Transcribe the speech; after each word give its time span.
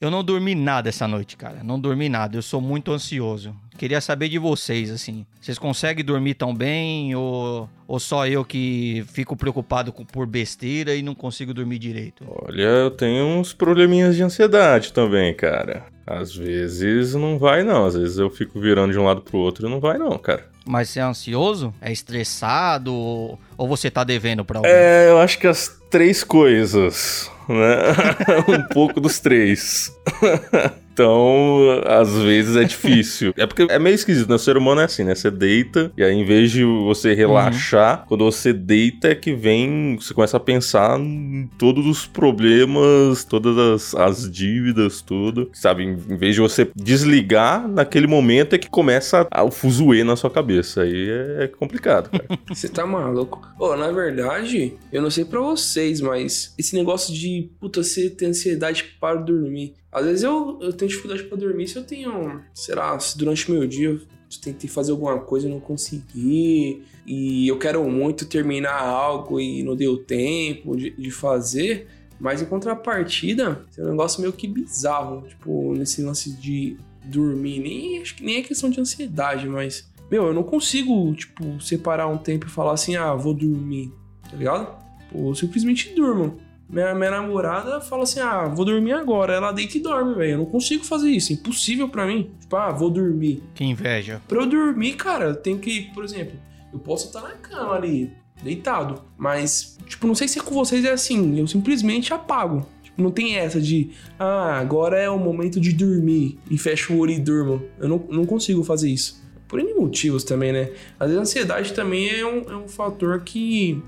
Eu 0.00 0.10
não 0.10 0.24
dormi 0.24 0.54
nada 0.54 0.88
essa 0.88 1.06
noite, 1.06 1.36
cara. 1.36 1.62
Não 1.62 1.78
dormi 1.78 2.08
nada. 2.08 2.38
Eu 2.38 2.40
sou 2.40 2.58
muito 2.58 2.90
ansioso. 2.90 3.54
Queria 3.76 4.00
saber 4.00 4.30
de 4.30 4.38
vocês, 4.38 4.90
assim. 4.90 5.26
Vocês 5.38 5.58
conseguem 5.58 6.02
dormir 6.02 6.34
tão 6.34 6.54
bem 6.54 7.14
ou, 7.14 7.68
ou 7.86 8.00
só 8.00 8.26
eu 8.26 8.42
que 8.42 9.04
fico 9.12 9.36
preocupado 9.36 9.92
com, 9.92 10.02
por 10.02 10.26
besteira 10.26 10.94
e 10.94 11.02
não 11.02 11.14
consigo 11.14 11.52
dormir 11.52 11.78
direito? 11.78 12.24
Olha, 12.26 12.62
eu 12.62 12.90
tenho 12.90 13.26
uns 13.26 13.52
probleminhas 13.52 14.16
de 14.16 14.22
ansiedade 14.22 14.90
também, 14.94 15.34
cara. 15.34 15.84
Às 16.06 16.34
vezes 16.34 17.14
não 17.14 17.38
vai, 17.38 17.62
não. 17.62 17.84
Às 17.84 17.94
vezes 17.94 18.16
eu 18.16 18.30
fico 18.30 18.58
virando 18.58 18.92
de 18.92 18.98
um 18.98 19.04
lado 19.04 19.20
pro 19.20 19.36
outro 19.36 19.66
e 19.66 19.70
não 19.70 19.80
vai, 19.80 19.98
não, 19.98 20.16
cara. 20.16 20.48
Mas 20.64 20.88
você 20.88 21.00
é 21.00 21.02
ansioso? 21.02 21.74
É 21.78 21.92
estressado? 21.92 22.94
Ou, 22.94 23.38
ou 23.54 23.68
você 23.68 23.90
tá 23.90 24.02
devendo 24.02 24.46
pra 24.46 24.60
alguém? 24.60 24.72
É, 24.72 25.10
eu 25.10 25.18
acho 25.18 25.38
que 25.38 25.46
as 25.46 25.79
três 25.90 26.22
coisas, 26.22 27.30
né? 27.48 27.92
um 28.48 28.62
pouco 28.72 29.00
dos 29.00 29.18
três. 29.18 29.92
Então, 31.00 31.80
às 31.86 32.12
vezes 32.18 32.56
é 32.56 32.64
difícil. 32.64 33.32
É 33.40 33.46
porque 33.46 33.66
é 33.70 33.78
meio 33.78 33.94
esquisito, 33.94 34.28
né? 34.28 34.34
O 34.34 34.38
ser 34.38 34.56
humano 34.56 34.82
é 34.82 34.84
assim, 34.84 35.02
né? 35.02 35.14
Você 35.14 35.30
deita, 35.30 35.90
e 35.96 36.02
aí 36.02 36.12
em 36.12 36.24
vez 36.24 36.50
de 36.50 36.62
você 36.62 37.14
relaxar, 37.14 38.00
uhum. 38.00 38.06
quando 38.06 38.24
você 38.24 38.52
deita 38.52 39.08
é 39.08 39.14
que 39.14 39.32
vem, 39.32 39.96
você 39.98 40.12
começa 40.12 40.36
a 40.36 40.40
pensar 40.40 40.98
em 41.00 41.48
todos 41.56 41.86
os 41.86 42.06
problemas, 42.06 43.24
todas 43.24 43.56
as, 43.56 43.94
as 43.94 44.30
dívidas, 44.30 45.00
tudo. 45.00 45.50
Sabe? 45.54 45.84
Em, 45.84 45.92
em 45.92 46.16
vez 46.16 46.34
de 46.34 46.40
você 46.40 46.70
desligar, 46.76 47.66
naquele 47.66 48.06
momento 48.06 48.54
é 48.54 48.58
que 48.58 48.68
começa 48.68 49.26
a, 49.30 49.42
o 49.42 49.50
fuzuê 49.50 50.04
na 50.04 50.16
sua 50.16 50.30
cabeça. 50.30 50.82
Aí 50.82 51.08
é, 51.08 51.44
é 51.44 51.48
complicado, 51.48 52.10
cara. 52.10 52.26
Você 52.50 52.68
tá 52.68 52.84
maluco? 52.84 53.40
Pô, 53.56 53.76
na 53.76 53.90
verdade, 53.90 54.74
eu 54.92 55.00
não 55.00 55.10
sei 55.10 55.24
para 55.24 55.40
vocês, 55.40 56.00
mas 56.00 56.52
esse 56.58 56.74
negócio 56.74 57.14
de, 57.14 57.48
puta, 57.58 57.82
você 57.82 58.10
ter 58.10 58.26
ansiedade 58.26 58.96
para 59.00 59.16
dormir. 59.16 59.74
Às 59.92 60.04
vezes 60.04 60.22
eu, 60.22 60.58
eu 60.60 60.72
tenho 60.72 60.88
dificuldade 60.88 61.24
para 61.24 61.36
dormir 61.36 61.66
se 61.66 61.76
eu 61.76 61.84
tenho, 61.84 62.40
sei 62.54 62.74
lá, 62.74 62.98
se 62.98 63.18
durante 63.18 63.50
o 63.50 63.54
meu 63.54 63.66
dia 63.66 63.88
eu 63.88 64.00
tentei 64.40 64.70
fazer 64.70 64.92
alguma 64.92 65.18
coisa 65.18 65.48
e 65.48 65.50
não 65.50 65.58
consegui, 65.58 66.82
e 67.04 67.48
eu 67.48 67.58
quero 67.58 67.82
muito 67.90 68.24
terminar 68.24 68.78
algo 68.78 69.40
e 69.40 69.62
não 69.64 69.74
deu 69.74 69.98
tempo 69.98 70.76
de, 70.76 70.90
de 70.90 71.10
fazer. 71.10 71.88
Mas 72.20 72.42
em 72.42 72.44
contrapartida, 72.44 73.64
é 73.76 73.82
um 73.82 73.90
negócio 73.90 74.20
meio 74.20 74.32
que 74.32 74.46
bizarro, 74.46 75.26
tipo, 75.26 75.74
nesse 75.74 76.02
lance 76.02 76.30
de 76.30 76.76
dormir. 77.04 77.60
Nem, 77.60 78.02
acho 78.02 78.14
que 78.14 78.22
nem 78.22 78.36
é 78.36 78.42
questão 78.42 78.68
de 78.68 78.78
ansiedade, 78.78 79.48
mas. 79.48 79.88
Meu, 80.10 80.26
eu 80.26 80.34
não 80.34 80.42
consigo, 80.42 81.14
tipo, 81.14 81.60
separar 81.60 82.08
um 82.08 82.18
tempo 82.18 82.46
e 82.46 82.50
falar 82.50 82.72
assim, 82.72 82.96
ah, 82.96 83.14
vou 83.14 83.32
dormir, 83.32 83.92
tá 84.28 84.36
ligado? 84.36 84.76
Pô, 85.10 85.30
eu 85.30 85.34
simplesmente 85.34 85.94
durmo. 85.94 86.36
Minha, 86.70 86.94
minha 86.94 87.10
namorada 87.10 87.80
fala 87.80 88.04
assim: 88.04 88.20
ah, 88.20 88.46
vou 88.46 88.64
dormir 88.64 88.92
agora. 88.92 89.34
Ela 89.34 89.52
deita 89.52 89.76
e 89.76 89.80
dorme, 89.80 90.14
velho. 90.14 90.32
Eu 90.32 90.38
não 90.38 90.46
consigo 90.46 90.84
fazer 90.84 91.10
isso. 91.10 91.32
Impossível 91.32 91.88
para 91.88 92.06
mim. 92.06 92.30
Tipo, 92.40 92.56
ah, 92.56 92.70
vou 92.70 92.88
dormir. 92.88 93.42
Que 93.54 93.64
inveja. 93.64 94.22
Pra 94.28 94.38
eu 94.40 94.46
dormir, 94.46 94.94
cara, 94.94 95.26
eu 95.26 95.34
tenho 95.34 95.58
que, 95.58 95.90
por 95.92 96.04
exemplo, 96.04 96.38
eu 96.72 96.78
posso 96.78 97.08
estar 97.08 97.22
na 97.22 97.30
cama 97.30 97.74
ali, 97.74 98.12
deitado. 98.42 99.02
Mas, 99.18 99.76
tipo, 99.86 100.06
não 100.06 100.14
sei 100.14 100.28
se 100.28 100.40
com 100.40 100.54
vocês 100.54 100.84
é 100.84 100.92
assim. 100.92 101.38
Eu 101.38 101.46
simplesmente 101.48 102.14
apago. 102.14 102.64
Tipo, 102.84 103.02
não 103.02 103.10
tem 103.10 103.36
essa 103.36 103.60
de, 103.60 103.90
ah, 104.16 104.58
agora 104.60 104.96
é 104.96 105.10
o 105.10 105.18
momento 105.18 105.58
de 105.58 105.72
dormir 105.72 106.38
e 106.48 106.56
fecho 106.56 106.94
o 106.94 106.98
olho 106.98 107.12
e 107.12 107.18
durmo. 107.18 107.62
Eu 107.80 107.88
não, 107.88 108.04
não 108.08 108.24
consigo 108.24 108.62
fazer 108.62 108.88
isso. 108.88 109.20
Por 109.48 109.58
N 109.58 109.74
motivos 109.74 110.22
também, 110.22 110.52
né? 110.52 110.70
Às 110.98 111.08
vezes 111.08 111.18
a 111.18 111.22
ansiedade 111.22 111.72
também 111.72 112.08
é 112.08 112.24
um, 112.24 112.42
é 112.48 112.56
um 112.56 112.68
fator 112.68 113.20
que, 113.22 113.82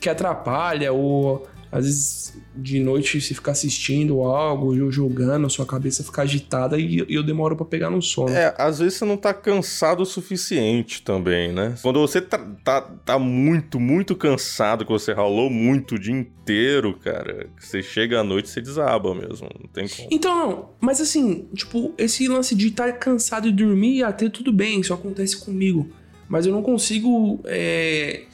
que 0.00 0.08
atrapalha 0.08 0.92
ou 0.92 1.46
às 1.76 1.84
vezes 1.84 2.34
de 2.54 2.80
noite 2.80 3.20
você 3.20 3.34
ficar 3.34 3.52
assistindo 3.52 4.22
algo, 4.22 4.74
ou 4.82 4.90
jogando, 4.90 5.46
a 5.46 5.50
sua 5.50 5.66
cabeça 5.66 6.02
fica 6.02 6.22
agitada 6.22 6.78
e, 6.78 7.04
eu 7.08 7.22
demoro 7.22 7.54
para 7.54 7.66
pegar 7.66 7.90
no 7.90 8.00
sono. 8.00 8.30
É, 8.30 8.54
às 8.58 8.78
vezes 8.78 8.94
você 8.94 9.04
não 9.04 9.16
tá 9.16 9.34
cansado 9.34 10.02
o 10.02 10.06
suficiente 10.06 11.02
também, 11.02 11.52
né? 11.52 11.74
Quando 11.82 12.00
você 12.00 12.20
tá, 12.20 12.38
tá, 12.64 12.80
tá 12.80 13.18
muito, 13.18 13.78
muito 13.78 14.16
cansado, 14.16 14.84
que 14.84 14.92
você 14.92 15.12
ralou 15.12 15.50
muito 15.50 15.96
o 15.96 15.98
dia 15.98 16.14
inteiro, 16.14 16.98
cara, 16.98 17.48
você 17.58 17.82
chega 17.82 18.20
à 18.20 18.24
noite 18.24 18.46
e 18.46 18.50
você 18.50 18.60
desaba 18.60 19.14
mesmo, 19.14 19.48
não 19.60 19.68
tem 19.68 19.86
como. 19.88 20.08
Então, 20.10 20.34
não, 20.34 20.70
mas 20.80 21.00
assim, 21.00 21.46
tipo, 21.54 21.92
esse 21.98 22.26
lance 22.26 22.54
de 22.54 22.68
estar 22.68 22.86
tá 22.86 22.92
cansado 22.92 23.48
e 23.48 23.52
dormir, 23.52 24.02
até 24.02 24.28
tudo 24.28 24.52
bem, 24.52 24.80
isso 24.80 24.94
acontece 24.94 25.36
comigo. 25.36 25.88
Mas 26.28 26.46
eu 26.46 26.52
não 26.52 26.62
consigo 26.62 27.40
é, 27.44 28.24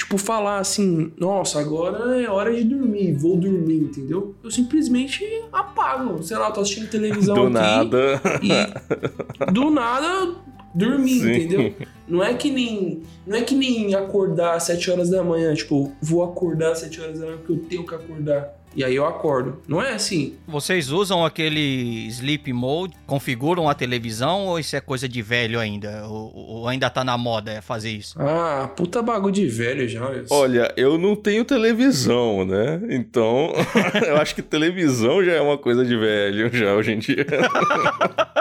tipo, 0.00 0.16
falar 0.16 0.58
assim, 0.58 1.12
nossa, 1.18 1.60
agora 1.60 2.18
é 2.18 2.28
hora 2.28 2.54
de 2.54 2.64
dormir, 2.64 3.12
vou 3.12 3.36
dormir, 3.36 3.80
entendeu? 3.80 4.34
Eu 4.42 4.50
simplesmente 4.50 5.22
apago. 5.52 6.22
Sei 6.22 6.38
lá, 6.38 6.50
tô 6.50 6.62
assistindo 6.62 6.88
televisão 6.88 7.34
do 7.34 7.42
aqui. 7.42 7.52
Nada. 7.52 8.22
E 8.42 9.52
do 9.52 9.70
nada 9.70 10.34
dormir, 10.74 11.20
Sim. 11.20 11.32
entendeu? 11.32 11.74
Não 12.08 12.24
é 12.24 12.32
que 12.32 12.50
nem. 12.50 13.02
Não 13.26 13.36
é 13.36 13.42
que 13.42 13.54
nem 13.54 13.94
acordar 13.94 14.54
às 14.54 14.62
7 14.64 14.90
horas 14.90 15.10
da 15.10 15.22
manhã, 15.22 15.52
tipo, 15.54 15.92
vou 16.00 16.24
acordar 16.24 16.72
às 16.72 16.78
7 16.78 17.00
horas 17.00 17.18
da 17.18 17.26
manhã 17.26 17.36
porque 17.38 17.52
eu 17.52 17.58
tenho 17.68 17.86
que 17.86 17.94
acordar. 17.94 18.58
E 18.74 18.84
aí 18.84 18.94
eu 18.94 19.04
acordo. 19.04 19.60
Não 19.66 19.82
é 19.82 19.92
assim. 19.92 20.36
Vocês 20.46 20.90
usam 20.90 21.24
aquele 21.24 22.06
sleep 22.08 22.52
mode, 22.52 22.94
configuram 23.06 23.68
a 23.68 23.74
televisão 23.74 24.46
ou 24.46 24.58
isso 24.58 24.76
é 24.76 24.80
coisa 24.80 25.08
de 25.08 25.22
velho 25.22 25.58
ainda? 25.58 26.06
Ou, 26.06 26.32
ou 26.34 26.68
ainda 26.68 26.88
tá 26.88 27.02
na 27.02 27.18
moda 27.18 27.60
fazer 27.62 27.90
isso? 27.90 28.14
Ah, 28.20 28.70
puta 28.76 29.02
bagulho 29.02 29.32
de 29.32 29.46
velho 29.46 29.88
já. 29.88 30.00
Olha, 30.30 30.72
eu 30.76 30.98
não 30.98 31.16
tenho 31.16 31.44
televisão, 31.44 32.44
né? 32.44 32.80
Então, 32.90 33.52
eu 34.06 34.16
acho 34.16 34.34
que 34.34 34.42
televisão 34.42 35.24
já 35.24 35.32
é 35.32 35.40
uma 35.40 35.58
coisa 35.58 35.84
de 35.84 35.96
velho 35.96 36.50
já 36.52 36.74
hoje 36.74 36.92
em 36.92 36.98
dia. 36.98 37.26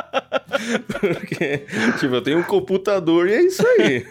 Porque, 0.99 1.63
tipo, 1.99 2.15
eu 2.15 2.21
tenho 2.21 2.39
um 2.39 2.43
computador 2.43 3.27
e 3.27 3.33
é 3.33 3.41
isso 3.41 3.65
aí. 3.65 4.05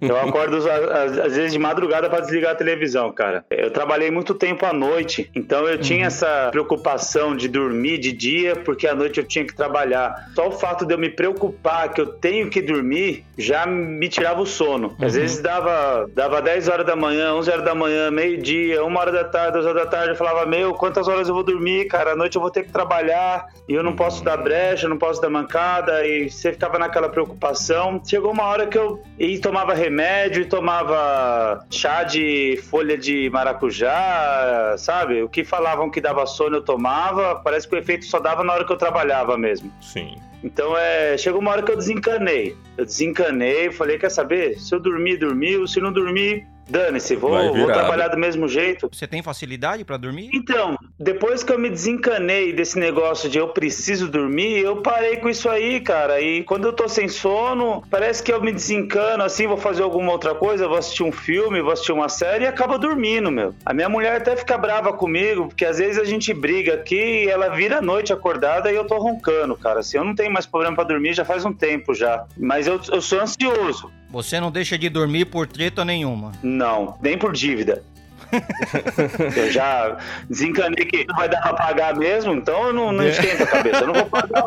Eu 0.00 0.16
acordo 0.16 0.56
às, 0.56 1.34
vezes 1.34 1.52
de 1.52 1.58
madrugada 1.58 2.08
para 2.08 2.20
desligar 2.20 2.52
a 2.52 2.54
televisão, 2.54 3.12
cara. 3.12 3.44
Eu 3.50 3.70
trabalhei 3.70 4.10
muito 4.10 4.34
tempo 4.34 4.66
à 4.66 4.72
noite, 4.72 5.30
então 5.34 5.68
eu 5.68 5.78
tinha 5.78 6.00
uhum. 6.00 6.06
essa 6.06 6.48
preocupação 6.50 7.36
de 7.36 7.48
dormir 7.48 7.98
de 7.98 8.12
dia, 8.12 8.56
porque 8.56 8.86
à 8.86 8.94
noite 8.94 9.18
eu 9.18 9.24
tinha 9.24 9.44
que 9.44 9.54
trabalhar. 9.54 10.30
Só 10.34 10.48
o 10.48 10.52
fato 10.52 10.84
de 10.84 10.94
eu 10.94 10.98
me 10.98 11.08
preocupar 11.08 11.92
que 11.92 12.00
eu 12.00 12.06
tenho 12.06 12.50
que 12.50 12.60
dormir 12.60 13.24
já 13.36 13.66
me 13.66 14.08
tirava 14.08 14.40
o 14.42 14.46
sono. 14.46 14.94
Às 15.00 15.14
uhum. 15.14 15.20
vezes 15.20 15.40
dava, 15.40 16.08
dava 16.14 16.40
10 16.42 16.68
horas 16.68 16.86
da 16.86 16.96
manhã, 16.96 17.34
11 17.34 17.50
horas 17.50 17.64
da 17.64 17.74
manhã, 17.74 18.10
meio-dia, 18.10 18.84
1 18.84 18.96
hora 18.96 19.12
da 19.12 19.24
tarde, 19.24 19.52
2 19.54 19.66
horas 19.66 19.84
da 19.84 19.90
tarde, 19.90 20.10
eu 20.10 20.16
falava, 20.16 20.46
meu, 20.46 20.74
quantas 20.74 21.08
horas 21.08 21.28
eu 21.28 21.34
vou 21.34 21.42
dormir, 21.42 21.86
cara? 21.86 22.12
À 22.12 22.16
noite 22.16 22.36
eu 22.36 22.42
vou 22.42 22.50
ter 22.50 22.64
que 22.64 22.72
trabalhar 22.72 23.46
e 23.68 23.74
eu 23.74 23.82
não 23.82 23.94
posso 23.94 24.22
dar 24.22 24.36
brecha, 24.36 24.88
não 24.88 24.98
posso 24.98 25.20
dar 25.20 25.30
mancada 25.30 25.83
e 26.04 26.30
você 26.30 26.52
ficava 26.52 26.78
naquela 26.78 27.08
preocupação. 27.08 28.00
Chegou 28.04 28.32
uma 28.32 28.44
hora 28.44 28.66
que 28.66 28.78
eu 28.78 29.02
e 29.18 29.38
tomava 29.38 29.74
remédio 29.74 30.42
e 30.42 30.46
tomava 30.46 31.64
chá 31.70 32.02
de 32.02 32.58
folha 32.70 32.96
de 32.96 33.28
maracujá, 33.30 34.74
sabe? 34.78 35.22
O 35.22 35.28
que 35.28 35.44
falavam 35.44 35.90
que 35.90 36.00
dava 36.00 36.26
sono 36.26 36.56
eu 36.56 36.62
tomava. 36.62 37.36
Parece 37.36 37.68
que 37.68 37.74
o 37.74 37.78
efeito 37.78 38.04
só 38.06 38.18
dava 38.18 38.44
na 38.44 38.52
hora 38.52 38.64
que 38.64 38.72
eu 38.72 38.76
trabalhava 38.76 39.36
mesmo. 39.36 39.72
Sim. 39.80 40.16
Então 40.42 40.76
é, 40.76 41.16
chegou 41.16 41.40
uma 41.40 41.52
hora 41.52 41.62
que 41.62 41.72
eu 41.72 41.76
desencanei. 41.76 42.54
Eu 42.76 42.84
desencanei, 42.84 43.72
falei, 43.72 43.98
quer 43.98 44.10
saber? 44.10 44.58
Se 44.60 44.74
eu 44.74 44.80
dormir, 44.80 45.16
dormiu. 45.16 45.66
Se 45.66 45.80
não 45.80 45.90
dormir, 45.90 46.46
Dane-se, 46.68 47.14
vou, 47.16 47.30
vou, 47.54 47.66
trabalhar 47.66 48.08
do 48.08 48.16
mesmo 48.16 48.48
jeito. 48.48 48.88
Você 48.90 49.06
tem 49.06 49.22
facilidade 49.22 49.84
para 49.84 49.96
dormir? 49.96 50.30
Então, 50.32 50.76
depois 50.98 51.42
que 51.42 51.52
eu 51.52 51.58
me 51.58 51.68
desencanei 51.68 52.52
desse 52.52 52.78
negócio 52.78 53.28
de 53.28 53.38
eu 53.38 53.48
preciso 53.48 54.08
dormir, 54.08 54.58
eu 54.58 54.76
parei 54.76 55.16
com 55.16 55.28
isso 55.28 55.48
aí, 55.48 55.80
cara. 55.80 56.20
E 56.20 56.42
quando 56.42 56.64
eu 56.64 56.72
tô 56.72 56.88
sem 56.88 57.08
sono, 57.08 57.82
parece 57.90 58.22
que 58.22 58.32
eu 58.32 58.40
me 58.40 58.52
desencano 58.52 59.22
assim, 59.22 59.46
vou 59.46 59.56
fazer 59.56 59.82
alguma 59.82 60.12
outra 60.12 60.34
coisa, 60.34 60.68
vou 60.68 60.78
assistir 60.78 61.02
um 61.02 61.12
filme, 61.12 61.60
vou 61.60 61.72
assistir 61.72 61.92
uma 61.92 62.08
série 62.08 62.44
e 62.44 62.46
acaba 62.46 62.78
dormindo, 62.78 63.30
meu. 63.30 63.54
A 63.64 63.74
minha 63.74 63.88
mulher 63.88 64.16
até 64.16 64.36
fica 64.36 64.56
brava 64.56 64.92
comigo, 64.92 65.48
porque 65.48 65.64
às 65.64 65.78
vezes 65.78 65.98
a 65.98 66.04
gente 66.04 66.32
briga 66.32 66.74
aqui 66.74 67.24
e 67.24 67.28
ela 67.28 67.48
vira 67.50 67.78
a 67.78 67.82
noite 67.82 68.12
acordada 68.12 68.72
e 68.72 68.76
eu 68.76 68.86
tô 68.86 68.98
roncando, 68.98 69.56
cara. 69.56 69.80
Assim, 69.80 69.98
eu 69.98 70.04
não 70.04 70.14
tenho 70.14 70.32
mais 70.32 70.46
problema 70.46 70.74
para 70.74 70.84
dormir 70.84 71.12
já 71.12 71.24
faz 71.24 71.44
um 71.44 71.52
tempo 71.52 71.94
já. 71.94 72.24
Mas 72.36 72.66
eu, 72.66 72.80
eu 72.90 73.00
sou 73.00 73.20
ansioso. 73.20 73.90
Você 74.14 74.38
não 74.38 74.48
deixa 74.48 74.78
de 74.78 74.88
dormir 74.88 75.24
por 75.24 75.44
treta 75.44 75.84
nenhuma? 75.84 76.30
Não, 76.40 76.96
nem 77.02 77.18
por 77.18 77.32
dívida. 77.32 77.82
eu 79.36 79.50
já 79.50 79.96
desencanei 80.30 80.84
que 80.84 81.04
não 81.04 81.16
vai 81.16 81.28
dar 81.28 81.42
pra 81.42 81.54
pagar 81.54 81.96
mesmo, 81.96 82.32
então 82.32 82.68
eu 82.68 82.72
não, 82.72 82.92
não 82.92 83.04
esquento 83.04 83.42
a 83.42 83.46
cabeça, 83.46 83.80
eu 83.80 83.86
não 83.88 83.94
vou 83.94 84.06
pagar. 84.06 84.44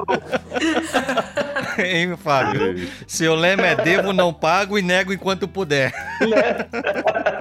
hein, 1.86 2.16
Fábio? 2.16 2.88
Seu 3.06 3.36
lema 3.36 3.68
é 3.68 3.76
devo, 3.76 4.14
não 4.14 4.34
pago 4.34 4.80
e 4.80 4.82
nego 4.82 5.12
enquanto 5.12 5.50
puder. 5.50 5.92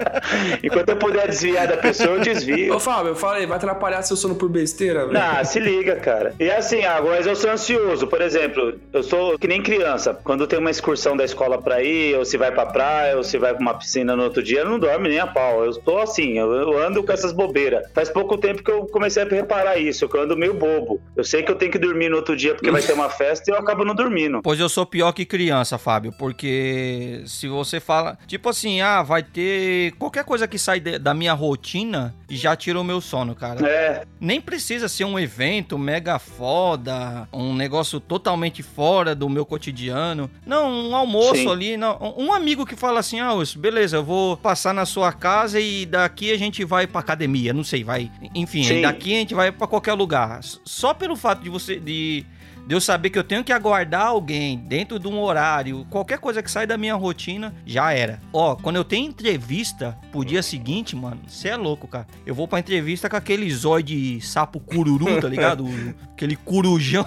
Enquanto 0.63 0.89
eu 0.89 0.97
puder 0.97 1.27
desviar 1.27 1.67
da 1.67 1.77
pessoa, 1.77 2.15
eu 2.15 2.19
desvio. 2.19 2.75
Ô, 2.75 2.79
Fábio, 2.79 3.09
eu 3.11 3.15
falei, 3.15 3.45
vai 3.45 3.57
atrapalhar 3.57 4.01
seu 4.01 4.17
sono 4.17 4.35
por 4.35 4.49
besteira, 4.49 5.05
velho? 5.05 5.19
Ah, 5.19 5.43
se 5.43 5.59
liga, 5.59 5.95
cara. 5.95 6.33
E 6.39 6.49
assim, 6.49 6.83
ah, 6.83 7.01
mas 7.01 7.25
eu 7.25 7.35
sou 7.35 7.49
ansioso. 7.49 8.07
Por 8.07 8.21
exemplo, 8.21 8.79
eu 8.93 9.03
sou 9.03 9.37
que 9.37 9.47
nem 9.47 9.61
criança. 9.61 10.17
Quando 10.23 10.47
tem 10.47 10.59
uma 10.59 10.71
excursão 10.71 11.15
da 11.15 11.23
escola 11.23 11.61
pra 11.61 11.81
ir, 11.81 12.15
ou 12.15 12.25
se 12.25 12.37
vai 12.37 12.51
pra 12.51 12.65
praia, 12.65 13.17
ou 13.17 13.23
se 13.23 13.37
vai 13.37 13.53
pra 13.53 13.61
uma 13.61 13.73
piscina 13.73 14.15
no 14.15 14.23
outro 14.23 14.43
dia, 14.43 14.59
eu 14.59 14.69
não 14.69 14.79
dorme 14.79 15.09
nem 15.09 15.19
a 15.19 15.27
pau. 15.27 15.63
Eu 15.65 15.73
tô 15.75 15.99
assim, 15.99 16.37
eu, 16.37 16.51
eu 16.53 16.77
ando 16.77 17.03
com 17.03 17.11
essas 17.11 17.31
bobeiras. 17.31 17.85
Faz 17.93 18.09
pouco 18.09 18.37
tempo 18.37 18.63
que 18.63 18.71
eu 18.71 18.85
comecei 18.85 19.23
a 19.23 19.25
reparar 19.25 19.77
isso, 19.77 20.07
que 20.07 20.17
eu 20.17 20.21
ando 20.21 20.37
meio 20.37 20.53
bobo. 20.53 21.01
Eu 21.15 21.23
sei 21.23 21.43
que 21.43 21.51
eu 21.51 21.55
tenho 21.55 21.71
que 21.71 21.79
dormir 21.79 22.09
no 22.09 22.17
outro 22.17 22.35
dia 22.35 22.53
porque 22.53 22.71
vai 22.71 22.81
ter 22.81 22.93
uma 22.93 23.09
festa 23.09 23.49
e 23.49 23.53
eu 23.53 23.57
acabo 23.57 23.83
não 23.83 23.95
dormindo. 23.95 24.41
Pois 24.41 24.59
eu 24.59 24.69
sou 24.69 24.85
pior 24.85 25.11
que 25.11 25.25
criança, 25.25 25.77
Fábio, 25.77 26.13
porque 26.17 27.21
se 27.25 27.47
você 27.47 27.79
fala, 27.79 28.17
tipo 28.27 28.49
assim, 28.49 28.81
ah, 28.81 29.03
vai 29.03 29.23
ter 29.23 29.91
qualquer 29.93 30.16
coisa 30.23 30.47
que 30.47 30.57
sai 30.57 30.79
de- 30.79 30.99
da 30.99 31.13
minha 31.13 31.33
rotina 31.33 32.13
já 32.29 32.55
tira 32.55 32.79
o 32.79 32.83
meu 32.83 32.99
sono, 33.01 33.33
cara. 33.35 33.65
É, 33.67 34.05
Nem 34.19 34.41
precisa 34.41 34.87
ser 34.87 35.05
um 35.05 35.17
evento 35.19 35.77
mega 35.77 36.17
foda, 36.19 37.27
um 37.31 37.53
negócio 37.53 37.99
totalmente 37.99 38.63
fora 38.63 39.13
do 39.13 39.29
meu 39.29 39.45
cotidiano. 39.45 40.29
Não, 40.45 40.69
um 40.89 40.95
almoço 40.95 41.35
Sim. 41.35 41.49
ali, 41.51 41.77
não. 41.77 42.15
Um 42.17 42.33
amigo 42.33 42.65
que 42.65 42.75
fala 42.75 42.99
assim: 42.99 43.19
"Ah, 43.19 43.33
Wilson, 43.33 43.59
beleza, 43.59 43.97
eu 43.97 44.03
vou 44.03 44.35
passar 44.37 44.73
na 44.73 44.85
sua 44.85 45.11
casa 45.13 45.59
e 45.59 45.85
daqui 45.85 46.31
a 46.31 46.37
gente 46.37 46.63
vai 46.65 46.87
pra 46.87 46.99
academia, 47.01 47.53
não 47.53 47.63
sei, 47.63 47.83
vai. 47.83 48.11
Enfim, 48.33 48.63
Sim. 48.63 48.81
daqui 48.81 49.13
a 49.13 49.19
gente 49.19 49.33
vai 49.35 49.51
pra 49.51 49.67
qualquer 49.67 49.93
lugar". 49.93 50.39
Só 50.63 50.93
pelo 50.93 51.15
fato 51.15 51.43
de 51.43 51.49
você 51.49 51.77
de 51.79 52.25
de 52.67 52.75
eu 52.75 52.81
saber 52.81 53.09
que 53.09 53.17
eu 53.17 53.23
tenho 53.23 53.43
que 53.43 53.53
aguardar 53.53 54.07
alguém 54.07 54.57
dentro 54.57 54.99
de 54.99 55.07
um 55.07 55.19
horário, 55.21 55.85
qualquer 55.89 56.19
coisa 56.19 56.43
que 56.43 56.51
sai 56.51 56.67
da 56.67 56.77
minha 56.77 56.95
rotina, 56.95 57.55
já 57.65 57.93
era. 57.93 58.19
Ó, 58.33 58.55
quando 58.55 58.75
eu 58.75 58.83
tenho 58.83 59.07
entrevista 59.07 59.97
pro 60.11 60.25
dia 60.25 60.43
seguinte, 60.43 60.95
mano, 60.95 61.21
você 61.25 61.47
é 61.49 61.55
louco, 61.55 61.87
cara. 61.87 62.05
Eu 62.25 62.35
vou 62.35 62.47
pra 62.47 62.59
entrevista 62.59 63.09
com 63.09 63.15
aquele 63.15 63.49
zóio 63.49 63.83
de 63.83 64.19
sapo 64.21 64.59
cururu, 64.59 65.21
tá 65.21 65.29
ligado? 65.29 65.63
O- 65.65 65.93
aquele 66.13 66.35
corujão. 66.35 67.05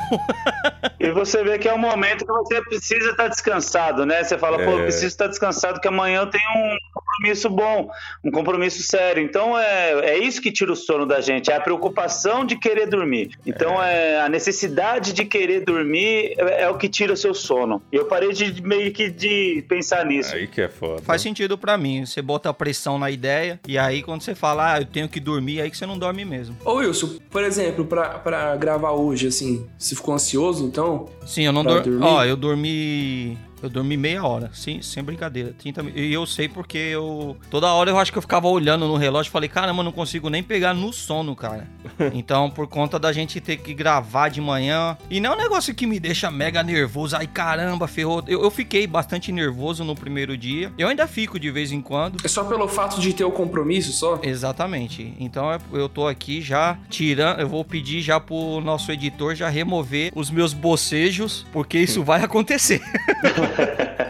E 0.99 1.11
você 1.11 1.43
vê 1.43 1.59
que 1.59 1.69
é 1.69 1.75
um 1.75 1.79
momento 1.79 2.25
que 2.25 2.33
você 2.33 2.61
precisa 2.63 3.11
estar 3.11 3.29
descansado, 3.29 4.07
né? 4.07 4.23
Você 4.23 4.39
fala, 4.39 4.57
pô, 4.57 4.63
eu 4.71 4.81
É. 4.81 4.83
preciso 4.85 5.07
estar 5.09 5.27
descansado, 5.27 5.81
que 5.81 5.89
amanhã 5.89 6.21
eu 6.21 6.27
tenho 6.27 6.45
um 6.57 6.77
compromisso 6.95 7.51
bom, 7.51 7.91
um 8.25 8.31
compromisso 8.31 8.83
sério. 8.83 9.23
Então 9.23 9.59
é, 9.59 10.11
é 10.11 10.19
isso 10.19 10.41
que 10.41 10.53
tira 10.53 10.73
o 10.73 10.77
sono 10.77 11.05
da 11.05 11.21
gente, 11.21 11.51
é 11.51 11.57
a 11.57 11.61
preocupação 11.61 12.45
de 12.45 12.57
querer 12.57 12.87
dormir. 12.87 13.31
Então 13.45 13.83
é, 13.83 14.21
a 14.21 14.29
necessidade 14.29 15.13
de 15.13 15.25
querer 15.25 15.50
dormir 15.59 16.35
é, 16.39 16.63
é 16.63 16.71
o 16.71 16.79
que 16.79 16.89
tira 16.89 17.13
o 17.13 17.17
seu 17.17 17.35
sono. 17.35 17.83
E 17.93 17.97
eu 17.97 18.05
parei 18.05 18.33
de 18.33 18.63
meio 18.63 18.93
que 18.93 19.11
de 19.11 19.65
pensar 19.69 20.07
nisso. 20.07 20.33
Aí 20.35 20.47
que 20.47 20.61
é 20.61 20.69
foda. 20.69 21.03
Faz 21.03 21.23
sentido 21.23 21.59
pra 21.59 21.77
mim. 21.77 22.07
Você 22.07 22.23
bota 22.23 22.49
a 22.49 22.55
pressão 22.55 22.99
na 22.99 23.11
ideia 23.11 23.59
e 23.67 23.77
aí 23.77 24.03
quando 24.03 24.23
você 24.23 24.35
fala, 24.35 24.75
ah, 24.75 24.81
eu 24.81 24.85
tenho 24.85 25.09
que 25.09 25.19
dormir, 25.19 25.61
aí 25.61 25.71
que 25.71 25.77
você 25.77 25.87
não 25.87 25.99
dorme 25.99 26.25
mesmo. 26.25 26.57
Ô, 26.65 26.75
Wilson, 26.75 27.17
por 27.31 27.43
exemplo, 27.43 27.85
pra, 27.85 28.11
pra 28.19 28.57
gravar 28.57 28.93
hoje, 28.93 29.27
assim, 29.27 29.67
você 29.79 29.97
ficou 29.97 30.15
ansioso, 30.15 30.65
então? 30.65 31.09
Sim, 31.27 31.43
eu 31.43 31.53
não 31.53 31.65
dormi. 31.65 31.99
Ó, 32.03 32.25
eu 32.25 32.37
dormi. 32.37 33.39
Eu 33.63 33.69
dormi 33.69 33.97
meia 33.97 34.25
hora, 34.25 34.51
sim, 34.53 34.81
sem 34.83 35.03
brincadeira. 35.03 35.53
30 35.59 35.83
mi- 35.83 35.93
E 35.95 36.13
eu 36.13 36.25
sei 36.27 36.49
porque 36.49 36.79
eu. 36.79 37.37
Toda 37.51 37.73
hora 37.73 37.91
eu 37.91 37.99
acho 37.99 38.11
que 38.13 38.19
eu 38.19 38.23
ficava 38.23 38.49
olhando 38.49 38.87
no 38.87 38.97
relógio 38.97 39.29
e 39.31 39.33
falei, 39.33 39.49
caramba, 39.49 39.81
eu 39.81 39.85
não 39.85 39.93
consigo 39.93 40.29
nem 40.31 40.43
pegar 40.43 40.73
no 40.75 40.93
sono, 40.93 41.35
cara. 41.37 41.67
então, 42.15 42.51
por 42.51 42.67
conta 42.67 42.99
da 42.99 43.13
gente 43.13 43.41
ter 43.41 43.57
que 43.59 43.75
gravar 43.75 44.29
de 44.29 44.41
manhã. 44.41 44.97
E 45.11 45.21
não 45.21 45.33
é 45.33 45.37
um 45.37 45.39
negócio 45.39 45.75
que 45.75 45.87
me 45.87 46.01
deixa 46.01 46.31
mega 46.31 46.63
nervoso. 46.63 47.17
Ai, 47.17 47.27
caramba, 47.27 47.87
ferrou. 47.87 48.23
Eu, 48.27 48.43
eu 48.43 48.51
fiquei 48.51 48.87
bastante 48.87 49.31
nervoso 49.33 49.85
no 49.85 49.95
primeiro 49.95 50.37
dia. 50.37 50.73
Eu 50.79 50.89
ainda 50.89 51.07
fico 51.07 51.39
de 51.39 51.51
vez 51.51 51.73
em 51.73 51.81
quando. 51.81 52.19
É 52.25 52.29
só 52.29 52.45
pelo 52.45 52.67
fato 52.69 53.01
de 53.01 53.13
ter 53.13 53.25
o 53.25 53.31
compromisso 53.31 53.93
só? 53.93 54.19
Exatamente. 54.23 55.15
Então 55.19 55.47
eu 55.73 55.89
tô 55.89 56.07
aqui 56.07 56.41
já 56.41 56.79
tirando. 56.89 57.41
Eu 57.41 57.49
vou 57.49 57.65
pedir 57.65 58.01
já 58.01 58.19
pro 58.19 58.61
nosso 58.61 58.91
editor 58.91 59.35
já 59.35 59.49
remover 59.49 60.11
os 60.15 60.31
meus 60.31 60.53
bocejos, 60.53 61.45
porque 61.53 61.79
isso 61.79 62.03
vai 62.05 62.23
acontecer. 62.23 62.81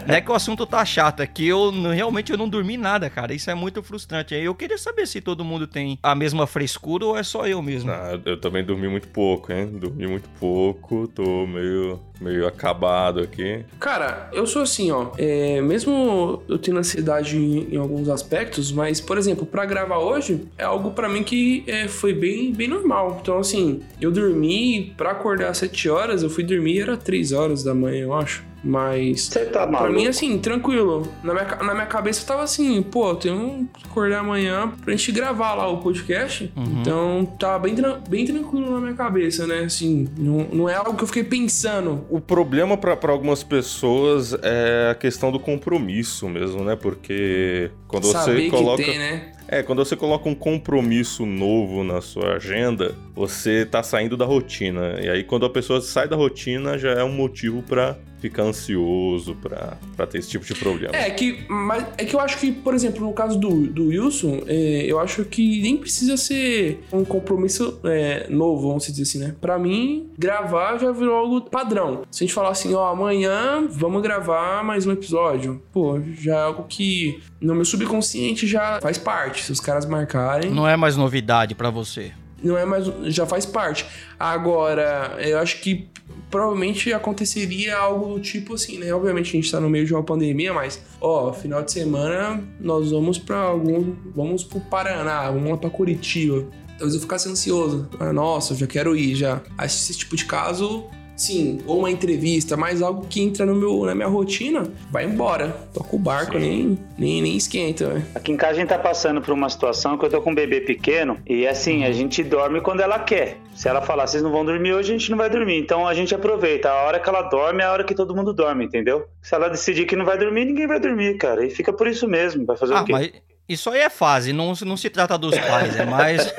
não 0.06 0.14
é 0.14 0.20
que 0.20 0.30
o 0.30 0.34
assunto 0.34 0.66
tá 0.66 0.84
chato, 0.84 1.20
é 1.20 1.26
que 1.26 1.46
eu 1.46 1.70
não- 1.72 1.90
realmente 1.90 2.32
eu 2.32 2.38
não 2.38 2.48
dormi 2.48 2.76
nada, 2.76 3.08
cara. 3.10 3.32
Isso 3.34 3.50
é 3.50 3.54
muito 3.54 3.82
frustrante. 3.82 4.34
Eu 4.34 4.54
queria 4.54 4.78
saber 4.78 5.06
se 5.06 5.20
todo 5.20 5.44
mundo 5.44 5.66
tem 5.66 5.98
a 6.02 6.14
mesma 6.14 6.46
frescura 6.46 7.04
ou 7.04 7.16
é 7.18 7.22
só 7.22 7.46
eu 7.46 7.60
mesmo. 7.62 7.90
Ah, 7.90 8.18
eu 8.24 8.40
também 8.40 8.64
dormi 8.64 8.88
muito 8.88 9.08
pouco, 9.08 9.52
hein? 9.52 9.66
Dormi 9.72 10.06
muito 10.06 10.28
pouco, 10.40 11.06
tô 11.08 11.46
meio, 11.46 12.00
meio 12.20 12.46
acabado 12.46 13.20
aqui. 13.20 13.64
Cara, 13.78 14.28
eu 14.32 14.46
sou 14.46 14.62
assim, 14.62 14.90
ó. 14.90 15.10
é, 15.18 15.60
mesmo 15.60 16.42
eu 16.48 16.58
tendo 16.58 16.78
ansiedade 16.78 17.36
em, 17.36 17.74
em 17.74 17.76
alguns 17.76 18.08
aspectos, 18.08 18.72
mas, 18.72 19.00
por 19.00 19.18
exemplo, 19.18 19.44
pra 19.46 19.64
gravar 19.64 19.98
hoje, 19.98 20.46
é 20.58 20.64
algo 20.64 20.90
pra 20.92 21.08
mim 21.08 21.22
que 21.22 21.64
é, 21.66 21.88
foi 21.88 22.12
bem, 22.12 22.52
bem 22.52 22.68
normal. 22.68 23.18
Então, 23.20 23.38
assim, 23.38 23.80
eu 24.00 24.10
dormi, 24.10 24.92
pra 24.96 25.10
acordar 25.12 25.50
às 25.50 25.58
7 25.58 25.88
horas, 25.88 26.22
eu 26.22 26.30
fui 26.30 26.44
dormir, 26.44 26.80
era 26.80 26.96
3 26.96 27.32
horas 27.32 27.62
da 27.62 27.74
manhã, 27.74 28.02
eu 28.02 28.14
acho. 28.14 28.44
Mas. 28.62 29.22
Você 29.26 29.46
tá 29.46 29.66
Pra 29.66 29.70
maluco? 29.80 29.92
mim, 29.94 30.06
assim, 30.06 30.38
tranquilo. 30.38 31.06
Na 31.22 31.32
minha, 31.32 31.46
na 31.62 31.74
minha 31.74 31.86
cabeça 31.86 32.22
eu 32.22 32.26
tava 32.26 32.42
assim, 32.42 32.82
pô, 32.82 33.14
tenho 33.14 33.68
que 33.76 33.86
acordar 33.86 34.20
amanhã 34.20 34.72
pra 34.84 34.92
gente 34.94 35.12
gravar 35.12 35.54
lá 35.54 35.68
o 35.68 35.78
podcast. 35.78 36.52
Então, 36.56 37.24
tá 37.38 37.58
bem, 37.58 37.74
bem 38.08 38.24
tranquilo 38.24 38.70
na 38.72 38.80
minha 38.80 38.94
cabeça, 38.94 39.46
né? 39.46 39.60
Assim, 39.60 40.08
não, 40.18 40.46
não 40.52 40.68
é 40.68 40.74
algo 40.74 40.94
que 40.94 41.02
eu 41.02 41.06
fiquei 41.06 41.24
pensando. 41.24 42.04
O 42.10 42.20
problema 42.20 42.76
pra 42.76 42.96
pra 42.96 43.12
algumas 43.12 43.42
pessoas 43.42 44.34
é 44.42 44.88
a 44.90 44.94
questão 44.94 45.32
do 45.32 45.40
compromisso 45.40 46.28
mesmo, 46.28 46.62
né? 46.64 46.76
Porque 46.76 47.70
quando 47.88 48.04
você 48.06 48.12
saber 48.18 48.50
coloca. 48.50 48.82
que 48.82 48.90
tem, 48.90 48.98
né? 48.98 49.32
É, 49.48 49.62
quando 49.64 49.84
você 49.84 49.96
coloca 49.96 50.28
um 50.28 50.34
compromisso 50.34 51.26
novo 51.26 51.82
na 51.82 52.00
sua 52.00 52.34
agenda, 52.34 52.94
você 53.14 53.66
tá 53.66 53.82
saindo 53.82 54.16
da 54.16 54.24
rotina. 54.24 55.00
E 55.02 55.08
aí, 55.08 55.24
quando 55.24 55.44
a 55.44 55.50
pessoa 55.50 55.80
sai 55.80 56.06
da 56.06 56.14
rotina, 56.14 56.78
já 56.78 56.90
é 56.92 57.02
um 57.02 57.10
motivo 57.12 57.60
pra 57.62 57.96
ficar 58.20 58.44
ansioso, 58.44 59.34
pra, 59.36 59.78
pra 59.96 60.06
ter 60.06 60.18
esse 60.18 60.28
tipo 60.28 60.44
de 60.44 60.54
problema. 60.54 60.94
É 60.94 61.10
que, 61.10 61.44
mas 61.48 61.86
é 61.96 62.04
que 62.04 62.14
eu 62.14 62.20
acho 62.20 62.38
que, 62.38 62.52
por 62.52 62.74
exemplo, 62.74 63.04
no 63.06 63.12
caso 63.12 63.38
do, 63.38 63.66
do 63.66 63.88
Wilson, 63.88 64.42
é, 64.46 64.84
eu 64.86 64.98
acho 65.00 65.24
que 65.24 65.60
nem 65.62 65.76
precisa 65.76 66.16
ser 66.16 66.84
um 66.92 67.04
compromisso 67.04 67.78
é, 67.84 68.26
novo, 68.28 68.68
vamos 68.68 68.86
dizer 68.86 69.02
assim, 69.02 69.18
né? 69.18 69.34
Pra 69.40 69.58
mim, 69.58 70.10
gravar 70.18 70.78
já 70.78 70.92
virou 70.92 71.14
algo 71.14 71.40
padrão. 71.42 72.02
Se 72.10 72.24
a 72.24 72.26
gente 72.26 72.34
falar 72.34 72.50
assim, 72.50 72.74
ó, 72.74 72.88
amanhã 72.88 73.66
vamos 73.70 74.02
gravar 74.02 74.62
mais 74.62 74.86
um 74.86 74.92
episódio, 74.92 75.62
pô, 75.72 76.00
já 76.18 76.36
é 76.36 76.42
algo 76.42 76.64
que 76.68 77.20
no 77.40 77.54
meu 77.54 77.64
subconsciente 77.64 78.46
já 78.46 78.80
faz 78.80 78.98
parte. 78.98 79.44
Se 79.44 79.52
os 79.52 79.60
caras 79.60 79.86
marcarem, 79.86 80.50
Não 80.50 80.68
é 80.68 80.76
mais 80.76 80.96
novidade 80.96 81.54
pra 81.54 81.70
você. 81.70 82.12
Não 82.42 82.56
é 82.56 82.64
mais. 82.64 82.86
já 83.06 83.26
faz 83.26 83.46
parte. 83.46 83.86
Agora, 84.18 85.16
eu 85.20 85.38
acho 85.38 85.60
que 85.60 85.88
provavelmente 86.30 86.92
aconteceria 86.92 87.76
algo 87.76 88.14
do 88.14 88.20
tipo 88.20 88.54
assim, 88.54 88.78
né? 88.78 88.92
Obviamente 88.94 89.28
a 89.28 89.32
gente 89.32 89.50
tá 89.50 89.60
no 89.60 89.68
meio 89.68 89.84
de 89.84 89.92
uma 89.92 90.02
pandemia, 90.02 90.52
mas, 90.52 90.80
ó, 91.00 91.32
final 91.32 91.62
de 91.62 91.72
semana 91.72 92.42
nós 92.60 92.90
vamos 92.90 93.18
pra 93.18 93.38
algum. 93.38 93.94
Vamos 94.14 94.44
pro 94.44 94.60
Paraná, 94.60 95.30
vamos 95.30 95.50
lá 95.50 95.56
pra 95.56 95.70
Curitiba. 95.70 96.46
Talvez 96.78 96.94
eu 96.94 97.00
ficasse 97.00 97.28
ansioso. 97.28 97.88
Ah, 97.98 98.12
nossa, 98.12 98.54
já 98.54 98.66
quero 98.66 98.96
ir 98.96 99.14
já. 99.14 99.42
Esse 99.62 99.94
tipo 99.94 100.16
de 100.16 100.24
caso. 100.24 100.86
Sim, 101.20 101.58
ou 101.66 101.80
uma 101.80 101.90
entrevista, 101.90 102.56
mas 102.56 102.80
algo 102.80 103.06
que 103.06 103.20
entra 103.20 103.44
no 103.44 103.54
meu, 103.54 103.84
na 103.84 103.94
minha 103.94 104.08
rotina, 104.08 104.62
vai 104.90 105.04
embora. 105.04 105.54
Toca 105.74 105.94
o 105.94 105.98
barco, 105.98 106.38
nem, 106.38 106.78
nem, 106.96 107.20
nem 107.20 107.36
esquenta, 107.36 107.92
né? 107.92 108.06
Aqui 108.14 108.32
em 108.32 108.38
casa 108.38 108.52
a 108.52 108.54
gente 108.54 108.68
tá 108.70 108.78
passando 108.78 109.20
por 109.20 109.34
uma 109.34 109.50
situação 109.50 109.98
que 109.98 110.04
eu 110.06 110.08
tô 110.08 110.22
com 110.22 110.30
um 110.30 110.34
bebê 110.34 110.62
pequeno 110.62 111.18
e 111.28 111.46
assim, 111.46 111.84
a 111.84 111.92
gente 111.92 112.22
dorme 112.24 112.62
quando 112.62 112.80
ela 112.80 112.98
quer. 112.98 113.36
Se 113.54 113.68
ela 113.68 113.82
falar, 113.82 114.06
vocês 114.06 114.22
não 114.22 114.32
vão 114.32 114.46
dormir 114.46 114.72
hoje, 114.72 114.94
a 114.94 114.96
gente 114.98 115.10
não 115.10 115.18
vai 115.18 115.28
dormir. 115.28 115.58
Então 115.58 115.86
a 115.86 115.92
gente 115.92 116.14
aproveita. 116.14 116.70
A 116.70 116.84
hora 116.86 116.98
que 116.98 117.06
ela 117.06 117.20
dorme 117.20 117.60
é 117.62 117.66
a 117.66 117.72
hora 117.72 117.84
que 117.84 117.94
todo 117.94 118.16
mundo 118.16 118.32
dorme, 118.32 118.64
entendeu? 118.64 119.04
Se 119.20 119.34
ela 119.34 119.50
decidir 119.50 119.84
que 119.84 119.94
não 119.94 120.06
vai 120.06 120.16
dormir, 120.16 120.46
ninguém 120.46 120.66
vai 120.66 120.80
dormir, 120.80 121.18
cara. 121.18 121.44
E 121.44 121.50
fica 121.50 121.70
por 121.70 121.86
isso 121.86 122.08
mesmo. 122.08 122.46
Vai 122.46 122.56
fazer 122.56 122.72
Ah, 122.72 122.80
o 122.80 122.84
quê? 122.86 122.92
mas 122.92 123.12
isso 123.50 123.68
aí 123.68 123.80
é 123.80 123.90
fase, 123.90 124.32
não, 124.32 124.52
não 124.64 124.76
se 124.76 124.88
trata 124.88 125.18
dos 125.18 125.36
pais, 125.36 125.74
é 125.74 125.84
mais. 125.84 126.32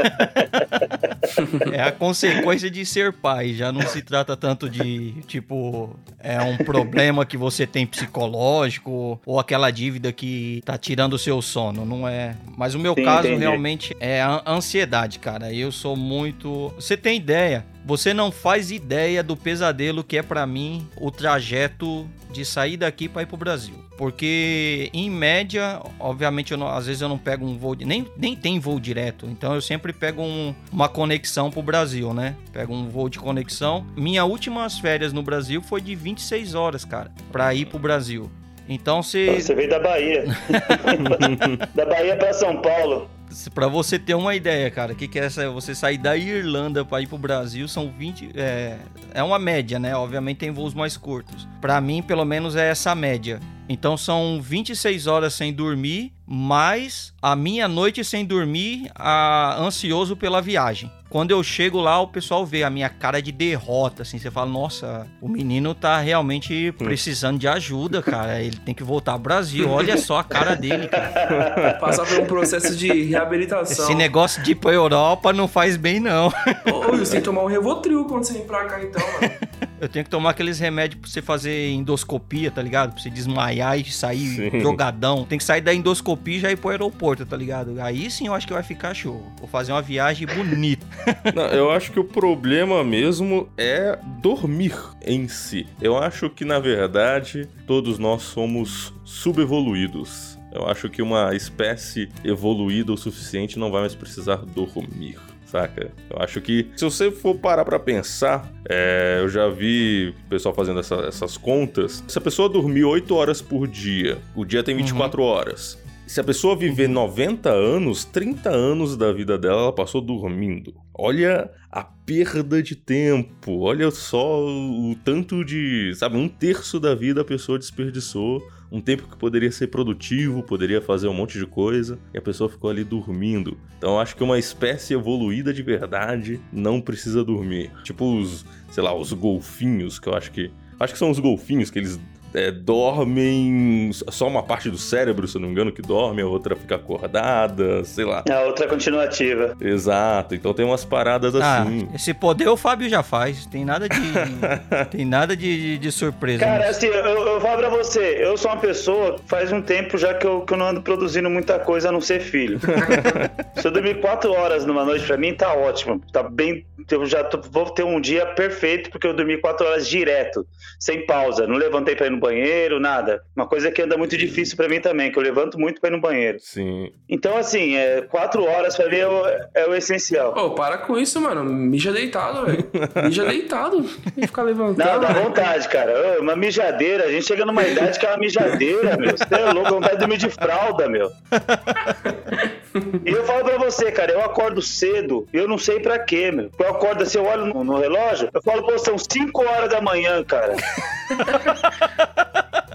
é 1.74 1.82
a 1.84 1.92
consequência 1.92 2.72
de 2.72 2.86
ser 2.86 3.12
pai. 3.12 3.54
Já 3.54 3.70
não 3.70 3.82
se 3.82 4.02
trata 4.02 4.38
tanto 4.38 4.70
de, 4.70 5.12
tipo, 5.28 5.94
é 6.18 6.42
um 6.42 6.56
problema 6.58 7.26
que 7.26 7.36
você 7.36 7.68
tem 7.68 7.86
psicológico 7.86 9.20
ou 9.26 9.38
aquela 9.42 9.70
dívida 9.72 10.14
que 10.14 10.62
tá 10.64 10.78
tirando 10.78 11.14
o 11.14 11.20
seu 11.20 11.42
sono. 11.42 11.86
Não 11.86 12.08
é. 12.08 12.34
Mas 12.58 12.76
o 12.76 12.80
meu 12.80 12.96
Sim, 12.96 13.04
caso 13.04 13.28
entendi. 13.28 13.42
realmente 13.42 13.94
é 14.00 14.22
a 14.22 14.42
ansiedade, 14.48 15.20
cara. 15.20 15.54
Eu 15.54 15.70
sou 15.70 15.98
muito. 15.98 16.72
Você 16.78 16.96
tem 16.96 17.18
ideia? 17.18 17.66
Você 17.86 18.14
não 18.14 18.32
faz 18.32 18.72
ideia 18.72 19.24
do 19.24 19.36
pesadelo 19.36 20.04
que 20.04 20.18
é 20.18 20.22
pra 20.22 20.46
mim 20.46 20.88
o 20.98 21.10
trajeto 21.10 22.08
de 22.32 22.46
sair 22.46 22.78
daqui 22.78 23.10
pra 23.10 23.24
ir 23.24 23.26
pro 23.26 23.38
Brasil. 23.38 23.74
Porque, 23.98 24.90
em 24.94 25.10
média, 25.10 25.80
obviamente, 26.00 26.56
não- 26.56 26.68
às 26.68 26.88
vezes 26.88 27.02
eu 27.02 27.10
não 27.10 27.18
pego 27.18 27.46
um 27.46 27.58
voo. 27.58 27.76
nem, 27.80 28.08
nem 28.18 28.36
tem 28.36 28.60
voo 28.60 28.80
direto. 28.80 29.26
Então 29.28 29.54
eu 29.54 29.62
sempre 29.62 29.94
pego 29.94 30.22
um- 30.22 30.56
uma 30.72 30.88
conexão 30.90 31.52
pro 31.52 31.62
Brasil, 31.62 32.14
né? 32.14 32.36
Pego 32.54 32.74
um 32.74 32.88
voo 32.90 33.10
de 33.10 33.20
conexão. 33.20 33.86
Minha 33.96 34.26
últimas 34.26 34.80
férias 34.80 35.12
no 35.14 35.22
Brasil 35.22 35.62
foi 35.62 35.82
de 35.82 35.94
26 35.96 36.56
horas, 36.56 36.84
cara, 36.86 37.12
pra 37.32 37.54
ir 37.54 37.66
pro 37.66 37.78
Brasil. 37.80 38.32
Então 38.70 39.04
você. 39.04 39.40
Você 39.40 39.54
veio 39.54 39.70
da 39.70 39.80
Bahia. 39.80 40.24
da 41.76 41.86
Bahia 41.86 42.16
pra 42.16 42.34
São 42.34 42.62
Paulo. 42.62 43.10
Pra 43.54 43.68
você 43.68 43.98
ter 43.98 44.14
uma 44.14 44.36
ideia, 44.36 44.70
cara, 44.70 44.94
que, 44.94 45.08
que 45.08 45.20
é 45.20 45.26
essa? 45.26 45.50
Você 45.52 45.74
sair 45.74 45.98
da 45.98 46.16
Irlanda 46.16 46.84
pra 46.84 47.02
ir 47.02 47.08
pro 47.08 47.18
Brasil 47.18 47.68
são 47.68 47.92
20. 47.92 48.32
É, 48.36 48.78
é 49.14 49.24
uma 49.24 49.40
média, 49.40 49.80
né? 49.80 49.96
Obviamente 49.96 50.38
tem 50.38 50.52
voos 50.52 50.74
mais 50.74 50.98
curtos. 50.98 51.48
Pra 51.60 51.80
mim, 51.82 52.02
pelo 52.02 52.26
menos, 52.26 52.56
é 52.56 52.70
essa 52.70 52.94
média. 52.96 53.40
Então 53.70 53.96
são 53.96 54.42
26 54.42 55.08
horas 55.08 55.34
sem 55.34 55.54
dormir, 55.54 56.12
mais 56.26 57.14
a 57.22 57.36
minha 57.36 57.68
noite 57.68 58.04
sem 58.04 58.26
dormir, 58.26 58.92
a, 58.94 59.56
ansioso 59.60 60.16
pela 60.16 60.42
viagem. 60.42 60.92
Quando 61.12 61.32
eu 61.32 61.44
chego 61.44 61.82
lá, 61.82 62.00
o 62.00 62.08
pessoal 62.08 62.46
vê 62.46 62.64
a 62.64 62.70
minha 62.70 62.88
cara 62.88 63.22
de 63.22 63.34
derrota, 63.34 64.04
assim. 64.04 64.18
Você 64.18 64.32
fala, 64.32 64.50
nossa, 64.50 65.06
o 65.20 65.28
menino 65.28 65.76
tá 65.76 66.00
realmente 66.00 66.72
precisando 66.78 67.38
de 67.38 67.50
ajuda, 67.50 68.02
cara. 68.02 68.42
Ele 68.42 68.56
tem 68.56 68.74
que 68.74 68.82
voltar 68.82 69.12
ao 69.12 69.20
Brasil. 69.20 69.70
Olha 69.70 69.98
só 69.98 70.20
a 70.20 70.24
cara 70.24 70.56
dele, 70.56 70.88
cara. 70.88 71.74
Passar 71.82 72.06
por 72.06 72.18
um 72.18 72.26
processo 72.26 72.74
de 72.78 73.04
reabilitação. 73.04 73.84
Esse 73.84 73.94
negócio 73.94 74.42
de 74.42 74.52
ir 74.52 74.56
pra 74.56 74.72
Europa 74.72 75.34
não 75.34 75.50
faz 75.50 75.76
bem, 75.76 76.00
não. 76.00 76.28
Ô, 76.72 76.96
você 76.96 77.12
tem 77.12 77.20
que 77.20 77.26
tomar 77.26 77.44
um 77.44 77.48
Revotril 77.48 78.06
quando 78.06 78.24
você 78.24 78.32
vem 78.32 78.46
pra 78.48 78.64
cá, 78.64 78.82
então, 78.82 79.02
mano. 79.02 79.34
Eu 79.82 79.90
tenho 79.90 80.06
que 80.06 80.12
tomar 80.12 80.30
aqueles 80.30 80.60
remédios 80.60 81.02
pra 81.02 81.10
você 81.10 81.24
fazer 81.24 81.72
endoscopia, 81.72 82.52
tá 82.52 82.62
ligado? 82.62 82.94
Pra 82.94 83.02
você 83.02 83.10
desmaiar 83.10 83.80
e 83.80 83.92
sair 83.92 84.52
Sim. 84.52 84.60
jogadão. 84.60 85.26
Tem 85.26 85.40
que 85.40 85.44
sair 85.44 85.60
da 85.60 85.74
endoscopia 85.74 86.38
e 86.38 86.40
já 86.40 86.52
ir 86.52 86.56
pro 86.58 86.70
aeroporto, 86.70 87.26
tá 87.26 87.36
ligado? 87.36 87.82
Aí 87.82 88.12
sim 88.12 88.28
eu 88.28 88.34
acho 88.36 88.46
que 88.46 88.54
vai 88.54 88.62
ficar 88.62 88.94
show. 88.94 89.26
Vou 89.40 89.48
fazer 89.48 89.72
uma 89.72 89.82
viagem 89.82 90.28
bonita. 90.28 90.86
Não, 91.34 91.48
eu 91.48 91.72
acho 91.72 91.92
que 91.92 92.00
o 92.00 92.04
problema 92.04 92.84
mesmo 92.84 93.50
é 93.58 93.98
dormir 94.22 94.76
em 95.04 95.28
si. 95.28 95.66
Eu 95.82 95.98
acho 95.98 96.30
que, 96.30 96.46
na 96.46 96.60
verdade, 96.60 97.50
todos 97.66 97.98
nós 97.98 98.22
somos 98.22 98.94
subevoluídos. 99.04 100.38
Eu 100.52 100.68
acho 100.68 100.90
que 100.90 101.02
uma 101.02 101.34
espécie 101.36 102.08
evoluída 102.24 102.92
o 102.92 102.98
suficiente 102.98 103.58
não 103.58 103.72
vai 103.72 103.82
mais 103.82 103.96
precisar 103.96 104.38
dormir. 104.38 105.18
Saca? 105.52 105.92
Eu 106.10 106.18
acho 106.22 106.40
que 106.40 106.68
se 106.78 106.86
você 106.86 107.12
for 107.12 107.36
parar 107.36 107.66
pra 107.66 107.78
pensar, 107.78 108.50
é, 108.70 109.18
eu 109.22 109.28
já 109.28 109.50
vi 109.50 110.14
pessoal 110.30 110.56
fazendo 110.56 110.80
essa- 110.80 111.04
essas 111.08 111.36
contas. 111.38 112.02
Se 112.08 112.18
a 112.18 112.22
pessoa 112.22 112.48
dormir 112.48 112.86
8 112.86 113.14
horas 113.16 113.42
por 113.42 113.68
dia, 113.68 114.18
o 114.34 114.46
dia 114.46 114.64
tem 114.64 114.76
24 114.78 115.22
horas. 115.22 115.78
Se 116.08 116.20
a 116.20 116.24
pessoa 116.24 116.56
viver 116.58 116.88
90 116.90 117.50
anos, 117.50 118.04
30 118.06 118.50
anos 118.50 118.96
da 118.98 119.12
vida 119.14 119.38
dela 119.38 119.62
ela 119.64 119.74
passou 119.74 120.02
dormindo. 120.02 120.74
Olha 120.94 121.50
a 121.72 121.84
perda 121.84 122.62
de 122.62 122.76
tempo. 122.76 123.60
Olha 123.62 123.90
só 123.92 124.42
o 124.46 124.94
tanto 125.06 125.44
de. 125.46 125.94
Sabe, 125.96 126.18
um 126.18 126.28
terço 126.28 126.80
da 126.80 126.94
vida 126.96 127.22
a 127.22 127.26
pessoa 127.26 127.58
desperdiçou. 127.60 128.42
Um 128.72 128.80
tempo 128.80 129.08
que 129.08 129.18
poderia 129.18 129.52
ser 129.52 129.68
produtivo, 129.68 130.42
poderia 130.42 130.82
fazer 130.82 131.08
um 131.10 131.14
monte 131.14 131.38
de 131.38 131.46
coisa, 131.46 132.00
e 132.14 132.18
a 132.18 132.22
pessoa 132.22 132.50
ficou 132.50 132.70
ali 132.70 132.86
dormindo. 132.86 133.58
Então 133.78 134.00
acho 134.00 134.16
que 134.16 134.24
uma 134.24 134.40
espécie 134.40 134.94
evoluída 134.94 135.54
de 135.54 135.62
verdade 135.62 136.40
não 136.54 136.80
precisa 136.80 137.22
dormir. 137.24 137.70
Tipo 137.84 138.18
os, 138.18 138.46
sei 138.72 138.82
lá, 138.82 138.96
os 138.96 139.12
golfinhos, 139.12 140.00
que 140.00 140.08
eu 140.08 140.14
acho 140.14 140.32
que. 140.32 140.50
Acho 140.80 140.94
que 140.94 141.00
são 141.00 141.12
os 141.12 141.20
golfinhos 141.20 141.70
que 141.70 141.80
eles 141.80 142.00
é, 142.34 142.52
dormem. 142.52 143.92
Só 144.10 144.28
uma 144.28 144.44
parte 144.44 144.70
do 144.70 144.78
cérebro, 144.78 145.28
se 145.28 145.38
eu 145.38 145.42
não 145.42 145.48
me 145.48 145.54
engano, 145.54 145.72
que 145.72 145.82
dorme, 145.82 146.22
a 146.22 146.28
outra 146.28 146.56
fica 146.56 146.76
acordada, 146.76 147.84
sei 147.84 148.06
lá. 148.06 148.24
A 148.30 148.40
outra 148.42 148.68
continuativa. 148.68 149.56
Exato, 149.60 150.36
então 150.36 150.54
tem 150.54 150.66
umas 150.66 150.86
paradas 150.86 151.36
Ah, 151.36 151.62
assim. 151.62 151.88
esse 151.94 152.14
poder 152.14 152.48
o 152.48 152.58
Fábio 152.58 152.90
já 152.90 153.04
faz. 153.04 153.46
Tem 153.46 153.66
nada 153.66 153.88
de. 153.90 154.00
tem 154.92 155.06
nada 155.06 155.36
de, 155.36 155.78
de 155.78 155.92
surpresa. 155.92 156.40
Cara, 156.46 156.68
nisso. 156.68 156.72
assim, 156.72 156.88
eu, 156.88 156.94
eu 157.28 157.42
falo 157.42 157.58
pra 157.58 157.70
você, 157.70 158.18
eu 158.20 158.38
sou 158.38 158.52
uma 158.52 158.60
pessoa, 158.60 159.18
faz 159.28 159.52
um 159.52 159.62
tempo 159.62 159.98
já 159.98 160.14
que 160.14 160.26
eu, 160.26 160.42
que 160.42 160.54
eu 160.54 160.58
não 160.58 160.68
ando 160.68 160.82
produzindo 160.82 161.30
muita 161.30 161.60
coisa 161.60 161.90
a 161.90 161.92
não 161.92 162.02
ser 162.02 162.20
filho. 162.22 162.60
Se 163.56 163.68
eu 163.68 163.72
dormir 163.72 164.00
quatro 164.00 164.32
horas 164.32 164.66
numa 164.66 164.84
noite, 164.86 165.06
pra 165.06 165.18
mim 165.18 165.34
tá 165.34 165.54
ótimo. 165.54 166.02
Tá 166.12 166.24
bem. 166.24 166.66
Eu 166.90 167.06
já 167.06 167.24
tô- 167.24 167.40
vou 167.50 167.70
ter 167.70 167.84
um 167.84 168.02
dia 168.02 168.26
perfeito, 168.26 168.90
porque 168.90 169.06
eu 169.08 169.14
dormi 169.14 169.38
quatro 169.38 169.66
horas 169.68 169.88
direto, 169.88 170.46
sem 170.80 171.06
pausa. 171.06 171.46
Não 171.48 171.56
levantei 171.56 171.96
pra 171.96 172.08
ir 172.08 172.10
no 172.10 172.20
banheiro, 172.22 172.80
nada. 172.80 173.22
Uma 173.36 173.48
coisa 173.48 173.70
que 173.72 173.82
anda 173.82 173.98
muito 173.98 174.16
difícil 174.16 174.56
pra 174.56 174.70
mim 174.70 174.80
também, 174.80 175.12
que 175.12 175.18
eu 175.20 175.24
levanto 175.24 175.60
muito 175.60 175.82
pra 175.82 175.90
ir 175.90 175.94
no 175.94 176.00
banheiro. 176.00 176.38
Sim. 176.40 176.92
Então, 177.10 177.36
assim, 177.36 177.76
é, 177.76 178.02
quatro 178.04 178.44
horas 178.46 178.78
pra 178.78 178.88
mim 178.88 178.98
é 178.98 179.08
o, 179.08 179.26
é 179.54 179.68
o 179.68 179.76
essencial. 179.76 180.34
Ô, 180.38 180.52
para 180.52 180.78
com 180.78 180.98
isso, 180.98 181.20
mano. 181.20 181.44
Mija 181.44 181.92
deitado, 181.92 182.46
velho. 182.46 182.70
Mija 183.04 183.26
deitado. 183.26 183.82
Tem 183.82 184.14
que 184.22 184.28
ficar 184.28 184.44
levantando. 184.44 184.88
Não, 184.88 185.00
dá 185.00 185.08
velho. 185.08 185.26
vontade, 185.26 185.68
cara. 185.68 186.18
Ô, 186.18 186.22
Uma 186.22 186.36
mijadeira. 186.36 187.06
A 187.06 187.12
gente 187.12 187.26
chega 187.26 187.46
numa 187.46 187.66
idade 187.66 188.00
que 188.00 188.06
é 188.06 188.10
uma 188.10 188.18
mijadeira, 188.18 188.96
meu. 188.98 189.18
Você 189.18 189.36
é 189.36 189.52
louco, 189.52 189.70
vontade 189.72 189.94
de 189.94 190.00
dormir 190.00 190.18
de 190.18 190.30
fralda, 190.30 190.88
meu. 190.88 191.10
E 193.06 193.10
eu 193.12 193.26
falo 193.26 193.44
pra 193.44 193.58
você, 193.58 193.92
cara, 193.92 194.12
eu 194.12 194.22
acordo 194.22 194.62
cedo, 194.62 195.28
eu 195.34 195.48
não 195.48 195.58
sei 195.58 195.80
pra 195.80 196.00
quê, 196.00 196.32
meu. 196.32 196.50
Eu 196.58 196.70
acordo 196.70 197.04
assim, 197.04 197.18
eu 197.18 197.26
olho 197.26 197.46
no, 197.46 197.64
no 197.64 197.78
relógio, 197.78 198.30
eu 198.34 198.42
falo, 198.42 198.64
pô, 198.64 198.78
são 198.78 198.98
5 198.98 199.44
horas 199.44 199.70
da 199.70 199.82
manhã, 199.82 200.24
cara. 200.24 200.56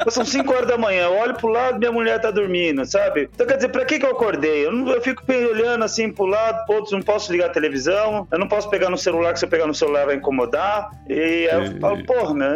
Pô, 0.06 0.10
São 0.12 0.24
5 0.24 0.52
horas 0.54 0.68
da 0.68 0.78
manhã, 0.78 1.06
eu 1.06 1.14
olho 1.14 1.34
pro 1.34 1.48
lado, 1.48 1.80
minha 1.80 1.90
mulher 1.90 2.20
tá 2.20 2.30
dormindo, 2.30 2.86
sabe? 2.86 3.28
Então 3.34 3.44
quer 3.44 3.56
dizer, 3.56 3.70
pra 3.70 3.84
que 3.84 3.98
que 3.98 4.06
eu 4.06 4.12
acordei? 4.12 4.64
Eu, 4.64 4.70
não, 4.70 4.88
eu 4.92 5.02
fico 5.02 5.20
olhando 5.28 5.82
assim 5.82 6.12
pro 6.12 6.26
lado, 6.26 6.64
putz, 6.64 6.92
não 6.92 7.02
posso 7.02 7.32
ligar 7.32 7.46
a 7.46 7.52
televisão, 7.52 8.24
eu 8.30 8.38
não 8.38 8.46
posso 8.46 8.70
pegar 8.70 8.88
no 8.88 8.96
celular, 8.96 9.32
que 9.32 9.40
se 9.40 9.46
eu 9.46 9.48
pegar 9.48 9.66
no 9.66 9.74
celular 9.74 10.06
vai 10.06 10.14
incomodar. 10.14 10.92
E 11.08 11.48
aí 11.50 11.72
eu 11.72 11.80
falo, 11.80 12.04
porra, 12.04 12.34
meu, 12.34 12.48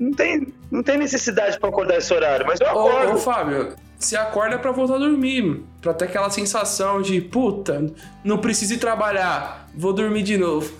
não 0.00 0.12
tem, 0.12 0.46
não 0.70 0.82
tem 0.82 0.96
necessidade 0.96 1.60
pra 1.60 1.68
acordar 1.68 1.98
esse 1.98 2.14
horário, 2.14 2.46
mas 2.46 2.58
eu 2.62 2.66
Ô, 2.68 2.88
acordo. 2.88 3.12
ô, 3.12 3.16
Fábio, 3.18 3.74
você 3.98 4.16
acorda 4.16 4.58
pra 4.58 4.72
voltar 4.72 4.94
a 4.94 4.98
dormir. 4.98 5.64
Pra 5.82 5.92
ter 5.92 6.06
aquela 6.06 6.30
sensação 6.30 7.02
de, 7.02 7.20
puta, 7.20 7.92
não 8.24 8.38
preciso 8.38 8.72
ir 8.72 8.78
trabalhar, 8.78 9.68
vou 9.74 9.92
dormir 9.92 10.22
de 10.22 10.38
novo. 10.38 10.72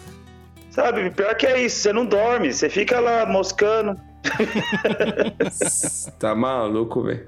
Sabe, 0.70 1.10
pior 1.10 1.34
que 1.34 1.46
é 1.46 1.60
isso, 1.60 1.80
você 1.80 1.92
não 1.92 2.06
dorme, 2.06 2.54
você 2.54 2.70
fica 2.70 3.00
lá 3.00 3.26
moscando. 3.26 4.00
tá 6.18 6.34
maluco, 6.34 7.02
velho. 7.02 7.26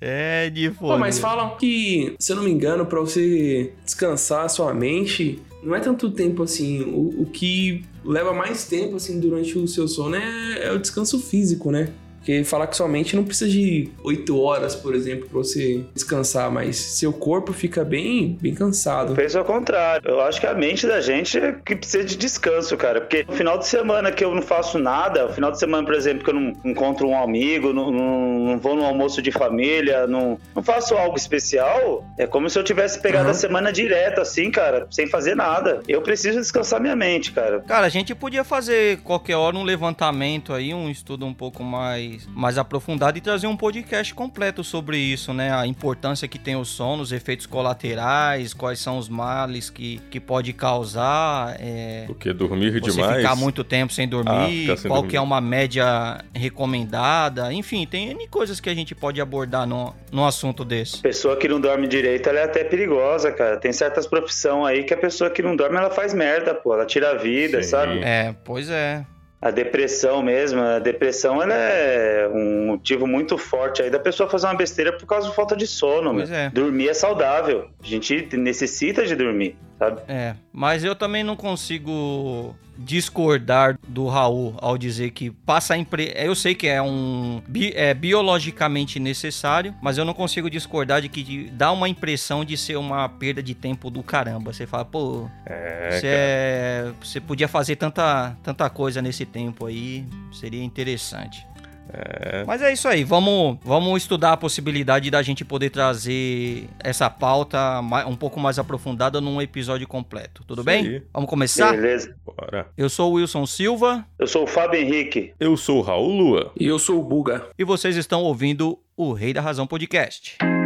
É 0.00 0.48
de 0.48 0.70
Pô, 0.70 0.88
foda. 0.88 0.98
mas 0.98 1.18
falam 1.18 1.56
que, 1.56 2.14
se 2.18 2.32
eu 2.32 2.36
não 2.36 2.44
me 2.44 2.50
engano, 2.50 2.86
pra 2.86 3.00
você 3.00 3.72
descansar 3.84 4.46
a 4.46 4.48
sua 4.48 4.72
mente, 4.72 5.42
não 5.62 5.74
é 5.74 5.80
tanto 5.80 6.10
tempo 6.10 6.42
assim. 6.42 6.82
O, 6.84 7.22
o 7.22 7.26
que 7.26 7.84
leva 8.04 8.32
mais 8.32 8.64
tempo, 8.64 8.96
assim, 8.96 9.20
durante 9.20 9.58
o 9.58 9.68
seu 9.68 9.86
sono 9.86 10.16
é, 10.16 10.68
é 10.68 10.72
o 10.72 10.78
descanso 10.78 11.20
físico, 11.20 11.70
né? 11.70 11.90
Porque 12.20 12.44
falar 12.44 12.66
que 12.66 12.76
sua 12.76 12.86
mente 12.86 13.16
não 13.16 13.24
precisa 13.24 13.50
de 13.50 13.88
8 14.04 14.38
horas, 14.40 14.74
por 14.76 14.94
exemplo, 14.94 15.26
pra 15.28 15.38
você 15.38 15.82
descansar, 15.94 16.50
mas 16.50 16.76
seu 16.76 17.12
corpo 17.12 17.52
fica 17.52 17.82
bem, 17.84 18.38
bem 18.40 18.54
cansado. 18.54 19.14
Penso 19.14 19.38
ao 19.38 19.44
contrário. 19.44 20.08
Eu 20.10 20.20
acho 20.20 20.38
que 20.40 20.46
a 20.46 20.52
mente 20.54 20.86
da 20.86 21.00
gente 21.00 21.38
é 21.38 21.52
que 21.64 21.74
precisa 21.74 22.04
de 22.04 22.16
descanso, 22.16 22.76
cara. 22.76 23.00
Porque 23.00 23.24
no 23.26 23.32
final 23.34 23.58
de 23.58 23.66
semana 23.66 24.12
que 24.12 24.22
eu 24.24 24.34
não 24.34 24.42
faço 24.42 24.78
nada, 24.78 25.26
no 25.28 25.32
final 25.32 25.50
de 25.50 25.58
semana, 25.58 25.84
por 25.84 25.94
exemplo, 25.94 26.22
que 26.24 26.30
eu 26.30 26.34
não 26.34 26.52
encontro 26.64 27.08
um 27.08 27.20
amigo, 27.20 27.72
não, 27.72 27.90
não- 27.90 28.38
não 28.50 28.58
vou 28.58 28.76
no 28.76 28.84
almoço 28.84 29.22
de 29.22 29.32
família, 29.32 30.06
não, 30.06 30.38
não 30.54 30.62
faço 30.62 30.94
algo 30.94 31.16
especial, 31.16 32.04
é 32.18 32.26
como 32.26 32.48
se 32.50 32.58
eu 32.58 32.62
tivesse 32.64 33.00
pegado 33.00 33.24
Uhum. 33.24 33.30
a 33.30 33.34
semana 33.34 33.72
direto, 33.72 34.20
assim, 34.20 34.50
cara, 34.50 34.86
sem 34.90 35.06
fazer 35.06 35.34
nada. 35.34 35.80
Eu 35.88 36.02
preciso 36.02 36.38
descansar 36.38 36.80
minha 36.80 36.94
mente, 36.96 37.32
cara. 37.32 37.60
Cara, 37.60 37.86
a 37.86 37.90
gente 37.90 38.14
podia 38.14 38.44
fazer 38.44 38.98
qualquer 38.98 39.36
hora 39.36 39.56
um 39.56 39.62
levantamento 39.64 40.52
aí, 40.52 40.74
um 40.74 40.90
estudo 40.90 41.24
um 41.26 41.32
pouco 41.34 41.62
mais, 41.64 42.09
mais 42.28 42.56
aprofundado 42.58 43.16
e 43.18 43.20
trazer 43.20 43.46
um 43.46 43.56
podcast 43.56 44.12
completo 44.14 44.62
sobre 44.64 44.96
isso, 44.98 45.32
né? 45.32 45.52
A 45.54 45.66
importância 45.66 46.26
que 46.26 46.38
tem 46.38 46.56
o 46.56 46.64
sono, 46.64 47.02
os 47.02 47.12
efeitos 47.12 47.46
colaterais, 47.46 48.52
quais 48.54 48.78
são 48.78 48.98
os 48.98 49.08
males 49.08 49.70
que, 49.70 50.00
que 50.10 50.18
pode 50.18 50.52
causar, 50.52 51.56
é, 51.60 52.06
O 52.08 52.14
que? 52.14 52.32
Dormir 52.32 52.72
você 52.80 52.92
demais? 52.92 53.16
ficar 53.18 53.36
muito 53.36 53.62
tempo 53.64 53.92
sem 53.92 54.06
Ah, 54.06 54.08
dormir, 54.08 54.60
ficar 54.62 54.76
sem 54.76 54.88
qual 54.88 55.00
dormir. 55.00 55.10
que 55.10 55.16
é 55.16 55.20
uma 55.20 55.40
média 55.40 56.18
recomendada, 56.34 57.52
enfim, 57.52 57.86
tem 57.86 58.10
N 58.10 58.28
coisas 58.28 58.60
que 58.60 58.68
a 58.70 58.74
gente 58.74 58.94
pode 58.94 59.20
abordar 59.20 59.66
no, 59.66 59.94
no 60.12 60.26
assunto 60.26 60.64
desse. 60.64 60.98
Pessoa 61.00 61.36
que 61.36 61.48
não 61.48 61.60
dorme 61.60 61.86
direito, 61.86 62.28
ela 62.28 62.40
é 62.40 62.44
até 62.44 62.64
perigosa, 62.64 63.32
cara. 63.32 63.56
Tem 63.56 63.72
certas 63.72 64.06
profissões 64.06 64.66
aí 64.66 64.84
que 64.84 64.94
a 64.94 64.96
pessoa 64.96 65.30
que 65.30 65.42
não 65.42 65.54
dorme, 65.56 65.76
ela 65.76 65.90
faz 65.90 66.14
merda, 66.14 66.54
pô. 66.54 66.74
Ela 66.74 66.86
tira 66.86 67.10
a 67.10 67.14
vida, 67.14 67.62
Sim. 67.62 67.68
sabe? 67.68 67.98
É, 68.02 68.34
pois 68.44 68.68
é. 68.70 69.04
A 69.42 69.50
depressão 69.50 70.22
mesmo, 70.22 70.60
a 70.60 70.78
depressão 70.78 71.42
ela 71.42 71.54
é 71.54 72.28
um 72.28 72.66
motivo 72.66 73.06
muito 73.06 73.38
forte 73.38 73.80
aí 73.80 73.88
da 73.88 73.98
pessoa 73.98 74.28
fazer 74.28 74.46
uma 74.46 74.54
besteira 74.54 74.92
por 74.92 75.06
causa 75.06 75.30
de 75.30 75.34
falta 75.34 75.56
de 75.56 75.66
sono. 75.66 76.12
Pois 76.12 76.30
é. 76.30 76.50
Dormir 76.50 76.90
é 76.90 76.94
saudável. 76.94 77.70
A 77.82 77.86
gente 77.86 78.36
necessita 78.36 79.06
de 79.06 79.16
dormir, 79.16 79.56
sabe? 79.78 80.02
É, 80.08 80.34
mas 80.52 80.84
eu 80.84 80.94
também 80.94 81.24
não 81.24 81.36
consigo 81.36 82.54
discordar 82.84 83.78
do 83.86 84.06
Raul 84.08 84.54
ao 84.60 84.76
dizer 84.78 85.10
que 85.10 85.30
passa 85.30 85.74
a 85.74 85.78
impre... 85.78 86.12
Eu 86.16 86.34
sei 86.34 86.54
que 86.54 86.66
é 86.66 86.80
um 86.82 87.42
bi- 87.46 87.72
é 87.74 87.92
biologicamente 87.94 88.98
necessário, 88.98 89.74
mas 89.82 89.98
eu 89.98 90.04
não 90.04 90.14
consigo 90.14 90.48
discordar 90.50 91.02
de 91.02 91.08
que 91.08 91.50
dá 91.52 91.70
uma 91.72 91.88
impressão 91.88 92.44
de 92.44 92.56
ser 92.56 92.76
uma 92.76 93.08
perda 93.08 93.42
de 93.42 93.54
tempo 93.54 93.90
do 93.90 94.02
caramba. 94.02 94.52
Você 94.52 94.66
fala, 94.66 94.84
pô, 94.84 95.28
É, 95.46 95.90
você, 95.90 96.06
é- 96.06 96.92
você 97.02 97.20
podia 97.20 97.48
fazer 97.48 97.76
tanta, 97.76 98.36
tanta 98.42 98.68
coisa 98.70 99.02
nesse 99.02 99.24
tempo 99.26 99.66
aí, 99.66 100.04
seria 100.32 100.62
interessante. 100.62 101.46
É. 101.92 102.44
Mas 102.46 102.62
é 102.62 102.72
isso 102.72 102.86
aí, 102.88 103.04
vamos, 103.04 103.58
vamos 103.64 104.02
estudar 104.02 104.32
a 104.32 104.36
possibilidade 104.36 105.10
da 105.10 105.22
gente 105.22 105.44
poder 105.44 105.70
trazer 105.70 106.68
essa 106.78 107.10
pauta 107.10 107.80
um 108.06 108.16
pouco 108.16 108.38
mais 108.38 108.58
aprofundada 108.58 109.20
num 109.20 109.40
episódio 109.42 109.86
completo. 109.88 110.44
Tudo 110.46 110.60
Isso 110.60 110.64
bem? 110.66 110.86
aí. 110.86 111.02
Vamos 111.12 111.28
começar? 111.28 111.72
Beleza. 111.72 112.14
Bora. 112.24 112.68
Eu 112.76 112.88
sou 112.88 113.12
o 113.12 113.14
Wilson 113.14 113.46
Silva 113.46 114.04
Eu 114.18 114.26
sou 114.26 114.44
o 114.44 114.46
Fábio 114.46 114.80
Henrique. 114.80 115.32
Eu 115.40 115.56
sou 115.56 115.78
o 115.78 115.82
Raul 115.82 116.12
Lua. 116.16 116.52
E 116.58 116.66
eu 116.66 116.78
sou 116.78 117.00
o 117.00 117.02
Buga. 117.04 117.48
e 117.58 117.64
vocês 117.64 117.96
estão 117.96 118.22
ouvindo 118.22 118.78
o 118.96 119.12
Rei 119.12 119.32
da 119.32 119.40
Razão 119.40 119.66
Podcast. 119.66 120.36
Fala 120.38 120.59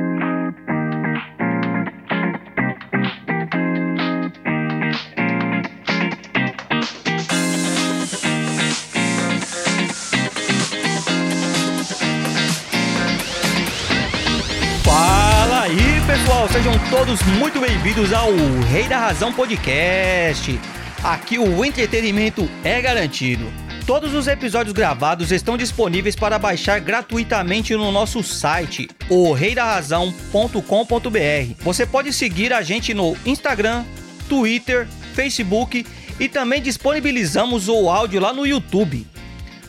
todos 16.96 17.20
muito 17.40 17.58
bem-vindos 17.58 18.12
ao 18.12 18.30
Rei 18.70 18.86
da 18.86 19.00
Razão 19.00 19.32
Podcast. 19.32 20.60
Aqui 21.02 21.40
o 21.40 21.64
entretenimento 21.64 22.48
é 22.62 22.80
garantido. 22.80 23.52
Todos 23.84 24.14
os 24.14 24.28
episódios 24.28 24.72
gravados 24.72 25.32
estão 25.32 25.56
disponíveis 25.56 26.14
para 26.14 26.38
baixar 26.38 26.78
gratuitamente 26.78 27.74
no 27.74 27.90
nosso 27.90 28.22
site, 28.22 28.88
orreidarrazão.com.br. 29.10 31.64
Você 31.64 31.84
pode 31.84 32.12
seguir 32.12 32.52
a 32.52 32.62
gente 32.62 32.94
no 32.94 33.16
Instagram, 33.26 33.84
Twitter, 34.28 34.86
Facebook 35.14 35.84
e 36.20 36.28
também 36.28 36.62
disponibilizamos 36.62 37.66
o 37.66 37.90
áudio 37.90 38.20
lá 38.20 38.32
no 38.32 38.46
YouTube. 38.46 39.04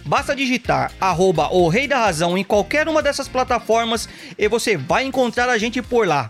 Basta 0.06 0.36
digitar 0.36 0.92
arroba 1.02 1.50
o 1.52 1.68
Rei 1.70 1.88
da 1.88 1.98
Razão 1.98 2.38
em 2.38 2.44
qualquer 2.44 2.88
uma 2.88 3.02
dessas 3.02 3.28
plataformas 3.28 4.08
e 4.38 4.48
você 4.48 4.78
vai 4.78 5.06
encontrar 5.06 5.50
a 5.50 5.58
gente 5.58 5.82
por 5.82 6.08
lá. 6.08 6.30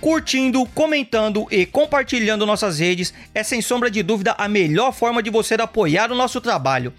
Curtindo, 0.00 0.64
comentando 0.66 1.46
e 1.50 1.66
compartilhando 1.66 2.46
nossas 2.46 2.78
redes 2.78 3.12
é 3.34 3.42
sem 3.42 3.60
sombra 3.60 3.90
de 3.90 4.02
dúvida 4.02 4.34
a 4.38 4.46
melhor 4.46 4.92
forma 4.92 5.22
de 5.22 5.28
você 5.28 5.54
apoiar 5.54 6.12
o 6.12 6.14
nosso 6.14 6.40
trabalho. 6.40 6.92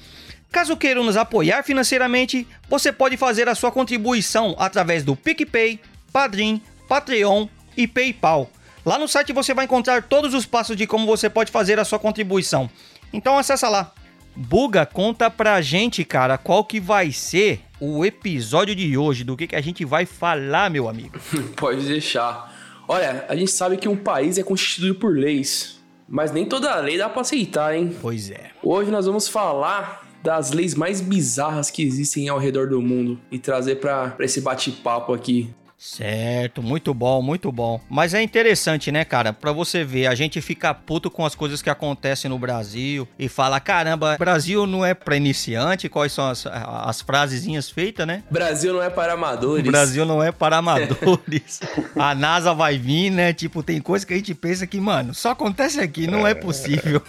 Caso 0.52 0.76
queira 0.76 1.02
nos 1.02 1.16
apoiar 1.16 1.64
financeiramente, 1.64 2.46
você 2.68 2.92
pode 2.92 3.16
fazer 3.16 3.48
a 3.48 3.56
sua 3.56 3.72
contribuição 3.72 4.56
através 4.58 5.04
do 5.04 5.16
PicPay, 5.16 5.80
Padrim, 6.12 6.62
Patreon 6.88 7.48
e 7.78 7.88
PayPal. 7.88 8.50
Lá 8.86 8.98
no 8.98 9.08
site 9.08 9.32
você 9.32 9.54
vai 9.54 9.66
encontrar 9.66 10.04
todos 10.04 10.34
os 10.34 10.46
passos 10.46 10.76
de 10.76 10.88
como 10.88 11.06
você 11.06 11.30
pode 11.30 11.52
fazer 11.52 11.80
a 11.80 11.86
sua 11.86 12.00
contribuição. 12.00 12.70
Então 13.14 13.38
acessa 13.38 13.70
lá. 13.70 13.94
Buga, 14.36 14.86
conta 14.86 15.30
pra 15.30 15.62
gente, 15.62 16.04
cara, 16.04 16.38
qual 16.38 16.64
que 16.64 16.80
vai 16.80 17.12
ser 17.12 17.62
o 17.80 18.04
episódio 18.04 18.76
de 18.76 18.98
hoje, 18.98 19.24
do 19.24 19.38
que, 19.38 19.48
que 19.48 19.56
a 19.56 19.62
gente 19.62 19.86
vai 19.86 20.06
falar, 20.06 20.70
meu 20.70 20.90
amigo. 20.90 21.18
Pode 21.56 21.86
deixar. 21.86 22.59
Olha, 22.92 23.24
a 23.30 23.36
gente 23.36 23.52
sabe 23.52 23.78
que 23.78 23.88
um 23.88 23.96
país 23.96 24.40
é 24.40 24.44
constituído 24.44 24.96
por 24.96 25.16
leis, 25.16 25.80
mas 26.08 26.32
nem 26.32 26.44
toda 26.44 26.76
lei 26.78 26.98
dá 26.98 27.08
pra 27.08 27.22
aceitar, 27.22 27.78
hein? 27.78 27.96
Pois 28.02 28.32
é. 28.32 28.50
Hoje 28.64 28.90
nós 28.90 29.06
vamos 29.06 29.28
falar 29.28 30.08
das 30.24 30.52
leis 30.52 30.74
mais 30.74 31.00
bizarras 31.00 31.70
que 31.70 31.84
existem 31.84 32.28
ao 32.30 32.40
redor 32.40 32.68
do 32.68 32.82
mundo 32.82 33.22
e 33.30 33.38
trazer 33.38 33.76
pra, 33.76 34.10
pra 34.10 34.26
esse 34.26 34.42
bate-papo 34.42 35.14
aqui. 35.14 35.54
Certo, 35.82 36.62
muito 36.62 36.94
bom, 36.94 37.22
muito 37.22 37.54
bom. 37.54 37.80
Mas 37.90 38.14
é 38.14 38.22
interessante, 38.22 38.92
né, 38.92 39.06
cara? 39.06 39.32
Pra 39.32 39.54
você 39.54 39.82
ver, 39.82 40.08
a 40.08 40.14
gente 40.14 40.42
fica 40.42 40.74
puto 40.74 41.10
com 41.10 41.26
as 41.26 41.36
coisas 41.36 41.62
que 41.62 41.70
acontecem 41.70 42.28
no 42.30 42.38
Brasil 42.38 43.08
e 43.18 43.30
fala: 43.30 43.62
caramba, 43.62 44.18
Brasil 44.18 44.68
não 44.68 44.86
é 44.86 44.94
pra 44.94 45.16
iniciante, 45.16 45.88
quais 45.88 46.12
são 46.12 46.28
as, 46.28 46.46
as 46.46 47.00
frasezinhas 47.00 47.70
feitas, 47.70 48.06
né? 48.06 48.24
Brasil 48.30 48.74
não 48.74 48.84
é 48.84 48.90
para 48.90 49.14
amadores. 49.14 49.66
Brasil 49.66 50.06
não 50.06 50.22
é 50.22 50.34
para 50.34 50.58
amadores. 50.58 51.62
a 51.96 52.14
NASA 52.14 52.54
vai 52.54 52.78
vir, 52.78 53.10
né? 53.10 53.32
Tipo, 53.32 53.64
tem 53.64 53.80
coisa 53.80 54.06
que 54.06 54.14
a 54.14 54.18
gente 54.18 54.36
pensa 54.36 54.68
que, 54.68 54.82
mano, 54.82 55.14
só 55.14 55.32
acontece 55.32 55.80
aqui, 55.80 56.08
não 56.08 56.28
é 56.28 56.34
possível. 56.34 57.02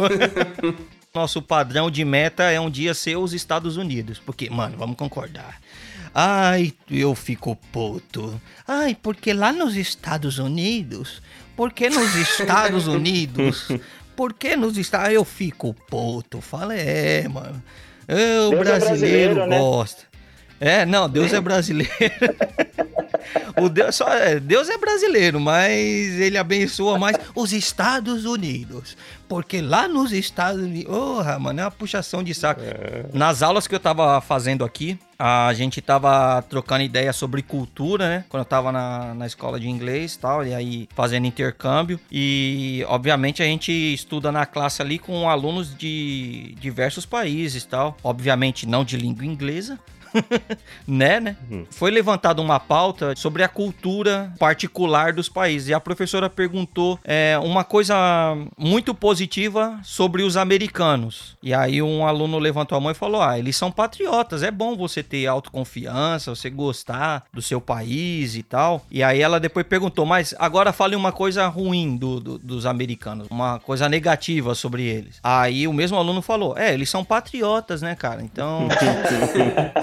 Nosso 1.13 1.43
padrão 1.43 1.91
de 1.91 2.05
meta 2.05 2.45
é 2.45 2.61
um 2.61 2.71
dia 2.71 2.95
ser 2.95 3.17
os 3.17 3.33
Estados 3.33 3.77
Unidos. 3.77 4.21
Porque, 4.21 4.49
mano, 4.49 4.79
vamos 4.79 4.97
concordar. 4.97 5.59
Ai, 6.15 6.73
eu 6.91 7.15
fico 7.15 7.57
puto. 7.73 8.41
Ai, 8.67 8.97
porque 9.01 9.33
lá 9.33 9.53
nos 9.53 9.77
Estados 9.77 10.39
Unidos? 10.39 11.23
Porque 11.57 11.89
nos 11.89 12.15
Estados 12.17 12.87
Unidos? 12.89 13.69
Porque 14.17 14.57
nos 14.57 14.77
Estados 14.77 15.15
Eu 15.15 15.25
fico 15.25 15.75
puto. 15.89 16.41
Fala, 16.41 16.75
é, 16.75 17.27
mano. 17.29 17.63
É, 18.09 18.41
o 18.41 18.51
Deus 18.51 18.53
é 18.53 18.79
brasileiro, 18.79 19.35
brasileiro, 19.35 19.47
né? 19.47 19.59
É, 20.61 20.85
não, 20.85 21.09
Deus 21.09 21.33
é 21.33 21.41
brasileiro. 21.41 21.91
o 23.59 23.69
Deus, 23.69 23.97
só, 23.97 24.09
é, 24.13 24.39
Deus 24.39 24.69
é 24.69 24.77
brasileiro, 24.77 25.41
mas 25.41 26.21
ele 26.21 26.37
abençoa 26.37 26.99
mais 26.99 27.17
os 27.35 27.53
Estados 27.53 28.27
Unidos. 28.27 28.97
Porque 29.27 29.63
lá 29.63 29.89
nos 29.89 30.13
Estados 30.13 30.61
Unidos. 30.61 30.93
Porra, 30.93 31.39
mano, 31.39 31.61
é 31.61 31.65
uma 31.65 31.71
puxação 31.71 32.23
de 32.23 32.35
saco. 32.35 32.61
Nas 33.13 33.43
aulas 33.43 33.67
que 33.67 33.75
eu 33.75 33.81
tava 33.81 34.21
fazendo 34.21 34.65
aqui, 34.65 34.99
a 35.19 35.53
gente 35.55 35.81
tava 35.81 36.43
trocando 36.43 36.83
ideia 36.83 37.13
sobre 37.13 37.41
cultura, 37.41 38.09
né? 38.09 38.25
Quando 38.29 38.41
eu 38.41 38.45
tava 38.47 38.73
na, 38.73 39.15
na 39.15 39.27
escola 39.27 39.61
de 39.61 39.69
inglês 39.69 40.15
e 40.15 40.19
tal, 40.19 40.45
e 40.45 40.53
aí 40.53 40.89
fazendo 40.95 41.27
intercâmbio. 41.27 42.01
E, 42.11 42.85
obviamente, 42.89 43.43
a 43.43 43.47
gente 43.47 43.71
estuda 43.71 44.33
na 44.33 44.45
classe 44.45 44.83
ali 44.83 44.99
com 44.99 45.31
alunos 45.31 45.77
de 45.77 46.55
diversos 46.61 47.07
países 47.07 47.63
e 47.63 47.69
tal. 47.69 47.97
Obviamente, 48.03 48.67
não 48.67 48.85
de 48.85 48.97
língua 48.97 49.25
inglesa, 49.25 49.79
né, 50.87 51.21
né? 51.21 51.37
Foi 51.71 51.91
levantada 51.91 52.41
uma 52.43 52.59
pauta 52.61 53.15
sobre 53.17 53.43
a 53.43 53.49
cultura 53.49 54.33
particular 54.39 55.13
dos 55.13 55.29
países. 55.29 55.69
E 55.69 55.75
a 55.75 55.81
professora 55.81 56.29
perguntou 56.31 56.99
é, 57.05 57.39
uma 57.43 57.65
coisa 57.65 57.95
muito 58.59 58.95
positiva 58.95 59.79
sobre 59.83 60.23
os 60.23 60.37
americanos. 60.37 61.37
E 61.43 61.53
aí 61.55 61.81
um 61.83 62.07
aluno 62.07 62.39
levantou 62.39 62.77
a 62.77 62.81
mão 62.81 62.91
e 62.91 62.95
falou: 62.95 63.23
Ah, 63.23 63.39
eles 63.39 63.57
são 63.57 63.71
patriotas, 63.71 64.43
é 64.43 64.51
bom 64.51 64.77
você 64.77 65.03
ter 65.03 65.27
autoconfiança, 65.27 66.35
você 66.35 66.51
gostar 66.51 67.25
do 67.33 67.43
seu 67.43 67.61
país 67.61 68.35
e 68.37 68.43
tal. 68.43 68.85
E 68.91 69.03
aí 69.03 69.21
ela 69.21 69.39
depois 69.41 69.67
perguntou: 69.67 70.05
Mas 70.07 70.35
agora 70.39 70.73
fale 70.73 70.97
uma 70.97 71.13
coisa 71.13 71.47
ruim 71.49 71.97
do- 71.97 72.21
do- 72.21 72.39
dos 72.39 72.67
americanos, 72.67 73.27
uma 73.31 73.59
coisa 73.61 73.89
negativa 73.89 74.55
sobre 74.55 74.85
eles. 74.85 75.19
Aí 75.23 75.67
o 75.69 75.73
mesmo 75.73 75.97
aluno 75.97 76.23
falou: 76.23 76.57
É, 76.57 76.73
eles 76.75 76.91
são 76.91 77.05
patriotas, 77.05 77.83
né, 77.83 77.95
cara? 77.95 78.23
Então. 78.23 78.69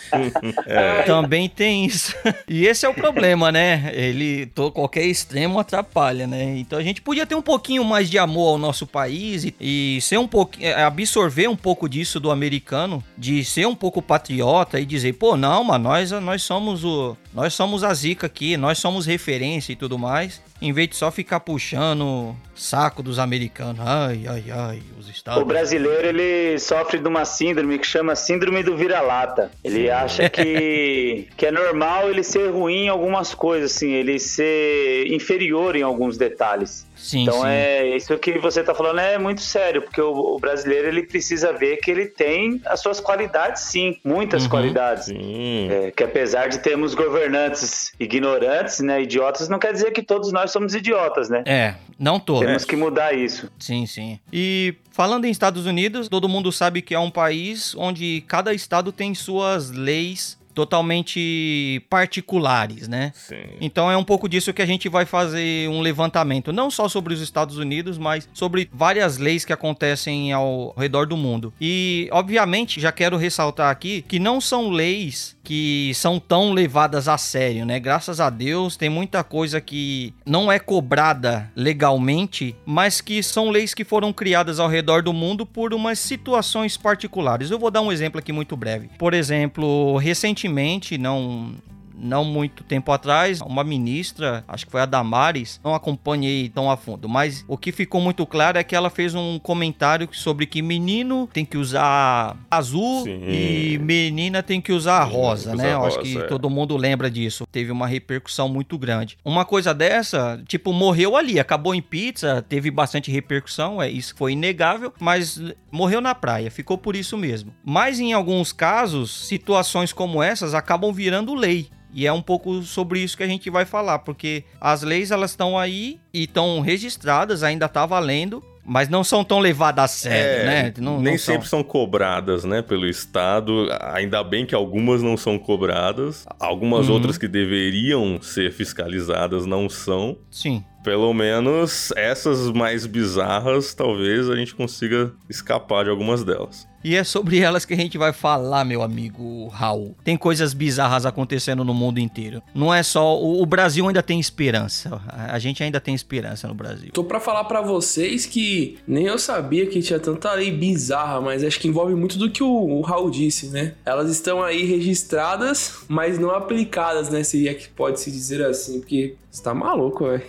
Também 1.05 1.47
tem 1.49 1.85
isso. 1.85 2.15
E 2.47 2.65
esse 2.65 2.85
é 2.85 2.89
o 2.89 2.93
problema, 2.93 3.51
né? 3.51 3.91
Ele, 3.93 4.45
to- 4.47 4.71
qualquer 4.71 5.03
extremo 5.03 5.59
atrapalha, 5.59 6.25
né? 6.25 6.55
Então 6.57 6.79
a 6.79 6.83
gente 6.83 7.01
podia 7.01 7.25
ter 7.25 7.35
um 7.35 7.41
pouquinho 7.41 7.83
mais 7.83 8.09
de 8.09 8.17
amor 8.17 8.51
ao 8.53 8.57
nosso 8.57 8.87
país 8.87 9.43
e, 9.43 9.55
e 9.59 9.99
ser 10.01 10.17
um 10.17 10.27
pouco, 10.27 10.53
é, 10.61 10.83
absorver 10.83 11.47
um 11.47 11.55
pouco 11.55 11.89
disso 11.89 12.19
do 12.19 12.31
americano, 12.31 13.03
de 13.17 13.43
ser 13.43 13.67
um 13.67 13.75
pouco 13.75 14.01
patriota 14.01 14.79
e 14.79 14.85
dizer, 14.85 15.13
pô, 15.13 15.35
não, 15.35 15.63
mas 15.63 15.81
nós, 15.81 16.11
nós 16.23 16.41
somos 16.43 16.83
o, 16.85 17.17
nós 17.33 17.53
somos 17.53 17.83
a 17.83 17.93
zica 17.93 18.27
aqui, 18.27 18.55
nós 18.55 18.77
somos 18.77 19.05
referência 19.05 19.73
e 19.73 19.75
tudo 19.75 19.97
mais, 19.97 20.41
em 20.61 20.71
vez 20.71 20.89
de 20.89 20.95
só 20.95 21.11
ficar 21.11 21.39
puxando 21.41 22.35
saco 22.55 23.03
dos 23.03 23.19
americanos. 23.19 23.79
Ai, 23.85 24.21
ai, 24.27 24.43
ai, 24.51 24.81
os 24.97 25.07
Estados 25.09 25.41
O 25.43 25.45
brasileiro, 25.45 26.07
ele 26.07 26.57
sofre 26.57 26.97
de 26.97 27.07
uma 27.07 27.25
síndrome 27.25 27.77
que 27.77 27.85
chama 27.85 28.15
síndrome 28.15 28.63
do 28.63 28.75
vira-lata. 28.75 29.51
Ele 29.63 29.89
acha 30.07 30.29
que, 30.29 31.27
que 31.37 31.45
é 31.45 31.51
normal 31.51 32.09
ele 32.09 32.23
ser 32.23 32.49
ruim 32.49 32.85
em 32.85 32.89
algumas 32.89 33.35
coisas, 33.35 33.75
assim, 33.75 33.91
ele 33.91 34.19
ser 34.19 35.07
inferior 35.07 35.75
em 35.75 35.83
alguns 35.83 36.17
detalhes. 36.17 36.87
Sim, 36.97 37.21
então 37.23 37.41
sim. 37.41 37.47
é 37.47 37.95
isso 37.95 38.17
que 38.17 38.37
você 38.39 38.63
tá 38.63 38.73
falando 38.73 38.99
é 38.99 39.17
muito 39.17 39.41
sério, 39.41 39.81
porque 39.83 40.01
o, 40.01 40.11
o 40.35 40.39
brasileiro 40.39 40.87
ele 40.87 41.03
precisa 41.03 41.53
ver 41.53 41.77
que 41.77 41.89
ele 41.91 42.07
tem 42.07 42.61
as 42.65 42.79
suas 42.81 42.99
qualidades, 42.99 43.63
sim, 43.63 43.97
muitas 44.03 44.43
Uhum. 44.43 44.49
qualidades. 44.49 45.05
Sim. 45.05 45.69
É, 45.69 45.91
que 45.91 46.03
apesar 46.03 46.47
de 46.49 46.59
termos 46.59 46.93
governantes 46.95 47.91
ignorantes, 47.99 48.79
né, 48.79 49.01
idiotas, 49.01 49.47
não 49.49 49.59
quer 49.59 49.73
dizer 49.73 49.91
que 49.91 50.01
todos 50.01 50.31
nós 50.31 50.51
somos 50.51 50.73
idiotas, 50.73 51.29
né? 51.29 51.43
É, 51.45 51.75
não 51.99 52.19
todos. 52.19 52.45
Temos 52.45 52.65
que 52.65 52.75
mudar 52.75 53.13
isso. 53.13 53.49
Sim, 53.59 53.85
sim. 53.85 54.19
E 54.31 54.75
falando 54.91 55.25
em 55.25 55.31
Estados 55.31 55.65
Unidos, 55.65 56.07
todo 56.09 56.27
mundo 56.27 56.51
sabe 56.51 56.81
que 56.81 56.93
é 56.95 56.99
um 56.99 57.11
país 57.11 57.75
onde 57.77 58.23
cada 58.27 58.53
estado 58.53 58.91
tem 58.91 59.13
suas 59.13 59.71
leis 59.71 60.36
totalmente 60.57 61.85
particulares, 61.87 62.87
né? 62.87 63.11
Sim. 63.13 63.35
Então 63.61 63.91
é 63.91 63.95
um 63.95 64.03
pouco 64.03 64.27
disso 64.27 64.51
que 64.51 64.61
a 64.63 64.65
gente 64.65 64.89
vai 64.89 65.05
fazer 65.05 65.69
um 65.69 65.81
levantamento, 65.81 66.51
não 66.51 66.71
só 66.71 66.89
sobre 66.89 67.13
os 67.13 67.21
Estados 67.21 67.59
Unidos, 67.59 67.99
mas 67.99 68.27
sobre 68.33 68.67
várias 68.73 69.19
leis 69.19 69.45
que 69.45 69.53
acontecem 69.53 70.33
ao 70.33 70.73
redor 70.75 71.05
do 71.05 71.15
mundo. 71.15 71.53
E, 71.61 72.09
obviamente, 72.11 72.81
já 72.81 72.91
quero 72.91 73.17
ressaltar 73.17 73.69
aqui 73.69 74.01
que 74.01 74.17
não 74.17 74.41
são 74.41 74.71
leis 74.71 75.36
que 75.47 75.93
são 75.95 76.19
tão 76.19 76.51
levadas 76.51 77.07
a 77.07 77.17
sério, 77.17 77.65
né? 77.65 77.79
Graças 77.79 78.19
a 78.19 78.29
Deus, 78.29 78.75
tem 78.75 78.89
muita 78.89 79.23
coisa 79.23 79.61
que 79.61 80.13
não 80.25 80.51
é 80.51 80.59
cobrada 80.59 81.49
legalmente, 81.55 82.53
mas 82.65 82.99
que 82.99 83.23
são 83.23 83.49
leis 83.49 83.73
que 83.73 83.85
foram 83.85 84.11
criadas 84.11 84.59
ao 84.59 84.67
redor 84.67 85.01
do 85.01 85.13
mundo 85.13 85.45
por 85.45 85.73
umas 85.73 85.99
situações 85.99 86.75
particulares. 86.75 87.49
Eu 87.49 87.57
vou 87.57 87.71
dar 87.71 87.79
um 87.79 87.93
exemplo 87.93 88.19
aqui 88.19 88.33
muito 88.33 88.57
breve. 88.57 88.89
Por 88.99 89.13
exemplo, 89.13 89.95
recentemente, 89.95 90.97
não 90.97 91.53
não 91.97 92.23
muito 92.23 92.63
tempo 92.63 92.91
atrás, 92.91 93.41
uma 93.41 93.63
ministra, 93.63 94.43
acho 94.47 94.65
que 94.65 94.71
foi 94.71 94.81
a 94.81 94.85
Damares, 94.85 95.59
não 95.63 95.73
acompanhei 95.73 96.49
tão 96.49 96.69
a 96.69 96.77
fundo, 96.77 97.09
mas 97.09 97.43
o 97.47 97.57
que 97.57 97.71
ficou 97.71 97.99
muito 97.99 98.25
claro 98.25 98.57
é 98.57 98.63
que 98.63 98.75
ela 98.75 98.89
fez 98.89 99.15
um 99.15 99.39
comentário 99.39 100.07
sobre 100.11 100.45
que 100.45 100.61
menino 100.61 101.27
tem 101.33 101.45
que 101.45 101.57
usar 101.57 102.37
azul 102.49 103.03
Sim. 103.03 103.21
e 103.27 103.77
menina 103.79 104.43
tem 104.43 104.61
que 104.61 104.71
usar 104.71 105.03
rosa, 105.03 105.55
né? 105.55 105.75
Acho 105.75 105.99
que 105.99 106.17
é. 106.17 106.23
todo 106.23 106.49
mundo 106.49 106.75
lembra 106.77 107.09
disso. 107.09 107.45
Teve 107.51 107.71
uma 107.71 107.87
repercussão 107.87 108.49
muito 108.49 108.77
grande. 108.77 109.17
Uma 109.23 109.45
coisa 109.45 109.73
dessa, 109.73 110.41
tipo, 110.47 110.73
morreu 110.73 111.15
ali, 111.15 111.39
acabou 111.39 111.73
em 111.73 111.81
pizza, 111.81 112.43
teve 112.47 112.69
bastante 112.71 113.11
repercussão, 113.11 113.81
é 113.81 113.89
isso 113.89 114.15
foi 114.15 114.33
inegável, 114.33 114.93
mas 114.99 115.41
morreu 115.71 116.01
na 116.01 116.15
praia, 116.15 116.51
ficou 116.51 116.77
por 116.77 116.95
isso 116.95 117.17
mesmo. 117.17 117.53
Mas 117.63 117.99
em 117.99 118.13
alguns 118.13 118.51
casos, 118.51 119.27
situações 119.27 119.93
como 119.93 120.21
essas 120.21 120.53
acabam 120.53 120.91
virando 120.93 121.33
lei. 121.33 121.69
E 121.93 122.05
é 122.05 122.13
um 122.13 122.21
pouco 122.21 122.61
sobre 122.63 122.99
isso 122.99 123.17
que 123.17 123.23
a 123.23 123.27
gente 123.27 123.49
vai 123.49 123.65
falar, 123.65 123.99
porque 123.99 124.43
as 124.59 124.83
leis 124.83 125.11
elas 125.11 125.31
estão 125.31 125.57
aí 125.57 125.99
e 126.13 126.23
estão 126.23 126.59
registradas, 126.59 127.43
ainda 127.43 127.65
está 127.65 127.85
valendo, 127.85 128.43
mas 128.67 128.89
não 128.89 129.01
são 129.01 129.23
tão 129.23 129.39
levadas 129.39 129.85
a 129.85 129.87
sério, 129.87 130.41
é, 130.41 130.45
né? 130.45 130.73
Não, 130.77 130.99
nem 130.99 131.13
não 131.13 131.17
sempre 131.17 131.47
são. 131.47 131.59
são. 131.59 131.63
cobradas, 131.63 132.43
né, 132.43 132.61
pelo 132.61 132.85
Estado. 132.85 133.67
Ainda 133.93 134.21
bem 134.23 134.45
que 134.45 134.53
algumas 134.53 135.01
não 135.01 135.15
são 135.15 135.39
cobradas. 135.39 136.25
Algumas 136.37 136.87
uhum. 136.87 136.95
outras 136.95 137.17
que 137.17 137.29
deveriam 137.29 138.21
ser 138.21 138.51
fiscalizadas 138.51 139.45
não 139.45 139.69
são. 139.69 140.17
Sim. 140.29 140.63
Pelo 140.83 141.13
menos 141.13 141.93
essas 141.95 142.51
mais 142.51 142.85
bizarras, 142.85 143.73
talvez 143.73 144.29
a 144.29 144.35
gente 144.35 144.53
consiga 144.53 145.13
escapar 145.29 145.85
de 145.85 145.89
algumas 145.89 146.25
delas. 146.25 146.67
E 146.83 146.95
é 146.95 147.03
sobre 147.03 147.39
elas 147.41 147.65
que 147.65 147.73
a 147.73 147.77
gente 147.77 147.97
vai 147.97 148.13
falar, 148.13 148.63
meu 148.63 148.81
amigo 148.81 149.47
Raul. 149.47 149.95
Tem 150.03 150.17
coisas 150.17 150.53
bizarras 150.53 151.05
acontecendo 151.05 151.63
no 151.63 151.73
mundo 151.73 151.99
inteiro. 151.99 152.41
Não 152.53 152.73
é 152.73 152.83
só. 152.83 153.19
O, 153.21 153.45
Brasil 153.45 153.87
ainda 153.87 154.03
tem 154.03 154.19
esperança. 154.19 155.01
A 155.07 155.39
gente 155.39 155.63
ainda 155.63 155.79
tem 155.79 155.95
esperança 155.95 156.47
no 156.47 156.53
Brasil. 156.53 156.89
Tô 156.93 157.03
pra 157.03 157.19
falar 157.19 157.45
para 157.45 157.61
vocês 157.61 158.25
que 158.25 158.77
nem 158.87 159.05
eu 159.05 159.17
sabia 159.17 159.65
que 159.65 159.81
tinha 159.81 159.99
tanta 159.99 160.33
lei 160.33 160.51
bizarra, 160.51 161.21
mas 161.21 161.43
acho 161.43 161.59
que 161.59 161.67
envolve 161.67 161.95
muito 161.95 162.17
do 162.17 162.29
que 162.29 162.43
o, 162.43 162.47
o 162.47 162.81
Raul 162.81 163.09
disse, 163.09 163.47
né? 163.47 163.73
Elas 163.85 164.09
estão 164.09 164.43
aí 164.43 164.63
registradas, 164.65 165.79
mas 165.87 166.19
não 166.19 166.31
aplicadas, 166.31 167.09
né? 167.09 167.23
Seria 167.23 167.55
que 167.55 167.69
pode 167.69 167.99
se 167.99 168.11
dizer 168.11 168.45
assim, 168.45 168.79
porque 168.79 169.15
você 169.37 169.43
tá 169.43 169.53
maluco, 169.53 170.05
velho. 170.05 170.23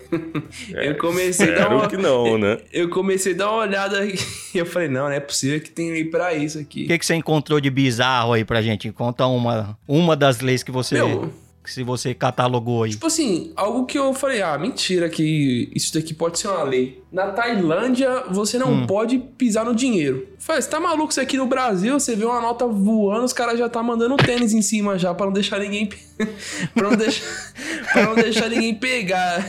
É, 0.74 0.90
eu 0.90 0.98
comecei 0.98 1.54
a 1.54 1.58
dar 1.58 1.72
uma... 1.74 1.88
que 1.88 1.96
não, 1.96 2.36
né? 2.36 2.58
Eu 2.72 2.90
comecei 2.90 3.32
a 3.32 3.36
dar 3.36 3.50
uma 3.50 3.62
olhada 3.62 4.04
e 4.04 4.18
eu 4.54 4.66
falei, 4.66 4.88
não, 4.88 5.04
não 5.04 5.12
é 5.12 5.20
possível 5.20 5.60
que 5.60 5.70
tem 5.70 5.90
lei 5.90 6.04
pra 6.04 6.34
isso 6.44 6.58
aqui. 6.58 6.84
O 6.84 6.86
que, 6.88 6.98
que 6.98 7.06
você 7.06 7.14
encontrou 7.14 7.60
de 7.60 7.70
bizarro 7.70 8.32
aí 8.32 8.44
pra 8.44 8.62
gente? 8.62 8.90
Conta 8.92 9.26
uma, 9.26 9.78
uma 9.86 10.16
das 10.16 10.40
leis 10.40 10.62
que 10.62 10.70
você... 10.70 10.94
Meu, 10.94 11.32
se 11.68 11.82
você 11.82 12.14
catalogou 12.14 12.84
aí. 12.84 12.90
Tipo 12.90 13.06
assim, 13.06 13.52
algo 13.54 13.84
que 13.84 13.98
eu 13.98 14.14
falei, 14.14 14.40
ah, 14.40 14.56
mentira 14.56 15.08
que 15.08 15.70
isso 15.74 15.92
daqui 15.92 16.14
pode 16.14 16.38
ser 16.38 16.48
uma 16.48 16.62
lei. 16.62 17.02
Na 17.12 17.30
Tailândia, 17.30 18.24
você 18.30 18.58
não 18.58 18.72
hum. 18.72 18.86
pode 18.86 19.18
pisar 19.18 19.64
no 19.64 19.74
dinheiro. 19.74 20.26
Falei, 20.38 20.62
você 20.62 20.70
tá 20.70 20.80
maluco? 20.80 21.10
Isso 21.10 21.20
aqui 21.20 21.36
no 21.36 21.46
Brasil, 21.46 21.98
você 21.98 22.16
vê 22.16 22.24
uma 22.24 22.40
nota 22.40 22.66
voando, 22.66 23.24
os 23.24 23.32
caras 23.32 23.58
já 23.58 23.68
tá 23.68 23.82
mandando 23.82 24.16
tênis 24.16 24.54
em 24.54 24.62
cima 24.62 24.98
já, 24.98 25.12
para 25.12 25.26
não 25.26 25.32
deixar 25.32 25.58
ninguém... 25.58 25.88
pra, 26.74 26.90
não 26.90 26.96
deixar... 26.96 27.24
pra 27.92 28.06
não 28.06 28.14
deixar 28.14 28.48
ninguém 28.48 28.74
pegar. 28.74 29.44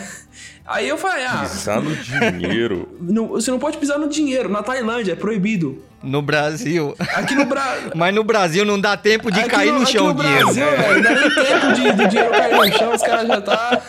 Aí 0.70 0.88
eu 0.88 1.00
falei, 1.00 1.26
ah. 1.26 1.48
Pisar 1.50 1.82
no 1.82 1.96
dinheiro. 1.96 2.88
você 3.32 3.50
não 3.50 3.58
pode 3.58 3.80
pisar 3.80 3.98
no 3.98 4.08
dinheiro. 4.08 4.48
Na 4.48 4.62
Tailândia 4.62 5.14
é 5.14 5.16
proibido. 5.16 5.82
No 6.04 6.22
Brasil. 6.22 6.94
Aqui 7.16 7.34
no 7.34 7.46
Brasil. 7.46 7.92
Mas 7.98 8.14
no 8.14 8.24
Brasil 8.24 8.64
não 8.64 8.80
dá 8.80 8.96
tempo 8.96 9.32
de 9.32 9.40
aqui 9.40 9.50
cair 9.50 9.74
no, 9.74 9.80
no 9.80 9.88
chão 9.88 10.12
o 10.12 10.14
dinheiro. 10.14 10.54
Brasil, 10.54 10.66
velho, 10.66 10.94
não 10.94 11.02
dá 11.02 11.16
nem 11.16 11.30
tempo 11.32 11.74
de, 11.74 11.94
de 11.94 12.08
dinheiro 12.08 12.32
cair 12.32 12.56
no 12.56 12.78
chão, 12.78 12.94
os 12.94 13.02
caras 13.02 13.28
já 13.28 13.42
tá. 13.42 13.82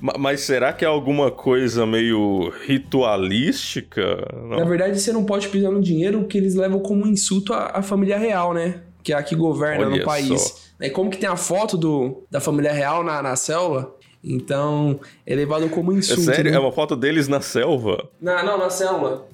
Mas 0.18 0.40
será 0.40 0.72
que 0.72 0.82
é 0.82 0.88
alguma 0.88 1.30
coisa 1.30 1.86
meio 1.86 2.50
ritualística? 2.66 4.26
Não. 4.34 4.58
Na 4.60 4.64
verdade, 4.64 4.98
você 4.98 5.12
não 5.12 5.24
pode 5.24 5.48
pisar 5.48 5.70
no 5.70 5.80
dinheiro 5.82 6.24
que 6.24 6.38
eles 6.38 6.54
levam 6.54 6.80
como 6.80 7.06
insulto 7.06 7.52
à, 7.52 7.70
à 7.74 7.82
família 7.82 8.16
real, 8.16 8.54
né? 8.54 8.80
Que 9.02 9.12
é 9.12 9.16
a 9.16 9.22
que 9.22 9.36
governa 9.36 9.86
Olha 9.86 9.98
no 9.98 10.04
país. 10.04 10.40
Só. 10.40 10.54
É 10.80 10.88
como 10.88 11.10
que 11.10 11.18
tem 11.18 11.28
a 11.28 11.36
foto 11.36 11.76
do, 11.76 12.24
da 12.30 12.40
família 12.40 12.72
real 12.72 13.04
na, 13.04 13.22
na 13.22 13.36
célula, 13.36 13.94
então, 14.22 15.00
é 15.26 15.34
levado 15.34 15.68
como 15.68 15.92
insulto. 15.92 16.30
É 16.30 16.34
sério? 16.34 16.50
Né? 16.50 16.56
É 16.56 16.60
uma 16.60 16.72
foto 16.72 16.94
deles 16.94 17.26
na 17.26 17.40
selva? 17.40 18.08
Na, 18.20 18.42
não, 18.42 18.56
na 18.56 18.70
célula. 18.70 19.26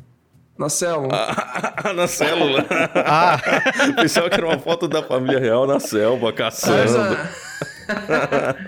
Na 0.58 0.68
célula. 0.68 1.08
Ah, 1.12 1.92
na 1.94 2.06
célula. 2.08 2.64
ah. 2.94 3.38
Pensava 4.00 4.28
que 4.30 4.34
era 4.36 4.46
uma 4.46 4.58
foto 4.58 4.88
da 4.88 5.02
família 5.02 5.38
real 5.38 5.66
na 5.66 5.78
selva, 5.78 6.32
caçando. 6.32 7.16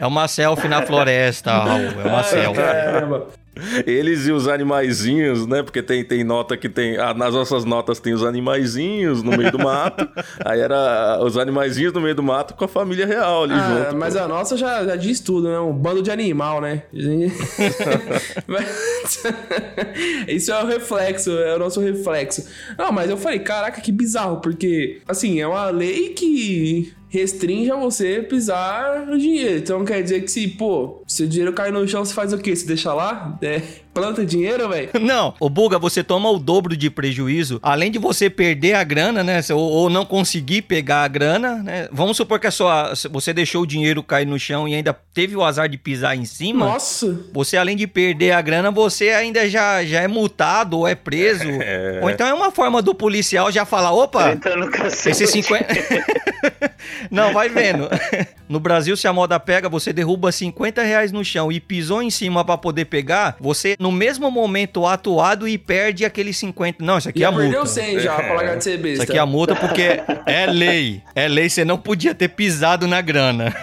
É 0.01 0.07
uma 0.07 0.29
selfie 0.29 0.69
na 0.69 0.83
floresta, 0.83 1.53
Raul. 1.53 2.01
É 2.05 2.07
uma 2.07 2.23
selfie. 2.23 2.63
Caramba. 2.63 3.27
Eles 3.87 4.27
e 4.27 4.33
os 4.33 4.47
animaizinhos, 4.47 5.47
né? 5.47 5.63
Porque 5.63 5.83
tem, 5.83 6.05
tem 6.05 6.23
nota 6.23 6.57
que 6.57 6.69
tem. 6.69 6.97
Ah, 6.97 7.13
nas 7.13 7.35
nossas 7.35 7.65
notas 7.65 7.99
tem 7.99 8.15
os 8.15 8.25
animaizinhos 8.25 9.23
no 9.23 9.37
meio 9.37 9.51
do 9.51 9.59
mato. 9.59 10.09
aí 10.45 10.61
era 10.61 11.19
os 11.23 11.37
animaizinhos 11.37 11.93
no 11.93 12.01
meio 12.01 12.15
do 12.15 12.23
mato 12.23 12.55
com 12.55 12.65
a 12.65 12.69
família 12.69 13.07
real 13.07 13.45
ali 13.45 13.55
ah, 13.55 13.87
junto. 13.87 13.97
Mas 13.97 14.15
pô. 14.15 14.21
a 14.21 14.29
nossa 14.29 14.57
já, 14.57 14.85
já 14.85 14.97
diz 14.97 15.21
tudo, 15.21 15.49
né? 15.49 15.59
Um 15.59 15.73
bando 15.73 16.01
de 16.01 16.11
animal, 16.11 16.61
né? 16.61 16.85
Isso 20.29 20.53
é 20.53 20.63
o 20.63 20.67
reflexo, 20.67 21.33
é 21.33 21.57
o 21.57 21.59
nosso 21.59 21.81
reflexo. 21.81 22.47
Não, 22.79 22.93
mas 22.93 23.11
eu 23.11 23.17
falei, 23.17 23.41
caraca, 23.41 23.81
que 23.81 23.91
bizarro, 23.91 24.41
porque, 24.41 25.03
assim, 25.09 25.41
é 25.41 25.47
uma 25.47 25.71
lei 25.71 26.11
que 26.11 26.93
restringe 27.11 27.71
a 27.71 27.77
você 27.77 28.23
pisar 28.23 29.05
no 29.05 29.19
dinheiro. 29.19 29.59
Então 29.59 29.85
quer 29.85 30.03
dizer 30.03 30.23
que 30.23 30.31
se, 30.31 30.49
pô, 30.49 31.03
se 31.07 31.25
o 31.25 31.29
dinheiro 31.29 31.53
cai 31.53 31.71
no 31.71 31.87
chão, 31.87 32.05
você 32.05 32.15
faz 32.15 32.33
o 32.33 32.39
quê? 32.39 32.55
Você 32.55 32.67
deixa 32.67 32.95
lá? 32.95 33.37
É, 33.43 33.61
planta 33.93 34.25
dinheiro, 34.25 34.69
velho? 34.69 34.91
Não, 35.01 35.35
o 35.41 35.49
Buga, 35.49 35.79
você 35.79 36.03
toma 36.03 36.31
o 36.31 36.39
dobro 36.39 36.77
de 36.77 36.91
prejuízo. 36.91 37.59
Além 37.63 37.91
de 37.91 37.99
você 37.99 38.31
perder 38.31 38.75
a 38.75 38.85
grana, 38.85 39.23
né? 39.23 39.41
Ou, 39.51 39.59
ou, 39.59 39.91
não 39.91 40.05
conseguir 40.05 40.63
pegar 40.63 41.03
a 41.03 41.09
grana, 41.09 41.57
né? 41.63 41.89
Vamos 41.93 42.17
supor 42.17 42.39
que 42.39 42.47
a 42.47 42.51
sua, 42.51 42.93
você 43.11 43.33
deixou 43.33 43.63
o 43.63 43.67
dinheiro 43.67 44.03
cair 44.03 44.27
no 44.27 44.39
chão 44.39 44.69
e 44.69 44.75
ainda 44.75 44.97
teve 45.13 45.37
o 45.37 45.43
azar 45.43 45.69
de 45.69 45.77
pisar 45.77 46.17
em 46.17 46.25
cima. 46.25 46.67
Nossa! 46.67 47.21
Você, 47.33 47.57
além 47.57 47.77
de 47.77 47.87
perder 47.87 48.33
a 48.33 48.41
grana, 48.41 48.71
você 48.71 49.11
ainda 49.11 49.49
já, 49.49 49.85
já 49.85 50.01
é 50.01 50.09
multado 50.09 50.79
ou 50.79 50.89
é 50.89 50.95
preso. 50.95 51.49
É. 51.49 52.01
Ou 52.03 52.11
então 52.11 52.27
é 52.27 52.35
uma 52.35 52.51
forma 52.51 52.81
do 52.81 52.95
policial 52.95 53.51
já 53.51 53.65
falar: 53.65 53.93
opa, 53.93 54.39
esse 55.07 55.27
50. 55.27 55.67
Não, 57.11 57.33
vai 57.33 57.49
vendo. 57.49 57.89
No 58.49 58.59
Brasil, 58.59 58.97
se 58.97 59.07
a 59.07 59.13
moda 59.13 59.39
pega, 59.39 59.69
você 59.69 59.93
derruba 59.93 60.33
50 60.33 60.83
reais 60.83 61.13
no 61.13 61.25
chão 61.25 61.53
e 61.53 61.61
pisou 61.61 62.03
em 62.03 62.11
cima 62.11 62.45
para 62.45 62.59
poder 62.59 62.87
pegar, 62.87 63.37
você 63.41 63.77
no 63.81 63.91
mesmo 63.91 64.31
momento 64.31 64.87
atuado 64.87 65.49
e 65.49 65.57
perde 65.57 66.05
aqueles 66.05 66.37
50. 66.37 66.85
Não, 66.85 66.99
isso 66.99 67.09
aqui 67.09 67.25
é 67.25 67.27
a 67.27 67.31
multa. 67.31 67.45
perdeu 67.45 67.67
100 67.67 68.01
já, 68.01 68.15
pra 68.15 68.35
largar 68.35 68.59
de 68.59 68.65
ser 68.65 68.77
besta. 68.77 68.93
Isso 68.93 69.03
aqui 69.05 69.17
é 69.17 69.21
a 69.21 69.25
multa 69.25 69.57
porque 69.57 70.03
é 70.27 70.47
lei. 70.47 71.03
É 71.15 71.27
lei, 71.27 71.49
você 71.49 71.65
não 71.65 71.79
podia 71.79 72.15
ter 72.15 72.29
pisado 72.29 72.87
na 72.87 73.01
grana. 73.01 73.55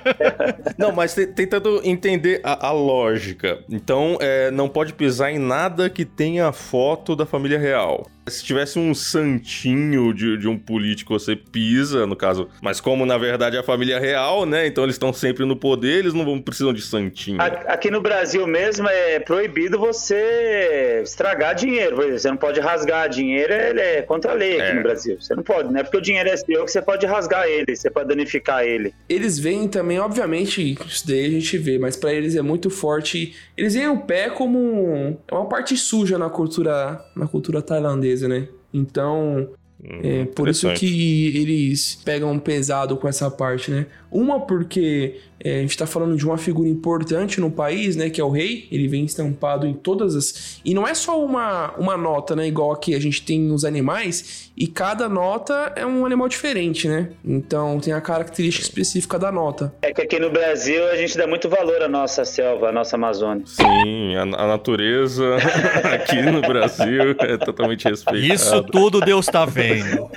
Não, 0.78 0.92
mas 0.92 1.14
tentando 1.14 1.80
entender 1.84 2.40
a, 2.42 2.68
a 2.68 2.72
lógica. 2.72 3.60
Então, 3.70 4.16
é, 4.20 4.50
não 4.50 4.68
pode 4.68 4.92
pisar 4.92 5.30
em 5.30 5.38
nada 5.38 5.88
que 5.88 6.04
tenha 6.04 6.50
foto 6.52 7.14
da 7.14 7.24
família 7.24 7.58
real. 7.58 8.06
Se 8.26 8.42
tivesse 8.42 8.78
um 8.78 8.94
santinho 8.94 10.12
de, 10.14 10.38
de 10.38 10.48
um 10.48 10.58
político, 10.58 11.18
você 11.18 11.36
pisa, 11.36 12.06
no 12.06 12.16
caso. 12.16 12.48
Mas 12.62 12.80
como 12.80 13.04
na 13.04 13.18
verdade 13.18 13.56
é 13.56 13.60
a 13.60 13.62
família 13.62 13.98
real, 13.98 14.46
né? 14.46 14.66
Então 14.66 14.84
eles 14.84 14.94
estão 14.94 15.12
sempre 15.12 15.44
no 15.44 15.56
poder, 15.56 15.98
eles 15.98 16.14
não 16.14 16.24
vão, 16.24 16.40
precisam 16.40 16.72
de 16.72 16.80
santinho. 16.80 17.38
Aqui 17.40 17.90
no 17.90 18.00
Brasil 18.00 18.46
mesmo 18.46 18.88
é 18.88 19.20
proibido 19.20 19.78
você 19.78 21.02
estragar 21.02 21.54
dinheiro. 21.54 21.96
Você 21.96 22.28
não 22.28 22.36
pode 22.36 22.60
rasgar 22.60 23.08
dinheiro, 23.08 23.52
ele 23.52 23.80
é 23.80 24.02
contra 24.02 24.32
a 24.32 24.34
lei 24.34 24.60
aqui 24.60 24.70
é. 24.70 24.74
no 24.74 24.82
Brasil. 24.82 25.20
Você 25.20 25.34
não 25.34 25.42
pode, 25.42 25.70
não 25.70 25.80
é 25.80 25.82
porque 25.82 25.98
o 25.98 26.02
dinheiro 26.02 26.28
é 26.28 26.36
seu 26.36 26.64
que 26.64 26.70
você 26.70 26.80
pode 26.80 27.04
rasgar 27.04 27.46
ele, 27.46 27.76
você 27.76 27.90
pode 27.90 28.08
danificar 28.08 28.64
ele. 28.64 28.94
Eles 29.08 29.38
veem 29.38 29.68
também, 29.68 29.98
obviamente, 29.98 30.78
isso 30.86 31.06
daí 31.06 31.26
a 31.26 31.30
gente 31.30 31.58
vê, 31.58 31.78
mas 31.78 31.96
para 31.96 32.12
eles 32.12 32.36
é 32.36 32.42
muito 32.42 32.70
forte. 32.70 33.34
Eles 33.56 33.74
veem 33.74 33.88
o 33.88 34.00
pé 34.00 34.30
como 34.30 35.18
é 35.30 35.34
uma 35.34 35.48
parte 35.48 35.76
suja 35.76 36.18
na 36.18 36.30
cultura, 36.30 37.04
na 37.14 37.26
cultura 37.26 37.60
tailandesa 37.60 38.13
né? 38.22 38.48
Então, 38.72 39.48
hum, 39.82 40.00
é 40.02 40.24
por 40.24 40.48
isso 40.48 40.72
que 40.74 41.36
eles 41.36 42.00
pegam 42.04 42.38
pesado 42.38 42.96
com 42.96 43.08
essa 43.08 43.30
parte, 43.30 43.70
né? 43.70 43.86
Uma 44.14 44.40
porque 44.40 45.16
É, 45.46 45.58
a 45.58 45.60
gente 45.60 45.76
tá 45.76 45.86
falando 45.86 46.16
de 46.16 46.24
uma 46.24 46.38
figura 46.38 46.66
importante 46.66 47.38
no 47.38 47.50
país, 47.50 47.96
né? 47.96 48.08
Que 48.08 48.18
é 48.18 48.24
o 48.24 48.30
rei. 48.30 48.66
Ele 48.72 48.88
vem 48.88 49.04
estampado 49.04 49.66
em 49.66 49.74
todas 49.74 50.14
as. 50.16 50.58
E 50.64 50.72
não 50.72 50.88
é 50.88 50.94
só 50.94 51.22
uma, 51.22 51.72
uma 51.76 51.98
nota, 51.98 52.34
né? 52.34 52.46
Igual 52.46 52.72
aqui 52.72 52.94
a 52.94 52.98
gente 53.00 53.20
tem 53.20 53.38
nos 53.40 53.62
animais. 53.62 54.50
E 54.56 54.66
cada 54.66 55.06
nota 55.06 55.72
é 55.76 55.84
um 55.84 56.06
animal 56.06 56.28
diferente, 56.28 56.88
né? 56.88 57.10
Então 57.22 57.78
tem 57.78 57.92
a 57.92 58.00
característica 58.00 58.64
específica 58.64 59.18
da 59.18 59.30
nota. 59.30 59.74
É 59.82 59.92
que 59.92 60.00
aqui 60.00 60.18
no 60.18 60.30
Brasil 60.30 60.82
a 60.88 60.96
gente 60.96 61.18
dá 61.18 61.26
muito 61.26 61.46
valor 61.48 61.82
à 61.82 61.88
nossa 61.88 62.24
selva, 62.24 62.70
à 62.70 62.72
nossa 62.72 62.96
Amazônia. 62.96 63.44
Sim, 63.44 64.14
a, 64.16 64.22
a 64.22 64.46
natureza 64.46 65.36
aqui 65.92 66.22
no 66.22 66.40
Brasil 66.40 67.16
é 67.20 67.36
totalmente 67.36 67.86
respeitada. 67.86 68.34
Isso 68.34 68.62
tudo 68.62 68.98
Deus 69.00 69.26
tá 69.26 69.44
vendo. 69.44 70.08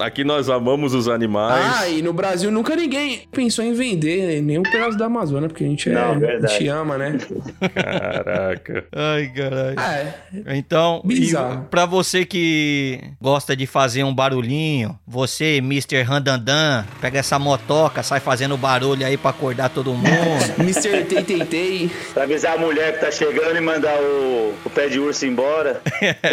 Aqui 0.00 0.22
nós 0.22 0.48
amamos 0.48 0.94
os 0.94 1.08
animais. 1.08 1.64
Ah, 1.76 1.88
e 1.88 2.02
no 2.02 2.12
Brasil 2.12 2.52
nunca 2.52 2.76
ninguém 2.76 3.22
pensou 3.32 3.45
em 3.62 3.72
vender 3.72 4.40
nenhum 4.42 4.62
pedaço 4.62 4.96
da 4.98 5.06
Amazônia, 5.06 5.48
porque 5.48 5.64
a 5.64 5.66
gente, 5.68 5.88
Não, 5.90 6.14
é, 6.24 6.36
a 6.36 6.46
gente 6.46 6.68
ama, 6.68 6.96
né? 6.98 7.18
Caraca. 7.74 8.84
Ai, 8.94 9.26
caralho. 9.34 9.74
Ah, 9.78 9.94
é. 9.94 10.14
Então, 10.56 11.00
e 11.04 11.08
Bizarro. 11.08 11.66
pra 11.70 11.86
você 11.86 12.24
que 12.24 13.00
gosta 13.20 13.56
de 13.56 13.66
fazer 13.66 14.04
um 14.04 14.14
barulhinho, 14.14 14.98
você, 15.06 15.56
Mr. 15.58 16.02
Randandan, 16.02 16.84
pega 17.00 17.18
essa 17.18 17.38
motoca, 17.38 18.02
sai 18.02 18.20
fazendo 18.20 18.56
barulho 18.56 19.04
aí 19.06 19.16
pra 19.16 19.30
acordar 19.30 19.68
todo 19.70 19.92
mundo. 19.94 20.06
Mr. 20.58 21.04
Tei 21.04 21.22
Tei 21.22 21.44
Tei. 21.44 21.90
Pra 22.14 22.24
avisar 22.24 22.54
a 22.56 22.58
mulher 22.58 22.94
que 22.94 23.00
tá 23.00 23.10
chegando 23.10 23.56
e 23.56 23.60
mandar 23.60 23.96
o, 24.00 24.54
o 24.64 24.70
pé 24.70 24.88
de 24.88 24.98
urso 24.98 25.26
embora. 25.26 25.80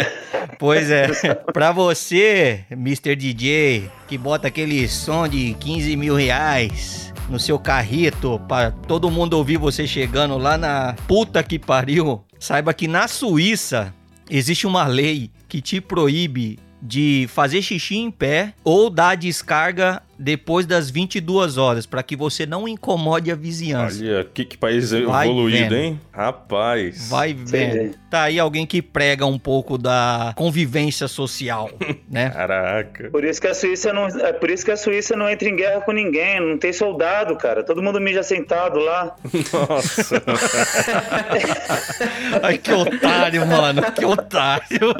pois 0.58 0.90
é, 0.90 1.08
pra 1.52 1.72
você, 1.72 2.60
Mr. 2.70 3.14
DJ, 3.16 3.90
que 4.06 4.18
bota 4.18 4.48
aquele 4.48 4.86
som 4.88 5.26
de 5.26 5.54
15 5.54 5.96
mil 5.96 6.14
reais 6.14 7.12
no 7.28 7.38
seu 7.38 7.58
carrito 7.58 8.40
pra 8.46 8.70
todo 8.70 9.10
mundo 9.10 9.34
ouvir 9.34 9.56
você 9.56 9.86
chegando 9.86 10.36
lá 10.36 10.58
na 10.58 10.94
puta 11.06 11.42
que 11.42 11.58
pariu, 11.58 12.22
saiba 12.38 12.74
que 12.74 12.86
na 12.86 13.08
Suíça 13.08 13.94
existe 14.28 14.66
uma 14.66 14.86
lei 14.86 15.30
que 15.48 15.60
te 15.60 15.80
proíbe 15.80 16.58
de 16.82 17.26
fazer 17.30 17.62
xixi 17.62 17.96
em 17.96 18.10
pé 18.10 18.52
ou 18.62 18.90
dar 18.90 19.16
descarga 19.16 20.02
depois 20.18 20.66
das 20.66 20.90
22 20.90 21.56
horas, 21.58 21.86
pra 21.86 22.02
que 22.02 22.16
você 22.16 22.46
não 22.46 22.66
incomode 22.68 23.30
a 23.30 23.34
vizinhança. 23.34 24.02
Olha, 24.02 24.24
que, 24.24 24.44
que 24.44 24.56
país 24.58 24.90
Vai 24.90 25.26
evoluído, 25.28 25.58
vendo. 25.70 25.74
hein? 25.76 26.00
Rapaz. 26.12 27.08
Vai 27.08 27.34
vendo. 27.34 27.94
Tá 28.10 28.22
aí 28.22 28.38
alguém 28.38 28.66
que 28.66 28.80
prega 28.80 29.26
um 29.26 29.38
pouco 29.38 29.76
da 29.76 30.32
convivência 30.36 31.08
social, 31.08 31.68
né? 32.08 32.30
Caraca. 32.30 33.10
Por 33.10 33.24
isso 33.24 33.40
que 33.40 33.48
a 33.48 33.54
Suíça 33.54 33.92
não, 33.92 34.06
é 34.06 34.32
por 34.32 34.50
isso 34.50 34.64
que 34.64 34.70
a 34.70 34.76
Suíça 34.76 35.16
não 35.16 35.28
entra 35.28 35.48
em 35.48 35.56
guerra 35.56 35.80
com 35.80 35.92
ninguém, 35.92 36.40
não 36.40 36.58
tem 36.58 36.72
soldado, 36.72 37.36
cara. 37.36 37.64
Todo 37.64 37.82
mundo 37.82 38.00
mija 38.00 38.22
sentado 38.22 38.78
lá. 38.78 39.16
Nossa. 39.52 40.22
Ai, 42.42 42.58
que 42.58 42.72
otário, 42.72 43.46
mano. 43.46 43.82
Que 43.92 44.04
otário. 44.04 44.94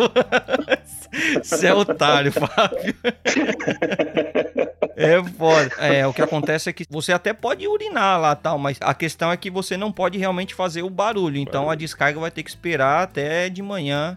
Você 1.44 1.68
é 1.68 1.74
otário, 1.74 2.33
Fábio. 2.33 2.94
É 4.96 5.22
foda. 5.22 5.70
É, 5.78 6.07
o 6.07 6.12
que 6.12 6.22
acontece 6.22 6.68
é 6.70 6.72
que 6.72 6.85
você 6.88 7.12
até 7.12 7.33
pode 7.33 7.66
urinar 7.66 8.20
lá 8.20 8.35
tal, 8.35 8.59
mas 8.59 8.78
a 8.80 8.94
questão 8.94 9.30
é 9.33 9.37
que 9.37 9.50
você 9.50 9.76
não 9.76 9.90
pode 9.92 10.18
realmente 10.18 10.54
fazer 10.54 10.83
o 10.83 10.90
barulho. 10.90 11.37
Então 11.37 11.68
a 11.70 11.74
descarga 11.74 12.18
vai 12.20 12.30
ter 12.30 12.42
que 12.42 12.50
esperar 12.50 13.02
até 13.02 13.48
de 13.48 13.62
manhã, 13.62 14.16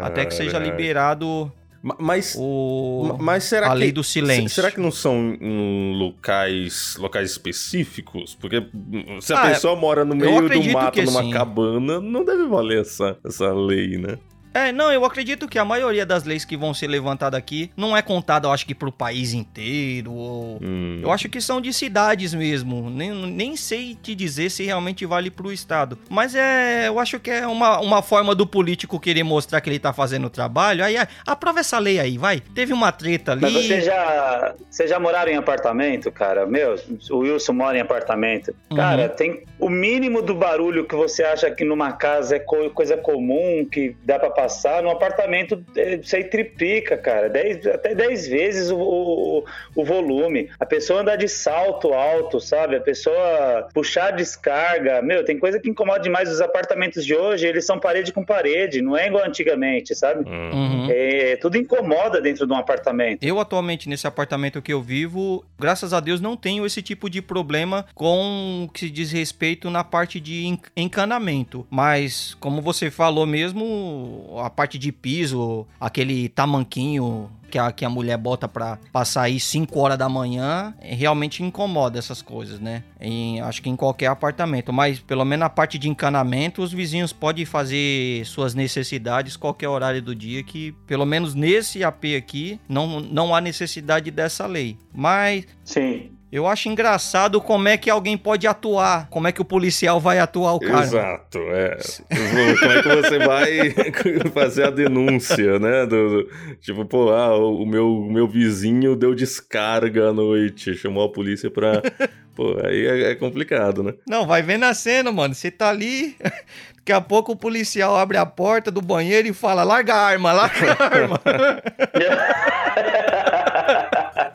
até 0.00 0.24
que 0.24 0.34
seja 0.34 0.58
liberado 0.58 1.52
Ma- 1.82 1.96
Mas, 1.98 2.34
o 2.38 3.08
ma- 3.08 3.16
mas 3.20 3.44
será 3.44 3.66
a 3.66 3.70
que 3.72 3.76
lei 3.76 3.92
do 3.92 4.02
silêncio. 4.02 4.48
se- 4.48 4.54
Será 4.54 4.70
que 4.70 4.80
não 4.80 4.90
são 4.90 5.36
em 5.38 5.94
locais, 5.94 6.96
locais 6.98 7.30
específicos? 7.30 8.34
Porque 8.34 8.56
hum, 8.74 9.20
se 9.20 9.34
a 9.34 9.38
Ah, 9.42 9.48
pessoa 9.50 9.76
mora 9.76 10.02
no 10.02 10.16
meio 10.16 10.48
do 10.48 10.62
mato, 10.72 11.02
numa 11.02 11.22
sim. 11.22 11.30
cabana, 11.30 12.00
não 12.00 12.24
deve 12.24 12.46
valer 12.46 12.80
essa, 12.80 13.18
essa 13.22 13.52
lei, 13.52 13.98
né? 13.98 14.16
É, 14.54 14.70
não, 14.70 14.92
eu 14.92 15.04
acredito 15.04 15.48
que 15.48 15.58
a 15.58 15.64
maioria 15.64 16.06
das 16.06 16.24
leis 16.24 16.44
que 16.44 16.56
vão 16.56 16.72
ser 16.72 16.86
levantadas 16.86 17.36
aqui 17.36 17.70
não 17.76 17.96
é 17.96 18.00
contada, 18.00 18.46
eu 18.46 18.52
acho 18.52 18.64
que 18.64 18.74
pro 18.74 18.92
país 18.92 19.32
inteiro. 19.32 20.12
Ou... 20.12 20.58
Hum. 20.62 21.00
Eu 21.02 21.10
acho 21.10 21.28
que 21.28 21.40
são 21.40 21.60
de 21.60 21.72
cidades 21.72 22.32
mesmo. 22.32 22.88
Nem, 22.88 23.10
nem 23.12 23.56
sei 23.56 23.94
te 24.00 24.14
dizer 24.14 24.50
se 24.50 24.62
realmente 24.64 25.04
vale 25.04 25.30
pro 25.30 25.52
estado. 25.52 25.98
Mas 26.08 26.34
é. 26.34 26.86
Eu 26.88 26.98
acho 27.00 27.18
que 27.18 27.30
é 27.30 27.46
uma, 27.46 27.80
uma 27.80 28.00
forma 28.02 28.34
do 28.34 28.46
político 28.46 29.00
querer 29.00 29.24
mostrar 29.24 29.60
que 29.60 29.68
ele 29.68 29.78
tá 29.78 29.92
fazendo 29.92 30.26
o 30.26 30.30
trabalho. 30.30 30.84
Aí, 30.84 30.96
ah, 30.96 31.08
aprova 31.26 31.60
essa 31.60 31.78
lei 31.78 31.98
aí, 31.98 32.16
vai. 32.16 32.40
Teve 32.40 32.72
uma 32.72 32.92
treta 32.92 33.32
ali. 33.32 33.40
Mas 33.42 33.52
você 33.52 33.80
já, 33.80 34.54
você 34.70 34.86
já 34.86 35.00
moraram 35.00 35.32
em 35.32 35.36
apartamento, 35.36 36.12
cara? 36.12 36.46
Meu, 36.46 36.76
o 37.10 37.18
Wilson 37.18 37.52
mora 37.54 37.76
em 37.76 37.80
apartamento. 37.80 38.54
Uhum. 38.70 38.76
Cara, 38.76 39.08
tem 39.08 39.42
o 39.58 39.68
mínimo 39.68 40.22
do 40.22 40.34
barulho 40.34 40.84
que 40.86 40.94
você 40.94 41.24
acha 41.24 41.50
que 41.50 41.64
numa 41.64 41.92
casa 41.92 42.36
é 42.36 42.38
co- 42.38 42.70
coisa 42.70 42.96
comum, 42.96 43.66
que 43.70 43.96
dá 44.04 44.18
pra 44.18 44.30
passar, 44.44 44.82
no 44.82 44.90
apartamento 44.90 45.64
é, 45.74 45.94
isso 45.96 46.14
aí 46.14 46.24
triplica, 46.24 46.96
cara. 46.98 47.28
Dez, 47.30 47.66
até 47.66 47.94
10 47.94 48.28
vezes 48.28 48.70
o, 48.70 48.76
o, 48.78 49.44
o 49.74 49.84
volume. 49.84 50.50
A 50.60 50.66
pessoa 50.66 51.00
andar 51.00 51.16
de 51.16 51.28
salto 51.28 51.92
alto, 51.94 52.40
sabe? 52.40 52.76
A 52.76 52.80
pessoa 52.80 53.68
puxar 53.72 54.08
a 54.08 54.10
descarga. 54.10 55.00
Meu, 55.00 55.24
tem 55.24 55.38
coisa 55.38 55.58
que 55.58 55.70
incomoda 55.70 56.00
demais. 56.00 56.28
Os 56.30 56.40
apartamentos 56.42 57.04
de 57.06 57.14
hoje, 57.14 57.46
eles 57.46 57.64
são 57.64 57.78
parede 57.80 58.12
com 58.12 58.22
parede, 58.24 58.82
não 58.82 58.96
é 58.96 59.06
igual 59.06 59.24
antigamente, 59.24 59.94
sabe? 59.94 60.28
Hum. 60.28 60.50
Uhum. 60.52 60.88
É, 60.90 61.36
tudo 61.36 61.56
incomoda 61.56 62.20
dentro 62.20 62.46
de 62.46 62.52
um 62.52 62.56
apartamento. 62.56 63.22
Eu 63.24 63.40
atualmente 63.40 63.88
nesse 63.88 64.06
apartamento 64.06 64.60
que 64.60 64.72
eu 64.72 64.82
vivo, 64.82 65.44
graças 65.58 65.92
a 65.94 66.00
Deus 66.00 66.20
não 66.20 66.36
tenho 66.36 66.66
esse 66.66 66.82
tipo 66.82 67.08
de 67.08 67.22
problema 67.22 67.86
com 67.94 68.64
o 68.66 68.72
que 68.72 68.80
se 68.80 68.90
diz 68.90 69.10
respeito 69.10 69.70
na 69.70 69.82
parte 69.82 70.20
de 70.20 70.44
en- 70.46 70.58
encanamento. 70.76 71.66
Mas 71.70 72.34
como 72.40 72.60
você 72.60 72.90
falou 72.90 73.26
mesmo, 73.26 74.26
a 74.38 74.50
parte 74.50 74.78
de 74.78 74.90
piso, 74.92 75.66
aquele 75.80 76.28
tamanquinho 76.28 77.30
que 77.50 77.58
a, 77.58 77.70
que 77.70 77.84
a 77.84 77.88
mulher 77.90 78.16
bota 78.18 78.48
pra 78.48 78.78
passar 78.92 79.22
aí 79.22 79.38
5 79.38 79.78
horas 79.78 79.96
da 79.96 80.08
manhã, 80.08 80.74
eh, 80.80 80.92
realmente 80.94 81.40
incomoda 81.42 81.98
essas 81.98 82.20
coisas, 82.20 82.58
né? 82.58 82.82
Em- 83.00 83.40
acho 83.40 83.62
que 83.62 83.70
em 83.70 83.76
qualquer 83.76 84.06
apartamento, 84.06 84.72
mas 84.72 84.98
pelo 84.98 85.24
menos 85.24 85.40
na 85.44 85.48
parte 85.50 85.78
de 85.78 85.88
encanamento, 85.88 86.62
os 86.62 86.72
vizinhos 86.72 87.12
podem 87.12 87.44
fazer 87.44 88.24
suas 88.26 88.54
necessidades 88.54 89.36
qualquer 89.36 89.68
horário 89.68 90.02
do 90.02 90.14
dia, 90.16 90.42
que 90.42 90.72
pelo 90.86 91.06
menos 91.06 91.34
nesse 91.34 91.84
AP 91.84 92.16
aqui 92.16 92.58
não, 92.68 92.98
não 92.98 93.32
há 93.34 93.40
necessidade 93.40 94.10
dessa 94.10 94.46
lei. 94.46 94.76
Mas 94.92 95.46
Sim. 95.64 96.10
Eu 96.36 96.46
acho 96.48 96.68
engraçado 96.68 97.40
como 97.40 97.68
é 97.68 97.76
que 97.76 97.88
alguém 97.88 98.16
pode 98.18 98.46
atuar, 98.46 99.08
como 99.08 99.28
é 99.28 99.32
que 99.32 99.40
o 99.40 99.44
policial 99.44 100.00
vai 100.00 100.18
atuar 100.18 100.54
o 100.54 100.60
cara. 100.60 100.82
Exato, 100.82 101.38
é. 101.38 101.76
Como 102.08 102.72
é 102.72 102.82
que 102.82 102.88
você 102.88 103.18
vai 103.18 103.70
fazer 104.34 104.64
a 104.64 104.70
denúncia, 104.70 105.58
né? 105.58 105.86
Do, 105.86 106.08
do- 106.24 106.28
tipo, 106.60 106.84
pô, 106.84 107.10
ah, 107.12 107.36
o 107.38 107.64
meu, 107.64 107.86
o 107.88 108.12
meu 108.12 108.26
vizinho 108.26 108.96
deu 108.96 109.14
descarga 109.14 110.08
à 110.08 110.12
noite, 110.12 110.74
chamou 110.74 111.04
a 111.04 111.12
polícia 111.12 111.50
pra. 111.50 111.80
Pô, 112.34 112.58
aí 112.66 112.84
é, 112.84 113.10
é 113.12 113.14
complicado, 113.14 113.84
né? 113.84 113.94
Não, 114.08 114.26
vai 114.26 114.42
vendo 114.42 114.64
a 114.64 114.74
cena, 114.74 115.12
mano. 115.12 115.32
Você 115.36 115.52
tá 115.52 115.68
ali, 115.68 116.16
daqui 116.74 116.90
a 116.92 117.00
pouco 117.00 117.30
o 117.30 117.36
policial 117.36 117.96
abre 117.96 118.16
a 118.16 118.26
porta 118.26 118.72
do 118.72 118.82
banheiro 118.82 119.28
e 119.28 119.32
fala: 119.32 119.62
larga 119.62 119.94
a 119.94 120.04
arma, 120.04 120.32
larga 120.32 120.72
a 120.72 120.84
arma. 120.84 121.20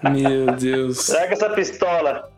Meu 0.03 0.55
Deus. 0.55 1.05
Traga 1.07 1.33
essa 1.33 1.49
pistola. 1.49 2.31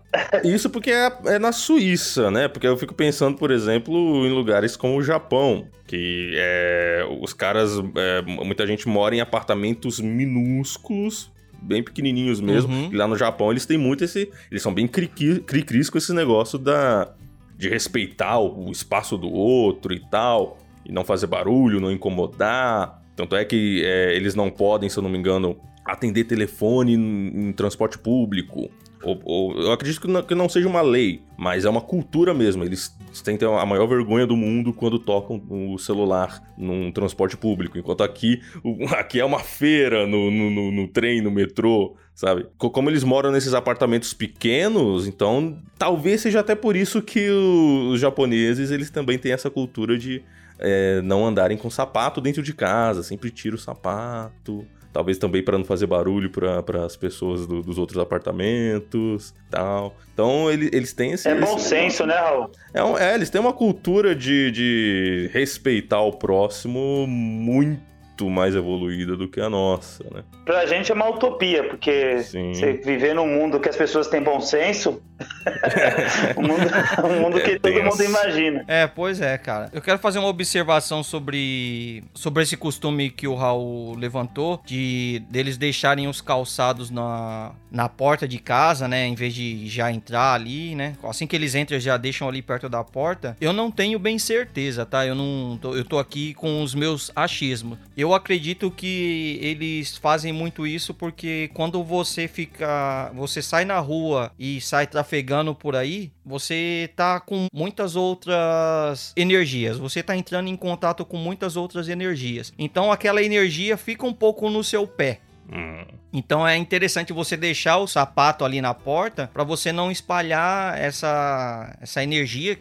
Isso 0.43 0.69
porque 0.69 0.91
é, 0.91 1.11
é 1.25 1.39
na 1.39 1.51
Suíça, 1.51 2.29
né? 2.29 2.47
Porque 2.47 2.67
eu 2.67 2.75
fico 2.75 2.93
pensando, 2.93 3.37
por 3.37 3.49
exemplo, 3.49 4.25
em 4.27 4.29
lugares 4.29 4.75
como 4.75 4.97
o 4.97 5.03
Japão, 5.03 5.65
que 5.87 6.33
é, 6.35 7.05
os 7.21 7.31
caras, 7.33 7.71
é, 7.95 8.21
muita 8.21 8.67
gente 8.67 8.89
mora 8.89 9.15
em 9.15 9.21
apartamentos 9.21 9.99
minúsculos, 10.01 11.31
bem 11.61 11.81
pequenininhos 11.81 12.41
mesmo. 12.41 12.73
Uhum. 12.73 12.89
E 12.91 12.95
lá 12.95 13.07
no 13.07 13.15
Japão 13.15 13.51
eles 13.51 13.65
têm 13.65 13.77
muito 13.77 14.03
esse, 14.03 14.29
eles 14.49 14.61
são 14.61 14.73
bem 14.73 14.85
cri-cri- 14.85 15.39
cri-cris 15.39 15.89
com 15.89 15.97
esse 15.97 16.13
negócio 16.13 16.59
da 16.59 17.13
de 17.55 17.69
respeitar 17.69 18.39
o, 18.39 18.67
o 18.67 18.71
espaço 18.71 19.15
do 19.17 19.31
outro 19.31 19.93
e 19.93 19.99
tal, 20.09 20.57
e 20.83 20.91
não 20.91 21.05
fazer 21.05 21.27
barulho, 21.27 21.79
não 21.79 21.91
incomodar. 21.91 22.99
Tanto 23.15 23.35
é 23.35 23.45
que 23.45 23.83
é, 23.85 24.15
eles 24.15 24.33
não 24.33 24.49
podem, 24.49 24.89
se 24.89 24.97
eu 24.97 25.03
não 25.03 25.09
me 25.09 25.17
engano, 25.17 25.55
atender 25.85 26.25
telefone 26.25 26.93
em, 26.93 27.51
transporte 27.53 27.97
público. 27.97 28.69
Ou, 29.03 29.19
ou- 29.23 29.59
eu 29.59 29.71
acredito 29.71 29.99
que 30.01 30.07
não, 30.07 30.21
que 30.21 30.35
não 30.35 30.47
seja 30.47 30.67
uma 30.67 30.81
lei, 30.81 31.21
mas 31.35 31.65
é 31.65 31.69
uma 31.69 31.81
cultura 31.81 32.35
mesmo. 32.35 32.63
Eles 32.63 32.95
sentem 33.11 33.47
a 33.47 33.65
maior 33.65 33.87
vergonha 33.87 34.27
do 34.27 34.37
mundo 34.37 34.71
quando 34.71 34.99
tocam 34.99 35.41
o 35.49 35.75
celular 35.79 36.39
num 36.55 36.91
transporte 36.91 37.35
público. 37.35 37.79
Enquanto 37.79 38.03
aqui, 38.03 38.39
aqui 38.95 39.19
é 39.19 39.25
uma 39.25 39.39
feira 39.39 40.05
no, 40.05 40.29
no, 40.29 40.51
no- 40.51 40.71
no 40.71 40.87
trem, 40.87 41.19
no 41.19 41.31
metrô, 41.31 41.95
sabe? 42.13 42.45
Co- 42.59 42.69
Como 42.69 42.91
eles 42.91 43.03
moram 43.03 43.31
nesses 43.31 43.55
apartamentos 43.55 44.13
pequenos, 44.13 45.07
então 45.07 45.57
talvez 45.79 46.21
seja 46.21 46.41
até 46.41 46.53
por 46.53 46.75
isso 46.75 47.01
que 47.01 47.27
os 47.27 47.99
japoneses 47.99 48.69
eles 48.69 48.91
também 48.91 49.17
têm 49.17 49.31
essa 49.31 49.49
cultura 49.49 49.97
de 49.97 50.21
é, 50.59 51.01
não 51.01 51.25
andarem 51.25 51.57
com 51.57 51.71
sapato 51.71 52.21
dentro 52.21 52.43
de 52.43 52.53
casa, 52.53 53.01
sempre 53.01 53.31
tira 53.31 53.55
o 53.55 53.59
sapato. 53.59 54.63
Talvez 54.91 55.17
também 55.17 55.43
para 55.43 55.57
não 55.57 55.65
fazer 55.65 55.87
barulho 55.87 56.29
para 56.29 56.85
as 56.85 56.95
pessoas 56.95 57.47
do, 57.47 57.61
dos 57.61 57.77
outros 57.77 57.97
apartamentos 57.97 59.33
tal. 59.49 59.95
Então 60.13 60.49
ele, 60.51 60.69
eles 60.73 60.93
têm 60.93 61.11
esse. 61.11 61.27
É 61.27 61.35
bom 61.35 61.55
esse 61.57 61.69
senso, 61.69 62.05
né, 62.05 62.15
Raul? 62.15 62.51
É, 62.73 62.83
um, 62.83 62.97
é, 62.97 63.15
eles 63.15 63.29
têm 63.29 63.41
uma 63.41 63.53
cultura 63.53 64.15
de, 64.15 64.51
de 64.51 65.29
respeitar 65.33 66.01
o 66.01 66.13
próximo 66.13 67.05
muito 67.07 68.29
mais 68.29 68.55
evoluída 68.55 69.15
do 69.15 69.27
que 69.27 69.41
a 69.41 69.49
nossa, 69.49 70.03
né? 70.11 70.23
Pra 70.45 70.65
gente 70.65 70.91
é 70.91 70.95
uma 70.95 71.09
utopia, 71.09 71.63
porque 71.63 72.19
Sim. 72.19 72.53
você 72.53 72.73
viver 72.73 73.15
num 73.15 73.27
mundo 73.27 73.59
que 73.59 73.69
as 73.69 73.75
pessoas 73.75 74.07
têm 74.07 74.21
bom 74.21 74.39
senso, 74.39 75.01
um 76.37 76.41
mundo, 76.41 77.15
um 77.15 77.21
mundo 77.21 77.41
que 77.41 77.51
É 77.51 77.59
todo 77.59 77.73
tenso. 77.73 77.85
mundo 77.85 78.03
imagina. 78.03 78.63
É, 78.67 78.87
pois 78.87 79.21
é, 79.21 79.37
cara. 79.37 79.69
Eu 79.73 79.81
quero 79.81 79.99
fazer 79.99 80.19
uma 80.19 80.27
observação 80.27 81.03
sobre, 81.03 82.03
sobre 82.13 82.43
esse 82.43 82.57
costume 82.57 83.09
que 83.09 83.27
o 83.27 83.35
Raul 83.35 83.95
levantou, 83.97 84.61
de 84.65 85.21
deles 85.29 85.57
deixarem 85.57 86.07
os 86.07 86.21
calçados 86.21 86.89
na, 86.89 87.51
na 87.71 87.87
porta 87.89 88.27
de 88.27 88.37
casa, 88.39 88.87
né? 88.87 89.07
Em 89.07 89.15
vez 89.15 89.33
de 89.33 89.67
já 89.67 89.91
entrar 89.91 90.33
ali, 90.33 90.75
né? 90.75 90.95
Assim 91.03 91.27
que 91.27 91.35
eles 91.35 91.55
entram, 91.55 91.79
já 91.79 91.97
deixam 91.97 92.27
ali 92.27 92.41
perto 92.41 92.69
da 92.69 92.83
porta. 92.83 93.35
Eu 93.39 93.53
não 93.53 93.69
tenho 93.71 93.97
bem 93.99 94.17
certeza, 94.19 94.85
tá? 94.85 95.05
Eu 95.05 95.15
não. 95.15 95.57
tô- 95.61 95.75
eu 95.75 95.83
tô 95.85 95.99
aqui 95.99 96.33
com 96.33 96.61
os 96.63 96.73
meus 96.75 97.11
achismos. 97.15 97.77
Eu 97.95 98.13
acredito 98.13 98.69
que 98.71 99.39
eles 99.41 99.97
fazem 99.97 100.31
muito 100.33 100.65
isso 100.65 100.93
porque 100.93 101.49
quando 101.53 101.83
você 101.83 102.27
fica. 102.27 103.11
Você 103.15 103.41
sai 103.41 103.65
na 103.65 103.79
rua 103.79 104.31
e 104.39 104.59
sai 104.61 104.87
trafegando 105.11 105.53
por 105.53 105.75
aí, 105.75 106.09
você 106.25 106.89
tá 106.95 107.19
com 107.19 107.47
muitas 107.53 107.97
outras 107.97 109.11
energias. 109.17 109.77
Você 109.77 110.01
tá 110.01 110.15
entrando 110.15 110.47
em 110.47 110.55
contato 110.55 111.03
com 111.03 111.17
muitas 111.17 111.57
outras 111.57 111.89
energias. 111.89 112.53
Então 112.57 112.89
aquela 112.91 113.21
energia 113.21 113.75
fica 113.75 114.05
um 114.05 114.13
pouco 114.13 114.49
no 114.49 114.63
seu 114.63 114.87
pé. 114.87 115.19
Hum. 115.51 115.85
Então 116.13 116.47
é 116.47 116.55
interessante 116.55 117.11
você 117.11 117.35
deixar 117.35 117.77
o 117.77 117.87
sapato 117.87 118.45
ali 118.45 118.61
na 118.61 118.73
porta 118.73 119.29
para 119.33 119.43
você 119.43 119.73
não 119.73 119.91
espalhar 119.91 120.79
essa, 120.79 121.75
essa 121.81 122.01
energia. 122.01 122.57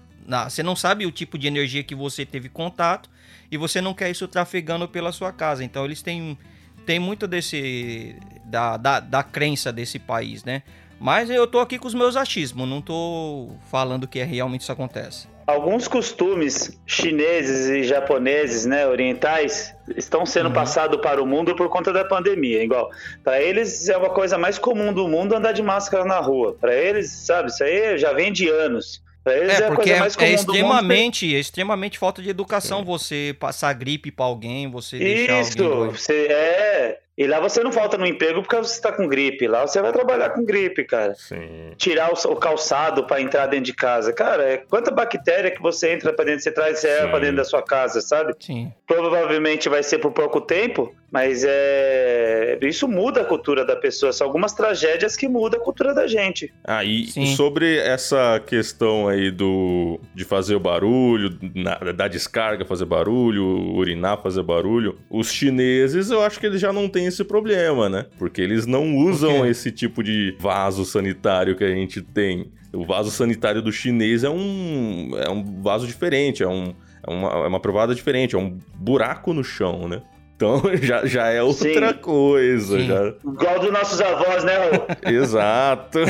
Você 0.48 0.62
não 0.64 0.74
sabe 0.74 1.06
o 1.06 1.12
tipo 1.12 1.38
de 1.38 1.46
energia 1.46 1.84
que 1.84 1.94
você 1.94 2.26
teve 2.26 2.48
contato 2.48 3.08
e 3.48 3.56
você 3.56 3.80
não 3.80 3.94
quer 3.94 4.10
isso 4.10 4.26
trafegando 4.26 4.88
pela 4.88 5.12
sua 5.12 5.32
casa. 5.32 5.62
Então 5.62 5.84
eles 5.84 6.02
têm, 6.02 6.36
têm 6.84 6.98
muito 6.98 7.28
desse 7.28 8.16
da, 8.44 8.76
da, 8.76 8.98
da 8.98 9.22
crença 9.22 9.72
desse 9.72 10.00
país, 10.00 10.42
né? 10.42 10.62
Mas 11.00 11.30
eu 11.30 11.46
tô 11.46 11.58
aqui 11.60 11.78
com 11.78 11.88
os 11.88 11.94
meus 11.94 12.14
achismos, 12.14 12.68
não 12.68 12.82
tô 12.82 13.48
falando 13.70 14.06
que 14.06 14.18
é 14.20 14.24
realmente 14.24 14.60
isso 14.60 14.70
acontece. 14.72 15.26
Alguns 15.46 15.88
costumes 15.88 16.78
chineses 16.86 17.68
e 17.70 17.82
japoneses, 17.82 18.66
né, 18.66 18.86
orientais, 18.86 19.74
estão 19.96 20.24
sendo 20.24 20.46
Uhum. 20.46 20.52
passados 20.52 21.00
para 21.00 21.20
o 21.20 21.26
mundo 21.26 21.56
por 21.56 21.68
conta 21.68 21.92
da 21.92 22.04
pandemia. 22.04 22.62
Igual, 22.62 22.88
para 23.24 23.40
eles 23.42 23.88
é 23.88 23.96
uma 23.96 24.10
coisa 24.10 24.38
mais 24.38 24.58
comum 24.58 24.92
do 24.92 25.08
mundo 25.08 25.34
andar 25.34 25.50
de 25.52 25.62
máscara 25.62 26.04
na 26.04 26.20
rua. 26.20 26.56
Para 26.60 26.74
eles, 26.74 27.10
sabe, 27.10 27.48
isso 27.50 27.64
aí 27.64 27.98
já 27.98 28.12
vem 28.12 28.30
de 28.32 28.48
anos. 28.48 29.02
Para 29.24 29.36
eles 29.36 29.58
é, 29.58 29.62
É, 29.64 29.66
a 29.66 29.74
coisa 29.74 29.92
é, 29.92 29.98
mais 29.98 30.14
comum 30.16 30.28
é 30.28 30.30
do 30.36 30.38
mundo. 30.38 30.54
extremamente, 30.54 31.34
é 31.34 31.38
extremamente 31.40 31.98
falta 31.98 32.22
de 32.22 32.30
educação 32.30 32.84
você 32.84 33.34
passar 33.40 33.72
gripe 33.72 34.12
pra 34.12 34.24
alguém, 34.26 34.70
você 34.70 34.98
deixar 34.98 35.40
Isso, 35.40 35.62
alguém 35.62 35.78
doente. 35.78 36.00
você 36.00 36.26
é. 36.30 37.00
E 37.20 37.26
lá 37.26 37.38
você 37.38 37.62
não 37.62 37.70
falta 37.70 37.98
no 37.98 38.06
emprego 38.06 38.40
porque 38.40 38.56
você 38.56 38.72
está 38.72 38.90
com 38.90 39.06
gripe. 39.06 39.46
Lá 39.46 39.66
você 39.66 39.78
vai 39.82 39.92
trabalhar 39.92 40.30
com 40.30 40.42
gripe, 40.42 40.84
cara. 40.84 41.14
Sim. 41.14 41.72
Tirar 41.76 42.10
o, 42.10 42.32
o 42.32 42.36
calçado 42.36 43.06
para 43.06 43.20
entrar 43.20 43.46
dentro 43.46 43.66
de 43.66 43.74
casa. 43.74 44.10
Cara, 44.10 44.42
é 44.42 44.56
quanta 44.56 44.90
bactéria 44.90 45.50
que 45.50 45.60
você 45.60 45.92
entra 45.92 46.14
para 46.14 46.24
dentro, 46.24 46.42
você 46.42 46.50
traz 46.50 46.78
você 46.78 47.02
Sim. 47.02 47.08
para 47.08 47.18
dentro 47.18 47.36
da 47.36 47.44
sua 47.44 47.60
casa, 47.60 48.00
sabe? 48.00 48.32
Sim. 48.40 48.72
Provavelmente 48.86 49.68
vai 49.68 49.82
ser 49.82 49.98
por 49.98 50.12
pouco 50.12 50.40
tempo, 50.40 50.94
mas 51.12 51.44
é. 51.46 52.58
Isso 52.62 52.88
muda 52.88 53.20
a 53.20 53.24
cultura 53.24 53.66
da 53.66 53.76
pessoa. 53.76 54.14
São 54.14 54.26
algumas 54.26 54.54
tragédias 54.54 55.14
que 55.14 55.28
mudam 55.28 55.60
a 55.60 55.62
cultura 55.62 55.92
da 55.92 56.06
gente. 56.06 56.50
Ah, 56.64 56.82
e 56.82 57.06
Sim. 57.06 57.26
sobre 57.36 57.76
essa 57.76 58.40
questão 58.46 59.08
aí 59.08 59.30
do 59.30 60.00
de 60.14 60.24
fazer 60.24 60.54
o 60.54 60.60
barulho, 60.60 61.38
na, 61.54 61.74
da 61.92 62.08
descarga 62.08 62.64
fazer 62.64 62.86
barulho, 62.86 63.44
urinar 63.74 64.22
fazer 64.22 64.42
barulho, 64.42 64.98
os 65.10 65.30
chineses 65.30 66.10
eu 66.10 66.22
acho 66.22 66.40
que 66.40 66.46
eles 66.46 66.60
já 66.60 66.72
não 66.72 66.88
têm 66.88 67.09
esse 67.10 67.24
problema, 67.24 67.88
né? 67.88 68.06
Porque 68.18 68.40
eles 68.40 68.66
não 68.66 68.96
usam 68.96 69.46
esse 69.46 69.70
tipo 69.70 70.02
de 70.02 70.34
vaso 70.38 70.84
sanitário 70.84 71.56
que 71.56 71.64
a 71.64 71.68
gente 71.68 72.00
tem. 72.00 72.50
O 72.72 72.84
vaso 72.84 73.10
sanitário 73.10 73.60
do 73.60 73.72
chinês 73.72 74.24
é 74.24 74.30
um, 74.30 75.10
é 75.16 75.28
um 75.28 75.62
vaso 75.62 75.86
diferente, 75.86 76.42
é, 76.42 76.48
um, 76.48 76.74
é, 77.06 77.10
uma, 77.10 77.28
é 77.28 77.46
uma 77.48 77.60
privada 77.60 77.94
diferente, 77.94 78.34
é 78.34 78.38
um 78.38 78.58
buraco 78.76 79.32
no 79.32 79.42
chão, 79.42 79.88
né? 79.88 80.02
Então 80.40 80.62
já, 80.80 81.04
já 81.04 81.26
é 81.28 81.42
outra 81.42 81.92
Sim. 81.92 81.98
coisa. 81.98 82.78
Sim. 82.78 82.86
Já... 82.86 83.12
Igual 83.24 83.60
dos 83.60 83.70
nossos 83.70 84.00
avós, 84.00 84.42
né, 84.42 84.56
Raul? 84.56 84.86
Exato. 85.14 85.98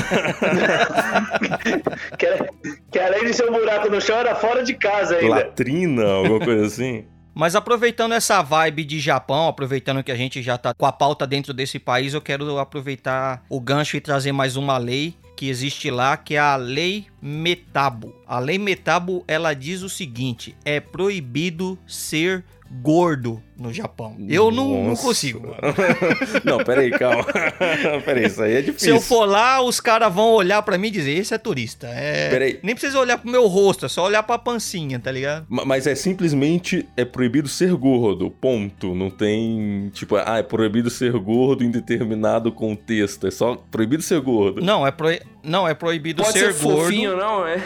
que, 2.17 2.27
que 2.93 2.99
além 2.99 3.25
de 3.25 3.35
ser 3.35 3.51
um 3.51 3.53
buraco 3.53 3.91
no 3.91 4.01
chão, 4.01 4.19
era 4.19 4.37
fora 4.37 4.63
de 4.63 4.75
casa 4.75 5.17
ainda. 5.17 5.35
Latrina, 5.35 6.05
alguma 6.05 6.39
coisa 6.39 6.67
assim. 6.67 7.05
Mas 7.35 7.55
aproveitando 7.55 8.13
essa 8.13 8.43
vibe 8.43 8.85
de 8.85 9.01
Japão, 9.01 9.49
aproveitando 9.49 10.03
que 10.03 10.13
a 10.13 10.17
gente 10.17 10.43
já 10.43 10.59
tá 10.59 10.75
com 10.75 10.87
a 10.87 10.93
pauta 10.93 11.27
dentro 11.27 11.55
desse 11.55 11.79
país, 11.79 12.15
eu 12.15 12.21
quero 12.21 12.59
aproveitar 12.59 13.43
o 13.49 13.61
gancho 13.61 13.97
e 13.97 14.01
trazer 14.01 14.33
mais 14.33 14.57
uma 14.57 14.77
lei 14.79 15.15
que 15.37 15.49
existe 15.49 15.91
lá, 15.91 16.19
que 16.19 16.35
é 16.35 16.39
a 16.39 16.55
Lei 16.57 17.07
Metabo. 17.23 18.15
A 18.27 18.39
Lei 18.39 18.59
Metabo, 18.59 19.25
ela 19.27 19.55
diz 19.55 19.81
o 19.81 19.89
seguinte: 19.89 20.55
é 20.67 20.81
proibido 20.81 21.79
ser 21.87 22.45
gordo 22.71 23.43
no 23.61 23.73
Japão. 23.73 24.17
Eu 24.29 24.51
não, 24.51 24.85
não 24.85 24.97
consigo, 24.97 25.41
mano. 25.41 25.61
Não, 26.45 26.59
peraí, 26.65 26.91
calma. 26.91 27.25
peraí, 28.05 28.25
isso 28.27 28.43
aí 28.43 28.55
é 28.55 28.57
Se 28.57 28.63
difícil. 28.63 28.95
eu 28.95 29.01
for 29.01 29.27
lá, 29.27 29.61
os 29.63 29.81
caras 29.81 30.13
vão 30.13 30.33
olhar 30.33 30.63
pra 30.63 30.79
mim 30.79 30.89
e 30.89 30.91
dizer: 30.91 31.13
esse 31.13 31.35
é 31.35 31.39
turista. 31.39 31.87
É... 31.89 32.31
Peraí. 32.31 32.59
Nem 32.63 32.75
precisa 32.75 32.99
olhar 32.99 33.19
pro 33.19 33.31
meu 33.31 33.47
rosto, 33.47 33.85
é 33.85 33.89
só 33.89 34.07
olhar 34.07 34.23
pra 34.23 34.39
pancinha, 34.39 34.99
tá 34.99 35.13
ligado? 35.13 35.45
Ma- 35.49 35.65
Mas 35.65 35.87
é 35.87 35.95
simplesmente 35.95 36.89
é 36.97 37.05
proibido 37.05 37.49
ser 37.49 37.75
gordo, 37.75 38.31
ponto. 38.31 38.95
Não 38.95 39.11
tem, 39.11 39.91
tipo, 39.93 40.17
ah, 40.17 40.39
é 40.39 40.43
proibido 40.43 40.89
ser 40.89 41.13
gordo 41.13 41.63
em 41.63 41.71
determinado 41.71 42.51
contexto. 42.51 43.27
É 43.27 43.31
só 43.31 43.57
proibido 43.71 44.03
ser 44.03 44.21
gordo. 44.21 44.63
Não, 44.63 44.87
é, 44.87 44.91
pro... 44.91 45.09
não, 45.45 45.69
é 45.69 45.75
proibido 45.75 46.23
Pode 46.23 46.39
ser, 46.39 46.53
ser, 46.55 46.63
gordo. 46.65 46.83
fofinho, 46.85 47.17
não, 47.17 47.47
é? 47.47 47.61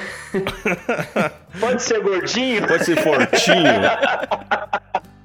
Pode 1.60 1.82
ser 1.82 2.00
gordinho, 2.00 2.66
Pode 2.66 2.84
ser 2.84 3.00
fortinho. 3.00 3.64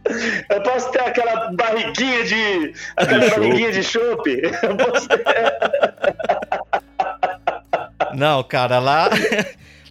eu 0.50 0.64
posso 0.64 0.92
ter 0.92 1.02
aquela 1.02 1.52
barriguinha 1.52 2.24
de. 2.24 2.74
aquela 2.96 3.26
De 3.26 3.30
barriguinha 3.30 3.72
de 3.72 3.84
chope. 3.84 4.42
Eu 4.64 4.78
posso 4.78 5.08
ter. 5.08 5.20
Não, 8.14 8.44
cara, 8.44 8.80
lá. 8.80 9.10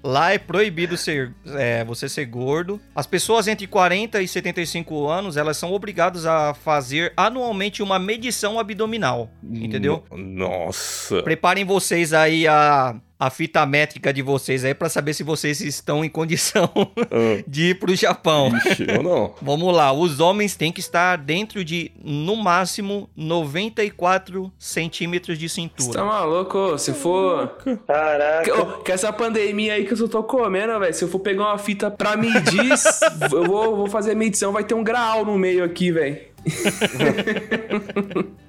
Lá 0.00 0.32
é 0.32 0.38
proibido 0.38 0.96
ser, 0.96 1.34
é, 1.56 1.84
você 1.84 2.08
ser 2.08 2.24
gordo. 2.26 2.80
As 2.94 3.04
pessoas 3.04 3.48
entre 3.48 3.66
40 3.66 4.22
e 4.22 4.28
75 4.28 5.08
anos, 5.08 5.36
elas 5.36 5.56
são 5.56 5.72
obrigadas 5.72 6.24
a 6.24 6.54
fazer 6.54 7.12
anualmente 7.16 7.82
uma 7.82 7.98
medição 7.98 8.60
abdominal, 8.60 9.28
entendeu? 9.42 10.04
Nossa. 10.12 11.20
Preparem 11.22 11.64
vocês 11.64 12.12
aí 12.12 12.46
a, 12.46 12.94
a 13.20 13.30
fita 13.30 13.64
métrica 13.66 14.12
de 14.12 14.22
vocês 14.22 14.64
aí 14.64 14.74
pra 14.74 14.88
saber 14.88 15.12
se 15.14 15.22
vocês 15.22 15.60
estão 15.60 16.04
em 16.04 16.08
condição 16.08 16.70
Ah, 17.10 17.42
de 17.46 17.70
ir 17.70 17.78
pro 17.78 17.94
Japão. 17.94 18.50
Ixi, 18.66 18.86
eu 18.88 19.02
não. 19.02 19.34
Vamos 19.42 19.74
lá, 19.74 19.92
os 19.92 20.20
homens 20.20 20.54
têm 20.56 20.70
que 20.70 20.80
estar 20.80 21.16
dentro 21.16 21.64
de, 21.64 21.90
no 22.04 22.36
máximo, 22.36 23.08
94 23.16 24.52
centímetros 24.58 25.38
de 25.38 25.48
Você 25.48 25.62
tá 25.68 25.76
cintura. 25.76 26.04
maluco? 26.04 26.78
Se 26.78 26.92
for. 26.92 27.56
Que, 27.62 27.76
Caraca. 27.76 28.60
ô, 28.60 28.66
que 28.82 28.92
essa 28.92 29.12
pandemia 29.12 29.74
aí 29.74 29.84
que 29.84 29.92
eu 29.92 29.96
só 29.96 30.06
tô 30.08 30.22
comendo, 30.22 30.78
velho. 30.78 30.94
Se 30.94 31.04
eu 31.04 31.08
for 31.08 31.18
pegar 31.20 31.44
uma 31.46 31.58
fita 31.58 31.90
pra 31.90 32.16
medir, 32.16 32.70
eu 33.32 33.44
vou, 33.44 33.76
vou 33.76 33.86
fazer 33.88 34.12
a 34.12 34.14
medição, 34.14 34.52
vai 34.52 34.64
ter 34.64 34.74
um 34.74 34.84
grau 34.84 35.24
no 35.24 35.38
meio 35.38 35.64
aqui, 35.64 35.90
velho. 35.90 36.18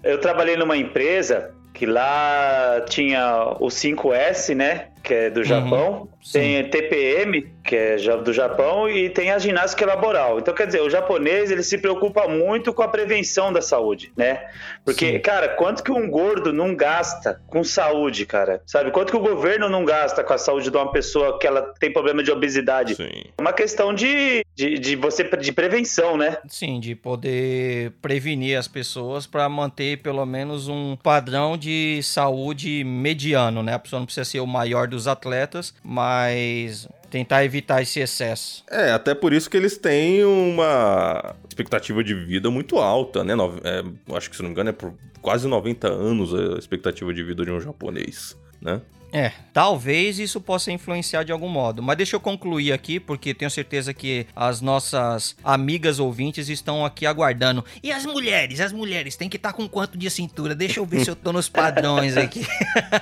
Eu 0.04 0.20
trabalhei 0.22 0.56
numa 0.56 0.78
empresa 0.78 1.52
que 1.80 1.86
lá 1.86 2.82
tinha 2.90 3.56
o 3.58 3.68
5S, 3.68 4.54
né? 4.54 4.88
Que 5.02 5.14
é 5.14 5.30
do 5.30 5.44
Japão. 5.44 6.10
sim. 6.22 6.40
Tem 6.40 6.70
TPM, 6.70 7.48
que 7.64 7.76
é 7.76 7.98
do 8.18 8.34
Japão, 8.34 8.90
e 8.90 9.10
tem 9.10 9.32
a 9.32 9.40
ginástica 9.40 9.86
laboral. 9.86 10.40
Então, 10.40 10.54
quer 10.54 10.68
dizer, 10.68 10.82
o 10.82 10.90
japonês 10.90 11.52
ele 11.52 11.64
se 11.64 11.78
preocupa 11.78 12.28
muito 12.28 12.74
com 12.74 12.82
a 12.84 12.88
prevenção 12.88 13.54
da 13.54 13.62
saúde, 13.62 14.12
né? 14.18 14.48
Porque, 14.84 15.14
Sim. 15.14 15.20
cara, 15.20 15.50
quanto 15.50 15.84
que 15.84 15.92
um 15.92 16.10
gordo 16.10 16.52
não 16.52 16.76
gasta 16.76 17.42
com 17.48 17.64
saúde, 17.64 18.26
cara? 18.26 18.62
Sabe? 18.66 18.92
Quanto 18.92 19.12
que 19.12 19.18
o 19.18 19.22
governo 19.22 19.70
não 19.70 19.86
gasta 19.86 20.24
com 20.24 20.34
a 20.34 20.38
saúde 20.38 20.70
de 20.70 20.76
uma 20.78 20.92
pessoa 20.92 21.38
que 21.38 21.46
ela 21.46 21.62
tem 21.80 21.92
problema 21.92 22.24
de 22.24 22.32
obesidade? 22.32 22.96
Sim. 22.96 23.24
É 23.38 23.42
uma 23.42 23.54
questão 23.54 23.94
de, 23.94 24.44
de, 24.56 24.80
de 24.80 24.96
você 24.96 25.24
de 25.24 25.52
prevenção, 25.52 26.18
né? 26.18 26.38
Sim, 26.48 26.80
de 26.80 26.96
poder 26.96 27.92
prevenir 28.02 28.58
as 28.58 28.68
pessoas 28.68 29.28
para 29.28 29.48
manter 29.48 30.02
pelo 30.02 30.26
menos 30.26 30.68
um 30.68 30.96
padrão 30.96 31.58
de 31.58 32.02
saúde 32.02 32.84
mediano, 32.84 33.62
né? 33.62 33.76
A 33.76 33.80
pessoa 33.80 34.00
não 34.00 34.06
precisa 34.06 34.26
ser 34.26 34.40
o 34.40 34.48
maior 34.48 34.88
dos 34.90 35.08
atletas, 35.08 35.74
mas 35.84 36.88
Tentar 37.10 37.44
evitar 37.44 37.82
esse 37.82 38.00
excesso. 38.00 38.64
É, 38.70 38.92
até 38.92 39.16
por 39.16 39.34
isso 39.34 39.50
que 39.50 39.58
eles 39.58 39.78
têm 39.78 40.24
uma 40.24 41.36
expectativa 41.48 42.04
de 42.04 42.14
vida 42.14 42.52
muito 42.52 42.78
alta, 42.78 43.24
né? 43.24 43.34
É, 43.64 44.16
acho 44.16 44.30
que, 44.30 44.36
se 44.36 44.44
não 44.44 44.50
me 44.50 44.54
engano, 44.54 44.70
é 44.70 44.74
por 44.74 44.94
quase 45.20 45.48
90 45.48 45.88
anos 45.88 46.34
a 46.34 46.60
expectativa 46.60 47.12
de 47.12 47.24
vida 47.24 47.44
de 47.44 47.52
um 47.52 47.60
japonês, 47.60 48.38
né? 48.62 48.80
É, 49.12 49.32
talvez 49.54 50.20
isso 50.20 50.40
possa 50.40 50.72
influenciar 50.72 51.24
de 51.24 51.32
algum 51.32 51.50
modo. 51.50 51.82
Mas 51.82 51.98
deixa 51.98 52.16
eu 52.16 52.20
concluir 52.20 52.72
aqui, 52.72 53.00
porque 53.00 53.34
tenho 53.34 53.50
certeza 53.50 53.94
que 53.94 54.28
as 54.36 54.62
nossas 54.62 55.36
amigas 55.44 56.00
ouvintes 56.00 56.50
estão 56.50 56.86
aqui 56.86 57.06
aguardando. 57.06 57.64
E 57.82 57.92
as 57.92 58.06
mulheres? 58.06 58.60
As 58.60 58.72
mulheres 58.72 59.16
têm 59.16 59.30
que 59.30 59.38
estar 59.38 59.54
com 59.54 59.68
quanto 59.68 59.98
de 59.98 60.10
cintura? 60.10 60.56
Deixa 60.56 60.80
eu 60.80 60.86
ver 60.86 61.04
se 61.04 61.10
eu 61.10 61.16
tô 61.16 61.32
nos 61.32 61.50
padrões 61.50 62.18
aqui. 62.18 62.46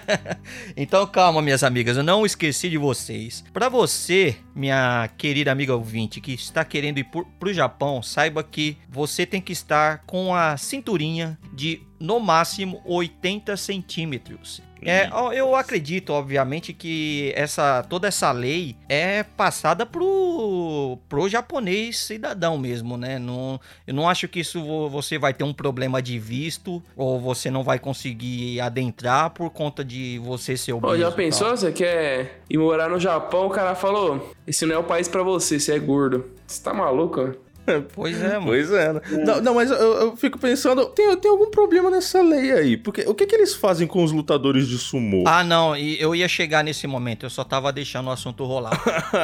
então 0.76 1.06
calma, 1.08 1.42
minhas 1.42 1.64
amigas, 1.64 1.98
eu 1.98 2.04
não 2.04 2.26
esqueci 2.26 2.70
de 2.70 2.78
vocês. 2.78 3.44
Pra 3.54 3.70
você, 3.70 4.38
minha 4.56 5.10
querida 5.18 5.52
amiga 5.52 5.76
ouvinte, 5.76 6.22
que 6.22 6.34
está 6.34 6.64
querendo 6.64 7.00
ir 7.00 7.06
por, 7.06 7.26
pro 7.40 7.54
Japão, 7.54 8.02
saiba 8.02 8.44
que 8.44 8.78
você 8.90 9.26
tem 9.26 9.42
que 9.42 9.54
estar 9.54 10.04
com 10.06 10.34
a 10.34 10.58
cinturinha 10.58 11.38
de 11.54 11.82
no 12.00 12.20
máximo 12.20 12.82
80 12.86 13.56
centímetros. 13.58 14.62
É, 14.80 15.10
ó, 15.12 15.34
eu 15.34 15.56
acredito, 15.56 16.12
obviamente, 16.14 16.72
que 16.72 17.34
essa 17.36 17.84
toda 17.90 18.08
essa 18.08 18.32
lei 18.32 18.76
é 18.88 19.24
passada 19.24 19.88
pro, 19.88 21.00
pro 21.10 21.28
japonês 21.28 21.98
cidadão 21.98 22.60
mesmo, 22.60 22.96
né? 22.96 23.18
Não, 23.18 23.60
eu 23.88 23.94
não 23.94 24.08
acho 24.08 24.28
que 24.28 24.40
isso 24.40 24.64
vo- 24.64 24.88
você 24.88 25.18
vai 25.18 25.34
ter 25.34 25.44
um 25.44 25.54
problema 25.54 26.00
de 26.00 26.20
visto 26.20 26.82
ou 26.96 27.20
você 27.20 27.50
não 27.50 27.64
vai 27.64 27.80
conseguir 27.80 28.62
adentrar 28.62 29.32
por 29.32 29.50
conta 29.50 29.84
de 29.84 30.20
você 30.24 30.56
ser 30.56 30.74
obeso. 30.74 30.94
Pô, 30.94 31.00
já 31.00 31.12
pensou? 31.12 31.50
Você 31.58 31.72
quer 31.72 32.42
ir 32.48 32.58
morar 32.60 32.88
no 32.88 33.00
Japão? 33.00 33.48
O 33.48 33.50
cara 33.50 33.74
falou: 33.74 34.32
esse 34.46 34.64
não 34.68 34.76
é 34.76 34.78
o 34.78 34.84
país 34.84 35.08
pra 35.08 35.24
você, 35.24 35.60
você 35.60 35.74
é 35.74 35.80
gordo. 35.80 36.26
Você 36.46 36.62
tá 36.62 36.72
maluco? 36.74 37.36
Pois 37.94 38.22
é, 38.22 38.34
mano. 38.34 38.46
Pois 38.48 38.72
é, 38.72 38.94
né? 38.94 39.02
Não, 39.26 39.42
não, 39.42 39.54
mas 39.56 39.70
eu, 39.72 39.78
eu 39.78 40.18
fico 40.18 40.38
pensando, 40.40 40.86
tem, 40.88 41.16
tem 41.18 41.30
algum 41.30 41.50
problema 41.50 41.90
nessa 41.90 42.22
lei 42.22 42.52
aí? 42.52 42.78
Porque 42.78 43.02
o 43.08 43.14
que, 43.14 43.26
que 43.26 43.36
eles 43.36 43.54
fazem 43.54 43.86
com 43.88 44.04
os 44.04 44.12
lutadores 44.12 44.68
de 44.68 44.78
sumô? 44.78 45.24
Ah, 45.28 45.44
não, 45.44 45.76
e 45.76 46.00
eu 46.02 46.16
ia 46.16 46.28
chegar 46.28 46.64
nesse 46.64 46.88
momento, 46.88 47.26
eu 47.26 47.30
só 47.30 47.44
tava 47.44 47.72
deixando 47.72 48.08
o 48.08 48.12
assunto 48.12 48.44
rolar. 48.46 48.80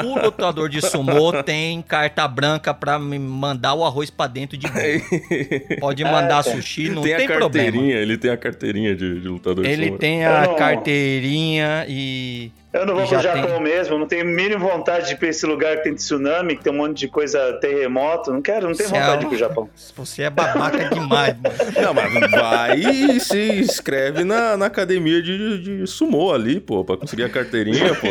O 0.06 0.20
lutador 0.26 0.70
de 0.70 0.82
sumô 0.82 1.32
tem 1.44 1.82
carta 1.82 2.28
branca 2.28 2.74
pra 2.74 3.00
me 3.00 3.18
mandar 3.20 3.74
o 3.74 3.84
arroz 3.86 4.10
pra 4.10 4.28
dentro 4.28 4.58
de 4.58 4.68
boa. 4.68 5.80
Pode 5.80 6.04
mandar 6.04 6.44
tá. 6.44 6.52
sushi, 6.52 6.89
não 6.89 7.02
tem 7.02 7.16
tem, 7.16 7.26
a 7.26 7.28
carteirinha, 7.30 7.72
problema. 7.72 8.02
ele 8.02 8.18
tem 8.18 8.32
a 8.32 8.38
carteirinha 8.38 8.96
de, 8.96 9.20
de 9.22 9.28
lutador 9.28 9.64
de 9.64 9.70
Ele 9.70 9.86
sumô. 9.88 9.98
tem 9.98 10.24
Eu 10.24 10.36
a 10.36 10.56
carteirinha 10.56 11.86
e. 11.88 12.52
Eu 12.74 12.88
não 12.88 12.95
vou 12.95 13.05
pro 13.07 13.19
Japão 13.21 13.43
tem- 13.45 13.61
mesmo, 13.61 13.99
não 13.99 14.07
tenho 14.07 14.24
a 14.24 14.26
mínima 14.26 14.59
vontade 14.67 15.05
de 15.07 15.13
ir 15.13 15.17
pra 15.17 15.28
esse 15.28 15.45
lugar 15.45 15.78
que 15.78 15.84
tem 15.84 15.93
tsunami, 15.93 16.57
que 16.57 16.63
tem 16.63 16.74
um 16.74 16.78
monte 16.78 16.97
de 16.97 17.07
coisa 17.07 17.53
terremoto. 17.61 18.34
Não 18.34 18.41
quero, 18.41 18.67
não 18.67 18.74
tenho 18.76 18.89
Céu. 18.89 18.99
vontade 18.99 19.19
de 19.19 19.26
ir 19.26 19.30
pro 19.30 19.38
Japão. 19.38 19.69
Você 19.95 20.24
é 20.24 20.30
babaca 20.32 20.89
demais, 20.89 21.36
mano. 21.39 21.55
Não, 21.80 21.93
mas 21.93 22.32
vai 22.32 22.76
e 22.80 23.19
se 23.19 23.59
inscreve 23.59 24.24
na, 24.24 24.57
na 24.57 24.65
academia 24.65 25.21
de, 25.21 25.59
de 25.82 25.88
sumô 25.88 26.34
ali, 26.34 26.59
pô, 26.59 26.84
pra 26.84 26.97
conseguir 26.97 27.26
a 27.26 27.30
carteirinha, 27.30 27.93
pô. 27.93 28.07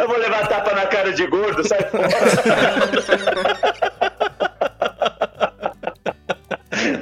Eu 0.00 0.06
vou 0.08 0.16
levar 0.18 0.46
tapa 0.46 0.72
na 0.72 0.86
cara 0.86 1.12
de 1.12 1.26
gordo, 1.26 1.66
sai 1.66 1.82
fora. 1.82 2.08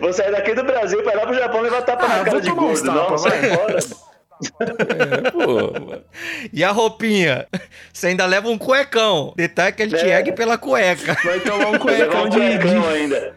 Vou 0.00 0.12
sair 0.12 0.30
daqui 0.32 0.54
do 0.54 0.64
Brasil 0.64 1.02
pra 1.02 1.12
ir 1.12 1.16
lá 1.16 1.26
pro 1.26 1.34
Japão 1.34 1.60
levar 1.60 1.82
tapa 1.82 2.04
Ah, 2.06 2.18
na 2.18 2.24
cara 2.24 2.40
de 2.40 2.50
gordo. 2.50 2.82
tapa, 2.84 3.10
Não, 3.10 3.18
sai 3.18 3.40
vai. 3.40 3.56
fora. 3.56 3.78
É, 4.60 5.30
pô. 5.30 5.98
E 6.52 6.62
a 6.64 6.70
roupinha? 6.70 7.46
Você 7.92 8.08
ainda 8.08 8.26
leva 8.26 8.48
um 8.48 8.58
cuecão. 8.58 9.32
Detalhe 9.36 9.72
que 9.74 9.82
ele 9.82 9.96
te 9.96 10.04
É. 10.04 10.10
ergue 10.18 10.32
pela 10.32 10.56
cueca. 10.58 11.16
Vai 11.24 11.40
tomar 11.40 11.68
um 11.68 11.78
cuecão 11.78 12.24
um 12.24 12.28
de. 12.28 12.38
cuecão 12.38 12.80
de... 12.82 12.86
ainda. 12.88 13.34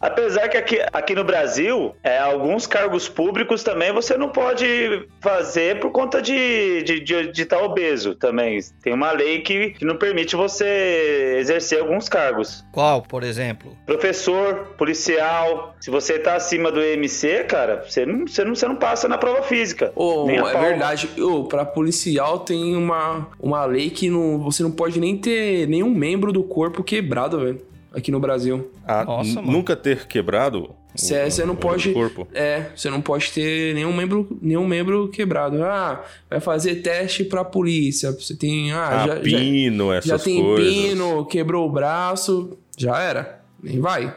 Apesar 0.00 0.48
que 0.48 0.56
aqui, 0.56 0.78
aqui 0.92 1.14
no 1.14 1.24
Brasil, 1.24 1.94
é, 2.02 2.18
alguns 2.18 2.66
cargos 2.66 3.08
públicos 3.08 3.62
também 3.62 3.92
você 3.92 4.16
não 4.16 4.30
pode 4.30 5.06
fazer 5.20 5.78
por 5.78 5.90
conta 5.90 6.22
de 6.22 6.32
estar 6.32 6.94
de, 6.94 7.00
de, 7.00 7.32
de 7.32 7.44
tá 7.44 7.60
obeso 7.60 8.14
também. 8.14 8.58
Tem 8.82 8.94
uma 8.94 9.12
lei 9.12 9.40
que, 9.40 9.70
que 9.70 9.84
não 9.84 9.96
permite 9.96 10.34
você 10.36 11.36
exercer 11.38 11.80
alguns 11.80 12.08
cargos. 12.08 12.64
Qual, 12.72 13.02
por 13.02 13.22
exemplo? 13.22 13.76
Professor, 13.84 14.74
policial, 14.78 15.74
se 15.80 15.90
você 15.90 16.18
tá 16.18 16.36
acima 16.36 16.72
do 16.72 16.80
MC, 16.80 17.44
cara, 17.44 17.84
você 17.86 18.06
não, 18.06 18.26
você 18.26 18.44
não, 18.44 18.54
você 18.54 18.66
não 18.66 18.76
passa 18.76 19.06
na 19.06 19.18
prova 19.18 19.42
física. 19.42 19.92
A 19.96 20.56
é 20.56 20.60
verdade. 20.60 21.10
Ô, 21.20 21.44
pra 21.44 21.64
policial 21.64 22.38
tem 22.38 22.74
uma, 22.74 23.28
uma 23.38 23.66
lei 23.66 23.90
que 23.90 24.08
não, 24.08 24.38
você 24.38 24.62
não 24.62 24.70
pode 24.70 24.98
nem 24.98 25.16
ter 25.18 25.68
nenhum 25.68 25.90
membro 25.90 26.32
do 26.32 26.42
corpo 26.42 26.82
quebrado, 26.82 27.40
velho. 27.40 27.69
Aqui 27.92 28.10
no 28.12 28.20
Brasil. 28.20 28.70
Ah, 28.86 29.04
Nossa, 29.04 29.42
nunca 29.42 29.74
ter 29.74 30.06
quebrado 30.06 30.70
Cê- 30.94 31.24
o- 31.26 31.30
cê 31.30 31.44
não 31.44 31.56
pode- 31.56 31.92
corpo. 31.92 32.26
É, 32.32 32.66
você 32.74 32.88
não 32.88 33.00
pode 33.00 33.30
ter 33.32 33.74
nenhum 33.74 33.92
membro, 33.92 34.38
nenhum 34.40 34.66
membro 34.66 35.08
quebrado. 35.08 35.62
Ah, 35.64 36.04
vai 36.28 36.38
fazer 36.40 36.76
teste 36.76 37.24
pra 37.24 37.44
polícia. 37.44 38.12
Você 38.12 38.36
tem. 38.36 38.72
Ah, 38.72 38.88
Ah, 39.02 39.06
já, 39.08 39.14
já, 39.16 39.20
pino, 39.20 39.92
essas 39.92 40.08
já 40.08 40.18
tem 40.18 40.40
coisas. 40.42 40.72
pino, 40.74 41.24
quebrou 41.26 41.68
o 41.68 41.72
braço. 41.72 42.56
Já 42.78 43.00
era. 43.00 43.40
Nem 43.62 43.80
vai. 43.80 44.14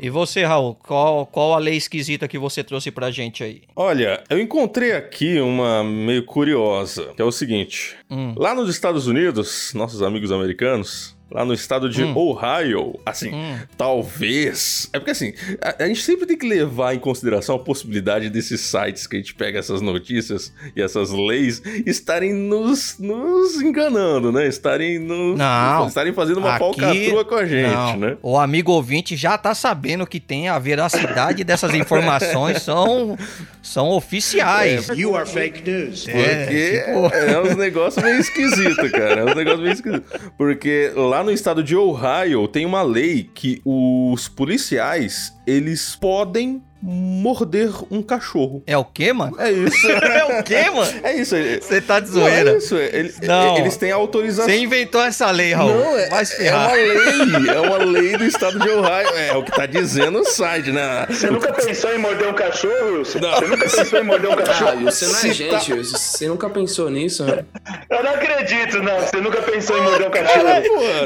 E 0.00 0.08
você, 0.08 0.44
Raul, 0.44 0.76
qual, 0.76 1.26
qual 1.26 1.52
a 1.52 1.58
lei 1.58 1.74
esquisita 1.76 2.28
que 2.28 2.38
você 2.38 2.62
trouxe 2.62 2.92
pra 2.92 3.10
gente 3.10 3.42
aí? 3.42 3.62
Olha, 3.74 4.22
eu 4.30 4.38
encontrei 4.38 4.92
aqui 4.92 5.40
uma 5.40 5.82
meio 5.82 6.24
curiosa, 6.24 7.06
que 7.16 7.20
é 7.20 7.24
o 7.24 7.32
seguinte. 7.32 7.96
Hum. 8.08 8.34
Lá 8.36 8.54
nos 8.54 8.70
Estados 8.70 9.08
Unidos, 9.08 9.72
nossos 9.74 10.00
amigos 10.00 10.30
americanos, 10.30 11.13
lá 11.30 11.44
no 11.44 11.52
estado 11.54 11.88
de 11.88 12.04
Hum. 12.04 12.16
Ohio, 12.16 12.98
assim, 13.04 13.32
Hum. 13.34 13.56
talvez. 13.76 14.88
É 14.92 14.98
porque 14.98 15.10
assim, 15.10 15.32
a, 15.60 15.82
a 15.84 15.86
gente 15.88 16.02
sempre 16.02 16.26
tem 16.26 16.36
que 16.38 16.46
levar 16.46 16.94
em 16.94 16.98
consideração 16.98 17.56
a 17.56 17.58
possibilidade 17.58 18.28
desses 18.30 18.60
sites 18.60 19.06
que 19.06 19.16
a 19.16 19.18
gente 19.18 19.34
pega 19.34 19.58
essas 19.58 19.80
notícias 19.80 20.52
e 20.76 20.82
essas 20.82 21.10
leis 21.10 21.62
estarem 21.86 22.32
nos, 22.32 22.96
nos 22.98 23.60
enganando, 23.60 24.30
né? 24.30 24.46
Estarem 24.46 24.98
nos. 24.98 25.36
Não. 25.38 25.86
Estarem 25.88 26.12
fazendo 26.12 26.38
uma 26.38 26.50
Aqui- 26.54 26.58
falcatrua 26.80 27.24
com 27.24 27.34
a 27.34 27.46
gente, 27.46 27.72
Não, 27.72 27.96
né? 27.96 28.16
O 28.22 28.38
amigo 28.38 28.72
ouvinte 28.72 29.16
já 29.16 29.36
tá 29.36 29.54
sabendo 29.54 30.06
que 30.06 30.20
tem 30.20 30.48
a 30.48 30.58
veracidade 30.58 31.42
dessas 31.42 31.74
informações 31.74 32.60
são, 32.62 33.16
são 33.62 33.88
oficiais. 33.90 34.88
You 34.90 35.16
are 35.16 35.28
fake 35.28 35.68
news. 35.68 36.04
Porque 36.04 36.82
tipo- 36.84 37.14
é 37.14 37.40
uns 37.40 37.56
negócios 37.56 38.02
meio 38.04 38.20
esquisitos, 38.20 38.90
cara. 38.90 39.20
É 39.20 39.24
uns 39.24 39.34
negócios 39.34 39.60
meio 39.60 39.72
esquisitos. 39.72 40.10
Porque 40.36 40.92
lá 40.94 41.13
no 41.22 41.30
estado 41.30 41.62
de 41.62 41.76
Ohio 41.76 42.48
tem 42.48 42.64
uma 42.64 42.82
lei 42.82 43.28
que 43.34 43.60
os 43.64 44.26
policiais, 44.28 45.33
eles 45.46 45.94
podem 45.96 46.62
morder 46.86 47.70
um 47.90 48.02
cachorro. 48.02 48.62
É 48.66 48.76
o 48.76 48.84
quê, 48.84 49.10
mano? 49.10 49.40
É 49.40 49.50
isso. 49.50 49.88
É 49.88 50.38
o 50.38 50.42
quê, 50.42 50.68
mano? 50.68 50.92
É 51.02 51.14
isso. 51.14 51.34
é- 51.34 51.58
Você 51.58 51.80
tá 51.80 51.98
de 51.98 52.08
Não, 52.08 52.12
zoeira. 52.20 52.50
é 52.52 52.56
isso. 52.58 52.76
é- 52.76 52.90
ele- 52.92 53.14
Não. 53.22 53.56
Eles 53.56 53.76
têm 53.78 53.90
autorização. 53.90 54.44
Você 54.52 54.58
inventou 54.58 55.00
essa 55.02 55.30
lei, 55.30 55.54
Raul. 55.54 55.70
Não, 55.74 55.98
é, 55.98 56.08
Vai 56.10 56.24
se 56.26 56.46
é 56.46 56.54
uma 56.54 56.72
lei. 56.72 57.48
É 57.54 57.60
uma 57.60 57.78
lei 57.78 58.16
do 58.18 58.24
estado 58.24 58.58
de 58.58 58.68
Ohio. 58.68 59.08
É 59.16 59.34
o 59.34 59.42
que 59.42 59.50
tá 59.52 59.64
dizendo 59.64 60.18
o 60.20 60.24
site, 60.26 60.72
né? 60.72 61.06
Você 61.08 61.30
nunca 61.30 61.54
pensou 61.54 61.90
em 61.94 61.98
morder 61.98 62.28
um 62.28 62.34
cachorro, 62.34 62.98
Wilson? 62.98 63.18
Você 63.18 63.46
nunca 63.46 63.68
pensou 63.70 63.98
em 64.00 64.04
morder 64.04 64.30
um 64.30 64.32
Ah, 64.34 64.42
cachorro? 64.42 64.80
você 64.82 65.06
não 65.06 65.14
é 65.14 65.16
Se 65.16 65.32
gente, 65.32 65.72
Wilson. 65.72 65.96
Você 65.96 66.28
nunca 66.28 66.50
pensou 66.50 66.90
nisso, 66.90 67.24
né? 67.24 67.44
Eu 67.88 68.04
não 68.04 68.10
acredito, 68.10 68.82
não. 68.82 69.00
Você 69.00 69.16
nunca 69.22 69.40
pensou 69.40 69.78
em 69.78 69.82
morder 69.82 70.08
um 70.08 70.10
cachorro. 70.10 70.44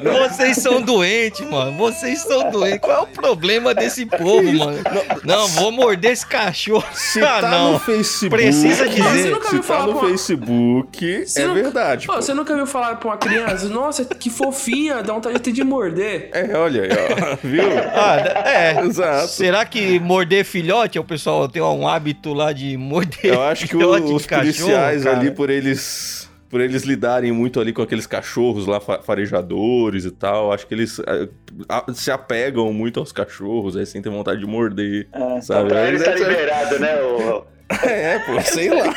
Não, 0.03 0.29
Vocês 0.29 0.57
são 0.57 0.83
doentes, 0.83 1.49
mano. 1.49 1.71
Vocês 1.79 2.19
são 2.23 2.51
doentes. 2.51 2.81
Qual 2.81 2.97
é 2.99 3.01
o 3.03 3.07
problema 3.07 3.73
desse 3.73 4.05
povo, 4.05 4.25
mano? 4.37 4.79
Não, 5.25 5.49
vou 5.49 5.71
morder 5.73 6.13
esse 6.13 6.27
cachorro. 6.27 6.85
Se 6.93 7.21
ah, 7.23 7.41
tá 7.41 7.51
não. 7.51 7.73
no 7.73 7.79
Facebook. 7.81 8.31
Precisa 8.43 8.89
dizer. 8.89 9.03
Você 9.03 9.31
nunca 9.31 9.49
Se 9.51 9.57
tá 9.57 9.63
falar 9.63 9.87
no 9.87 9.93
com 9.95 10.07
a- 10.07 10.09
Facebook, 10.09 11.27
Você 11.27 11.43
é 11.43 11.47
nunca- 11.47 11.63
verdade. 11.63 12.07
Pô, 12.07 12.15
pô. 12.15 12.23
você 12.23 12.35
nunca 12.35 12.55
viu 12.55 12.67
falar 12.67 12.97
pra 12.97 13.09
uma 13.09 13.17
criança? 13.17 13.69
Nossa, 13.69 14.05
que 14.05 14.31
fofinha, 14.31 15.03
dá 15.03 15.13
vontade 15.13 15.53
de 15.53 15.65
morder. 15.65 16.31
É, 16.33 16.57
olha 16.57 16.83
aí, 16.83 16.89
ó. 16.91 17.37
Viu? 17.43 17.63
Ah, 17.95 18.17
é. 18.49 18.81
Exato. 18.85 19.29
Será 19.29 19.65
que 19.65 19.99
morder 20.01 20.45
filhote, 20.45 20.99
o 20.99 21.05
pessoal 21.05 21.49
tem 21.49 21.63
um 21.63 21.87
hábito 21.89 22.33
lá 22.33 22.53
de 22.53 22.77
morder 22.77 23.19
Eu 23.35 23.43
acho 23.43 23.67
que 23.67 23.77
o- 23.77 23.79
filhote 23.81 24.13
os 24.13 24.23
de 24.23 24.29
cachorro, 24.29 24.45
policiais 24.55 25.05
cara? 25.05 25.17
ali, 25.19 25.31
por 25.31 25.51
eles. 25.51 26.28
Por 26.49 26.61
eles 26.63 26.83
lidarem 26.85 27.31
muito 27.31 27.61
ali 27.61 27.73
com 27.73 27.83
aqueles 27.83 28.07
cachorros 28.07 28.67
lá, 28.67 28.81
fa- 28.81 29.03
farejadores 29.03 30.05
e 30.07 30.11
tal, 30.11 30.51
acho 30.53 30.67
que 30.67 30.75
eles 30.75 30.99
eh, 31.01 31.29
a- 31.69 31.85
se 31.93 32.11
apegam 32.11 32.73
muito 32.73 32.99
aos 33.01 33.13
cachorros, 33.13 33.77
aí 33.77 33.85
sentem 33.85 34.11
vontade 34.11 34.41
de 34.41 34.47
morder, 34.47 35.07
É, 35.13 35.41
sabe? 35.43 35.69
Pra 35.69 35.89
ele 35.89 35.99
tá 36.03 36.15
liberado, 36.15 36.79
né? 36.79 37.01
O... 37.03 37.45
É, 37.87 38.19
pô, 38.21 38.41
sei 38.41 38.71
lá. 38.71 38.95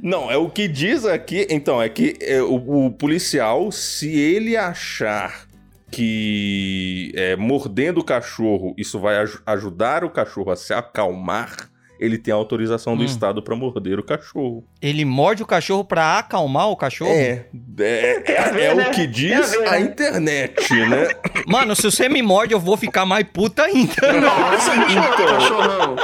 Não, 0.00 0.30
é 0.30 0.36
o 0.36 0.48
que 0.48 0.68
diz 0.68 1.04
aqui. 1.04 1.48
Então, 1.50 1.82
é 1.82 1.88
que 1.88 2.14
é, 2.20 2.40
o, 2.40 2.86
o 2.86 2.92
policial, 2.92 3.72
se 3.72 4.08
ele 4.16 4.56
achar 4.56 5.46
que 5.90 7.12
é, 7.14 7.36
mordendo 7.36 7.98
o 7.98 8.04
cachorro 8.04 8.74
isso 8.78 8.98
vai 9.00 9.16
aj- 9.18 9.40
ajudar 9.46 10.04
o 10.04 10.10
cachorro 10.10 10.50
a 10.50 10.56
se 10.56 10.72
acalmar, 10.72 11.68
ele 12.00 12.18
tem 12.18 12.32
autorização 12.34 12.96
do 12.96 13.02
Hum. 13.02 13.06
Estado 13.06 13.42
pra 13.42 13.54
morder 13.54 13.98
o 13.98 14.02
cachorro. 14.02 14.64
Ele 14.80 15.04
morde 15.04 15.42
o 15.42 15.46
cachorro 15.46 15.84
pra 15.84 16.18
acalmar 16.18 16.68
o 16.68 16.76
cachorro? 16.76 17.10
É, 17.12 17.46
é, 17.80 18.50
ver, 18.50 18.60
é 18.60 18.74
né? 18.74 18.84
o 18.88 18.90
que 18.90 18.96
Tem 18.96 19.04
a 19.06 19.10
diz 19.40 19.50
ver, 19.52 19.68
a 19.68 19.70
né? 19.72 19.80
internet, 19.80 20.74
né? 20.88 21.08
Mano, 21.46 21.76
se 21.76 21.82
você 21.82 22.08
me 22.08 22.20
morde, 22.22 22.52
eu 22.54 22.60
vou 22.60 22.76
ficar 22.76 23.06
mais 23.06 23.24
puta 23.32 23.62
ainda. 23.62 24.12
Nossa, 24.20 24.70
Então. 24.74 25.26
cachorrão. 25.26 25.96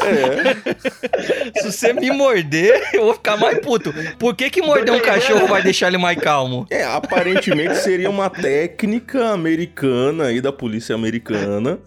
É, 0.00 1.60
Se 1.60 1.72
você 1.72 1.92
me 1.92 2.10
morder, 2.10 2.90
eu 2.92 3.04
vou 3.04 3.14
ficar 3.14 3.36
mais 3.36 3.58
puto. 3.60 3.92
Por 4.18 4.34
que 4.34 4.50
que 4.50 4.62
morder 4.62 4.92
um 4.94 5.00
cachorro 5.00 5.46
vai 5.46 5.62
deixar 5.62 5.88
ele 5.88 5.98
mais 5.98 6.18
calmo? 6.18 6.66
é, 6.70 6.84
aparentemente 6.84 7.76
seria 7.76 8.10
uma 8.10 8.28
técnica 8.28 9.30
americana 9.30 10.24
aí 10.26 10.40
da 10.40 10.52
polícia 10.52 10.94
americana 10.94 11.78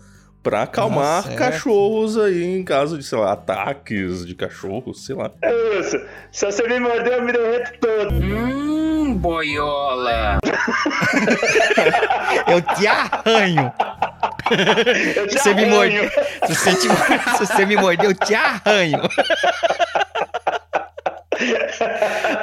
pra 0.42 0.64
acalmar 0.64 1.24
certo. 1.24 1.38
cachorros 1.38 2.18
aí 2.18 2.44
em 2.58 2.64
caso 2.64 2.98
de, 2.98 3.04
sei 3.04 3.18
lá, 3.18 3.34
ataques 3.34 4.26
de 4.26 4.34
cachorros, 4.36 5.06
sei 5.06 5.16
lá. 5.16 5.32
É 5.42 5.80
isso. 5.80 6.00
Se 6.32 6.46
você 6.46 6.68
me 6.68 6.80
morder, 6.80 7.14
eu 7.14 7.24
me 7.24 7.32
derreto 7.32 7.74
todo. 7.80 8.14
Hum, 8.16 9.16
boiola. 9.16 10.40
Eu 12.48 12.62
te 12.62 12.88
arranho. 12.88 13.72
Eu 15.16 15.28
te 15.28 15.38
Você 15.40 15.54
me 15.54 15.64
arranho. 15.66 16.04
morde. 16.04 16.10
Se 16.48 16.56
você, 16.56 16.76
te- 16.76 16.88
se 17.38 17.46
você 17.46 17.66
me 17.66 17.76
morder, 17.76 18.06
eu 18.10 18.14
te 18.16 18.34
arranho. 18.34 19.00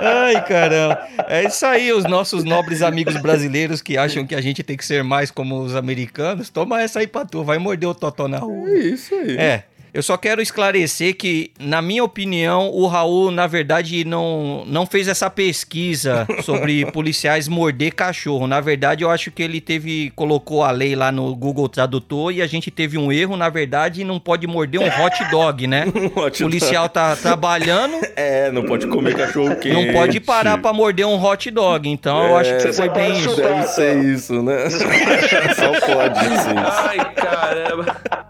Ai, 0.00 0.44
caramba. 0.46 1.06
É 1.28 1.44
isso 1.44 1.64
aí, 1.66 1.92
os 1.92 2.04
nossos 2.04 2.44
nobres 2.44 2.82
amigos 2.82 3.16
brasileiros 3.20 3.82
que 3.82 3.96
acham 3.96 4.26
que 4.26 4.34
a 4.34 4.40
gente 4.40 4.62
tem 4.62 4.76
que 4.76 4.84
ser 4.84 5.02
mais 5.04 5.30
como 5.30 5.60
os 5.60 5.74
americanos. 5.74 6.48
Toma 6.50 6.80
essa 6.80 7.00
aí 7.00 7.06
pra 7.06 7.24
tu, 7.24 7.44
vai 7.44 7.58
morder 7.58 7.88
o 7.88 7.94
totó 7.94 8.28
na 8.28 8.38
rua. 8.38 8.68
É 8.70 8.78
isso 8.78 9.14
aí. 9.14 9.36
É. 9.36 9.64
Eu 9.96 10.02
só 10.02 10.18
quero 10.18 10.42
esclarecer 10.42 11.16
que, 11.16 11.50
na 11.58 11.80
minha 11.80 12.04
opinião, 12.04 12.68
o 12.70 12.86
Raul, 12.86 13.30
na 13.30 13.46
verdade, 13.46 14.04
não, 14.04 14.62
não 14.66 14.84
fez 14.84 15.08
essa 15.08 15.30
pesquisa 15.30 16.26
sobre 16.44 16.84
policiais 16.92 17.48
morder 17.48 17.94
cachorro. 17.94 18.46
Na 18.46 18.60
verdade, 18.60 19.02
eu 19.02 19.08
acho 19.10 19.30
que 19.30 19.42
ele 19.42 19.58
teve. 19.58 20.12
colocou 20.14 20.62
a 20.62 20.70
lei 20.70 20.94
lá 20.94 21.10
no 21.10 21.34
Google 21.34 21.66
Tradutor 21.66 22.30
e 22.30 22.42
a 22.42 22.46
gente 22.46 22.70
teve 22.70 22.98
um 22.98 23.10
erro. 23.10 23.38
Na 23.38 23.48
verdade, 23.48 24.04
não 24.04 24.20
pode 24.20 24.46
morder 24.46 24.82
um 24.82 25.02
hot 25.02 25.24
dog, 25.30 25.66
né? 25.66 25.86
Um 25.96 26.20
hot 26.20 26.42
O 26.42 26.46
policial 26.46 26.90
tá 26.90 27.16
trabalhando, 27.16 27.96
É, 28.16 28.50
não 28.52 28.64
pode 28.66 28.86
comer 28.88 29.16
cachorro 29.16 29.56
quente. 29.56 29.72
não 29.72 29.94
pode 29.94 30.20
parar 30.20 30.58
pra 30.58 30.74
morder 30.74 31.06
um 31.06 31.18
hot 31.24 31.50
dog. 31.50 31.88
Então, 31.88 32.22
eu 32.22 32.36
acho 32.36 32.50
que 32.50 32.56
É, 32.56 32.60
você 32.60 32.72
foi 32.74 32.86
só 32.86 32.92
bem 32.92 33.18
isso. 33.18 33.36
Deve 33.36 33.66
ser 33.68 34.04
isso, 34.04 34.42
né? 34.42 34.68
Só 34.68 35.80
pode 35.94 36.18
ser 36.18 36.34
isso. 36.34 36.48
Ai, 36.54 37.14
caramba. 37.14 38.25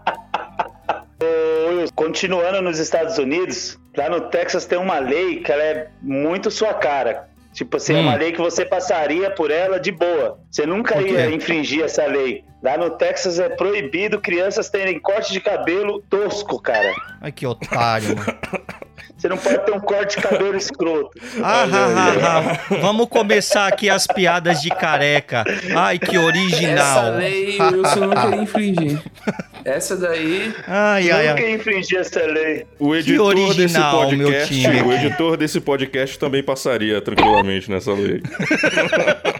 Continuando 1.97 2.61
nos 2.61 2.77
Estados 2.77 3.17
Unidos, 3.17 3.75
lá 3.97 4.07
no 4.07 4.21
Texas 4.29 4.67
tem 4.67 4.77
uma 4.77 4.99
lei 4.99 5.37
que 5.41 5.51
ela 5.51 5.63
é 5.63 5.87
muito 5.99 6.51
sua 6.51 6.71
cara. 6.75 7.27
Tipo 7.53 7.77
assim, 7.77 7.95
é 7.95 7.97
Hum. 7.97 8.01
uma 8.03 8.13
lei 8.15 8.31
que 8.31 8.37
você 8.37 8.63
passaria 8.63 9.31
por 9.31 9.49
ela 9.49 9.79
de 9.79 9.91
boa. 9.91 10.39
Você 10.51 10.63
nunca 10.67 11.01
ia 11.01 11.31
infringir 11.31 11.83
essa 11.83 12.05
lei. 12.05 12.43
Lá 12.61 12.77
no 12.77 12.91
Texas 12.91 13.39
é 13.39 13.49
proibido 13.49 14.21
crianças 14.21 14.69
terem 14.69 14.99
corte 14.99 15.33
de 15.33 15.41
cabelo 15.41 16.03
tosco, 16.07 16.61
cara. 16.61 16.93
Ai, 17.19 17.31
que 17.31 17.47
otário, 17.47 18.09
mano. 18.15 18.37
Você 19.27 19.29
não 19.29 19.37
pode 19.37 19.65
ter 19.65 19.71
um 19.73 19.79
corte 19.79 20.15
de 20.15 20.21
cabelo 20.23 20.55
escroto. 20.57 21.09
Ah, 21.43 21.65
ah, 21.71 21.87
ah, 21.95 22.59
ah. 22.71 22.75
Vamos 22.81 23.07
começar 23.07 23.67
aqui 23.67 23.89
as 23.89 24.07
piadas 24.07 24.61
de 24.61 24.69
careca. 24.69 25.43
Ai, 25.75 25.99
que 25.99 26.17
original. 26.17 26.77
Essa 26.77 27.09
lei 27.09 27.57
o 27.59 27.73
Wilson 27.73 27.99
não 27.99 28.21
queria 28.21 28.41
infringir. 28.41 29.01
Essa 29.65 29.97
daí. 29.97 30.53
Ai, 30.65 31.11
ai, 31.11 31.27
nunca 31.27 31.41
ia 31.41 31.55
infringir 31.55 31.99
essa 31.99 32.21
lei. 32.21 32.65
O 32.79 32.95
editor 32.95 33.35
desse 33.35 33.49
original, 33.49 34.11
meu 34.11 34.27
podcast, 34.29 34.55
time 34.55 34.81
o 34.81 34.93
editor 34.93 35.35
desse 35.35 35.59
podcast 35.59 36.17
também 36.17 36.41
passaria 36.41 37.01
tranquilamente 37.01 37.69
nessa 37.69 37.91
lei. 37.91 38.21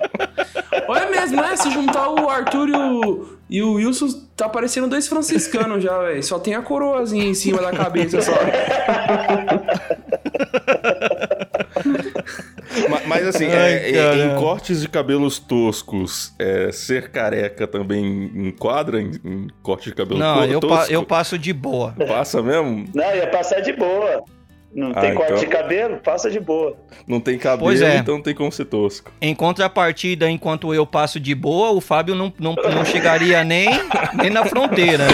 Olha 0.87 1.09
mesmo, 1.09 1.41
né? 1.41 1.55
Se 1.55 1.69
juntar 1.71 2.09
o 2.09 2.29
Arthur 2.29 2.69
e 2.69 2.73
o, 2.75 3.27
e 3.49 3.61
o 3.61 3.73
Wilson, 3.73 4.07
tá 4.35 4.47
parecendo 4.47 4.87
dois 4.87 5.07
franciscanos 5.07 5.83
já, 5.83 5.97
velho. 5.99 6.23
Só 6.23 6.39
tem 6.39 6.55
a 6.55 6.61
coroazinha 6.61 7.25
em 7.25 7.33
cima 7.33 7.61
da 7.61 7.71
cabeça 7.71 8.21
só. 8.21 8.31
Ma- 12.89 13.01
Mas, 13.07 13.27
assim, 13.27 13.45
Ai, 13.47 13.73
é, 13.73 13.91
é, 13.95 14.25
em 14.25 14.35
cortes 14.39 14.81
de 14.81 14.87
cabelos 14.89 15.39
toscos, 15.39 16.33
é, 16.39 16.71
ser 16.71 17.09
careca 17.11 17.67
também 17.67 18.31
enquadra 18.47 19.01
em, 19.01 19.11
em 19.23 19.47
corte 19.61 19.89
de 19.89 19.95
cabelo 19.95 20.19
Não, 20.19 20.37
to- 20.45 20.45
eu, 20.53 20.59
tosco? 20.59 20.75
pa- 20.87 20.91
eu 20.93 21.03
passo 21.03 21.37
de 21.37 21.53
boa. 21.53 21.93
Passa 22.07 22.41
mesmo? 22.41 22.85
Não, 22.93 23.15
ia 23.15 23.27
passar 23.27 23.61
de 23.61 23.73
boa. 23.73 24.23
Não 24.73 24.91
Ah, 24.93 25.01
tem 25.01 25.13
corte 25.15 25.31
então. 25.31 25.43
de 25.43 25.47
cabelo? 25.47 25.97
Passa 25.97 26.29
de 26.29 26.39
boa. 26.39 26.75
Não 27.07 27.19
tem 27.19 27.37
cabelo, 27.37 27.61
Pois 27.69 27.81
é. 27.81 27.97
então 27.97 28.15
não 28.15 28.21
tem 28.21 28.35
como 28.35 28.51
ser 28.51 28.65
tosco. 28.65 29.11
Em 29.21 29.33
contrapartida, 29.33 30.29
enquanto 30.29 30.73
eu 30.73 30.85
passo 30.85 31.19
de 31.19 31.33
boa, 31.33 31.71
o 31.71 31.81
Fábio 31.81 32.13
não, 32.13 32.31
não, 32.39 32.53
não 32.53 32.85
chegaria 32.85 33.43
nem, 33.43 33.69
nem 34.15 34.29
na 34.29 34.45
fronteira. 34.45 35.05
né? 35.07 35.13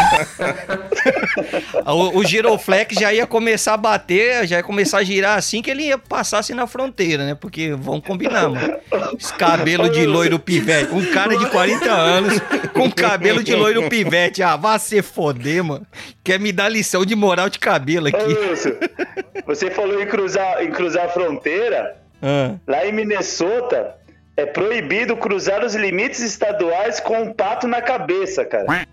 o, 1.85 2.19
o 2.19 2.25
giroflex 2.25 2.95
já 2.99 3.13
ia 3.13 3.25
começar 3.27 3.75
a 3.75 3.77
bater, 3.77 4.45
já 4.47 4.57
ia 4.57 4.63
começar 4.63 4.97
a 4.99 5.03
girar 5.03 5.37
assim 5.37 5.61
que 5.61 5.69
ele 5.71 5.83
ia 5.83 5.97
passasse 5.97 6.53
na 6.53 6.67
fronteira, 6.67 7.25
né? 7.25 7.35
Porque 7.35 7.73
vamos 7.77 8.05
combinar, 8.05 8.49
mano. 8.49 8.75
Esse 9.17 9.33
cabelo 9.33 9.89
de 9.89 10.05
loiro 10.05 10.39
pivete. 10.39 10.93
Um 10.93 11.05
cara 11.11 11.37
de 11.37 11.45
40 11.49 11.91
anos 11.91 12.33
com 12.73 12.91
cabelo 12.91 13.43
de 13.43 13.55
loiro 13.55 13.87
pivete. 13.89 14.41
Ah, 14.43 14.55
vá 14.55 14.77
se 14.79 15.01
foder, 15.01 15.63
mano. 15.63 15.85
Quer 16.23 16.39
me 16.39 16.51
dar 16.51 16.69
lição 16.69 17.05
de 17.05 17.15
moral 17.15 17.49
de 17.49 17.59
cabelo 17.59 18.07
Ô, 18.07 18.09
aqui. 18.09 19.42
Você 19.45 19.69
falou 19.71 20.01
em 20.01 20.05
cruzar, 20.07 20.63
em 20.63 20.71
cruzar 20.71 21.05
a 21.05 21.09
fronteira. 21.09 21.97
Ah. 22.21 22.55
Lá 22.67 22.85
em 22.85 22.91
Minnesota, 22.93 23.95
é 24.37 24.45
proibido 24.45 25.15
cruzar 25.17 25.63
os 25.63 25.75
limites 25.75 26.19
estaduais 26.21 26.99
com 26.99 27.21
um 27.23 27.33
pato 27.33 27.67
na 27.67 27.81
cabeça, 27.81 28.45
cara. 28.45 28.65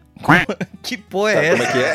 Que 0.82 0.98
porra 0.98 1.32
é 1.32 1.50
Como 1.50 1.62
é 1.62 1.66
essa? 1.66 1.72
que 1.72 1.82
é? 1.82 1.94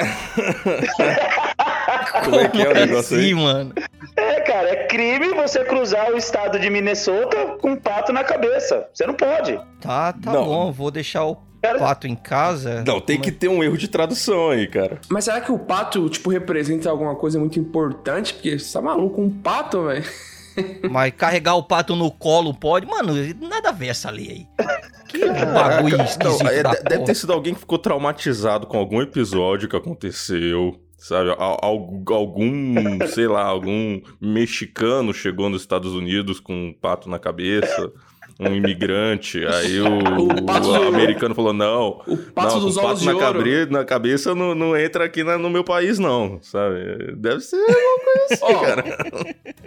Como 2.24 2.40
é 2.40 2.50
que 2.50 2.62
é 2.62 2.70
o 2.70 2.74
negócio 2.74 3.18
assim, 3.18 3.26
aí? 3.28 3.34
mano? 3.36 3.74
É, 4.16 4.40
cara, 4.42 4.70
é 4.70 4.88
crime 4.88 5.30
você 5.30 5.64
cruzar 5.64 6.12
o 6.12 6.18
estado 6.18 6.58
de 6.60 6.70
Minnesota 6.70 7.58
com 7.62 7.72
um 7.72 7.76
pato 7.76 8.12
na 8.12 8.24
cabeça. 8.24 8.88
Você 8.94 9.06
não 9.06 9.14
pode. 9.14 9.60
Tá, 9.80 10.14
tá 10.14 10.34
Não. 10.34 10.44
bom, 10.46 10.72
vou 10.72 10.90
deixar 10.90 11.24
o 11.26 11.36
Cara- 11.68 11.80
pato 11.80 12.08
em 12.08 12.16
casa. 12.16 12.84
Não, 12.86 13.00
tem 13.02 13.20
que 13.20 13.32
ter 13.32 13.48
um 13.48 13.64
erro 13.64 13.78
de 13.78 13.88
tradução 13.88 14.50
aí, 14.52 14.68
cara. 14.68 15.00
Mas 15.10 15.26
será 15.26 15.42
que 15.42 15.52
o 15.52 15.60
pato, 15.60 16.08
tipo, 16.10 16.30
representa 16.30 16.90
alguma 16.90 17.16
coisa 17.16 17.40
muito 17.40 17.60
importante? 17.60 18.34
Porque 18.34 18.58
você 18.60 18.74
tá 18.74 18.82
maluco, 18.82 19.22
um 19.22 19.30
pato, 19.30 19.86
velho. 19.86 20.04
Mas 20.90 21.14
carregar 21.18 21.56
o 21.56 21.64
pato 21.64 21.96
no 21.96 22.10
colo 22.10 22.54
pode? 22.54 22.86
Mano, 22.86 23.14
nada 23.42 23.70
a 23.70 23.74
ver 23.74 23.88
essa 23.88 24.10
lei 24.10 24.30
aí. 24.30 24.68
Que 25.10 25.20
bagulho 25.28 26.02
esquisito 26.02 26.44
Não, 26.44 26.50
é, 26.50 26.64
deve 26.64 26.74
porra. 26.84 27.04
ter 27.06 27.16
sido 27.16 27.34
alguém 27.34 27.54
que 27.54 27.60
ficou 27.60 27.78
traumatizado 27.78 28.66
com 28.66 28.78
algum 28.78 29.02
episódio 29.02 29.68
que 29.68 29.76
aconteceu. 29.76 30.80
Sabe, 30.98 31.30
Al- 31.32 31.60
al- 31.62 32.04
algum, 32.10 32.74
sei 33.14 33.28
lá, 33.28 33.44
algum 33.44 34.02
mexicano 34.20 35.14
chegou 35.14 35.50
nos 35.50 35.62
Estados 35.62 35.94
Unidos 35.94 36.40
com 36.40 36.54
um 36.70 36.74
pato 36.74 37.10
na 37.10 37.20
cabeça, 37.20 37.92
um 38.40 38.54
imigrante, 38.54 39.44
aí 39.48 39.80
o, 39.80 39.98
O 40.24 40.46
pato 40.46 40.70
o 40.70 40.88
americano 40.88 41.34
falou, 41.34 41.54
não, 41.54 42.02
O 42.08 42.18
pato 42.18 42.56
não, 42.56 42.62
dos 42.62 42.76
o 42.78 42.80
pato 42.82 42.88
olhos 42.90 43.00
de 43.02 43.06
na, 43.08 43.14
ouro. 43.14 43.26
cabre- 43.26 43.66
na 43.68 43.86
cabeça 43.86 44.36
não, 44.36 44.54
não 44.54 44.76
entra 44.78 45.06
aqui 45.06 45.24
na- 45.24 45.38
no 45.38 45.50
meu 45.50 45.64
país 45.64 45.98
não, 46.00 46.40
sabe, 46.42 47.14
deve 47.16 47.40
ser 47.42 47.56
alguma 47.58 48.04
coisa 48.04 48.34
assim, 48.34 48.44
Ó, 48.44 48.60
cara. 48.60 48.84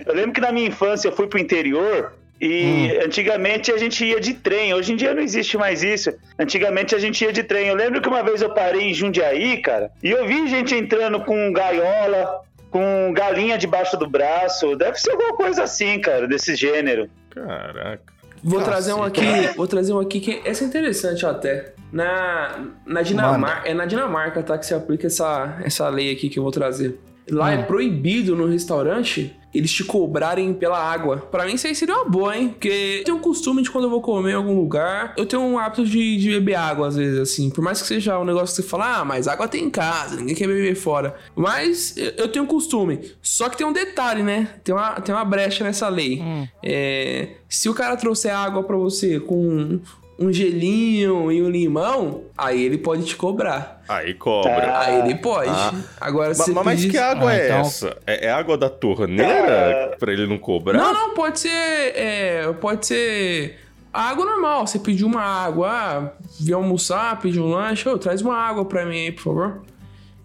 Eu 0.07 0.15
lembro 0.15 0.33
que 0.33 0.41
na 0.41 0.53
minha 0.53 0.67
infância 0.69 1.09
eu 1.09 1.13
fui 1.13 1.27
pro 1.27 1.39
interior 1.39 2.13
e 2.41 2.97
antigamente 3.05 3.73
a 3.73 3.77
gente 3.79 4.05
ia 4.05 4.21
de 4.21 4.33
trem. 4.35 4.73
Hoje 4.73 4.93
em 4.93 4.97
dia 4.97 5.13
não 5.13 5.23
existe 5.23 5.59
mais 5.59 5.83
isso. 5.83 6.13
Antigamente 6.39 6.95
a 6.95 6.99
gente 6.99 7.25
ia 7.25 7.33
de 7.33 7.43
trem. 7.43 7.67
Eu 7.67 7.75
lembro 7.75 8.01
que 8.01 8.09
uma 8.09 8.23
vez 8.23 8.41
eu 8.43 8.51
parei 8.51 8.91
em 8.91 8.95
Jundiaí, 8.95 9.61
cara, 9.61 9.91
e 10.03 10.11
eu 10.11 10.25
vi 10.27 10.47
gente 10.47 10.73
entrando 10.75 11.19
com 11.25 11.53
gaiola, 11.53 12.41
com 12.71 13.13
galinha 13.13 13.59
debaixo 13.59 13.97
do 13.97 14.09
braço. 14.09 14.77
Deve 14.77 14.97
ser 14.99 15.11
alguma 15.11 15.35
coisa 15.37 15.65
assim, 15.65 15.99
cara, 16.01 16.29
desse 16.29 16.55
gênero. 16.55 17.11
Caraca. 17.31 18.18
Vou 18.43 18.63
trazer 18.63 18.93
um 18.93 19.03
aqui, 19.03 19.23
vou 19.57 19.67
trazer 19.67 19.93
um 19.93 20.01
aqui 20.01 20.21
que 20.21 20.43
essa 20.45 20.65
é 20.65 20.67
interessante 20.67 21.25
até. 21.27 21.75
Na, 21.91 22.67
na 22.87 23.03
Dinamarca, 23.03 23.69
é 23.69 23.75
na 23.75 23.87
Dinamarca, 23.87 24.43
tá, 24.43 24.59
que 24.59 24.67
se 24.67 24.75
aplica 24.75 25.07
essa, 25.07 25.59
essa 25.65 25.89
lei 25.89 26.13
aqui 26.13 26.29
que 26.29 26.39
eu 26.39 26.43
vou 26.43 26.53
trazer. 26.53 26.99
Lá 27.31 27.53
é 27.53 27.63
proibido 27.63 28.35
no 28.35 28.47
restaurante 28.47 29.37
eles 29.53 29.73
te 29.73 29.83
cobrarem 29.83 30.53
pela 30.53 30.79
água. 30.79 31.17
Pra 31.17 31.47
mim 31.47 31.55
isso 31.55 31.67
aí 31.67 31.75
seria 31.75 31.95
uma 31.95 32.05
boa, 32.05 32.37
hein? 32.37 32.51
Porque 32.51 32.97
eu 32.99 33.05
tenho 33.05 33.17
um 33.17 33.21
costume 33.21 33.63
de 33.63 33.71
quando 33.71 33.85
eu 33.85 33.91
vou 33.91 34.01
comer 34.01 34.33
em 34.33 34.35
algum 34.35 34.55
lugar, 34.55 35.15
eu 35.17 35.25
tenho 35.25 35.43
um 35.43 35.59
hábito 35.59 35.85
de, 35.85 36.17
de 36.17 36.31
beber 36.31 36.55
água 36.55 36.89
às 36.89 36.97
vezes, 36.97 37.19
assim. 37.19 37.51
Por 37.51 37.63
mais 37.63 37.81
que 37.81 37.89
seja 37.89 38.19
um 38.19 38.25
negócio 38.25 38.55
que 38.55 38.63
você 38.63 38.69
fala, 38.69 38.99
ah, 38.99 39.05
mas 39.05 39.27
água 39.27 39.49
tem 39.49 39.65
em 39.65 39.71
casa, 39.71 40.17
ninguém 40.17 40.35
quer 40.35 40.47
beber 40.47 40.75
fora. 40.75 41.17
Mas 41.35 41.97
eu, 41.97 42.29
tenho 42.29 42.45
um 42.45 42.49
costume. 42.49 43.01
Só 43.23 43.49
que 43.49 43.57
tem 43.57 43.67
um 43.67 43.73
detalhe, 43.73 44.23
né? 44.23 44.49
Tem 44.63 44.75
uma, 44.75 45.01
tem 45.01 45.15
uma 45.15 45.25
brecha 45.25 45.65
nessa 45.65 45.89
lei. 45.89 46.23
É, 46.63 47.29
se 47.49 47.69
o 47.69 47.75
cara 47.75 47.97
trouxer 47.97 48.35
água 48.35 48.63
pra 48.63 48.77
você 48.77 49.19
com 49.19 49.81
um 50.19 50.33
gelinho 50.33 51.31
e 51.31 51.41
um 51.43 51.49
limão, 51.49 52.25
aí 52.37 52.63
ele 52.65 52.77
pode 52.79 53.05
te 53.05 53.15
cobrar. 53.17 53.83
Aí 53.89 54.15
cobra. 54.15 54.51
Ah, 54.73 54.81
aí 54.87 55.01
ele 55.01 55.15
pode. 55.17 55.49
ah. 55.51 55.73
Agora, 56.01 56.35
você 56.35 56.51
ma- 56.53 56.65
mas 56.65 56.81
pedir- 56.81 56.91
que 56.93 56.99
água 56.99 57.31
Ah, 57.31 57.35
é 57.37 57.45
então- 57.47 57.61
essa? 57.61 57.97
É, 58.07 58.27
é 58.27 58.31
água 58.31 58.59
da 58.59 58.69
torneira 58.69 59.97
pra 59.99 60.13
ele 60.13 60.27
não 60.27 60.39
cobrar? 60.39 60.77
Não, 60.79 60.93
não, 60.93 61.15
pode 61.15 61.39
ser. 61.41 61.49
é, 61.51 62.53
pode 62.61 62.87
ser. 62.87 63.59
Água 63.93 64.25
normal. 64.27 64.67
Você 64.67 64.79
pediu 64.79 65.07
uma 65.07 65.23
água, 65.23 65.69
ah, 65.71 66.13
almoçar, 66.55 67.19
pediu 67.21 67.45
um 67.45 67.51
lanche, 67.51 67.89
ô, 67.89 67.97
traz 67.97 68.21
uma 68.21 68.37
água 68.37 68.65
pra 68.65 68.85
mim 68.85 68.97
aí, 69.07 69.13
por 69.13 69.23
favor. 69.23 69.63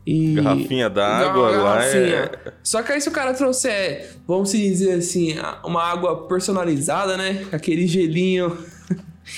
E. 0.05 0.33
Garrafinha 0.33 0.89
d'água 0.89 1.49
lá 1.51 1.75
garrafinha. 1.77 2.31
é... 2.45 2.51
Só 2.61 2.83
que 2.83 2.91
aí 2.91 2.99
se 2.99 3.07
o 3.07 3.11
cara 3.11 3.33
trouxer, 3.33 4.09
vamos 4.27 4.49
se 4.49 4.57
dizer 4.57 4.95
assim, 4.95 5.35
uma 5.63 5.81
água 5.81 6.27
personalizada, 6.27 7.15
né? 7.15 7.45
Aquele 7.53 7.87
gelinho 7.87 8.57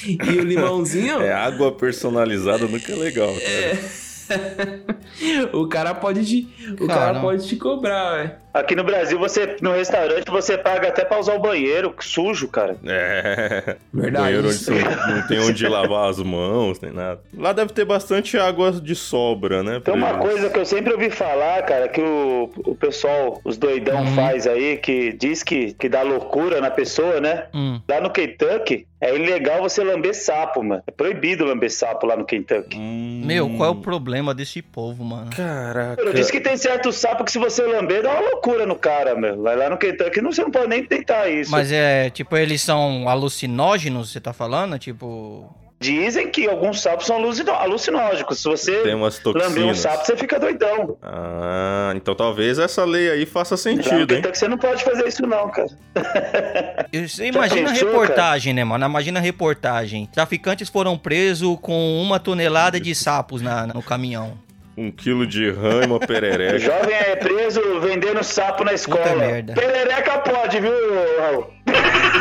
e 0.06 0.40
o 0.40 0.44
limãozinho. 0.44 1.22
É 1.22 1.34
água 1.34 1.72
personalizada, 1.72 2.68
nunca 2.68 2.92
é 2.92 2.96
legal. 2.96 3.34
Cara. 3.34 4.06
o 5.54 5.68
cara 5.68 5.94
pode 5.94 6.26
te, 6.26 6.76
o 6.80 6.88
cara 6.88 7.20
pode 7.22 7.48
te 7.48 7.56
cobrar, 7.56 8.16
velho. 8.16 8.45
Aqui 8.56 8.76
no 8.76 8.84
Brasil, 8.86 9.20
você 9.20 9.58
no 9.62 9.74
restaurante, 9.74 10.32
você 10.32 10.58
paga 10.58 10.88
até 10.88 11.04
pra 11.04 11.20
usar 11.20 11.36
o 11.36 11.40
banheiro, 11.40 11.94
sujo, 12.00 12.48
cara. 12.48 12.78
É. 12.86 13.76
Verdade. 13.94 14.24
Banheiro 14.26 14.48
onde 14.48 14.58
você 14.58 14.72
não 15.12 15.28
tem 15.28 15.40
onde 15.42 15.68
lavar 15.68 16.10
as 16.10 16.20
mãos, 16.20 16.80
nem 16.80 16.92
nada. 16.94 17.20
Lá 17.38 17.52
deve 17.52 17.74
ter 17.74 17.84
bastante 17.84 18.38
água 18.38 18.72
de 18.72 18.96
sobra, 18.96 19.62
né? 19.62 19.82
Tem 19.84 19.94
uma 19.94 20.08
pra- 20.10 20.18
coisa 20.20 20.50
que 20.50 20.58
eu 20.58 20.66
sempre 20.66 20.94
ouvi 20.94 21.10
falar, 21.10 21.64
cara, 21.64 21.90
que 21.90 22.00
o, 22.02 22.50
o 22.66 22.76
pessoal, 22.76 23.42
os 23.44 23.58
doidão 23.58 24.08
faz 24.16 24.48
aí, 24.48 24.78
que 24.78 25.12
diz 25.12 25.44
que, 25.44 25.74
que 25.74 25.90
dá 25.90 26.02
loucura 26.02 26.62
na 26.62 26.72
pessoa, 26.72 27.20
né? 27.20 27.48
Hum. 27.54 27.82
Lá 27.90 28.00
no 28.00 28.10
Kentucky, 28.10 28.88
é 29.02 29.14
ilegal 29.14 29.62
você 29.62 29.84
lamber 29.84 30.16
sapo, 30.16 30.64
mano. 30.64 30.82
É 30.88 30.92
proibido 30.92 31.44
lamber 31.44 31.70
sapo 31.72 32.08
lá 32.08 32.16
no 32.16 32.24
Kentucky. 32.26 32.78
Hum, 32.78 33.22
Meu, 33.26 33.50
qual 33.58 33.70
é 33.70 33.72
o 33.74 33.82
problema 33.82 34.34
desse 34.34 34.62
povo, 34.62 35.04
mano? 35.04 35.30
Caraca. 35.36 36.02
Eu 36.02 36.14
disse 36.14 36.32
que 36.32 36.40
tem 36.40 36.56
certo 36.56 36.92
sapo 36.94 37.26
que 37.26 37.32
se 37.32 37.38
você 37.38 37.62
lamber, 37.64 38.02
dá 38.02 38.12
uma 38.12 38.22
loucura 38.22 38.45
no 38.66 38.76
cara, 38.76 39.16
meu. 39.16 39.42
Lá 39.42 39.56
lá 39.56 39.70
no 39.70 39.78
Kentucky 39.78 40.22
não, 40.22 40.32
você 40.32 40.42
não 40.42 40.52
pode 40.52 40.68
nem 40.68 40.84
tentar 40.84 41.28
isso. 41.28 41.52
Mas 41.52 41.72
é, 41.72 42.10
tipo, 42.10 42.36
eles 42.38 42.62
são 42.62 43.10
alucinógenos, 43.10 44.12
você 44.12 44.20
tá 44.20 44.34
falando? 44.34 44.78
Tipo. 44.78 45.50
Dizem 45.78 46.32
que 46.32 46.48
alguns 46.48 46.82
sapos 46.82 47.06
são 47.06 47.18
alucinógicos. 47.18 48.40
Se 48.40 48.48
você 48.48 48.82
Tem 48.82 48.96
umas 48.96 49.22
lamber 49.24 49.66
um 49.66 49.76
sapo, 49.76 50.06
você 50.06 50.16
fica 50.16 50.40
doidão. 50.40 50.98
Ah, 51.04 51.92
então 51.96 52.16
talvez 52.16 52.58
essa 52.58 52.86
lei 52.86 53.12
aí 53.12 53.26
faça 53.26 53.58
sentido, 53.58 54.14
hein? 54.14 54.22
Kentucky 54.22 54.38
você 54.38 54.48
não 54.48 54.58
pode 54.58 54.84
fazer 54.84 55.06
isso 55.08 55.28
não, 55.28 55.50
cara. 55.50 55.68
Você 56.94 57.28
imagina 57.28 57.70
a 57.70 57.74
pensou, 57.74 57.90
reportagem, 57.90 58.54
né, 58.54 58.64
mano? 58.64 58.86
Imagina 58.86 59.20
a 59.20 59.22
reportagem. 59.22 60.08
Traficantes 60.12 60.70
foram 60.70 60.98
presos 60.98 61.58
com 61.62 62.02
uma 62.02 62.20
tonelada 62.20 62.80
de 62.80 62.96
sapos 62.96 63.42
na, 63.42 63.68
no 63.68 63.84
caminhão. 63.84 64.45
Um 64.78 64.92
quilo 64.92 65.26
de 65.26 65.50
rã 65.52 65.84
e 65.84 65.86
uma 65.86 65.96
O 65.96 66.00
perereca. 66.00 66.60
jovem 66.60 66.96
é 66.96 67.16
preso 67.16 67.62
vendendo 67.80 68.24
sapo 68.24 68.64
na 68.64 68.74
escola. 68.74 69.16
merda. 69.16 69.54
Perereca 69.54 70.20
pode, 70.20 70.60
viu, 70.60 70.72
Raul? 71.20 71.48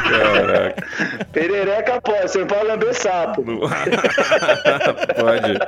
Caraca. 0.05 0.87
Perereca 1.33 2.01
pode, 2.01 2.31
você 2.31 2.45
pode 2.45 2.67
lamber 2.67 2.95
sapo. 2.95 3.43
Pode. 5.17 5.59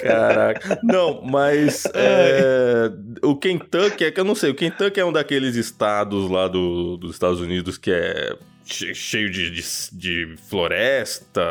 Caraca. 0.00 0.78
Não, 0.82 1.22
mas 1.22 1.84
é, 1.94 2.90
o 3.22 3.36
Kentucky 3.36 4.04
é 4.04 4.10
que 4.10 4.20
eu 4.20 4.24
não 4.24 4.34
sei. 4.34 4.50
O 4.50 4.54
Kentucky 4.54 5.00
é 5.00 5.04
um 5.04 5.12
daqueles 5.12 5.56
estados 5.56 6.30
lá 6.30 6.48
do, 6.48 6.96
dos 6.96 7.12
Estados 7.12 7.40
Unidos 7.40 7.78
que 7.78 7.90
é 7.92 8.34
cheio 8.72 9.30
de, 9.30 9.50
de, 9.50 9.62
de 9.92 10.36
floresta, 10.48 11.42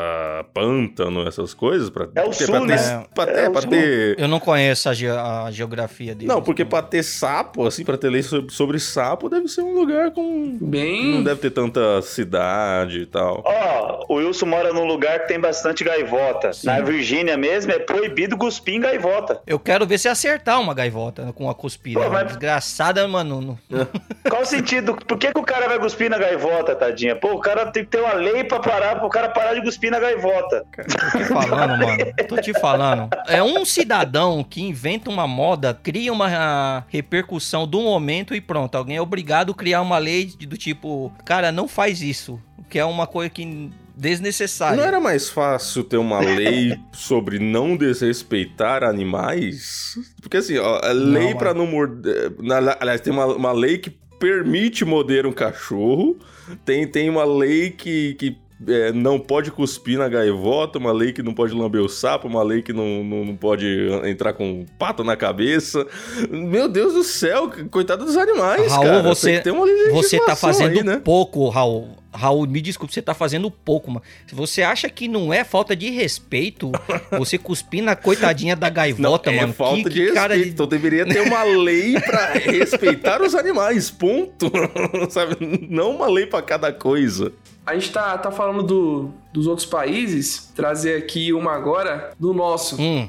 pântano, 0.53 1.27
essas 1.27 1.53
coisas. 1.53 1.89
Pra, 1.89 2.07
É 2.15 2.23
o 2.23 2.31
sul, 2.33 2.47
pra 2.47 2.59
ter, 2.61 2.67
né? 2.67 3.05
pra 3.13 3.25
ter- 3.25 3.39
É 3.39 3.49
o 3.49 3.51
pra 3.51 3.61
sul. 3.61 3.69
ter- 3.71 4.19
Eu 4.19 4.27
não 4.27 4.39
conheço 4.39 4.89
a, 4.89 4.93
ge- 4.93 5.07
a 5.09 5.49
geografia 5.51 6.13
deles. 6.13 6.27
Não, 6.27 6.41
porque 6.41 6.63
pra 6.65 6.81
ter 6.81 7.03
sapo, 7.03 7.65
assim, 7.65 7.83
pra 7.83 7.97
ter 7.97 8.09
lei 8.09 8.23
sobre, 8.23 8.53
sobre 8.53 8.79
sapo, 8.79 9.29
deve 9.29 9.47
ser 9.47 9.61
um 9.61 9.73
lugar 9.73 10.11
com. 10.11 10.57
Não 10.59 10.67
Bem. 10.69 11.23
deve 11.23 11.39
ter 11.41 11.51
tanta 11.51 12.01
cidade 12.01 12.99
e 13.01 13.05
tal. 13.05 13.43
Ó, 13.45 14.05
o 14.09 14.15
Wilson 14.15 14.45
mora 14.45 14.73
num 14.73 14.85
lugar 14.85 15.19
que 15.21 15.27
tem 15.27 15.39
bastante 15.39 15.83
gaivota. 15.83 16.51
Na 16.63 16.79
Virgínia 16.81 17.37
mesmo 17.37 17.71
é 17.71 17.79
proibido 17.79 18.37
cuspir 18.37 18.75
em 18.75 18.79
gaivota. 18.79 19.41
Eu 19.45 19.59
quero 19.59 19.85
ver 19.85 19.97
se 19.97 20.07
acertar 20.07 20.59
uma 20.59 20.73
gaivota 20.73 21.31
com 21.33 21.49
a 21.49 21.55
cuspida. 21.55 21.99
Pô, 21.99 22.09
mas- 22.09 22.27
Desgraçada, 22.29 23.07
mano. 23.07 23.59
não- 23.69 23.87
Qual 24.29 24.41
o 24.41 24.45
sentido? 24.45 24.95
Por 24.95 25.17
que, 25.17 25.31
que 25.33 25.39
o 25.39 25.43
cara 25.43 25.67
vai 25.67 25.79
cuspir 25.79 26.09
na 26.09 26.17
gaivota, 26.17 26.75
Pô, 27.15 27.33
o 27.33 27.39
cara 27.39 27.71
tem 27.71 27.83
que 27.83 27.91
ter 27.91 28.01
uma 28.01 28.13
lei 28.13 28.43
pra 28.43 28.59
parar, 28.59 28.99
pro 28.99 29.09
cara 29.09 29.29
parar 29.29 29.53
de 29.53 29.61
cuspir 29.61 29.91
na 29.91 29.99
gaivota. 29.99 30.65
Tô 30.75 31.17
te 31.17 31.25
falando, 31.25 31.77
mano. 31.77 32.13
Tô 32.27 32.37
te 32.37 32.53
falando. 32.59 33.09
É 33.27 33.41
um 33.43 33.63
cidadão 33.65 34.43
que 34.43 34.61
inventa 34.61 35.09
uma 35.09 35.27
moda, 35.27 35.73
cria 35.73 36.11
uma 36.11 36.85
repercussão 36.87 37.67
do 37.67 37.81
momento 37.81 38.33
e 38.35 38.41
pronto. 38.41 38.75
Alguém 38.75 38.97
é 38.97 39.01
obrigado 39.01 39.51
a 39.51 39.55
criar 39.55 39.81
uma 39.81 39.97
lei 39.97 40.25
do 40.25 40.57
tipo, 40.57 41.11
cara, 41.25 41.51
não 41.51 41.67
faz 41.67 42.01
isso. 42.01 42.41
Que 42.69 42.77
é 42.77 42.85
uma 42.85 43.07
coisa 43.07 43.29
que 43.31 43.71
desnecessária. 43.99 44.77
Não 44.77 44.83
era 44.83 44.99
mais 44.99 45.29
fácil 45.29 45.83
ter 45.83 45.97
uma 45.97 46.19
lei 46.19 46.79
sobre 46.93 47.37
não 47.37 47.75
desrespeitar 47.75 48.83
animais? 48.83 49.95
Porque 50.21 50.37
assim, 50.37 50.57
ó, 50.57 50.79
a 50.81 50.91
lei 50.91 51.25
mano. 51.25 51.37
pra 51.37 51.53
não 51.53 51.67
morder. 51.67 52.31
Aliás, 52.79 53.01
tem 53.01 53.11
uma, 53.11 53.25
uma 53.25 53.51
lei 53.51 53.77
que 53.77 53.97
permite 54.19 54.83
morder 54.85 55.25
um 55.25 55.31
cachorro. 55.31 56.17
Tem, 56.65 56.87
tem 56.87 57.09
uma 57.09 57.23
lei 57.23 57.71
que. 57.71 58.13
que 58.15 58.37
é, 58.67 58.91
não 58.91 59.19
pode 59.19 59.51
cuspir 59.51 59.97
na 59.97 60.09
gaivota, 60.09 60.77
uma 60.79 60.91
lei 60.91 61.13
que 61.13 61.23
não 61.23 61.33
pode 61.33 61.53
lamber 61.53 61.81
o 61.81 61.87
sapo, 61.89 62.27
uma 62.27 62.43
lei 62.43 62.61
que 62.61 62.73
não, 62.73 63.03
não, 63.03 63.25
não 63.25 63.35
pode 63.35 63.65
entrar 64.05 64.33
com 64.33 64.65
pato 64.77 65.03
na 65.03 65.15
cabeça. 65.15 65.85
Meu 66.29 66.67
Deus 66.67 66.93
do 66.93 67.03
céu, 67.03 67.49
coitado 67.71 68.03
dos 68.05 68.17
animais, 68.17 68.71
Raul, 68.71 68.83
cara. 68.85 69.01
você- 69.03 69.41
Você 69.91 70.19
tá 70.25 70.35
fazendo 70.35 70.77
aí, 70.79 70.83
né? 70.83 71.01
pouco, 71.03 71.47
Raul. 71.49 71.97
Raul, 72.11 72.47
me 72.47 72.59
desculpe, 72.59 72.91
você 72.91 73.03
tá 73.03 73.13
fazendo 73.13 73.51
pouco, 73.51 73.91
mano. 73.91 74.01
Se 74.25 74.33
você 74.33 74.63
acha 74.63 74.89
que 74.89 75.07
não 75.07 75.31
é 75.31 75.43
falta 75.43 75.75
de 75.75 75.91
respeito 75.91 76.71
você 77.11 77.37
cuspir 77.37 77.83
na 77.83 77.95
coitadinha 77.95 78.55
da 78.55 78.67
gaivota, 78.67 79.29
é 79.31 79.39
mano. 79.41 79.53
falta 79.53 79.83
que, 79.83 79.89
de 79.89 79.89
que 79.93 79.99
respeito. 79.99 80.15
cara. 80.15 80.35
Então 80.37 80.65
deveria 80.65 81.05
ter 81.05 81.21
uma 81.21 81.43
lei 81.43 81.93
pra 82.01 82.31
respeitar 82.49 83.21
os 83.21 83.35
animais, 83.35 83.91
ponto. 83.91 84.51
Sabe? 85.11 85.37
Não 85.69 85.91
uma 85.95 86.07
lei 86.07 86.25
pra 86.25 86.41
cada 86.41 86.73
coisa. 86.73 87.31
A 87.69 87.73
gente 87.75 87.91
tá, 87.91 88.17
tá 88.17 88.31
falando 88.31 88.63
do, 88.63 89.09
dos 89.33 89.45
outros 89.47 89.65
países, 89.65 90.51
trazer 90.55 90.97
aqui 90.97 91.31
uma 91.33 91.53
agora 91.53 92.11
do 92.19 92.33
nosso. 92.33 92.81
Hum. 92.81 93.07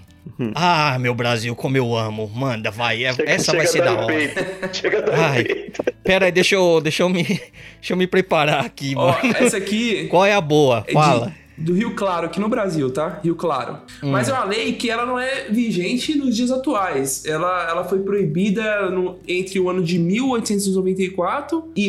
Ah, 0.54 0.98
meu 1.00 1.14
Brasil, 1.14 1.54
como 1.56 1.76
eu 1.76 1.96
amo. 1.96 2.30
Manda, 2.34 2.70
vai. 2.70 3.04
é- 3.04 3.12
Chega- 3.12 3.30
essa 3.30 3.52
vai 3.56 3.66
ser 3.66 3.82
da 3.82 3.92
hora. 3.94 4.06
peito. 4.06 4.34
Chega 4.74 4.98
a 4.98 5.00
dar 5.00 5.18
Ai. 5.30 5.44
peito. 5.44 5.82
Pera 6.04 6.26
aí, 6.26 6.32
deixa 6.32 6.54
eu, 6.54 6.80
deixa 6.80 7.02
eu, 7.02 7.08
me, 7.08 7.22
deixa 7.24 7.92
eu 7.92 7.96
me 7.96 8.06
preparar 8.06 8.64
aqui, 8.64 8.94
Ó, 8.96 9.06
mano. 9.12 9.34
essa 9.38 9.56
aqui 9.56 10.06
Qual 10.08 10.24
é 10.24 10.34
a 10.34 10.40
boa? 10.40 10.80
é 10.86 10.88
de- 10.88 10.92
Fala. 10.92 11.32
do 11.56 11.74
Rio 11.74 11.94
Claro, 11.94 12.26
aqui 12.26 12.38
no 12.40 12.48
Brasil, 12.48 12.90
tá? 12.90 13.18
Rio 13.22 13.34
Claro. 13.34 13.78
Hum. 14.02 14.10
Mas 14.10 14.28
é 14.28 14.32
uma 14.32 14.44
lei 14.44 14.72
que 14.74 14.90
ela 14.90 15.04
não 15.06 15.18
é 15.18 15.44
vigente 15.50 16.14
nos 16.16 16.34
dias 16.36 16.50
atuais. 16.50 17.24
Ela, 17.26 17.68
ela 17.68 17.84
foi 17.84 18.00
proibida 18.00 18.88
no- 18.90 19.18
entre 19.26 19.58
o 19.60 19.68
ano 19.70 19.82
de 19.82 19.98
1894 19.98 21.70
e 21.76 21.88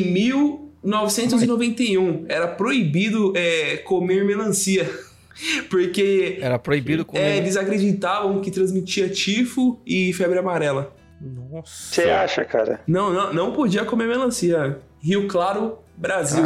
1991. 0.84 2.26
Era 2.28 2.48
proibido 2.48 3.34
é, 3.36 3.78
comer 3.78 4.26
melancia. 4.26 4.90
Porque 5.70 6.38
Era 6.42 6.60
proibido 6.60 7.06
comer. 7.06 7.22
é, 7.22 7.38
eles 7.38 7.58
acreditavam 7.58 8.42
que 8.42 8.52
transmitia 8.52 9.10
tifo 9.10 9.82
e 9.86 10.14
febre 10.14 10.38
amarela. 10.38 10.94
Nossa. 11.20 11.72
Você 11.94 12.04
acha, 12.04 12.44
cara? 12.46 12.82
Não, 12.88 13.14
não, 13.14 13.34
não 13.34 13.54
podia 13.54 13.86
comer 13.86 14.08
melancia. 14.08 14.80
Rio 15.00 15.28
Claro, 15.28 15.80
Brasil. 16.02 16.44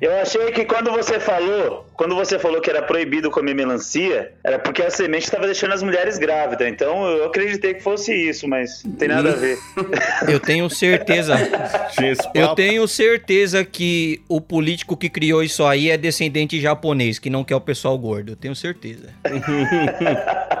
Eu 0.00 0.16
achei 0.16 0.50
que 0.52 0.64
quando 0.64 0.90
você 0.90 1.20
falou, 1.20 1.86
quando 1.92 2.14
você 2.14 2.38
falou 2.38 2.62
que 2.62 2.70
era 2.70 2.80
proibido 2.80 3.30
comer 3.30 3.54
melancia, 3.54 4.32
era 4.42 4.58
porque 4.58 4.82
a 4.82 4.90
semente 4.90 5.24
estava 5.24 5.44
deixando 5.44 5.74
as 5.74 5.82
mulheres 5.82 6.16
grávidas. 6.16 6.66
Então 6.66 7.06
eu 7.06 7.26
acreditei 7.26 7.74
que 7.74 7.82
fosse 7.82 8.14
isso, 8.14 8.48
mas 8.48 8.82
não 8.84 8.92
tem 8.92 9.08
nada 9.08 9.32
a 9.32 9.36
ver. 9.36 9.58
Eu 10.26 10.40
tenho 10.40 10.68
certeza. 10.70 11.34
Eu 12.34 12.54
tenho 12.54 12.88
certeza 12.88 13.62
que 13.64 14.22
o 14.28 14.40
político 14.40 14.96
que 14.96 15.10
criou 15.10 15.42
isso 15.42 15.64
aí 15.64 15.90
é 15.90 15.98
descendente 15.98 16.60
japonês, 16.60 17.18
que 17.18 17.28
não 17.28 17.44
quer 17.44 17.56
o 17.56 17.60
pessoal 17.60 17.98
gordo. 17.98 18.32
Eu 18.32 18.36
tenho 18.36 18.56
certeza. 18.56 19.10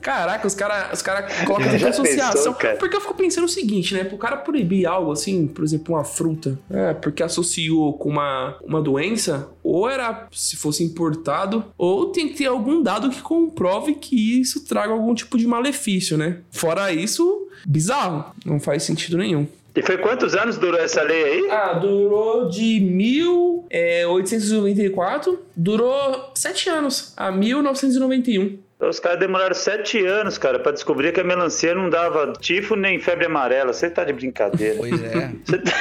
Caraca, 0.00 0.46
os 0.46 0.54
caras 0.54 0.92
os 0.92 1.02
cara 1.02 1.22
colocam 1.44 1.70
tanta 1.70 1.88
associação. 1.88 2.32
pensou, 2.32 2.54
cara? 2.54 2.76
Porque 2.76 2.96
eu 2.96 3.00
fico 3.00 3.14
pensando 3.14 3.44
o 3.44 3.48
seguinte, 3.48 3.94
né? 3.94 4.04
Pro 4.04 4.18
cara 4.18 4.36
proibir 4.36 4.86
algo 4.86 5.12
assim, 5.12 5.46
por 5.46 5.64
exemplo, 5.64 5.94
uma 5.94 6.04
fruta, 6.04 6.58
é, 6.70 6.94
porque 6.94 7.22
associou 7.60 7.92
com 7.94 8.08
uma, 8.08 8.56
uma 8.62 8.80
doença, 8.80 9.50
ou 9.62 9.88
era 9.88 10.26
se 10.32 10.56
fosse 10.56 10.82
importado, 10.82 11.64
ou 11.76 12.06
tem 12.06 12.28
que 12.28 12.38
ter 12.38 12.46
algum 12.46 12.82
dado 12.82 13.10
que 13.10 13.20
comprove 13.20 13.94
que 13.94 14.40
isso 14.40 14.64
traga 14.64 14.92
algum 14.92 15.14
tipo 15.14 15.36
de 15.36 15.46
malefício, 15.46 16.16
né? 16.16 16.38
Fora 16.50 16.90
isso, 16.92 17.46
bizarro. 17.66 18.32
Não 18.44 18.58
faz 18.58 18.82
sentido 18.82 19.18
nenhum. 19.18 19.46
E 19.76 19.82
foi 19.82 19.98
quantos 19.98 20.34
anos 20.34 20.58
durou 20.58 20.80
essa 20.80 21.00
lei 21.02 21.24
aí? 21.24 21.48
Ah, 21.50 21.74
durou 21.74 22.48
de 22.48 22.80
1894, 22.80 25.38
durou 25.54 26.32
sete 26.34 26.68
anos, 26.68 27.12
a 27.16 27.30
1991. 27.30 28.58
Os 28.80 28.98
caras 28.98 29.18
demoraram 29.20 29.54
sete 29.54 30.04
anos, 30.06 30.38
cara, 30.38 30.58
pra 30.58 30.72
descobrir 30.72 31.12
que 31.12 31.20
a 31.20 31.24
melancia 31.24 31.74
não 31.74 31.90
dava 31.90 32.32
tifo 32.40 32.74
nem 32.76 32.98
febre 32.98 33.26
amarela. 33.26 33.72
Você 33.72 33.90
tá 33.90 34.04
de 34.04 34.12
brincadeira. 34.12 34.76
Pois 34.78 35.02
é. 35.02 35.32
Você 35.44 35.58
tá- 35.58 35.72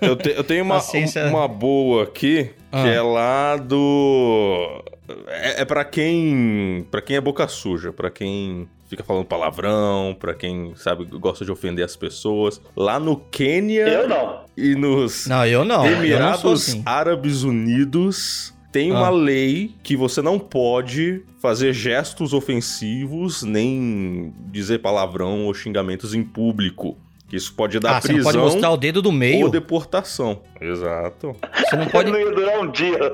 Eu, 0.00 0.16
te- 0.16 0.34
eu 0.36 0.42
tenho 0.44 0.64
uma, 0.64 0.80
ciência- 0.80 1.26
uma 1.26 1.46
boa 1.46 2.02
aqui, 2.04 2.50
Ah. 2.72 2.82
que 2.82 2.88
é 2.88 3.00
lá 3.00 3.56
do. 3.56 4.82
É, 5.28 5.62
é 5.62 5.64
para 5.64 5.84
quem. 5.84 6.86
para 6.90 7.00
quem 7.00 7.16
é 7.16 7.20
boca 7.20 7.46
suja, 7.46 7.92
pra 7.92 8.10
quem 8.10 8.68
fica 8.88 9.02
falando 9.04 9.24
palavrão, 9.26 10.16
pra 10.18 10.34
quem, 10.34 10.72
sabe, 10.76 11.04
gosta 11.04 11.44
de 11.44 11.50
ofender 11.52 11.84
as 11.84 11.94
pessoas. 11.96 12.60
Lá 12.76 12.98
no 12.98 13.16
Quênia 13.16 13.86
Eu 13.88 14.08
não. 14.08 14.40
e 14.56 14.74
nos 14.74 15.26
Não, 15.26 15.44
eu 15.46 15.64
não. 15.64 15.84
eu 15.86 15.90
não 15.90 15.96
sou 15.96 16.04
Emirados 16.04 16.68
assim. 16.68 16.82
Árabes 16.86 17.42
Unidos 17.42 18.53
tem 18.74 18.90
Ah. 18.90 18.98
uma 18.98 19.10
lei 19.10 19.72
que 19.84 19.96
você 19.96 20.20
não 20.20 20.36
pode 20.36 21.22
fazer 21.40 21.72
gestos 21.72 22.32
ofensivos, 22.32 23.44
nem 23.44 24.34
dizer 24.50 24.80
palavrão 24.80 25.46
ou 25.46 25.54
xingamentos 25.54 26.12
em 26.12 26.24
público. 26.24 26.98
Isso 27.34 27.52
pode 27.54 27.78
dar 27.80 27.96
Ah, 27.96 28.00
você 28.00 28.08
não 28.08 28.14
prisão 28.14 28.32
pode 28.32 28.38
mostrar 28.52 28.70
o 28.70 28.76
dedo 28.76 29.02
do 29.02 29.08
ou 29.08 29.12
meio. 29.14 29.48
deportação. 29.48 30.40
Exato. 30.60 31.36
Você 31.58 31.76
não 31.76 31.86
pode. 31.86 32.10
Não 32.10 32.18
ia 32.18 32.30
durar 32.30 32.60
um 32.60 32.70
dia. 32.70 33.12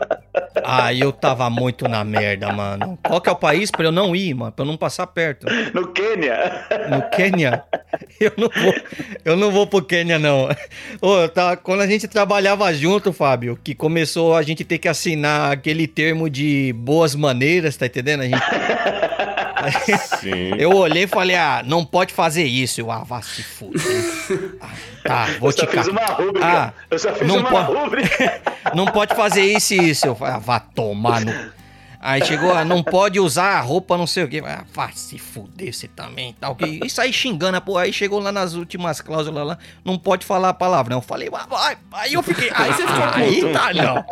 Ah, 0.63 0.93
eu 0.95 1.11
tava 1.11 1.49
muito 1.51 1.89
na 1.89 2.05
merda, 2.05 2.53
mano. 2.53 2.99
Qual 3.03 3.21
que 3.21 3.29
é 3.29 3.33
o 3.33 3.37
país 3.37 3.71
pra 3.71 3.85
eu 3.85 3.91
não 3.93 4.15
ir, 4.15 4.35
mano? 4.35 4.53
Pra 4.53 4.65
eu 4.65 4.69
não 4.69 4.77
passar 4.77 5.07
perto? 5.07 5.47
No 5.75 5.89
Quênia. 5.89 6.67
No 6.89 7.09
Quênia? 7.11 7.65
Eu 8.21 8.33
não 8.37 8.49
vou, 8.49 8.75
eu 9.25 9.37
não 9.37 9.51
vou 9.51 9.67
pro 9.67 9.83
Quênia, 9.83 10.19
não. 10.19 10.49
Ô, 11.01 11.29
tá, 11.29 11.57
quando 11.57 11.81
a 11.81 11.87
gente 11.87 12.07
trabalhava 12.07 12.73
junto, 12.75 13.13
Fábio, 13.13 13.59
que 13.65 13.75
começou 13.75 14.35
a 14.37 14.43
gente 14.43 14.63
ter 14.65 14.79
que 14.79 14.89
assinar 14.89 15.51
aquele 15.53 15.87
termo 15.87 16.29
de 16.31 16.73
boas 16.77 17.15
maneiras, 17.15 17.77
tá 17.77 17.87
entendendo? 17.87 18.21
A 18.21 18.25
gente, 18.25 18.41
Sim. 20.21 20.55
eu 20.59 20.71
olhei 20.75 21.05
e 21.05 21.07
falei, 21.07 21.37
ah, 21.37 21.63
não 21.65 21.85
pode 21.85 22.13
fazer 22.13 22.45
isso. 22.45 22.81
Eu, 22.81 22.91
ah, 22.91 23.03
vá 23.05 23.21
se 23.23 23.43
fuder. 23.43 23.81
Ah, 24.61 24.69
tá, 25.05 25.25
vou 25.39 25.49
Eu 25.51 25.53
só 25.57 25.67
te 25.67 25.77
fiz 25.77 25.87
uma 25.89 26.05
rúbrica. 26.07 26.47
Ah, 26.47 26.73
eu 26.91 26.99
só 26.99 27.13
fiz 27.15 27.27
não 27.29 27.39
uma 27.39 27.51
pode- 27.51 27.73
rúbrica. 27.79 28.43
Não 28.75 28.85
pode 28.87 29.15
fazer 29.17 29.43
isso 29.43 29.75
e 29.75 29.91
isso. 29.91 30.07
Eu 30.07 30.15
falei, 30.15 30.35
ah, 30.35 30.39
vá 30.39 30.61
tomar 30.61 31.21
no. 31.23 31.33
Aí 32.03 32.25
chegou, 32.25 32.51
ah, 32.51 32.65
não 32.65 32.83
pode 32.83 33.21
usar 33.21 33.59
a 33.59 33.61
roupa, 33.61 33.99
não 33.99 34.07
sei 34.07 34.25
o 34.25 34.29
quê. 34.29 34.43
Ah, 34.43 34.65
vá 34.73 34.91
se 34.91 35.19
fuder 35.19 35.71
você 35.71 35.87
também 35.87 36.35
tal. 36.41 36.57
Que... 36.57 36.81
Isso 36.83 36.99
aí 36.99 37.13
xingando, 37.13 37.59
a 37.59 37.61
porra. 37.61 37.83
Aí 37.83 37.93
chegou 37.93 38.19
lá 38.19 38.33
nas 38.33 38.55
últimas 38.55 39.03
cláusulas 39.03 39.47
lá, 39.47 39.59
não 39.85 39.99
pode 39.99 40.25
falar 40.25 40.49
a 40.49 40.55
palavra. 40.55 40.95
Eu 40.95 41.03
falei, 41.03 41.29
vai, 41.29 41.47
vai. 41.47 41.77
Aí 41.93 42.15
eu 42.15 42.23
fiquei. 42.23 42.51
Aí 42.55 42.73
você 42.73 42.87
ficou 42.87 43.05
Aí 43.13 43.53
tá, 43.53 43.75
não. 43.75 44.05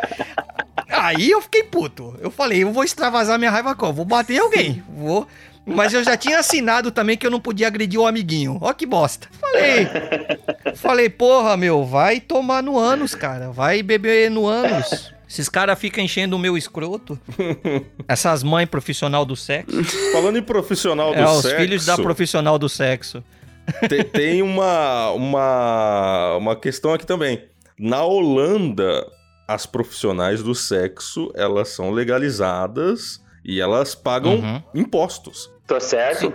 Aí 0.90 1.30
eu 1.30 1.40
fiquei 1.40 1.62
puto. 1.62 2.14
Eu 2.20 2.30
falei, 2.30 2.62
eu 2.62 2.72
vou 2.72 2.84
extravasar 2.84 3.38
minha 3.38 3.50
raiva 3.50 3.74
como? 3.74 3.94
Vou 3.94 4.04
bater 4.04 4.34
em 4.34 4.40
alguém. 4.40 4.82
Vou. 4.90 5.26
Mas 5.64 5.94
eu 5.94 6.04
já 6.04 6.16
tinha 6.16 6.38
assinado 6.38 6.90
também 6.90 7.16
que 7.16 7.26
eu 7.26 7.30
não 7.30 7.40
podia 7.40 7.68
agredir 7.68 7.98
o 7.98 8.06
amiguinho. 8.06 8.58
Ó 8.60 8.72
que 8.74 8.84
bosta. 8.84 9.28
Falei. 9.40 9.88
Falei, 10.76 11.08
porra, 11.08 11.56
meu, 11.56 11.84
vai 11.84 12.20
tomar 12.20 12.62
no 12.62 12.78
ânus, 12.78 13.14
cara. 13.14 13.50
Vai 13.50 13.82
beber 13.82 14.30
no 14.30 14.46
ânus. 14.46 15.12
Esses 15.28 15.48
caras 15.48 15.78
ficam 15.78 16.02
enchendo 16.02 16.36
o 16.36 16.38
meu 16.38 16.56
escroto. 16.56 17.18
Essas 18.08 18.42
mães 18.42 18.66
profissional 18.68 19.24
do 19.26 19.36
sexo. 19.36 19.84
Falando 20.12 20.38
em 20.38 20.42
profissional 20.42 21.12
do 21.12 21.18
É, 21.20 21.24
os 21.26 21.42
sexo, 21.42 21.56
filhos 21.56 21.84
da 21.86 21.96
profissional 21.96 22.58
do 22.58 22.68
sexo. 22.68 23.22
te- 23.88 24.04
tem 24.04 24.40
uma, 24.42 25.10
uma, 25.10 26.36
uma 26.36 26.56
questão 26.56 26.94
aqui 26.94 27.04
também. 27.06 27.44
Na 27.78 28.02
Holanda, 28.02 29.06
as 29.46 29.66
profissionais 29.66 30.42
do 30.42 30.54
sexo, 30.54 31.30
elas 31.34 31.68
são 31.68 31.90
legalizadas 31.90 33.20
e 33.44 33.60
elas 33.60 33.94
pagam 33.94 34.36
Uhum. 34.36 34.62
impostos. 34.74 35.50
Tô 35.66 35.78
certo? 35.78 36.32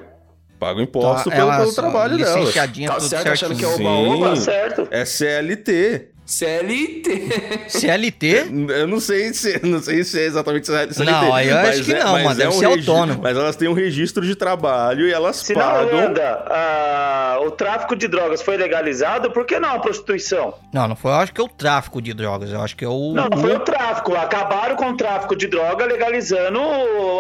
Pagam 0.59 0.83
imposto 0.83 1.29
Tá, 1.31 1.35
pelo, 1.35 1.51
pelo 1.51 1.73
trabalho 1.73 2.17
delas. 2.17 2.53
Tá 2.53 2.67
tudo 2.67 3.01
certo, 3.01 3.27
achando 3.29 3.55
que 3.57 3.65
é 3.65 3.67
o- 3.67 3.71
Sim, 3.75 4.21
Tá 4.23 4.35
certo. 4.35 4.87
é 4.91 5.03
CLT. 5.03 6.09
CLT. 6.25 7.29
CLT? 7.69 8.45
Eu 8.79 8.87
não 8.87 8.99
sei 8.99 9.33
se, 9.33 9.59
não 9.65 9.81
sei 9.81 10.03
se 10.03 10.19
é 10.19 10.23
exatamente 10.25 10.65
CLT. 10.67 11.03
Não, 11.03 11.33
aí 11.33 11.49
eu 11.49 11.57
acho 11.57 11.67
mas 11.77 11.85
que 11.85 11.93
é- 11.93 12.03
não, 12.03 12.13
mas 12.13 12.23
mano, 12.23 12.35
é 12.41 12.43
deve 12.45 12.55
um 12.55 12.59
ser 12.59 12.65
autônomo. 12.65 13.19
Mas 13.21 13.37
elas 13.37 13.55
têm 13.55 13.67
um 13.67 13.73
registro 13.73 14.25
de 14.25 14.35
trabalho 14.35 15.07
e 15.07 15.11
elas 15.13 15.37
Se 15.37 15.53
na 15.53 15.61
pagam. 15.63 15.87
Holanda 15.99 16.45
ah, 16.49 17.37
o 17.45 17.51
tráfico 17.51 17.95
de 17.95 18.07
drogas 18.07 18.41
foi 18.41 18.57
legalizado, 18.57 19.31
por 19.31 19.45
que 19.45 19.59
não 19.59 19.75
a 19.75 19.79
prostituição? 19.79 20.53
Não, 20.71 20.87
não 20.87 20.95
foi, 20.95 21.11
eu 21.11 21.15
acho 21.15 21.33
que 21.33 21.41
é 21.41 21.43
o 21.43 21.47
tráfico 21.49 22.01
de 22.01 22.13
drogas. 22.13 22.51
Eu 22.51 22.61
acho 22.61 22.75
que 22.75 22.85
é 22.85 22.87
o. 22.89 23.13
Não, 23.13 23.27
foi 23.39 23.55
o 23.55 23.59
tráfico. 23.59 24.15
Acabaram 24.15 24.75
com 24.75 24.89
o 24.91 24.97
tráfico 24.97 25.35
de 25.35 25.47
droga, 25.47 25.85
legalizando 25.85 26.59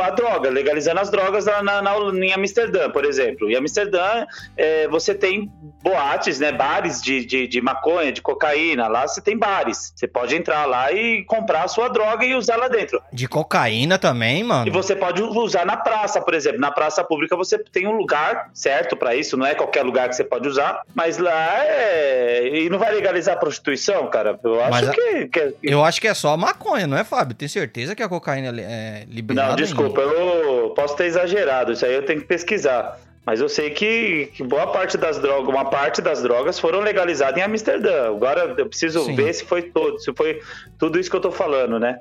a 0.01 0.09
droga, 0.09 0.49
legalizando 0.49 0.99
as 0.99 1.09
drogas 1.09 1.45
na, 1.45 1.61
na, 1.61 1.81
na- 1.81 1.93
em 2.13 2.33
Amsterdã, 2.33 2.89
por 2.89 3.05
exemplo. 3.05 3.49
Em 3.49 3.55
Amsterdã, 3.55 4.25
é, 4.57 4.87
você 4.87 5.13
tem 5.13 5.51
boates, 5.83 6.39
né, 6.39 6.51
bares 6.51 7.01
de, 7.01 7.25
de, 7.25 7.47
de 7.47 7.61
maconha, 7.61 8.11
de 8.11 8.21
cocaína. 8.21 8.87
Lá 8.93 9.07
você 9.07 9.19
tem 9.19 9.35
bares. 9.35 9.91
Você 9.95 10.07
pode 10.07 10.35
entrar 10.35 10.65
lá 10.67 10.91
e 10.91 11.23
comprar 11.23 11.63
a 11.63 11.67
sua 11.67 11.87
droga 11.87 12.23
e 12.23 12.35
usar 12.35 12.57
lá 12.57 12.67
dentro. 12.67 13.01
De 13.11 13.27
cocaína 13.27 13.97
também, 13.97 14.43
mano. 14.43 14.67
E 14.67 14.69
você 14.69 14.95
pode 14.95 15.23
usar 15.23 15.65
na 15.65 15.75
praça, 15.75 16.21
por 16.21 16.35
exemplo. 16.35 16.59
Na 16.59 16.69
praça 16.69 17.03
pública 17.03 17.35
você 17.35 17.57
tem 17.57 17.87
um 17.87 17.93
lugar 17.97 18.51
certo 18.53 18.95
pra 18.95 19.15
isso, 19.15 19.35
não 19.35 19.47
é 19.47 19.55
qualquer 19.55 19.81
lugar 19.81 20.07
que 20.09 20.15
você 20.15 20.23
pode 20.23 20.47
usar, 20.47 20.81
mas 20.93 21.17
lá 21.17 21.65
é. 21.65 22.47
E 22.47 22.69
não 22.69 22.77
vai 22.77 22.93
legalizar 22.93 23.33
a 23.35 23.39
prostituição, 23.39 24.05
cara? 24.11 24.39
Eu 24.43 24.61
acho 24.61 24.69
Mas 24.69 24.89
que. 24.91 25.27
que- 25.27 25.55
Eu 25.63 25.83
acho 25.83 25.99
que 25.99 26.07
é 26.07 26.13
só 26.13 26.33
a 26.33 26.37
maconha, 26.37 26.85
não 26.85 26.95
é, 26.95 27.03
Fábio? 27.03 27.35
Tem 27.35 27.47
certeza 27.47 27.95
que 27.95 28.03
a 28.03 28.07
cocaína 28.09 28.49
é 28.61 28.83
é 28.83 29.05
liberada? 29.07 29.49
Não, 29.49 29.55
desculpa, 29.55 30.01
eu 30.01 30.69
posso 30.75 30.95
ter 30.95 31.05
exagerado, 31.05 31.71
isso 31.71 31.85
aí 31.85 31.93
eu 31.93 32.05
tenho 32.05 32.21
que 32.21 32.27
pesquisar. 32.27 32.99
Mas 33.25 33.39
eu 33.39 33.47
sei 33.47 33.69
que, 33.69 34.29
que 34.33 34.43
boa 34.43 34.67
parte 34.67 34.97
das 34.97 35.17
drogas, 35.17 35.47
uma 35.47 35.65
parte 35.65 36.01
das 36.01 36.21
drogas 36.21 36.59
foram 36.59 36.81
legalizadas 36.81 37.37
em 37.37 37.41
Amsterdã. 37.41 38.07
Agora 38.09 38.53
eu 38.57 38.65
preciso 38.67 39.05
Sim. 39.05 39.15
ver 39.15 39.33
se 39.33 39.45
foi 39.45 39.61
todo, 39.61 39.97
se 39.99 40.13
foi 40.13 40.41
tudo 40.77 40.99
isso 40.99 41.09
que 41.09 41.15
eu 41.15 41.21
tô 41.21 41.31
falando, 41.31 41.79
né? 41.79 41.99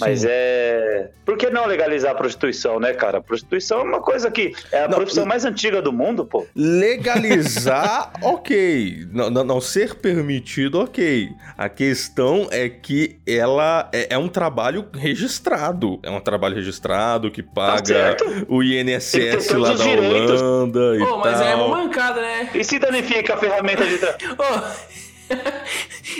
Mas 0.00 0.20
Sim. 0.20 0.28
é. 0.30 1.10
Por 1.24 1.36
que 1.36 1.50
não 1.50 1.66
legalizar 1.66 2.12
a 2.12 2.14
prostituição, 2.14 2.78
né, 2.80 2.92
cara? 2.92 3.18
A 3.18 3.20
prostituição 3.20 3.80
é 3.80 3.82
uma 3.82 4.00
coisa 4.00 4.30
que 4.30 4.52
é 4.72 4.84
a 4.84 4.88
Não, 4.88 4.96
profissão 4.96 5.26
mais 5.26 5.44
antiga 5.44 5.80
do 5.80 5.92
mundo, 5.92 6.24
pô. 6.24 6.46
Legalizar, 6.54 8.12
ok. 8.22 9.06
Não, 9.12 9.30
não, 9.30 9.44
não 9.44 9.60
ser 9.60 9.94
permitido, 9.96 10.80
ok. 10.80 11.30
A 11.56 11.68
questão 11.68 12.48
é 12.50 12.68
que 12.68 13.18
ela 13.26 13.88
é, 13.92 14.14
é 14.14 14.18
um 14.18 14.28
trabalho 14.28 14.86
registrado. 14.94 15.98
É 16.02 16.10
um 16.10 16.20
trabalho 16.20 16.54
registrado 16.54 17.30
que 17.30 17.42
paga 17.42 17.84
certo. 17.84 18.46
o 18.48 18.62
INSS 18.62 19.50
lá 19.52 19.68
da 19.68 19.74
os 19.74 19.82
direitos. 19.82 20.40
Holanda 20.40 20.96
e 20.96 20.98
Pô, 20.98 21.18
mas 21.18 21.40
aí 21.40 21.52
é 21.52 21.54
uma 21.54 21.68
mancada, 21.68 22.20
né? 22.20 22.50
E 22.54 22.64
se 22.64 22.78
danifica 22.78 23.34
a 23.34 23.36
ferramenta 23.36 23.86
de. 23.86 23.98
Tra... 23.98 24.16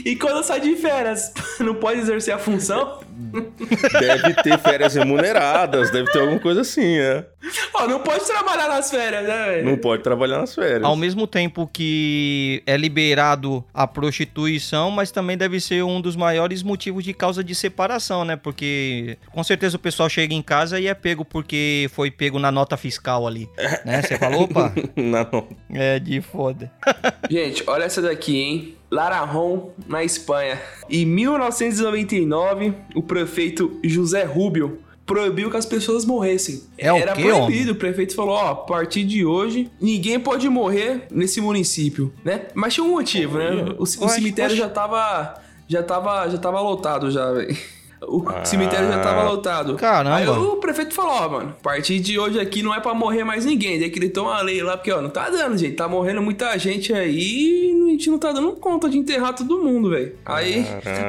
E 0.04 0.14
quando 0.16 0.42
sai 0.44 0.60
de 0.60 0.76
férias, 0.76 1.32
não 1.60 1.74
pode 1.74 2.00
exercer 2.00 2.32
a 2.34 2.38
função? 2.38 3.00
Deve 4.00 4.34
ter 4.42 4.58
férias 4.58 4.94
remuneradas, 4.94 5.90
deve 5.90 6.10
ter 6.12 6.20
alguma 6.20 6.38
coisa 6.38 6.60
assim, 6.60 6.98
é. 6.98 7.26
Ó, 7.74 7.86
não 7.86 8.00
pode 8.00 8.24
trabalhar 8.24 8.68
nas 8.68 8.90
férias, 8.90 9.26
né, 9.26 9.44
velho? 9.46 9.64
Não 9.66 9.76
pode 9.76 10.02
trabalhar 10.02 10.38
nas 10.38 10.54
férias. 10.54 10.84
Ao 10.84 10.94
mesmo 10.96 11.26
tempo 11.26 11.68
que 11.72 12.62
é 12.66 12.76
liberado 12.76 13.64
a 13.74 13.86
prostituição, 13.86 14.90
mas 14.90 15.10
também 15.10 15.36
deve 15.36 15.58
ser 15.60 15.82
um 15.82 16.00
dos 16.00 16.14
maiores 16.14 16.62
motivos 16.62 17.02
de 17.02 17.12
causa 17.12 17.42
de 17.42 17.54
separação, 17.54 18.24
né? 18.24 18.36
Porque 18.36 19.18
com 19.32 19.42
certeza 19.42 19.76
o 19.76 19.80
pessoal 19.80 20.08
chega 20.08 20.32
em 20.34 20.42
casa 20.42 20.78
e 20.78 20.86
é 20.86 20.94
pego 20.94 21.24
porque 21.24 21.90
foi 21.92 22.10
pego 22.10 22.38
na 22.38 22.52
nota 22.52 22.76
fiscal 22.76 23.26
ali, 23.26 23.48
né? 23.84 24.02
Você 24.02 24.16
falou, 24.16 24.42
opa, 24.42 24.72
Não. 24.96 25.48
é 25.74 25.98
de 25.98 26.20
foda. 26.20 26.70
Gente, 27.28 27.64
olha 27.66 27.84
essa 27.84 28.00
daqui, 28.00 28.36
hein? 28.36 28.77
Larajon, 28.90 29.70
na 29.86 30.02
Espanha. 30.02 30.60
Em 30.88 31.04
1999, 31.04 32.74
o 32.94 33.02
prefeito 33.02 33.78
José 33.84 34.24
Rubio 34.24 34.78
proibiu 35.08 35.50
que 35.50 35.56
as 35.56 35.66
pessoas 35.66 36.04
morressem. 36.04 36.62
É 36.76 36.92
o 36.92 36.96
Era 36.96 37.12
quê, 37.12 37.22
proibido. 37.22 37.72
O 37.72 37.74
prefeito 37.74 38.14
falou: 38.14 38.34
ó, 38.34 38.50
a 38.50 38.54
partir 38.54 39.04
de 39.04 39.24
hoje, 39.24 39.70
ninguém 39.80 40.20
pode 40.20 40.48
morrer 40.48 41.06
nesse 41.10 41.40
município, 41.40 42.12
né? 42.24 42.46
Mas 42.54 42.74
tinha 42.74 42.84
um 42.84 42.90
motivo, 42.90 43.38
né? 43.38 43.74
O, 43.78 43.82
o 43.82 43.86
cemitério 43.86 44.54
já 44.54 44.68
tava. 44.68 45.42
Já 45.70 45.82
tava, 45.82 46.26
já 46.30 46.38
tava 46.38 46.60
lotado, 46.62 47.10
já, 47.10 47.30
velho. 47.30 47.54
O 48.00 48.22
Ah. 48.28 48.44
cemitério 48.44 48.88
já 48.88 49.00
tava 49.00 49.24
lotado. 49.24 49.74
Caramba. 49.74 50.16
Aí 50.16 50.28
o 50.28 50.56
prefeito 50.56 50.94
falou, 50.94 51.12
ó, 51.12 51.28
mano, 51.28 51.54
a 51.58 51.62
partir 51.62 51.98
de 52.00 52.18
hoje 52.18 52.38
aqui 52.38 52.62
não 52.62 52.74
é 52.74 52.80
pra 52.80 52.94
morrer 52.94 53.24
mais 53.24 53.44
ninguém. 53.44 53.78
Decretou 53.78 54.26
uma 54.26 54.40
lei 54.40 54.62
lá, 54.62 54.76
porque, 54.76 54.92
ó, 54.92 55.00
não 55.02 55.10
tá 55.10 55.28
dando, 55.28 55.56
gente. 55.58 55.74
Tá 55.74 55.88
morrendo 55.88 56.22
muita 56.22 56.56
gente 56.58 56.92
aí 56.92 57.72
e 57.72 57.86
a 57.88 57.90
gente 57.90 58.10
não 58.10 58.18
tá 58.18 58.30
dando 58.32 58.52
conta 58.52 58.88
de 58.88 58.98
enterrar 58.98 59.34
todo 59.34 59.58
mundo, 59.58 59.90
velho. 59.90 60.14
Aí 60.24 60.64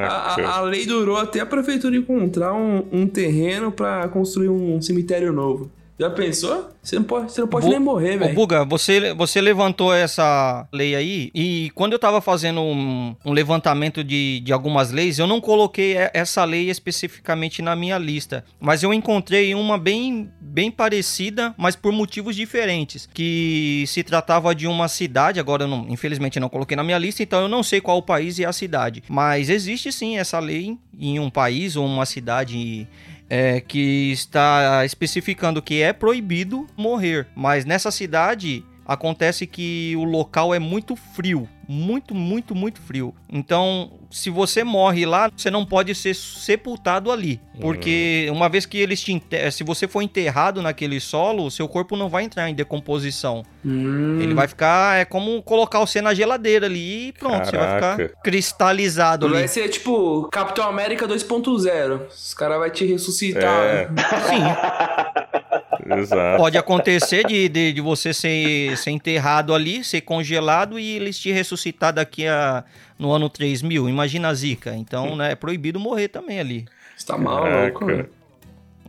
a, 0.08 0.58
a- 0.58 0.62
lei 0.62 0.86
durou 0.86 1.18
até 1.18 1.40
a 1.40 1.46
prefeitura 1.46 1.96
encontrar 1.96 2.54
um, 2.54 2.84
um 2.92 3.08
terreno 3.08 3.72
pra 3.72 4.08
construir 4.08 4.50
um 4.50 4.82
cemitério 4.82 5.32
novo. 5.32 5.70
Já 6.00 6.10
pensou? 6.10 6.70
Você 6.82 6.96
não 6.96 7.04
pode, 7.04 7.30
você 7.30 7.42
não 7.42 7.48
pode 7.50 7.66
Bu- 7.66 7.72
nem 7.72 7.80
morrer, 7.80 8.18
velho. 8.18 8.34
Buga, 8.34 8.64
você, 8.64 9.14
você 9.14 9.42
levantou 9.42 9.94
essa 9.94 10.66
lei 10.72 10.96
aí 10.96 11.30
e 11.36 11.70
quando 11.76 11.92
eu 11.92 12.00
tava 12.00 12.22
fazendo 12.22 12.62
um, 12.62 13.14
um 13.26 13.34
levantamento 13.34 14.02
de, 14.02 14.40
de 14.40 14.54
algumas 14.54 14.92
leis, 14.92 15.20
eu 15.20 15.28
não 15.28 15.42
coloquei 15.42 15.96
essa 16.14 16.46
lei 16.46 16.70
especificamente 16.70 17.62
na 17.62 17.76
minha 17.76 17.98
lista, 17.98 18.46
mas 18.62 18.82
eu 18.82 18.94
encontrei 18.94 19.54
uma 19.54 19.78
bem, 19.78 20.30
bem 20.40 20.72
parecida, 20.72 21.54
mas 21.58 21.76
por 21.76 21.92
motivos 21.92 22.34
diferentes, 22.34 23.10
que 23.14 23.84
se 23.86 24.02
tratava 24.02 24.56
de 24.56 24.68
uma 24.68 24.88
cidade, 24.88 25.38
agora 25.38 25.64
eu 25.64 25.68
não, 25.68 25.86
infelizmente 25.90 26.40
não 26.40 26.48
coloquei 26.48 26.78
na 26.78 26.84
minha 26.84 26.98
lista, 26.98 27.22
então 27.24 27.42
eu 27.42 27.50
não 27.50 27.62
sei 27.62 27.82
qual 27.82 27.98
o 27.98 28.02
país 28.02 28.40
e 28.40 28.46
a 28.46 28.54
cidade, 28.54 29.04
mas 29.10 29.50
existe 29.50 29.92
sim 29.92 30.18
essa 30.18 30.40
lei 30.40 30.78
em 30.98 31.20
um 31.20 31.30
país 31.30 31.76
ou 31.76 31.86
uma 31.86 32.06
cidade 32.06 32.88
é, 33.30 33.62
que 33.62 34.12
está 34.12 34.84
especificando 34.86 35.62
que 35.62 35.82
é 35.82 35.94
proibido 35.94 36.68
morrer. 36.76 37.28
Mas 37.36 37.66
nessa 37.66 37.92
cidade 37.92 38.66
acontece 38.86 39.46
que 39.46 39.96
o 39.96 40.04
local 40.04 40.54
é 40.54 40.60
muito 40.60 40.96
frio. 40.96 41.48
Muito, 41.72 42.16
muito, 42.16 42.56
muito 42.56 42.82
frio. 42.82 43.14
Então, 43.32 43.92
se 44.10 44.32
você 44.32 44.64
morre 44.64 45.06
lá, 45.06 45.30
você 45.30 45.52
não 45.52 45.64
pode 45.64 45.94
ser 45.94 46.16
sepultado 46.16 47.12
ali. 47.12 47.40
Porque 47.62 48.28
uma 48.32 48.50
vez 48.50 48.66
que 48.66 48.80
eles 48.80 49.00
te 49.00 49.14
enter... 49.14 49.52
se 49.52 49.64
você 49.64 49.88
for 49.88 50.02
enterrado 50.02 50.64
naquele 50.64 51.00
solo, 51.00 51.52
seu 51.52 51.68
corpo 51.68 51.96
não 51.96 52.10
vai 52.10 52.24
entrar 52.24 52.50
em 52.50 52.56
decomposição. 52.56 53.44
Hum, 53.64 54.20
Ele 54.20 54.34
vai 54.34 54.48
ficar. 54.48 55.00
É 55.00 55.06
como 55.06 55.44
colocar 55.44 55.80
você 55.80 56.02
na 56.02 56.12
geladeira 56.12 56.66
ali 56.66 57.10
e 57.10 57.14
pronto, 57.14 57.46
você 57.46 57.56
vai 57.56 57.80
Caraca. 57.80 58.04
ficar 58.08 58.22
cristalizado 58.24 59.28
ali. 59.28 59.36
Vai 59.36 59.48
ser 59.48 59.70
tipo 59.70 60.28
Capitão 60.32 60.68
América 60.68 61.08
2.0. 61.08 62.08
Os 62.08 62.34
caras 62.34 62.58
vão 62.58 62.70
te 62.72 62.84
ressuscitar. 62.86 63.64
É. 63.64 63.88
Sim. 64.28 65.59
Exato. 65.98 66.38
Pode 66.38 66.58
acontecer 66.58 67.26
de, 67.26 67.48
de, 67.50 67.74
de 67.74 67.82
você 67.82 68.14
ser, 68.14 68.78
ser 68.78 68.92
enterrado 68.92 69.54
ali, 69.54 69.84
ser 69.84 70.02
congelado 70.02 70.80
e 70.80 70.96
eles 70.96 71.18
te 71.20 71.32
ressuscitar 71.32 71.94
daqui 71.94 72.28
a 72.28 72.64
no 72.98 73.12
ano 73.12 73.30
3000. 73.30 73.88
Imagina 73.90 74.30
a 74.30 74.34
zica. 74.34 74.76
Então, 74.76 75.16
né, 75.16 75.32
é 75.32 75.36
proibido 75.36 75.80
morrer 75.80 76.08
também 76.10 76.40
ali. 76.40 76.66
Você 76.98 77.06
tá 77.08 77.18
maluco, 77.18 77.50
Caraca. 77.80 77.86
mano. 77.86 78.10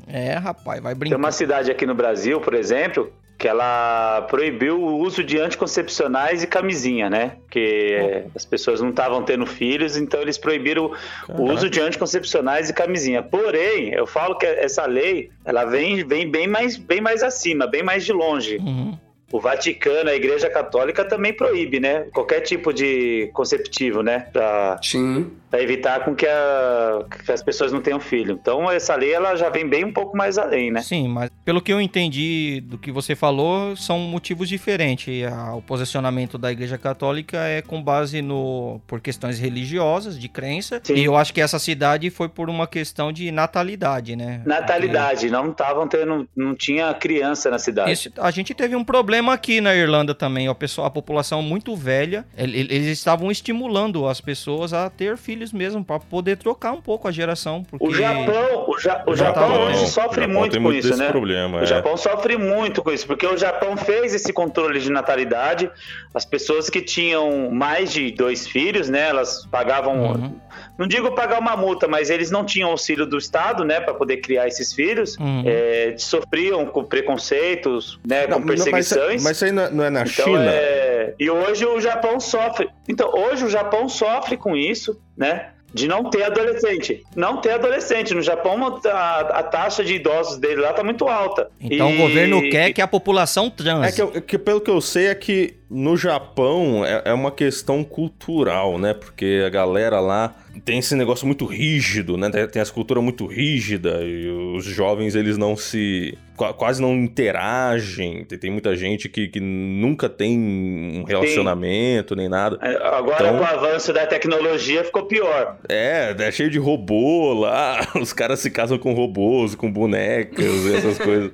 É, 0.09 0.35
rapaz, 0.35 0.81
vai 0.83 0.93
Tem 0.93 0.99
brincar. 0.99 1.17
uma 1.17 1.31
cidade 1.31 1.71
aqui 1.71 1.87
no 1.87 1.95
Brasil, 1.95 2.41
por 2.41 2.55
exemplo, 2.55 3.13
que 3.41 3.49
ela 3.49 4.21
proibiu 4.29 4.79
o 4.79 4.99
uso 4.99 5.25
de 5.25 5.39
anticoncepcionais 5.39 6.43
e 6.43 6.47
camisinha, 6.47 7.09
né? 7.09 7.39
Porque 7.41 8.27
as 8.37 8.45
pessoas 8.45 8.83
não 8.83 8.91
estavam 8.91 9.23
tendo 9.23 9.47
filhos, 9.47 9.97
então 9.97 10.21
eles 10.21 10.37
proibiram 10.37 10.93
o 11.27 11.45
uso 11.45 11.71
de 11.71 11.81
anticoncepcionais 11.81 12.69
e 12.69 12.75
camisinha. 12.75 13.23
Porém, 13.23 13.95
eu 13.95 14.07
falo 14.07 14.37
que 14.37 14.45
essa 14.45 14.85
lei, 14.85 15.31
ela 15.43 15.65
vem, 15.65 16.05
vem 16.05 16.31
bem, 16.31 16.47
mais, 16.47 16.77
bem 16.77 17.01
mais 17.01 17.23
acima, 17.23 17.67
bem 17.67 17.83
mais 17.83 18.05
de 18.05 18.13
longe. 18.13 18.59
Uhum. 18.59 18.99
O 19.33 19.41
Vaticano, 19.41 20.11
a 20.11 20.15
Igreja 20.15 20.51
Católica 20.51 21.05
também 21.05 21.33
proíbe, 21.33 21.79
né? 21.79 22.07
Qualquer 22.13 22.41
tipo 22.41 22.73
de 22.73 23.31
conceptivo, 23.33 24.03
né? 24.03 24.27
Pra, 24.33 24.79
Sim. 24.83 25.31
pra 25.49 25.63
evitar 25.63 26.05
com 26.05 26.15
que, 26.15 26.27
a- 26.27 27.05
que 27.25 27.31
as 27.31 27.43
pessoas 27.43 27.73
não 27.73 27.81
tenham 27.81 28.01
filho. 28.01 28.39
Então, 28.41 28.71
essa 28.71 28.95
lei, 28.97 29.13
ela 29.13 29.37
já 29.37 29.49
vem 29.49 29.67
bem 29.69 29.85
um 29.85 29.93
pouco 29.93 30.17
mais 30.17 30.37
além, 30.37 30.71
né? 30.73 30.83
Sim, 30.83 31.07
mas 31.09 31.31
pelo 31.45 31.61
que 31.63 31.73
eu 31.73 31.81
entendi 31.81 32.61
do 32.67 32.77
que 32.77 32.91
você 32.91 33.15
falou, 33.15 33.77
são 33.77 33.99
motivos 34.01 34.49
diferentes. 34.49 35.15
O 35.57 35.63
posicionamento 35.63 36.37
da 36.37 36.51
Igreja 36.51 36.77
Católica 36.77 37.39
é 37.39 37.63
com 37.63 37.81
base 37.83 38.21
no 38.23 38.81
por 38.87 39.01
questões 39.01 39.39
religiosas, 39.39 40.19
de 40.19 40.29
crença. 40.29 40.81
Sim. 40.83 40.95
E 40.95 41.05
eu 41.05 41.17
acho 41.17 41.33
que 41.33 41.41
essa 41.41 41.59
cidade 41.59 42.11
foi 42.11 42.29
por 42.29 42.51
uma 42.51 42.67
questão 42.67 43.13
de 43.13 43.31
natalidade, 43.31 44.17
né? 44.17 44.43
Natalidade, 44.45 45.31
não 45.31 45.51
estavam 45.51 45.87
tendo, 45.87 46.29
não 46.37 46.55
tinha 46.55 46.93
criança 46.95 47.49
na 47.51 47.59
cidade. 47.59 47.93
Esse- 47.93 48.13
a 48.19 48.31
gente 48.33 48.53
teve 48.55 48.75
um 48.75 48.83
problema 48.85 49.20
aqui 49.29 49.61
na 49.61 49.75
Irlanda 49.75 50.15
também. 50.15 50.47
A, 50.47 50.55
pessoa, 50.55 50.87
a 50.87 50.91
população 50.91 51.43
muito 51.43 51.75
velha, 51.75 52.25
el- 52.39 52.49
el- 52.55 52.71
eles 52.71 52.87
estavam 52.87 53.31
estimulando 53.31 54.07
as 54.07 54.21
pessoas 54.21 54.73
a 54.73 54.89
ter 54.89 55.17
filhos 55.17 55.53
mesmo, 55.53 55.85
para 55.85 55.99
poder 55.99 56.37
trocar 56.37 56.71
um 56.73 56.81
pouco 56.81 57.09
a 57.09 57.11
geração. 57.11 57.65
Porque... 57.65 57.85
O 57.85 57.93
Japão, 57.93 58.65
o, 58.69 58.79
Ja- 58.79 59.03
o 59.07 59.17
Já 59.17 59.25
Japão 59.27 59.67
hoje 59.67 59.87
sofre 59.89 60.21
Japão 60.23 60.39
muito 60.39 60.53
tem 60.53 60.61
com 60.63 60.69
muito 60.69 60.87
isso, 60.87 60.97
né? 60.97 61.09
problema, 61.09 61.59
O 61.59 61.63
é. 61.63 61.67
Japão 61.67 61.97
sofre 61.97 62.37
muito 62.39 62.83
com 62.83 62.93
isso, 62.93 63.07
porque 63.07 63.27
o 63.27 63.37
Japão 63.37 63.77
fez 63.77 64.15
esse 64.15 64.33
controle 64.33 64.79
de 64.79 64.91
natalidade. 64.91 65.69
As 66.15 66.25
pessoas 66.25 66.71
que 66.71 66.81
tinham 66.81 67.51
mais 67.51 67.93
de 67.93 68.13
dois 68.13 68.47
filhos, 68.47 68.89
né, 68.89 69.09
elas 69.09 69.45
pagavam, 69.51 70.13
Uhum. 70.13 70.41
Não 70.81 70.89
digo 70.89 71.13
pagar 71.13 71.39
uma 71.39 71.57
multa, 71.57 71.87
mas 71.87 72.11
eles 72.11 72.31
não 72.31 72.45
tinham 72.45 72.71
auxílio 72.71 73.07
do 73.07 73.19
Estado, 73.19 73.65
né, 73.65 73.79
para 73.81 73.95
poder 73.95 74.17
criar 74.17 74.49
esses 74.49 74.73
filhos. 74.73 75.17
Uhum. 75.19 75.45
É, 75.47 75.95
sofriam 75.99 76.67
com 76.67 76.83
preconceitos, 76.83 77.99
né, 78.07 78.27
Não, 78.27 78.41
com 78.41 78.41
não, 78.41 78.47
mas, 78.47 78.65
perseguições. 78.65 79.23
mas 79.23 79.37
isso 79.37 79.45
aí 79.45 79.53
não 79.53 79.63
é- 79.63 79.71
não 79.71 79.85
é 79.85 79.91
na 79.91 80.03
Então, 80.03 80.25
China? 80.25 80.45
é, 80.51 81.15
E 81.19 81.29
hoje 81.31 81.67
o 81.67 81.79
Japão 81.81 82.19
sofre. 82.19 82.69
Então, 82.89 83.11
hoje 83.13 83.45
o 83.45 83.49
Japão 83.51 83.89
sofre 83.89 84.37
com 84.39 84.57
isso, 84.57 84.99
né? 85.17 85.51
De 85.73 85.87
não 85.87 86.09
ter 86.11 86.25
adolescente. 86.25 87.03
Não 87.15 87.37
ter 87.41 87.53
adolescente. 87.53 88.13
No 88.15 88.23
Japão, 88.23 88.57
a, 88.87 89.21
a 89.21 89.43
taxa 89.45 89.85
de 89.85 89.95
idosos 89.95 90.37
dele 90.39 90.61
lá 90.63 90.73
tá 90.73 90.83
muito 90.83 91.07
alta. 91.09 91.49
Então 91.61 91.91
E- 91.91 91.95
o 91.95 91.99
governo 91.99 92.43
quer 92.51 92.73
que 92.73 92.81
a 92.83 92.89
população 92.89 93.49
trans. 93.51 93.87
É 93.87 93.93
que, 93.93 94.03
eu- 94.03 94.23
que 94.23 94.37
pelo 94.39 94.61
que 94.61 94.71
eu 94.71 94.81
sei 94.81 95.07
é 95.09 95.15
que 95.15 95.55
no 95.71 95.97
Japão 95.97 96.85
é, 96.85 97.03
é 97.07 97.13
uma 97.15 97.31
questão 97.31 97.85
cultural, 97.85 98.79
né? 98.79 98.95
Porque 98.95 99.43
a 99.47 99.49
galera 99.51 100.01
lá 100.01 100.35
tem 100.65 100.79
esse 100.79 100.95
negócio 100.95 101.27
muito 101.27 101.45
rígido, 101.45 102.17
né? 102.17 102.29
Tem, 102.31 102.61
essa 102.61 102.73
cultura 102.73 103.01
muito 103.01 103.27
rígida 103.27 104.01
e 104.03 104.29
os 104.57 104.65
jovens 104.65 105.15
eles 105.15 105.39
não 105.39 105.57
se 105.57 106.17
qua- 106.37 106.53
quase 106.53 106.81
não 106.83 106.95
interagem. 106.95 108.25
Tem, 108.25 108.51
muita 108.51 108.75
gente 108.77 109.09
que, 109.09 109.29
que 109.29 109.41
nunca 109.41 110.09
tem 110.09 110.39
um 110.39 111.05
relacionamento 111.05 112.17
nem 112.17 112.29
nada. 112.29 112.59
É, 112.63 112.77
Agora, 112.97 113.29
Então- 113.29 113.39
com 113.39 113.45
o 113.45 113.47
avanço 113.47 113.93
da 113.93 114.07
tecnologia, 114.07 114.85
ficou 114.85 115.05
pior. 115.07 115.59
É, 115.69 116.15
é 116.19 116.33
cheio 116.33 116.51
de 116.51 116.59
robô 116.59 117.33
lá. 117.35 117.87
Os 118.01 118.13
caras 118.13 118.41
se 118.41 118.51
casam 118.51 118.79
com 118.79 118.93
robôs, 118.93 119.55
com 119.55 119.71
bonecas 119.71 120.67
essas 120.75 120.99
coisas. 120.99 121.31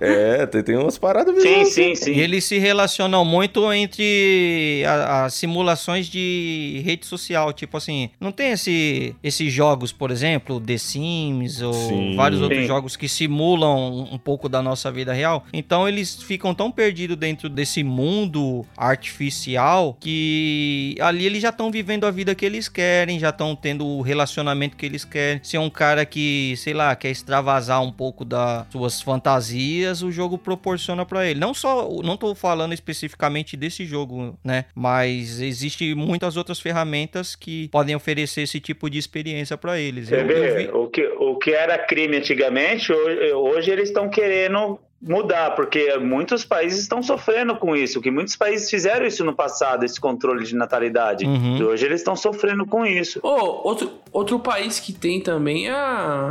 É, 0.00 0.46
tem, 0.46 0.62
tem 0.62 0.76
umas 0.76 0.98
paradas 0.98 1.34
Sim, 1.36 1.48
bizarras, 1.48 1.68
sim, 1.72 1.94
sim. 1.94 2.12
E 2.12 2.20
eles 2.20 2.44
se 2.44 2.58
relacionam 2.58 3.24
muito 3.24 3.72
entre 3.72 4.82
as 4.86 5.34
simulações 5.34 6.06
de 6.06 6.82
rede 6.84 7.06
social. 7.06 7.52
Tipo 7.52 7.76
assim, 7.76 8.10
não 8.20 8.30
tem 8.34 8.50
esse, 8.50 9.14
esses 9.22 9.52
jogos, 9.52 9.92
por 9.92 10.10
exemplo, 10.10 10.60
The 10.60 10.76
Sims 10.76 11.62
ou 11.62 11.72
Sim. 11.72 12.16
vários 12.16 12.40
outros 12.40 12.60
Sim. 12.60 12.66
jogos 12.66 12.96
que 12.96 13.08
simulam 13.08 14.08
um, 14.12 14.18
pouco 14.18 14.48
da 14.48 14.60
nossa 14.60 14.90
vida 14.90 15.12
real. 15.12 15.44
Então 15.52 15.88
eles 15.88 16.22
ficam 16.22 16.54
tão 16.54 16.70
perdidos 16.70 17.16
dentro 17.16 17.48
desse 17.48 17.82
mundo 17.82 18.66
artificial 18.76 19.96
que 20.00 20.96
ali 21.00 21.24
eles 21.24 21.42
já 21.42 21.50
estão 21.50 21.70
vivendo 21.70 22.04
a 22.04 22.10
vida 22.10 22.34
que 22.34 22.44
eles 22.44 22.68
querem, 22.68 23.18
já 23.18 23.30
estão 23.30 23.54
tendo 23.54 23.86
o 23.86 24.02
relacionamento 24.02 24.76
que 24.76 24.84
eles 24.84 25.04
querem. 25.04 25.40
Se 25.42 25.56
é 25.56 25.60
um 25.60 25.70
cara 25.70 26.04
que, 26.04 26.54
sei 26.56 26.74
lá, 26.74 26.94
quer 26.96 27.10
extravasar 27.10 27.82
um 27.82 27.92
pouco 27.92 28.24
das 28.24 28.66
suas 28.70 29.00
fantasias, 29.00 30.02
o 30.02 30.10
jogo 30.10 30.36
proporciona 30.36 31.06
pra 31.06 31.26
ele. 31.26 31.38
Não 31.38 31.54
só, 31.54 31.88
não 32.02 32.16
tô 32.16 32.34
falando 32.34 32.72
especificamente 32.72 33.56
desse 33.56 33.86
jogo, 33.86 34.38
né? 34.42 34.64
Mas 34.74 35.40
existe 35.40 35.94
muitas 35.94 36.36
outras 36.36 36.58
ferramentas 36.58 37.36
que 37.36 37.68
podem 37.68 37.94
oferecer 37.94 38.23
esse 38.24 38.60
tipo 38.60 38.88
de 38.90 38.98
experiência 38.98 39.56
pra 39.56 39.78
eles. 39.78 40.08
Você 40.08 40.20
Eu- 40.20 40.26
vê, 40.26 40.54
vi- 40.56 40.70
o, 40.72 40.86
que, 40.88 41.06
o 41.18 41.36
que 41.36 41.50
era 41.52 41.78
crime 41.78 42.16
antigamente, 42.16 42.92
hoje, 42.92 43.32
hoje 43.32 43.70
eles 43.70 43.88
estão 43.88 44.08
querendo 44.08 44.78
mudar, 45.02 45.50
porque 45.54 45.98
muitos 45.98 46.46
países 46.46 46.80
estão 46.80 47.02
sofrendo 47.02 47.56
com 47.56 47.76
isso, 47.76 48.00
que 48.00 48.10
muitos 48.10 48.36
países 48.36 48.70
fizeram 48.70 49.04
isso 49.06 49.22
no 49.22 49.34
passado, 49.34 49.84
esse 49.84 50.00
controle 50.00 50.44
de 50.46 50.54
natalidade. 50.54 51.26
Uhum. 51.26 51.58
E 51.58 51.62
hoje 51.62 51.84
eles 51.84 52.00
estão 52.00 52.16
sofrendo 52.16 52.64
com 52.64 52.86
isso. 52.86 53.20
Ô, 53.22 53.28
outro, 53.68 53.90
outro 54.10 54.38
país 54.40 54.80
que 54.80 54.94
tem 54.94 55.20
também 55.20 55.68
é 55.68 55.74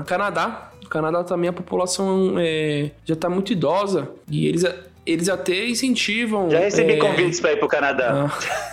o 0.02 0.04
Canadá. 0.06 0.72
O 0.84 0.89
Canadá 0.89 1.24
também 1.24 1.50
a 1.50 1.54
população 1.54 2.36
é, 2.39 2.89
já 3.06 3.16
tá 3.16 3.30
muito 3.30 3.54
idosa. 3.54 4.10
E 4.28 4.48
eles, 4.48 4.64
eles 5.06 5.30
até 5.30 5.66
incentivam. 5.66 6.50
Já 6.50 6.58
recebi 6.60 6.94
é, 6.94 6.98
convites 6.98 7.39
para 7.39 7.54
ir 7.54 7.58
pro 7.58 7.68
Canadá. 7.68 8.28
ah, 8.28 8.73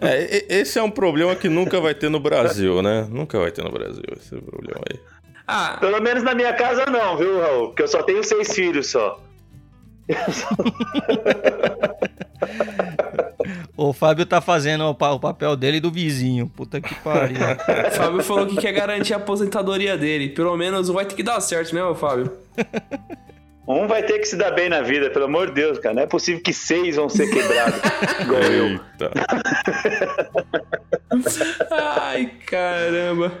É, 0.00 0.44
esse 0.60 0.78
é 0.78 0.82
um 0.82 0.90
problema 0.90 1.34
que 1.34 1.48
nunca 1.48 1.80
vai 1.80 1.94
ter 1.94 2.08
no 2.08 2.20
Brasil, 2.20 2.82
né? 2.82 3.06
Nunca 3.10 3.38
vai 3.38 3.50
ter 3.50 3.62
no 3.64 3.70
Brasil 3.72 4.02
esse 4.16 4.36
problema 4.36 4.80
aí. 4.92 5.00
ah, 5.46 5.76
Pelo 5.80 6.00
menos 6.00 6.22
na 6.22 6.34
minha 6.34 6.52
casa 6.54 6.86
não, 6.86 7.16
viu, 7.16 7.40
Raul? 7.40 7.66
Porque 7.68 7.82
eu 7.82 7.88
só 7.88 8.02
tenho 8.02 8.22
seis 8.22 8.52
filhos 8.54 8.88
só. 8.90 9.20
O 13.76 13.92
Fábio 13.92 14.24
tá 14.24 14.40
fazendo 14.40 14.84
o, 14.84 14.94
pa- 14.94 15.12
o 15.12 15.20
papel 15.20 15.54
dele 15.56 15.76
e 15.76 15.80
do 15.80 15.90
vizinho. 15.90 16.48
Puta 16.48 16.80
que 16.80 16.94
pariu. 16.96 17.36
o 17.88 17.90
Fábio 17.90 18.22
falou 18.22 18.46
que 18.46 18.56
quer 18.56 18.72
garantir 18.72 19.12
a 19.14 19.18
aposentadoria 19.18 19.96
dele. 19.96 20.30
Pelo 20.30 20.56
menos 20.56 20.88
vai 20.88 21.04
ter 21.04 21.14
que 21.14 21.22
dar 21.22 21.40
certo, 21.40 21.74
né, 21.74 21.82
Fábio? 21.94 22.32
Um 23.66 23.88
vai 23.88 24.02
ter 24.02 24.20
que 24.20 24.26
se 24.26 24.36
dar 24.36 24.52
bem 24.52 24.68
na 24.68 24.80
vida, 24.80 25.10
pelo 25.10 25.24
amor 25.24 25.48
de 25.48 25.54
Deus, 25.54 25.78
cara. 25.78 25.94
Não 25.94 26.02
é 26.02 26.06
possível 26.06 26.40
que 26.40 26.52
seis 26.52 26.94
vão 26.96 27.08
ser 27.08 27.28
quebrados. 27.28 27.80
igual 28.20 28.42
eu. 28.42 28.80
Ai, 31.70 32.30
caramba. 32.46 33.32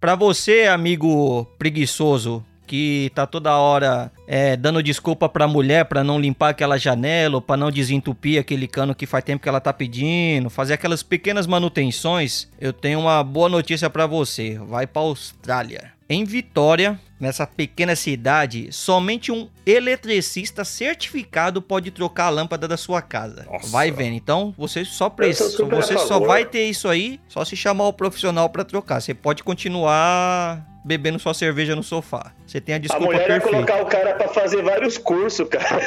Pra 0.00 0.14
você, 0.14 0.64
amigo 0.64 1.46
preguiçoso, 1.58 2.44
que 2.66 3.10
tá 3.14 3.26
toda 3.26 3.56
hora 3.56 4.10
é, 4.26 4.56
dando 4.56 4.82
desculpa 4.82 5.28
pra 5.28 5.46
mulher 5.46 5.84
pra 5.84 6.02
não 6.02 6.18
limpar 6.18 6.50
aquela 6.50 6.78
janela, 6.78 7.36
ou 7.36 7.42
pra 7.42 7.56
não 7.56 7.70
desentupir 7.70 8.40
aquele 8.40 8.66
cano 8.66 8.94
que 8.94 9.06
faz 9.06 9.24
tempo 9.24 9.42
que 9.42 9.48
ela 9.48 9.60
tá 9.60 9.72
pedindo, 9.72 10.50
fazer 10.50 10.74
aquelas 10.74 11.02
pequenas 11.02 11.46
manutenções, 11.46 12.48
eu 12.60 12.72
tenho 12.72 13.00
uma 13.00 13.22
boa 13.22 13.48
notícia 13.48 13.88
pra 13.90 14.06
você. 14.06 14.58
Vai 14.58 14.86
pra 14.86 15.02
Austrália. 15.02 15.92
Em 16.08 16.24
Vitória, 16.24 17.00
nessa 17.24 17.46
pequena 17.46 17.96
cidade, 17.96 18.68
somente 18.70 19.32
um 19.32 19.48
eletricista 19.66 20.64
certificado 20.64 21.60
pode 21.60 21.90
trocar 21.90 22.26
a 22.26 22.30
lâmpada 22.30 22.68
da 22.68 22.76
sua 22.76 23.02
casa. 23.02 23.46
Nossa. 23.50 23.68
Vai 23.68 23.90
vendo. 23.90 24.14
Então, 24.14 24.54
você 24.56 24.84
só 24.84 25.10
precisa, 25.10 25.64
você 25.64 25.98
só 25.98 26.20
vai 26.20 26.44
ter 26.44 26.64
isso 26.64 26.88
aí 26.88 27.18
só 27.26 27.44
se 27.44 27.56
chamar 27.56 27.88
o 27.88 27.92
profissional 27.92 28.48
pra 28.48 28.64
trocar. 28.64 29.00
Você 29.00 29.14
pode 29.14 29.42
continuar 29.42 30.73
bebendo 30.84 31.18
sua 31.18 31.32
cerveja 31.34 31.74
no 31.74 31.82
sofá. 31.82 32.32
Você 32.46 32.60
tem 32.60 32.74
a 32.74 32.76
A 32.76 32.80
desculpa 32.80 33.06
mulher 33.06 33.20
ia 33.22 33.26
perfeita. 33.40 33.56
colocar 33.56 33.82
o 33.82 33.86
cara 33.86 34.14
pra 34.14 34.28
fazer 34.28 34.62
vários 34.62 34.98
cursos, 34.98 35.48
cara. 35.48 35.80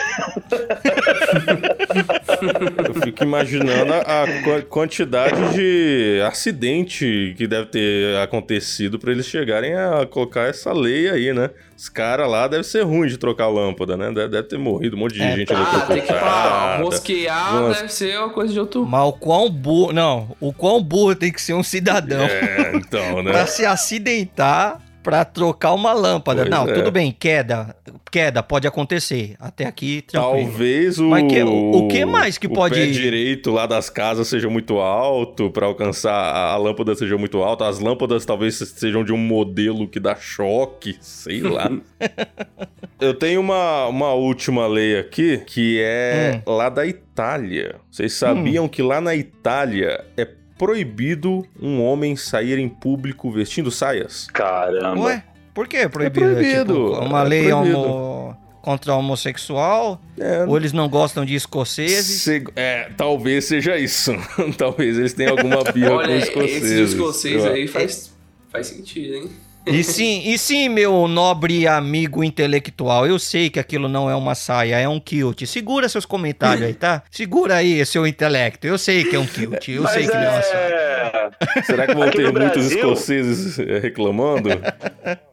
Eu 2.88 2.94
fico 3.02 3.24
imaginando 3.24 3.94
a, 3.94 3.98
a 4.24 4.44
qua- 4.44 4.62
quantidade 4.64 5.54
de 5.54 6.22
acidente 6.26 7.34
que 7.38 7.48
deve 7.48 7.68
ter 7.68 8.18
acontecido 8.18 8.98
pra 9.00 9.12
eles 9.12 9.26
chegarem 9.28 9.76
a 9.76 10.06
colocar 10.10 10.44
essa 10.50 10.72
lei 10.74 11.10
aí, 11.10 11.34
né? 11.34 11.50
Os 11.78 11.90
caras 11.90 12.28
lá 12.30 12.48
deve 12.48 12.64
ser 12.64 12.82
ruim 12.84 13.08
de 13.08 13.18
trocar 13.18 13.48
lâmpada, 13.48 13.96
né? 13.96 14.08
Deve, 14.12 14.30
deve 14.30 14.48
ter 14.48 14.58
morrido 14.58 14.96
um 14.96 15.00
monte 15.00 15.14
de 15.14 15.22
É, 15.22 15.36
gente 15.36 15.54
Ah, 15.54 15.86
tem 15.88 16.02
que 16.02 16.08
pra 16.08 16.78
rosquear, 16.82 17.54
Nossa. 17.54 17.82
deve 17.82 17.94
ser 17.94 18.18
uma 18.18 18.30
coisa 18.30 18.52
de 18.52 18.60
outro. 18.60 18.84
Mas 18.86 19.04
o 19.08 19.14
quão 19.14 19.50
burro. 19.50 19.94
Não, 19.94 20.36
o 20.40 20.52
quão 20.52 20.82
burro 20.82 21.14
tem 21.16 21.32
que 21.32 21.42
ser 21.42 21.54
um 21.54 21.62
cidadão 21.64 22.24
É, 22.24 22.72
então, 22.76 23.22
né? 23.22 23.32
pra 23.32 23.46
se 23.46 23.64
acidentar 23.66 24.82
pra 25.08 25.24
trocar 25.24 25.72
uma 25.74 25.94
lâmpada. 25.94 26.42
Pois 26.42 26.50
não, 26.52 26.68
é. 26.68 26.74
tudo 26.74 26.92
bem, 26.92 27.16
queda. 27.18 27.74
Queda 28.12 28.44
pode 28.44 28.68
acontecer. 28.68 29.36
Até 29.40 29.66
aqui, 29.66 30.02
tranquilo. 30.02 30.44
Talvez 30.50 31.00
o, 31.00 31.06
Mas 31.08 31.32
que- 31.32 31.44
o 31.44 31.88
que 31.88 32.04
mais 32.04 32.38
que 32.38 32.48
o 32.48 32.50
pode- 32.54 32.76
pé 32.76 32.88
direito 32.88 33.50
lá 33.52 33.66
das 33.66 33.90
casas 33.90 34.28
seja 34.28 34.50
muito 34.50 34.80
alto 34.80 35.50
pra 35.50 35.66
alcançar 35.66 36.12
a, 36.14 36.52
a 36.52 36.58
lâmpada 36.58 36.94
seja 36.94 37.18
muito 37.18 37.42
alta. 37.42 37.66
As 37.68 37.80
lâmpadas 37.80 38.26
talvez 38.26 38.56
sejam 38.58 39.02
de 39.02 39.14
um 39.14 39.18
modelo 39.18 39.88
que 39.88 39.98
dá 40.00 40.14
choque, 40.14 40.98
sei 41.00 41.40
lá. 41.40 41.72
Eu 43.00 43.14
tenho 43.14 43.40
uma, 43.40 43.86
uma 43.88 44.14
última 44.14 44.68
lei 44.68 44.98
aqui 45.00 45.38
que 45.46 45.80
é 45.82 46.42
Hum. 46.48 46.52
lá 46.52 46.68
da 46.68 46.86
Itália. 46.86 47.76
Vocês 47.90 48.12
sabiam 48.14 48.68
que 48.68 48.82
lá 48.82 49.00
na 49.00 49.16
Itália 49.16 50.04
é 50.18 50.28
proibido 50.58 51.46
um 51.62 51.82
homem 51.84 52.16
sair 52.16 52.58
em 52.60 52.68
público 52.70 53.32
vestindo 53.32 53.70
saias? 53.72 54.28
Caramba. 54.34 55.02
Ué, 55.02 55.24
por 55.54 55.68
que 55.68 55.78
é 55.78 55.88
proibido? 55.88 56.26
proibido, 56.34 56.74
Tipo, 56.92 57.06
uma 57.06 57.22
é 57.22 57.28
lei 57.28 57.48
proibido. 57.50 57.78
homo- 57.80 58.38
contra 58.62 58.94
homossexual? 58.96 60.02
É, 60.20 60.44
Ou 60.46 60.58
eles 60.58 60.74
não 60.74 60.90
gostam 60.90 61.24
de 61.24 61.36
escoceses? 61.36 62.22
Se- 62.24 62.44
é, 62.56 62.90
talvez 62.98 63.46
seja 63.46 63.78
isso. 63.78 64.12
talvez 64.58 64.98
eles 64.98 65.14
tenham 65.14 65.32
alguma 65.38 65.64
birra 65.72 65.90
com 65.92 65.96
Olha, 65.98 66.18
os 66.18 66.24
escoceses. 66.24 66.64
esses 66.72 66.94
escoceses 66.94 67.46
aí 67.46 67.68
faz, 67.68 68.14
faz 68.52 68.68
sentido, 68.68 69.14
hein? 69.16 69.30
E 69.68 69.84
sim, 69.84 70.22
e 70.26 70.38
sim, 70.38 70.70
meu 70.70 71.08
nobre 71.08 71.68
amigo 71.68 72.24
intelectual, 72.24 73.06
eu 73.06 73.20
sei 73.20 73.50
que 73.50 73.60
aquilo 73.60 73.88
não 73.88 74.10
é 74.10 74.16
uma 74.16 74.34
saia, 74.36 74.80
é 74.80 74.88
um 74.88 75.00
kilt. 75.00 75.46
Segura 75.46 75.90
seus 75.90 76.06
comentários 76.06 76.66
aí, 76.66 76.74
tá? 76.74 77.04
Segura 77.12 77.56
aí 77.56 77.86
seu 77.86 78.08
intelecto. 78.08 78.66
Eu 78.66 78.78
sei 78.78 79.04
que 79.04 79.16
é 79.16 79.20
um 79.20 79.26
kilt, 79.26 79.68
eu 79.70 79.84
Mas 79.84 79.92
sei 79.94 80.08
que 80.08 80.14
não 80.14 80.22
é 80.22 80.30
uma 80.30 80.42
saia. 80.42 81.32
é... 81.58 81.62
Será 81.64 81.88
que 81.88 81.94
vão 81.96 82.10
ter 82.10 82.32
muitos 82.32 82.34
Brasil- 82.68 82.78
escoceses 82.78 83.60
eh, 83.60 83.80
reclamando? 83.80 84.50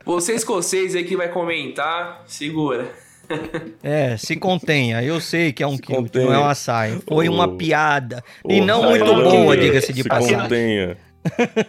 Você 0.05 0.33
escocês 0.35 0.95
aí 0.95 1.05
que 1.05 1.17
vai 1.17 1.29
comentar, 1.29 2.23
segura. 2.27 2.91
É, 3.83 4.17
se 4.19 4.37
contenha. 4.37 5.03
Eu 5.03 5.21
sei 5.21 5.53
que 5.53 5.63
é 5.63 5.67
um 5.67 5.79
kilt, 5.79 5.97
contenha. 5.97 6.27
não 6.27 6.35
é 6.35 6.39
uma 6.39 6.55
saia. 6.55 6.99
Foi 7.09 7.29
uma 7.29 7.47
Ô, 7.47 7.57
piada. 7.57 8.23
e 8.49 8.61
Ô, 8.61 8.65
não 8.67 8.83
muito 8.91 9.05
boa, 9.15 9.57
diga-se 9.57 9.93
de 9.93 10.03
Se 10.03 10.09
passagem. 10.09 10.39
contenha. 10.41 10.97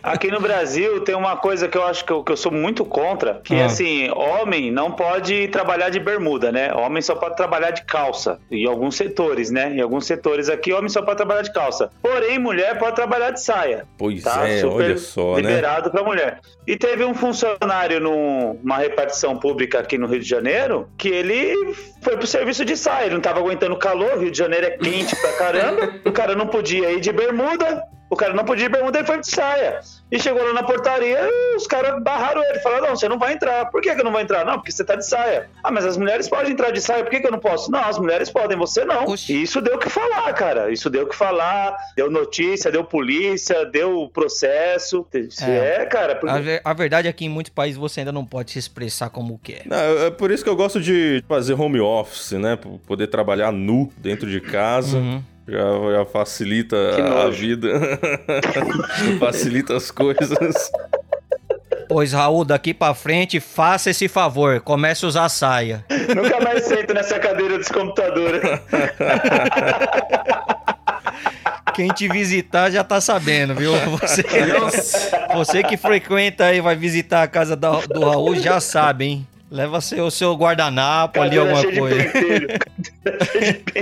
Aqui 0.04 0.30
no 0.30 0.40
Brasil 0.40 1.02
tem 1.02 1.16
uma 1.16 1.36
coisa 1.38 1.68
que 1.68 1.78
eu 1.78 1.84
acho 1.86 2.04
que 2.06 2.12
eu, 2.12 2.24
que 2.24 2.32
eu 2.32 2.38
sou 2.38 2.52
muito 2.52 2.84
contra, 2.86 3.42
que 3.44 3.56
é 3.56 3.64
Ah. 3.64 3.66
assim, 3.66 4.10
homem 4.12 4.72
não 4.72 4.92
pode 4.92 5.48
trabalhar 5.48 5.90
de 5.90 6.00
bermuda, 6.00 6.52
né? 6.52 6.74
Homem 6.74 7.02
só 7.02 7.16
pode 7.16 7.36
trabalhar 7.36 7.72
de 7.72 7.84
calça. 7.86 8.40
Em 8.52 8.66
alguns 8.66 8.96
setores, 8.96 9.50
né? 9.52 9.74
Em 9.76 9.82
alguns 9.82 10.06
setores 10.06 10.50
aqui, 10.50 10.74
homem 10.74 10.90
só 10.90 11.02
pode 11.02 11.18
trabalhar 11.18 11.42
de 11.42 11.54
calça. 11.54 11.90
Porém, 12.02 12.38
mulher 12.40 12.78
pode 12.78 12.96
trabalhar 12.96 13.32
de 13.32 13.42
saia. 13.42 13.86
Pois 13.98 14.24
Tá 14.24 14.48
é, 14.48 14.60
super 14.60 14.74
olha 14.76 14.98
só, 14.98 15.36
né? 15.36 15.42
liberado 15.42 15.92
pra 15.92 16.04
mulher. 16.04 16.40
E 16.68 16.76
teve 16.76 17.04
um 17.06 17.14
funcionário 17.14 18.00
numa 18.00 18.78
repartição 18.78 19.38
pública 19.38 19.80
aqui 19.80 19.98
no 19.98 20.08
Rio 20.08 20.20
de 20.20 20.28
Janeiro 20.28 20.88
que 20.98 21.08
ele 21.10 21.74
foi 22.02 22.18
pro 22.18 22.26
serviço 22.28 22.66
de 22.66 22.76
saia. 22.76 23.06
Ele 23.06 23.16
não 23.16 23.22
tava 23.22 23.40
aguentando 23.40 23.74
o 23.74 23.80
calor, 23.80 24.18
Rio 24.20 24.32
de 24.32 24.38
Janeiro 24.38 24.66
é 24.68 24.72
quente 24.72 25.16
pra 25.16 25.34
caramba. 25.34 25.94
o 26.06 26.12
cara 26.12 26.36
não 26.36 26.48
podia 26.48 26.92
ir 26.92 27.00
de 27.00 27.12
bermuda. 27.12 27.84
O 28.10 28.16
cara 28.16 28.34
não 28.34 28.46
podia 28.46 28.66
ir 28.68 28.70
bermuda, 28.70 29.00
ele 29.00 29.08
foi 29.08 29.20
de 29.20 29.28
saia. 29.28 29.80
E 30.12 30.20
chegou 30.20 30.44
lá 30.46 30.54
na 30.54 30.62
portaria, 30.62 31.28
os 31.58 31.66
caras 31.66 32.02
barraram 32.04 32.44
ele. 32.44 32.60
Falaram: 32.60 32.88
não, 32.90 32.96
você 32.96 33.10
não 33.10 33.18
vai 33.18 33.34
entrar. 33.34 33.66
Por 33.72 33.82
que, 33.82 33.94
que 33.94 34.00
eu 34.00 34.06
não 34.06 34.12
vou 34.12 34.22
entrar? 34.22 34.46
Não, 34.46 34.54
porque 34.54 34.72
você 34.72 34.84
tá 34.84 34.96
de 34.96 35.06
saia. 35.06 35.50
Ah, 35.64 35.72
mas 35.72 35.84
as 35.86 35.98
mulheres 35.98 36.30
podem 36.30 36.52
entrar 36.52 36.70
de 36.72 36.80
saia, 36.80 37.04
por 37.04 37.10
que, 37.10 37.20
que 37.20 37.26
eu 37.28 37.32
não 37.32 37.40
posso? 37.40 37.72
Não, 37.72 37.80
as 37.84 37.98
mulheres 37.98 38.30
podem, 38.30 38.56
você 38.56 38.86
não. 38.86 39.06
Oxi. 39.06 39.34
E 39.34 39.42
isso 39.42 39.60
deu 39.60 39.76
o 39.76 39.80
que 39.80 39.90
falar, 39.90 40.32
cara. 40.34 40.72
Isso 40.72 40.88
deu 40.90 41.06
o 41.06 41.10
que 41.10 41.16
falar. 41.16 41.76
Deu 41.96 42.10
notícia, 42.12 42.72
deu 42.72 42.84
polícia, 42.84 43.66
deu 43.66 44.08
processo. 44.14 45.06
É. 45.42 45.82
É, 45.82 45.86
cara. 45.86 46.16
porque- 46.16 46.36
A, 46.36 46.40
ver- 46.40 46.62
a 46.64 46.74
verdade 46.74 47.08
é 47.08 47.14
que 47.14 47.26
em 47.26 47.30
muitos 47.30 47.52
países 47.52 47.78
você 47.78 48.02
ainda 48.02 48.12
não 48.12 48.26
pode 48.26 48.52
se 48.52 48.60
expressar 48.60 49.10
como 49.10 49.40
quer. 49.40 49.64
Não, 49.66 49.78
é 50.06 50.12
por 50.12 50.30
isso 50.30 50.44
que 50.44 50.50
eu 50.50 50.56
gosto 50.56 50.80
de 50.80 51.24
fazer 51.28 51.54
home 51.60 51.80
office, 51.80 52.34
né? 52.34 52.58
Poder 52.86 53.08
trabalhar 53.08 53.52
nu 53.52 53.92
dentro 53.98 54.30
de 54.30 54.40
casa. 54.40 54.98
Uhum. 54.98 55.24
Já, 55.48 55.60
já 56.00 56.06
facilita 56.06 56.76
a 57.26 57.30
vida. 57.30 57.70
facilita 59.20 59.76
as 59.76 59.92
coisas. 59.92 60.72
Pois, 61.88 62.14
Raul, 62.14 62.44
daqui 62.44 62.74
pra 62.74 62.96
frente, 62.96 63.40
faça 63.40 63.92
esse 63.92 64.08
favor. 64.08 64.60
Comece 64.62 65.06
a 65.06 65.08
usar 65.08 65.30
saia. 65.30 65.86
Nunca 66.16 66.40
mais 66.42 66.66
sento 66.66 66.94
nessa 66.96 67.20
cadeira 67.20 67.60
desse 67.60 67.72
computador. 67.72 68.42
Quem 71.76 71.90
te 71.90 72.08
visitar 72.08 72.72
já 72.72 72.84
tá 72.84 73.00
sabendo, 73.02 73.54
viu? 73.54 73.74
Você, 74.00 74.24
você 75.34 75.62
que 75.64 75.78
frequenta 75.78 76.46
aí, 76.46 76.62
vai 76.62 76.76
visitar 76.76 77.22
a 77.24 77.28
casa 77.28 77.56
da- 77.56 77.82
do 77.82 78.00
Raul, 78.10 78.36
já 78.36 78.60
sabe, 78.60 79.06
hein? 79.06 79.28
Leva 79.56 79.80
seu, 79.80 80.12
seu 80.12 80.36
guardanapo 80.36 81.22
ali, 81.22 81.38
Cadeira 81.38 81.58
alguma 81.58 81.80
coisa. 81.80 82.12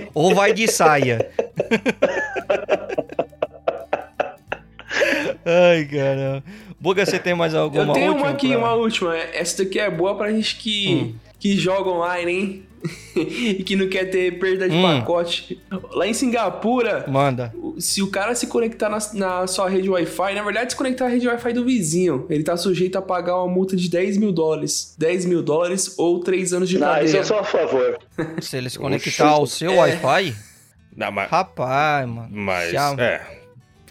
Ou 0.14 0.36
vai 0.36 0.54
de 0.54 0.68
saia. 0.68 1.32
Ai, 5.44 5.86
caramba. 5.86 6.44
Buga, 6.80 7.06
você 7.06 7.18
tem 7.18 7.34
mais 7.34 7.56
alguma 7.56 7.84
Eu 7.86 7.94
tenho 7.94 8.12
última 8.12 8.28
uma 8.28 8.34
aqui, 8.36 8.50
pra- 8.50 8.58
uma 8.58 8.74
última. 8.74 9.18
Essa 9.18 9.64
daqui 9.64 9.80
é 9.80 9.90
boa 9.90 10.16
pra 10.16 10.32
gente 10.32 10.58
que, 10.58 11.16
que 11.40 11.58
joga 11.58 11.90
online, 11.90 12.32
hein? 12.32 12.64
e 13.16 13.64
que 13.64 13.76
não 13.76 13.88
quer 13.88 14.06
ter 14.10 14.38
perda 14.40 14.68
de 14.68 14.76
Hum. 14.76 14.82
pacote. 14.82 15.62
Lá 15.92 16.06
em 16.08 16.14
Singapura, 16.14 17.06
Manda. 17.08 17.54
se 17.78 18.02
o 18.02 18.08
cara 18.08 18.36
se 18.36 18.48
conectar 18.48 18.90
na, 18.90 18.98
na 19.14 19.48
sua 19.48 19.70
rede 19.70 19.90
Wi-Fi, 19.90 20.34
na 20.36 20.44
verdade, 20.44 20.72
se 20.72 20.78
conectar 20.78 21.06
à 21.06 21.08
rede 21.08 21.28
Wi-Fi 21.28 21.54
do 21.54 21.64
vizinho, 21.66 22.26
ele 22.30 22.44
tá 22.44 22.58
sujeito 22.58 22.98
a 22.98 23.02
pagar 23.02 23.38
uma 23.38 23.48
multa 23.54 23.76
de 23.76 23.90
10 23.90 24.18
mil 24.18 24.32
dólares. 24.32 24.96
10 24.98 25.26
mil 25.26 25.42
dólares 25.42 25.94
ou 25.98 26.20
3 26.20 26.54
anos 26.54 26.68
de 26.70 26.78
Não, 26.78 26.88
isso 26.88 26.98
cadeia. 26.98 27.18
eu 27.18 27.24
sou 27.26 27.40
a 27.40 27.44
favor. 27.44 28.00
Se 28.42 28.58
ele 28.58 28.70
se 28.70 28.78
conectar 28.80 29.28
ao 29.30 29.46
seu 29.48 29.76
Wi-Fi, 29.76 30.36
Não, 30.96 31.12
mas, 31.12 31.30
rapaz, 31.30 32.08
mano. 32.08 32.30
mas 32.32 32.76
a- 32.76 32.96
é. 33.00 33.22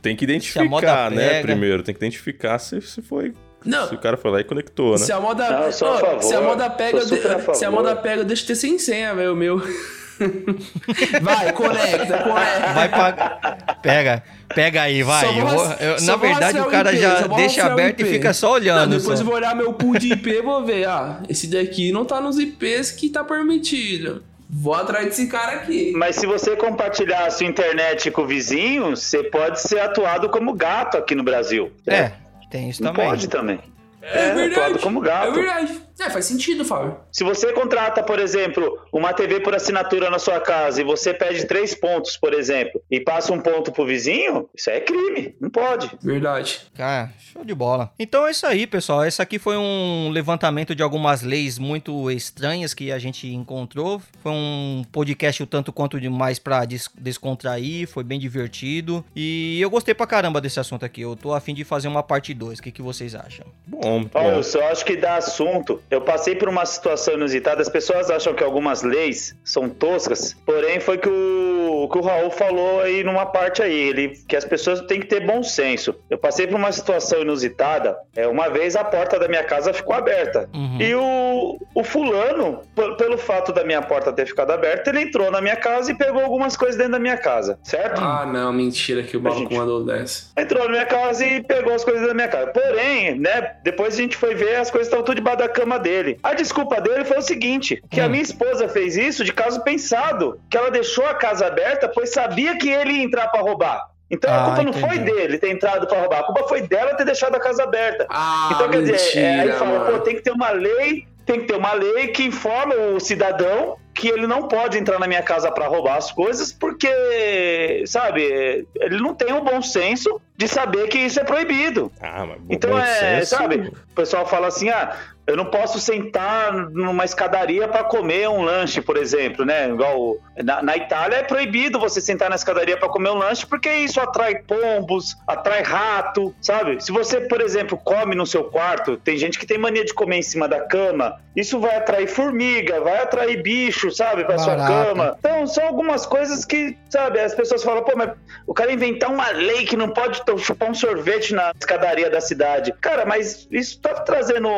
Tem 0.02 0.16
que 0.16 0.24
identificar, 0.24 1.10
né? 1.12 1.28
pega- 1.28 1.42
Primeiro, 1.42 1.82
tem 1.84 1.94
que 1.94 1.98
identificar 2.00 2.58
se, 2.58 2.80
se 2.82 3.00
foi. 3.00 3.32
Não, 3.64 3.88
Se 3.88 3.94
o 3.94 3.98
cara 3.98 4.16
foi 4.16 4.30
lá 4.30 4.40
e 4.40 4.44
conectou, 4.44 4.92
né? 4.92 4.98
Se 4.98 5.12
a 5.12 5.20
moda, 5.20 5.48
Não, 5.50 5.68
Ó, 5.68 5.98
favor. 5.98 6.22
se 6.22 6.34
a 6.34 6.40
moda 6.40 6.70
pega, 6.70 6.98
a 6.98 7.54
se 7.54 7.64
a 7.64 7.70
moda 7.70 7.94
pega, 7.96 8.24
deixa 8.24 8.42
eu 8.42 8.46
ter 8.48 8.54
sem 8.56 8.78
senha, 8.78 9.14
velho, 9.14 9.34
meu. 9.36 9.60
Vai, 11.20 11.52
conecta, 11.52 12.18
conecta. 12.18 12.72
Vai 12.74 12.88
pagar. 12.88 13.78
Pega, 13.82 14.22
pega 14.54 14.82
aí, 14.82 15.02
vai. 15.02 15.26
Eu 15.38 15.46
vou- 15.46 15.64
eu- 15.80 16.00
na 16.02 16.16
verdade, 16.16 16.60
o 16.60 16.66
cara 16.66 16.92
IP, 16.92 17.00
já 17.00 17.26
deixa 17.26 17.64
aberto 17.66 18.00
e 18.00 18.04
fica 18.04 18.32
só 18.32 18.48
Não, 18.48 18.54
olhando. 18.54 18.98
depois 18.98 19.18
só. 19.18 19.22
eu 19.24 19.26
vou 19.26 19.34
olhar 19.34 19.54
meu 19.56 19.72
pool 19.72 19.98
de 19.98 20.12
IP 20.12 20.30
e 20.30 20.42
vou 20.42 20.64
ver, 20.64 20.86
ah, 20.86 21.20
esse 21.28 21.46
daqui 21.48 21.90
não 21.92 22.04
tá 22.04 22.20
nos 22.20 22.38
IPs 22.38 22.90
que 22.92 23.08
tá 23.08 23.24
permitido. 23.24 24.22
Vou 24.54 24.74
atrás 24.74 25.06
desse 25.06 25.26
cara 25.28 25.52
aqui. 25.52 25.92
Mas 25.96 26.16
se 26.16 26.26
você 26.26 26.54
compartilhar 26.56 27.24
a 27.26 27.30
sua 27.30 27.46
internet 27.46 28.10
com 28.10 28.22
o 28.22 28.26
vizinho, 28.26 28.94
você 28.94 29.22
pode 29.24 29.60
ser 29.60 29.80
atuado 29.80 30.28
como 30.28 30.52
gato 30.52 30.98
aqui 30.98 31.14
no 31.14 31.22
Brasil. 31.24 31.72
É, 31.86 32.12
tem 32.52 32.68
isso 32.68 32.82
também. 32.82 33.06
pode 33.06 33.28
também. 33.28 33.58
É, 34.02 34.34
verdade. 34.34 34.52
atuado 34.52 34.78
como 34.80 35.00
gato. 35.00 35.28
É 35.28 35.30
verdade. 35.32 35.80
É, 36.04 36.10
faz 36.10 36.24
sentido, 36.24 36.64
Fábio. 36.64 36.96
Se 37.12 37.22
você 37.22 37.52
contrata, 37.52 38.02
por 38.02 38.18
exemplo, 38.18 38.78
uma 38.92 39.12
TV 39.12 39.40
por 39.40 39.54
assinatura 39.54 40.10
na 40.10 40.18
sua 40.18 40.40
casa 40.40 40.80
e 40.80 40.84
você 40.84 41.14
pede 41.14 41.46
três 41.46 41.74
pontos, 41.74 42.16
por 42.16 42.34
exemplo, 42.34 42.80
e 42.90 42.98
passa 43.00 43.32
um 43.32 43.38
ponto 43.40 43.70
pro 43.70 43.86
vizinho, 43.86 44.48
isso 44.54 44.68
aí 44.70 44.78
é 44.78 44.80
crime. 44.80 45.36
Não 45.40 45.48
pode. 45.50 45.90
Verdade. 46.02 46.60
Cara, 46.74 47.12
show 47.32 47.44
de 47.44 47.54
bola. 47.54 47.92
Então 47.98 48.26
é 48.26 48.30
isso 48.32 48.46
aí, 48.46 48.66
pessoal. 48.66 49.04
Esse 49.04 49.22
aqui 49.22 49.38
foi 49.38 49.56
um 49.56 50.10
levantamento 50.10 50.74
de 50.74 50.82
algumas 50.82 51.22
leis 51.22 51.58
muito 51.58 52.10
estranhas 52.10 52.74
que 52.74 52.90
a 52.90 52.98
gente 52.98 53.28
encontrou. 53.28 54.00
Foi 54.22 54.32
um 54.32 54.82
podcast 54.90 55.42
o 55.42 55.46
tanto 55.46 55.72
quanto 55.72 56.00
demais 56.00 56.38
pra 56.38 56.64
des 56.64 56.88
descontrair, 56.98 57.86
foi 57.86 58.02
bem 58.02 58.18
divertido. 58.18 59.04
E 59.14 59.60
eu 59.60 59.70
gostei 59.70 59.94
pra 59.94 60.06
caramba 60.06 60.40
desse 60.40 60.58
assunto 60.58 60.84
aqui. 60.84 61.02
Eu 61.02 61.14
tô 61.14 61.32
afim 61.32 61.54
de 61.54 61.62
fazer 61.64 61.86
uma 61.88 62.02
parte 62.02 62.34
2. 62.34 62.58
O 62.58 62.62
que, 62.62 62.72
que 62.72 62.82
vocês 62.82 63.14
acham? 63.14 63.46
Bom, 63.66 64.04
Ó, 64.14 64.20
bom. 64.22 64.30
eu 64.32 64.42
só 64.42 64.60
acho 64.68 64.84
que 64.84 64.96
dá 64.96 65.16
assunto. 65.16 65.80
Eu 65.92 66.00
passei 66.00 66.34
por 66.34 66.48
uma 66.48 66.64
situação 66.64 67.12
inusitada. 67.14 67.60
As 67.60 67.68
pessoas 67.68 68.10
acham 68.10 68.32
que 68.32 68.42
algumas 68.42 68.82
leis 68.82 69.36
são 69.44 69.68
toscas, 69.68 70.34
porém 70.46 70.80
foi 70.80 70.96
que 70.96 71.06
o, 71.06 71.86
que 71.86 71.98
o 71.98 72.00
Raul 72.00 72.30
falou 72.30 72.80
aí 72.80 73.04
numa 73.04 73.26
parte 73.26 73.62
aí, 73.62 73.74
ele, 73.90 74.08
que 74.26 74.34
as 74.34 74.42
pessoas 74.46 74.80
têm 74.80 75.00
que 75.00 75.06
ter 75.06 75.20
bom 75.26 75.42
senso. 75.42 75.94
Eu 76.08 76.16
passei 76.16 76.46
por 76.46 76.56
uma 76.56 76.72
situação 76.72 77.20
inusitada. 77.20 77.94
É, 78.16 78.26
uma 78.26 78.48
vez 78.48 78.74
a 78.74 78.82
porta 78.82 79.18
da 79.18 79.28
minha 79.28 79.44
casa 79.44 79.74
ficou 79.74 79.94
aberta. 79.94 80.48
Uhum. 80.54 80.78
E 80.80 80.94
o, 80.94 81.58
o 81.74 81.84
fulano, 81.84 82.60
pelo 82.96 83.18
fato 83.18 83.52
da 83.52 83.62
minha 83.62 83.82
porta 83.82 84.10
ter 84.14 84.26
ficado 84.26 84.50
aberta, 84.50 84.88
ele 84.88 85.02
entrou 85.02 85.30
na 85.30 85.42
minha 85.42 85.56
casa 85.56 85.92
e 85.92 85.94
pegou 85.94 86.22
algumas 86.22 86.56
coisas 86.56 86.76
dentro 86.78 86.92
da 86.92 86.98
minha 86.98 87.18
casa, 87.18 87.58
certo? 87.62 88.00
Ah, 88.00 88.24
não, 88.24 88.50
mentira 88.50 89.02
que 89.02 89.14
o 89.14 89.20
maluco 89.20 89.42
gente- 89.42 89.54
mandou 89.58 89.84
dessa. 89.84 90.30
entrou 90.38 90.64
na 90.64 90.70
minha 90.70 90.86
casa 90.86 91.22
e 91.26 91.42
pegou 91.42 91.74
as 91.74 91.84
coisas 91.84 92.06
da 92.08 92.14
minha 92.14 92.28
casa. 92.28 92.46
Porém, 92.46 93.18
né, 93.18 93.56
depois 93.62 93.92
a 93.92 93.96
gente 93.98 94.16
foi 94.16 94.34
ver, 94.34 94.56
as 94.56 94.70
coisas 94.70 94.86
estavam 94.86 95.04
tudo 95.04 95.16
debaixo 95.16 95.38
da 95.40 95.48
cama 95.50 95.81
dele. 95.82 96.18
A 96.22 96.32
desculpa 96.32 96.80
dele 96.80 97.04
foi 97.04 97.18
o 97.18 97.22
seguinte, 97.22 97.82
que 97.90 98.00
a 98.00 98.06
Hum. 98.06 98.10
minha 98.10 98.22
esposa 98.22 98.68
fez 98.68 98.96
isso 98.96 99.22
de 99.24 99.32
caso 99.32 99.62
pensado, 99.62 100.40
que 100.48 100.56
ela 100.56 100.70
deixou 100.70 101.04
a 101.06 101.14
casa 101.14 101.46
aberta, 101.46 101.88
pois 101.88 102.10
sabia 102.10 102.56
que 102.56 102.70
ele 102.70 102.92
ia 102.94 103.02
entrar 103.04 103.28
pra 103.28 103.40
roubar. 103.42 103.90
Então 104.10 104.32
a 104.32 104.36
Ah, 104.42 104.44
culpa 104.46 104.62
não 104.62 104.72
foi 104.74 104.96
entendi. 104.96 105.12
dele 105.12 105.38
ter 105.38 105.50
entrado 105.50 105.86
pra 105.86 105.98
roubar, 106.00 106.20
a 106.20 106.24
culpa 106.24 106.44
foi 106.48 106.62
dela 106.62 106.94
ter 106.94 107.04
deixado 107.04 107.34
a 107.34 107.40
casa 107.40 107.62
aberta. 107.64 108.06
Ah, 108.10 108.50
Então, 108.54 108.68
quer 108.70 108.78
mentira, 108.78 108.96
dizer, 108.98 109.18
é, 109.18 109.40
aí 109.40 109.52
fala, 109.52 109.78
mano. 109.78 109.92
pô, 109.92 109.98
tem 110.00 110.14
que 110.16 110.22
ter 110.22 110.30
uma 110.32 110.50
lei, 110.50 111.06
tem 111.26 111.40
que 111.40 111.46
ter 111.46 111.56
uma 111.56 111.72
lei 111.72 112.08
que 112.08 112.24
informa 112.24 112.74
o 112.74 113.00
cidadão 113.00 113.76
que 113.94 114.08
ele 114.08 114.26
não 114.26 114.48
pode 114.48 114.78
entrar 114.78 114.98
na 114.98 115.06
minha 115.06 115.22
casa 115.22 115.50
pra 115.52 115.66
roubar 115.66 115.96
as 115.96 116.10
coisas, 116.10 116.50
porque, 116.52 117.84
sabe, 117.86 118.66
ele 118.80 118.96
não 119.00 119.14
tem 119.14 119.32
o 119.32 119.40
bom 119.42 119.60
senso 119.62 120.20
de 120.36 120.48
saber 120.48 120.88
que 120.88 120.98
isso 120.98 121.20
é 121.20 121.24
proibido. 121.24 121.92
Ah, 122.00 122.24
mas 122.26 122.38
bom, 122.40 122.46
Então 122.54 122.70
bom 122.70 122.78
é, 122.78 122.84
senso- 123.20 123.36
sabe, 123.36 123.56
o 123.56 123.94
pessoal 123.94 124.26
fala 124.26 124.48
assim, 124.48 124.70
ah, 124.70 124.96
eu 125.26 125.36
não 125.36 125.44
posso 125.44 125.78
sentar 125.78 126.52
numa 126.70 127.04
escadaria 127.04 127.68
para 127.68 127.84
comer 127.84 128.28
um 128.28 128.42
lanche, 128.42 128.80
por 128.80 128.96
exemplo, 128.96 129.44
né? 129.44 129.68
Igual 129.68 130.16
na, 130.42 130.62
na 130.62 130.76
Itália 130.76 131.16
é 131.16 131.22
proibido 131.22 131.78
você 131.78 132.00
sentar 132.00 132.28
na 132.28 132.36
escadaria 132.36 132.76
para 132.76 132.88
comer 132.88 133.10
um 133.10 133.18
lanche 133.18 133.46
porque 133.46 133.72
isso 133.72 134.00
atrai 134.00 134.36
pombos, 134.36 135.16
atrai 135.26 135.62
rato, 135.62 136.34
sabe? 136.40 136.82
Se 136.82 136.90
você, 136.90 137.20
por 137.20 137.40
exemplo, 137.40 137.78
come 137.78 138.14
no 138.14 138.26
seu 138.26 138.44
quarto, 138.44 138.96
tem 138.96 139.16
gente 139.16 139.38
que 139.38 139.46
tem 139.46 139.58
mania 139.58 139.84
de 139.84 139.94
comer 139.94 140.16
em 140.16 140.22
cima 140.22 140.48
da 140.48 140.60
cama, 140.60 141.20
isso 141.36 141.60
vai 141.60 141.76
atrair 141.76 142.08
formiga, 142.08 142.80
vai 142.80 142.98
atrair 142.98 143.42
bicho, 143.42 143.90
sabe, 143.90 144.24
para 144.24 144.38
sua 144.38 144.56
cama. 144.56 145.16
Então 145.18 145.46
são 145.46 145.66
algumas 145.66 146.04
coisas 146.04 146.44
que, 146.44 146.76
sabe, 146.90 147.20
as 147.20 147.34
pessoas 147.34 147.62
falam, 147.62 147.84
pô, 147.84 147.92
mas 147.96 148.10
o 148.46 148.52
cara 148.52 148.72
inventar 148.72 149.10
uma 149.10 149.30
lei 149.30 149.64
que 149.64 149.76
não 149.76 149.88
pode 149.88 150.22
chupar 150.38 150.70
um 150.70 150.74
sorvete 150.74 151.32
na 151.32 151.52
escadaria 151.58 152.10
da 152.10 152.20
cidade. 152.20 152.74
Cara, 152.80 153.06
mas 153.06 153.46
isso 153.50 153.80
tá 153.80 153.94
trazendo 153.94 154.48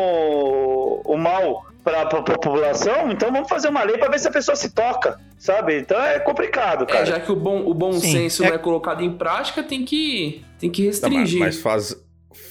o, 0.55 1.03
o 1.15 1.17
mal 1.19 1.67
pra, 1.83 2.07
pra 2.07 2.23
população, 2.23 3.11
então 3.11 3.31
vamos 3.33 3.49
fazer 3.49 3.69
uma 3.69 3.83
lei 3.85 3.99
pra 3.99 4.09
ver 4.09 4.19
se 4.19 4.29
a 4.29 4.31
pessoa 4.31 4.57
se 4.57 4.71
toca, 4.75 5.19
sabe? 5.39 5.79
Então 5.81 6.01
é 6.01 6.19
complicado, 6.19 6.87
cara. 6.87 7.01
É, 7.03 7.07
já 7.07 7.21
que 7.21 7.31
o 7.31 7.37
bom, 7.37 7.63
o 7.67 7.75
bom 7.75 7.93
Sim, 7.93 8.13
senso 8.13 8.45
é- 8.45 8.49
não 8.49 8.55
é 8.55 8.59
colocado 8.59 9.03
em 9.03 9.13
prática, 9.13 9.63
tem 9.63 9.85
que, 9.85 10.43
tem 10.59 10.71
que 10.71 10.83
Tá, 10.83 10.87
mas, 10.87 11.01
restringir. 11.03 11.41
mas 11.41 11.59
faz- 11.61 11.97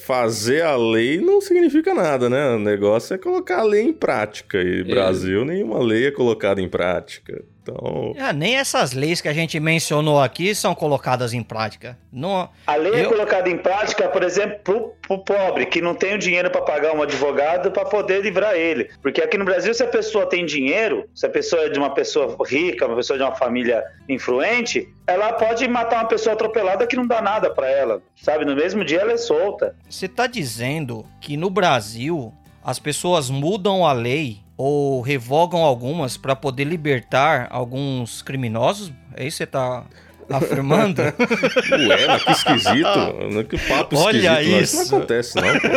fazer 0.06 0.62
a 0.64 0.76
lei 0.76 1.20
não 1.20 1.42
significa 1.42 1.94
nada, 1.94 2.30
né? 2.30 2.56
O 2.56 2.60
negócio 2.60 3.14
é 3.14 3.18
colocar 3.18 3.60
a 3.60 3.64
lei 3.64 3.82
em 3.84 3.94
prática. 3.94 4.62
E 4.62 4.82
É. 4.82 4.84
Brasil, 4.84 5.44
nenhuma 5.46 5.80
lei 5.80 6.08
é 6.08 6.12
colocada 6.12 6.62
em 6.62 6.70
prática. 6.70 7.44
Então. 7.64 8.14
Ah, 8.20 8.34
nem 8.34 8.58
essas 8.58 8.92
leis 8.92 9.22
que 9.22 9.28
a 9.30 9.34
gente 9.34 9.58
mencionou 9.60 10.22
aqui 10.22 10.54
são 10.54 10.76
colocadas 10.76 11.34
em 11.34 11.42
prática. 11.42 11.98
Não, 12.12 12.50
A 12.68 12.76
lei 12.76 12.94
é 12.94 13.06
Eu- 13.06 13.10
colocada 13.10 13.50
em 13.50 13.58
prática, 13.58 14.10
por 14.10 14.22
exemplo, 14.22 14.60
pro, 14.64 14.94
pro 15.02 15.20
pobre, 15.24 15.66
que 15.66 15.82
não 15.82 15.96
tem 15.96 16.14
o 16.16 16.18
dinheiro 16.18 16.52
para 16.52 16.62
pagar 16.62 16.94
um 16.94 17.02
advogado 17.02 17.72
para 17.72 17.86
poder 17.86 18.22
livrar 18.22 18.54
ele. 18.54 18.90
Porque 19.02 19.22
aqui 19.22 19.38
no 19.38 19.46
Brasil, 19.46 19.74
se 19.74 19.82
a 19.82 19.88
pessoa 19.88 20.26
tem 20.26 20.46
dinheiro, 20.46 21.08
se 21.16 21.26
a 21.26 21.30
pessoa 21.30 21.64
é 21.64 21.70
de 21.70 21.80
uma 21.80 21.94
pessoa 21.94 22.36
rica, 22.46 22.86
uma 22.86 22.96
pessoa 22.98 23.18
de 23.18 23.24
uma 23.24 23.36
família 23.36 23.82
influente, 24.10 24.88
ela 25.08 25.34
pode 25.34 25.68
matar 25.68 25.98
uma 26.02 26.08
pessoa 26.08 26.34
atropelada 26.34 26.86
que 26.86 26.96
não 26.96 27.08
dá 27.08 27.22
nada 27.22 27.50
para 27.50 27.70
ela, 27.70 28.02
sabe? 28.22 28.44
No 28.46 28.56
mesmo 28.56 28.84
dia 28.84 29.00
ela 29.02 29.14
é 29.14 29.18
solta. 29.18 29.76
Você 29.90 30.08
tá 30.08 30.28
dizendo 30.28 31.06
que 31.22 31.38
no 31.38 31.50
Brasil 31.50 32.34
as 32.64 32.80
pessoas 32.80 33.30
mudam 33.30 33.86
a 33.86 33.92
lei 33.94 34.43
ou 34.64 35.02
revogam 35.02 35.62
algumas 35.62 36.16
pra 36.16 36.38
poder 36.38 36.64
libertar 36.64 37.48
alguns 37.50 38.22
criminosos? 38.22 38.94
É 39.14 39.28
isso 39.28 39.40
que 39.40 39.44
você 39.44 39.48
tá 39.48 39.84
afirmando? 40.30 41.02
Ué, 41.04 42.08
mas 42.08 42.24
que 42.24 42.32
esquisito. 42.32 43.46
Que 43.50 43.58
papo 43.68 43.98
Olha 43.98 44.40
esquisito. 44.40 44.52
não. 44.52 44.62
isso. 44.62 44.82
Isso 44.82 44.92
não 44.92 44.98
acontece, 45.00 45.36
não. 45.36 45.44
pô. 45.44 45.68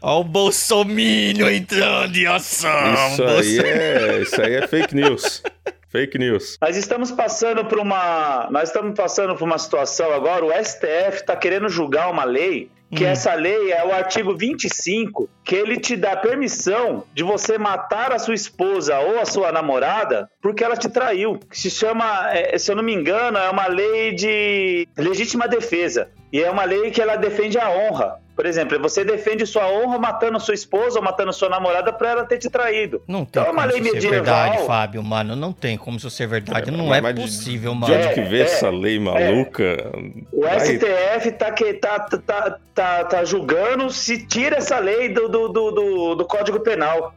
Ó 0.00 0.20
o 0.20 0.24
Bolsominion 0.24 1.50
entrando 1.50 2.16
em 2.16 2.26
ação. 2.26 2.70
Isso 3.12 3.22
aí 3.22 3.58
é, 3.58 4.22
isso 4.22 4.40
aí 4.40 4.54
é 4.54 4.66
fake 4.66 4.94
news. 4.94 5.42
Fake 5.90 6.18
news. 6.18 6.56
Nós 6.62 6.74
estamos 6.74 7.10
passando 7.10 7.66
por 7.66 7.78
uma, 7.78 8.48
nós 8.50 8.70
estamos 8.70 8.94
passando 8.96 9.36
por 9.36 9.44
uma 9.44 9.58
situação 9.58 10.10
agora, 10.10 10.42
o 10.42 10.50
STF 10.64 11.16
está 11.16 11.36
querendo 11.36 11.68
julgar 11.68 12.10
uma 12.10 12.24
lei, 12.24 12.70
que 12.94 13.04
Hum. 13.04 13.08
essa 13.08 13.34
lei 13.34 13.72
é 13.72 13.84
o 13.84 13.92
artigo 13.92 14.36
25, 14.36 15.28
que 15.44 15.54
ele 15.54 15.78
te 15.78 15.96
dá 15.96 16.16
permissão 16.16 17.04
de 17.14 17.22
você 17.22 17.58
matar 17.58 18.12
a 18.12 18.18
sua 18.18 18.34
esposa 18.34 18.98
ou 19.00 19.20
a 19.20 19.24
sua 19.24 19.50
namorada 19.50 20.28
porque 20.40 20.62
ela 20.62 20.76
te 20.76 20.88
traiu. 20.88 21.38
Que 21.38 21.58
se 21.58 21.70
chama, 21.70 22.30
é, 22.32 22.56
se 22.58 22.70
eu 22.70 22.76
não 22.76 22.82
me 22.82 22.94
engano, 22.94 23.38
é 23.38 23.50
uma 23.50 23.66
lei 23.66 24.12
de 24.12 24.88
legítima 24.96 25.48
defesa. 25.48 26.10
E 26.32 26.42
é 26.42 26.50
uma 26.50 26.64
lei 26.64 26.90
que 26.90 27.00
ela 27.00 27.16
defende 27.16 27.58
a 27.58 27.70
honra. 27.70 28.20
Por 28.36 28.44
exemplo, 28.44 28.78
você 28.78 29.02
defende 29.02 29.46
sua 29.46 29.66
honra 29.66 29.98
matando 29.98 30.38
sua 30.38 30.52
esposa 30.52 30.98
ou 30.98 31.02
matando 31.04 31.32
sua 31.32 31.48
namorada 31.48 31.90
para 31.90 32.10
ela 32.10 32.24
ter 32.26 32.36
te 32.36 32.50
traído. 32.50 33.02
Não 33.08 33.24
tem 33.24 33.40
Então 33.40 33.46
é 33.46 33.50
uma 33.50 33.62
como 33.62 33.72
lei 33.72 33.80
isso 33.80 33.88
ser 33.88 33.94
medieval. 33.94 34.24
verdade, 34.50 34.66
Fábio, 34.66 35.02
mano. 35.02 35.34
Não 35.34 35.52
tem 35.54 35.78
como 35.78 35.96
isso 35.96 36.10
ser 36.10 36.26
verdade. 36.26 36.70
não 36.70 36.94
é 36.94 37.00
mas 37.00 37.14
de- 37.14 37.22
possível, 37.22 37.72
De 37.72 37.78
mano. 37.80 37.94
onde 37.94 38.12
que 38.14 38.20
vê 38.20 38.40
É, 38.40 38.42
essa 38.42 38.68
lei 38.68 39.00
maluca? 39.00 39.90
O 40.30 40.44
STF 40.46 41.32
tá, 41.32 41.50
que, 41.50 41.72
tá, 41.74 41.98
tá, 42.00 42.58
tá, 42.74 43.04
tá 43.04 43.24
julgando 43.24 43.88
se 43.90 44.26
tira 44.26 44.56
essa 44.58 44.78
lei 44.80 45.08
do, 45.08 45.28
do, 45.30 45.48
do, 45.48 45.70
do- 45.70 46.14
do 46.16 46.24
Código 46.26 46.60
Penal. 46.60 47.14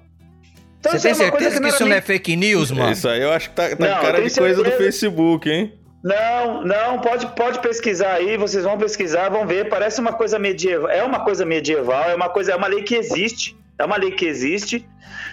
Então, 0.79 0.93
Você 0.93 0.97
isso 0.97 1.07
é 1.07 1.11
tem 1.11 1.25
uma 1.25 1.31
coisa 1.31 1.43
certeza 1.51 1.61
que 1.61 1.67
isso 1.67 1.75
era 1.75 1.85
não 1.85 1.91
é 1.91 1.95
nem- 1.95 2.01
fake 2.01 2.35
news, 2.37 2.71
mano? 2.71 2.91
Isso 2.93 3.09
aí 3.09 3.21
eu 3.21 3.33
acho 3.33 3.49
que 3.49 3.55
tá, 3.57 3.67
tá 3.69 3.75
Não, 3.77 4.01
cara 4.01 4.21
de 4.21 4.33
coisa 4.33 4.55
do 4.55 4.63
certeza. 4.63 4.77
Facebook, 4.77 5.49
hein? 5.49 5.73
Não, 6.01 6.63
não, 6.63 6.99
pode, 6.99 7.27
pode 7.35 7.59
pesquisar 7.59 8.13
aí, 8.13 8.37
vocês 8.37 8.63
vão 8.63 8.77
pesquisar, 8.77 9.29
vão 9.29 9.45
ver, 9.45 9.67
parece 9.67 9.99
uma 9.99 10.13
coisa 10.13 10.39
medieval, 10.39 10.89
é 10.89 11.03
uma 11.03 11.25
coisa 11.25 11.45
medieval, 11.45 12.09
é 12.09 12.15
uma 12.15 12.29
coisa, 12.29 12.53
é 12.53 12.55
uma 12.55 12.67
lei 12.67 12.83
que 12.83 12.95
existe, 12.95 13.57
é 13.77 13.83
uma 13.83 13.97
lei 13.97 14.11
que 14.11 14.25
existe, 14.25 14.87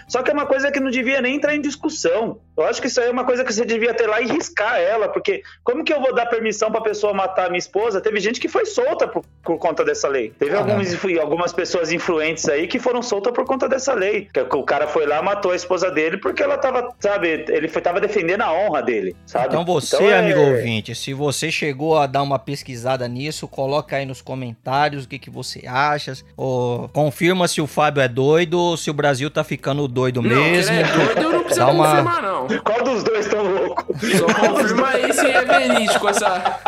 só 0.07 0.21
que 0.21 0.29
é 0.29 0.33
uma 0.33 0.45
coisa 0.45 0.69
que 0.69 0.79
não 0.79 0.91
devia 0.91 1.21
nem 1.21 1.35
entrar 1.35 1.55
em 1.55 1.61
discussão. 1.61 2.41
Eu 2.57 2.65
acho 2.65 2.81
que 2.81 2.87
isso 2.87 2.99
aí 2.99 3.07
é 3.07 3.11
uma 3.11 3.23
coisa 3.23 3.43
que 3.43 3.53
você 3.53 3.63
devia 3.63 3.93
ter 3.93 4.07
lá 4.07 4.19
e 4.19 4.25
riscar 4.25 4.79
ela, 4.79 5.07
porque 5.07 5.43
como 5.63 5.83
que 5.83 5.93
eu 5.93 6.01
vou 6.01 6.13
dar 6.15 6.25
permissão 6.25 6.71
pra 6.71 6.81
pessoa 6.81 7.13
matar 7.13 7.45
a 7.45 7.49
minha 7.49 7.59
esposa? 7.59 8.01
Teve 8.01 8.19
gente 8.19 8.39
que 8.39 8.47
foi 8.47 8.65
solta 8.65 9.07
por, 9.07 9.23
por 9.43 9.57
conta 9.59 9.85
dessa 9.85 10.07
lei. 10.07 10.33
Teve 10.39 10.55
alguns, 10.55 10.95
algumas 11.21 11.53
pessoas 11.53 11.91
influentes 11.91 12.49
aí 12.49 12.67
que 12.67 12.79
foram 12.79 13.01
soltas 13.03 13.31
por 13.33 13.45
conta 13.45 13.69
dessa 13.69 13.93
lei. 13.93 14.27
Que 14.33 14.39
o 14.55 14.63
cara 14.63 14.87
foi 14.87 15.05
lá, 15.05 15.21
matou 15.21 15.51
a 15.51 15.55
esposa 15.55 15.91
dele 15.91 16.17
porque 16.17 16.41
ela 16.41 16.57
tava, 16.57 16.89
sabe, 16.99 17.45
ele 17.49 17.67
foi, 17.67 17.81
tava 17.81 17.99
defendendo 18.01 18.41
a 18.41 18.51
honra 18.51 18.81
dele, 18.81 19.15
sabe? 19.25 19.47
Então 19.47 19.63
você, 19.63 20.03
é- 20.03 20.17
amigo 20.19 20.39
ouvinte, 20.41 20.95
se 20.95 21.13
você 21.13 21.51
chegou 21.51 21.97
a 21.97 22.07
dar 22.07 22.23
uma 22.23 22.39
pesquisada 22.39 23.07
nisso, 23.07 23.47
coloca 23.47 23.95
aí 23.97 24.05
nos 24.05 24.21
comentários 24.21 25.05
o 25.05 25.07
que, 25.07 25.19
que 25.19 25.29
você 25.29 25.63
acha. 25.67 26.13
Ou 26.35 26.89
confirma 26.89 27.47
se 27.47 27.61
o 27.61 27.67
Fábio 27.67 28.01
é 28.01 28.07
doido 28.07 28.59
ou 28.59 28.77
se 28.77 28.89
o 28.89 28.93
Brasil 28.93 29.29
tá 29.29 29.43
ficando 29.43 29.87
doido 29.87 30.21
Não, 30.21 30.29
mesmo. 30.29 30.73
que 30.73 30.79
ele 30.79 30.89
é 30.89 30.93
doido, 30.93 31.21
eu 31.21 31.31
não 31.31 31.37
uma- 31.73 31.87
confirmar, 31.89 32.21
não. 32.23 32.46
Qual 32.63 32.83
dos 32.83 33.03
dois 33.03 33.27
tão 33.27 33.43
louco? 33.43 33.85
Só 34.17 34.25
confirma 34.47 34.87
aí 34.89 35.13
se 35.13 35.27
é 35.27 35.43
verídico 35.45 36.07
essa. 36.09 36.59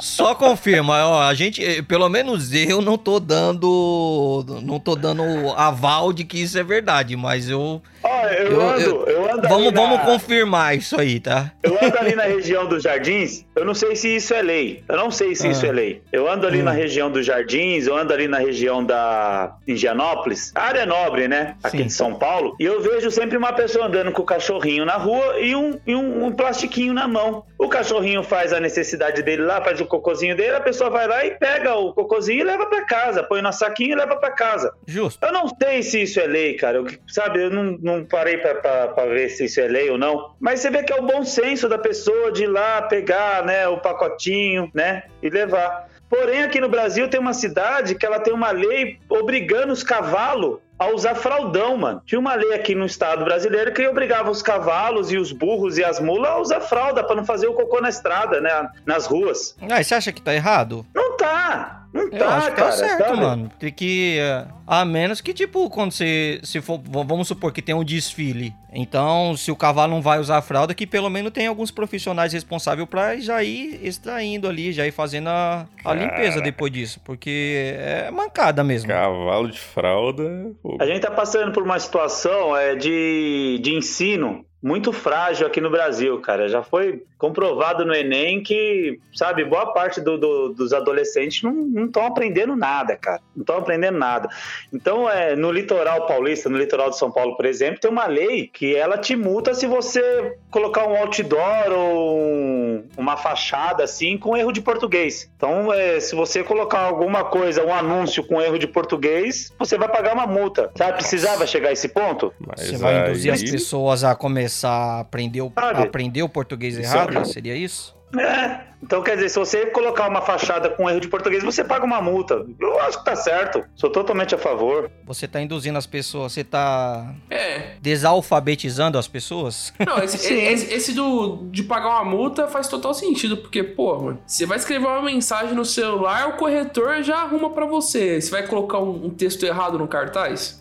Só 0.00 0.34
confirma, 0.34 1.06
ó, 1.06 1.22
a 1.22 1.34
gente, 1.34 1.64
eh, 1.64 1.82
pelo 1.82 2.08
menos 2.08 2.52
eu 2.52 2.80
não 2.80 2.96
tô 2.98 3.20
dando, 3.20 4.44
não 4.62 4.78
tô 4.80 4.94
dando 4.96 5.22
aval 5.56 6.12
de 6.12 6.24
que 6.24 6.40
isso 6.42 6.58
é 6.58 6.62
verdade, 6.62 7.16
mas 7.16 7.48
eu, 7.48 7.82
Ó, 8.02 8.22
eu, 8.28 8.52
Eu- 8.52 8.60
ando, 8.62 8.80
eu- 8.80 9.06
eu, 9.06 9.32
ando 9.34 9.48
Vamos, 9.48 9.66
ali 9.68 9.70
na- 9.74 9.80
vamos 9.82 10.00
confirmar 10.06 10.74
isso 10.76 10.98
aí, 10.98 11.20
tá? 11.20 11.52
Eu 11.62 11.76
ando 11.82 11.98
ali 11.98 12.14
na 12.14 12.22
região 12.22 12.66
dos 12.66 12.82
jardins, 12.82 13.44
eu 13.54 13.62
não 13.64 13.74
sei 13.74 13.94
se 13.94 14.16
isso 14.16 14.32
é 14.32 14.40
lei. 14.40 14.82
Eu 14.88 14.96
não 14.96 15.10
sei 15.10 15.34
se 15.34 15.46
Ah. 15.46 15.50
isso 15.50 15.66
é 15.66 15.70
lei. 15.72 16.02
Eu 16.10 16.30
ando 16.30 16.46
ali 16.46 16.60
Hum. 16.60 16.64
na 16.64 16.70
região 16.72 17.10
dos 17.10 17.26
jardins, 17.26 17.86
eu 17.86 17.94
ando 17.96 18.12
ali 18.14 18.26
na 18.26 18.38
região 18.38 18.82
da 18.82 19.54
Indianópolis. 19.68 20.50
Área 20.54 20.86
nobre, 20.86 21.28
né? 21.28 21.56
Aqui 21.62 21.78
Sim. 21.78 21.84
de 21.86 21.92
São 21.92 22.14
Paulo. 22.14 22.56
E 22.58 22.64
eu 22.64 22.80
vejo 22.80 23.10
sempre 23.10 23.36
uma 23.36 23.52
pessoa 23.52 23.86
andando 23.86 24.12
com 24.12 24.22
o 24.22 24.24
cachorrinho 24.26 24.86
na 24.86 24.96
rua 24.96 25.38
e 25.38 25.54
um, 25.54 25.78
e 25.86 25.94
um, 25.94 26.26
um 26.26 26.32
plastiquinho 26.32 26.94
na 26.94 27.06
mão. 27.06 27.44
O 27.58 27.68
cachorrinho 27.68 28.22
faz 28.22 28.52
a 28.52 28.60
necessidade 28.60 29.22
dele 29.22 29.42
lá, 29.42 29.60
faz 29.60 29.78
o 29.80 29.84
cocôzinho 29.90 30.36
dele, 30.36 30.54
a 30.54 30.60
pessoa 30.60 30.88
vai 30.88 31.06
lá 31.06 31.24
e 31.24 31.32
pega 31.32 31.74
o 31.74 31.92
cocôzinho 31.92 32.40
e 32.40 32.44
leva 32.44 32.66
pra 32.66 32.86
casa, 32.86 33.22
põe 33.22 33.42
no 33.42 33.52
saquinho 33.52 33.92
e 33.92 33.96
leva 33.96 34.16
pra 34.16 34.30
casa. 34.30 34.72
Justo. 34.86 35.24
Eu 35.24 35.32
não 35.32 35.48
sei 35.60 35.82
se 35.82 36.02
isso 36.02 36.20
é 36.20 36.26
lei, 36.26 36.54
cara. 36.54 36.78
Eu, 36.78 36.86
sabe, 37.08 37.42
eu 37.42 37.50
não, 37.50 37.76
não 37.80 38.04
parei 38.04 38.38
pra 38.38 39.06
ver 39.06 39.28
se 39.28 39.44
isso 39.44 39.60
é 39.60 39.66
lei 39.66 39.90
ou 39.90 39.98
não. 39.98 40.34
Mas 40.40 40.60
você 40.60 40.70
vê 40.70 40.82
que 40.82 40.92
é 40.92 40.96
o 40.96 41.02
bom 41.02 41.24
senso 41.24 41.68
da 41.68 41.78
pessoa 41.78 42.32
de 42.32 42.44
ir 42.44 42.46
lá 42.46 42.82
pegar, 42.82 43.44
né, 43.44 43.66
o 43.68 43.78
pacotinho, 43.78 44.70
né, 44.72 45.02
e 45.22 45.28
levar. 45.28 45.89
Porém, 46.10 46.42
aqui 46.42 46.60
no 46.60 46.68
Brasil 46.68 47.08
tem 47.08 47.20
uma 47.20 47.32
cidade 47.32 47.94
que 47.94 48.04
ela 48.04 48.18
tem 48.18 48.34
uma 48.34 48.50
lei 48.50 48.98
obrigando 49.08 49.72
os 49.72 49.84
cavalos 49.84 50.58
a 50.76 50.88
usar 50.88 51.14
fraldão, 51.14 51.76
mano. 51.76 52.02
Tinha 52.04 52.18
uma 52.18 52.34
lei 52.34 52.52
aqui 52.52 52.74
no 52.74 52.84
estado 52.84 53.24
brasileiro 53.24 53.72
que 53.72 53.86
obrigava 53.86 54.30
os 54.30 54.42
cavalos 54.42 55.12
e 55.12 55.18
os 55.18 55.30
burros 55.30 55.78
e 55.78 55.84
as 55.84 56.00
mulas 56.00 56.32
a 56.32 56.38
usar 56.38 56.60
fralda 56.62 57.04
pra 57.04 57.14
não 57.14 57.24
fazer 57.24 57.46
o 57.46 57.52
cocô 57.52 57.80
na 57.80 57.90
estrada, 57.90 58.40
né, 58.40 58.68
nas 58.84 59.06
ruas. 59.06 59.54
Ah, 59.70 59.80
e 59.80 59.84
você 59.84 59.94
acha 59.94 60.10
que 60.10 60.20
tá 60.20 60.34
errado? 60.34 60.84
Não 60.92 61.16
tá. 61.16 61.79
Não 61.92 62.02
Eu 62.02 62.10
tá, 62.10 62.36
acho 62.36 62.50
que 62.50 62.56
cara. 62.56 62.70
tá 62.70 62.72
certo, 62.76 62.98
sabe? 63.08 63.16
mano. 63.20 63.50
Tem 63.58 63.72
que. 63.72 64.18
A 64.66 64.84
menos 64.84 65.20
que, 65.20 65.34
tipo, 65.34 65.68
quando 65.68 65.90
você. 65.92 66.38
Se 66.44 66.60
for. 66.60 66.80
Vamos 66.84 67.26
supor 67.26 67.52
que 67.52 67.60
tem 67.60 67.74
um 67.74 67.82
desfile. 67.82 68.54
Então, 68.72 69.36
se 69.36 69.50
o 69.50 69.56
cavalo 69.56 69.92
não 69.92 70.00
vai 70.00 70.20
usar 70.20 70.38
a 70.38 70.42
fralda, 70.42 70.72
que 70.72 70.86
pelo 70.86 71.10
menos 71.10 71.32
tem 71.32 71.48
alguns 71.48 71.72
profissionais 71.72 72.32
responsáveis 72.32 72.88
pra 72.88 73.16
já 73.18 73.42
ir 73.42 73.80
extraindo 73.84 74.48
ali, 74.48 74.72
já 74.72 74.86
ir 74.86 74.92
fazendo 74.92 75.28
a, 75.28 75.66
a 75.84 75.92
limpeza 75.94 76.40
depois 76.40 76.72
disso. 76.72 77.00
Porque 77.04 77.74
é 77.76 78.10
mancada 78.12 78.62
mesmo. 78.62 78.88
Cavalo 78.88 79.50
de 79.50 79.58
fralda. 79.58 80.52
pô, 80.62 80.78
A 80.80 80.86
gente 80.86 81.00
tá 81.00 81.10
passando 81.10 81.50
por 81.52 81.64
uma 81.64 81.80
situação 81.80 82.56
é, 82.56 82.76
de, 82.76 83.58
de 83.60 83.74
ensino 83.74 84.44
muito 84.62 84.92
frágil 84.92 85.46
aqui 85.46 85.60
no 85.60 85.70
Brasil, 85.70 86.20
cara. 86.20 86.48
Já 86.48 86.62
foi 86.62 87.02
comprovado 87.16 87.84
no 87.84 87.94
Enem 87.94 88.42
que, 88.42 88.98
sabe, 89.14 89.44
boa 89.44 89.72
parte 89.72 90.00
do- 90.00 90.18
do- 90.18 90.48
dos 90.50 90.72
adolescentes 90.72 91.42
não 91.42 91.86
estão 91.86 92.04
aprendendo 92.06 92.54
nada, 92.54 92.94
cara. 92.96 93.20
Não 93.34 93.42
estão 93.42 93.56
aprendendo 93.56 93.96
nada. 93.98 94.28
Então, 94.72 95.08
é, 95.08 95.34
no 95.34 95.50
litoral 95.50 96.06
paulista, 96.06 96.48
no 96.50 96.58
litoral 96.58 96.90
de 96.90 96.98
São 96.98 97.10
Paulo, 97.10 97.36
por 97.36 97.46
exemplo, 97.46 97.80
tem 97.80 97.90
uma 97.90 98.06
lei 98.06 98.46
que 98.52 98.74
ela 98.76 98.98
te 98.98 99.16
multa 99.16 99.54
se 99.54 99.66
você 99.66 100.36
colocar 100.50 100.86
um 100.86 100.96
outdoor 100.96 101.72
ou 101.72 102.18
um- 102.18 102.84
uma 102.96 103.16
fachada 103.16 103.84
assim 103.84 104.18
com 104.18 104.36
erro 104.36 104.52
de 104.52 104.60
português. 104.60 105.30
Então, 105.36 105.72
é, 105.72 106.00
se 106.00 106.14
você 106.14 106.42
colocar 106.42 106.80
alguma 106.80 107.24
coisa, 107.24 107.64
um 107.64 107.72
anúncio 107.72 108.22
com 108.24 108.40
erro 108.40 108.58
de 108.58 108.66
português, 108.66 109.52
você 109.58 109.78
vai 109.78 109.88
pagar 109.88 110.12
uma 110.14 110.26
multa. 110.26 110.70
Sabe? 110.76 110.98
Precisava 110.98 111.46
chegar 111.46 111.70
a 111.70 111.72
esse 111.72 111.88
ponto? 111.88 112.32
Mas 112.46 112.60
Você 112.60 112.76
vai 112.76 113.00
induzir 113.08 113.32
as 113.32 113.42
pessoas 113.42 114.04
a 114.04 114.14
começar 114.14 114.49
a 114.64 115.00
aprender 115.00 115.42
o, 115.42 115.52
a 115.56 115.82
aprender 115.82 116.22
o 116.22 116.28
português 116.28 116.78
errado? 116.78 117.24
Seria 117.26 117.54
isso? 117.56 117.94
É. 118.18 118.68
Então, 118.82 119.02
quer 119.02 119.14
dizer, 119.14 119.28
se 119.28 119.38
você 119.38 119.66
colocar 119.66 120.08
uma 120.08 120.22
fachada 120.22 120.68
com 120.70 120.88
erro 120.88 121.00
de 121.00 121.06
português, 121.06 121.44
você 121.44 121.62
paga 121.62 121.84
uma 121.84 122.00
multa. 122.00 122.44
Eu 122.58 122.80
acho 122.80 122.98
que 122.98 123.04
tá 123.04 123.14
certo. 123.14 123.62
Sou 123.76 123.90
totalmente 123.90 124.34
a 124.34 124.38
favor. 124.38 124.90
Você 125.06 125.28
tá 125.28 125.40
induzindo 125.40 125.76
as 125.78 125.86
pessoas, 125.86 126.32
você 126.32 126.42
tá 126.42 127.14
É. 127.28 127.74
desalfabetizando 127.80 128.98
as 128.98 129.06
pessoas? 129.06 129.72
Não, 129.86 129.98
esse, 130.02 130.32
esse, 130.34 130.72
esse 130.72 130.92
do, 130.94 131.46
de 131.50 131.62
pagar 131.62 132.00
uma 132.00 132.04
multa 132.04 132.48
faz 132.48 132.68
total 132.68 132.94
sentido, 132.94 133.36
porque, 133.36 133.62
pô, 133.62 133.96
mano, 134.00 134.18
você 134.26 134.46
vai 134.46 134.56
escrever 134.56 134.86
uma 134.86 135.02
mensagem 135.02 135.54
no 135.54 135.64
celular, 135.64 136.30
o 136.30 136.32
corretor 136.36 137.02
já 137.02 137.18
arruma 137.18 137.50
pra 137.50 137.66
você. 137.66 138.20
Você 138.20 138.30
vai 138.30 138.46
colocar 138.46 138.78
um, 138.78 139.06
um 139.06 139.10
texto 139.10 139.44
errado 139.44 139.78
no 139.78 139.86
cartaz? 139.86 140.59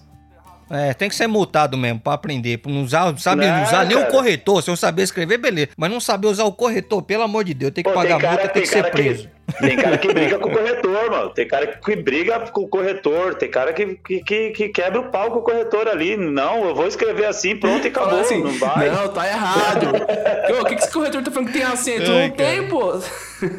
É, 0.69 0.93
tem 0.93 1.09
que 1.09 1.15
ser 1.15 1.27
multado 1.27 1.75
mesmo 1.77 1.99
pra 1.99 2.13
aprender. 2.13 2.57
Pra 2.59 2.71
não 2.71 2.83
usar, 2.83 3.17
sabe, 3.17 3.45
Não, 3.45 3.63
usar 3.63 3.85
nem 3.85 3.97
o 3.97 4.01
cara. 4.01 4.11
corretor. 4.11 4.61
Se 4.61 4.69
eu 4.69 4.75
saber 4.75 5.01
escrever, 5.03 5.37
beleza. 5.37 5.69
Mas 5.75 5.89
não 5.89 5.99
saber 5.99 6.27
usar 6.27 6.43
o 6.43 6.51
corretor, 6.51 7.01
pelo 7.01 7.23
amor 7.23 7.43
de 7.43 7.53
Deus, 7.53 7.71
tem 7.71 7.83
que 7.83 7.89
Pô, 7.89 7.95
pagar 7.95 8.19
multa, 8.19 8.47
tem 8.49 8.61
que 8.61 8.67
ser 8.67 8.83
cara 8.83 8.91
preso. 8.91 9.29
tem 9.59 9.75
cara 9.75 9.97
que 9.97 10.13
briga 10.13 10.37
com 10.37 10.47
o 10.49 10.51
corretor, 10.55 11.09
mano. 11.11 11.29
Tem 11.31 11.47
cara 11.47 11.67
que 11.67 11.95
briga 11.95 12.39
com 12.51 12.61
o 12.61 12.67
corretor. 12.67 13.35
Tem 13.35 13.49
cara 13.49 13.73
que, 13.73 13.95
que, 14.05 14.19
que, 14.23 14.49
que 14.51 14.69
quebra 14.69 14.99
o 15.01 15.09
pau 15.09 15.31
com 15.31 15.39
o 15.39 15.41
corretor 15.41 15.87
ali. 15.87 16.15
Não, 16.15 16.65
eu 16.65 16.75
vou 16.75 16.85
escrever 16.87 17.25
assim, 17.25 17.55
pronto 17.55 17.85
e 17.85 17.87
acabou. 17.89 18.19
Assim, 18.19 18.43
não 18.43 18.51
vai. 18.59 18.89
Não, 18.91 19.07
tá 19.09 19.27
errado. 19.27 19.87
O 20.59 20.65
que, 20.65 20.75
que 20.75 20.81
esse 20.83 20.91
corretor 20.91 21.23
tá 21.23 21.31
falando 21.31 21.47
que 21.47 21.53
tem 21.53 21.63
acento? 21.63 22.11
Ai, 22.11 22.27
não 22.27 22.35
tem, 22.35 22.67
pô. 22.67 22.99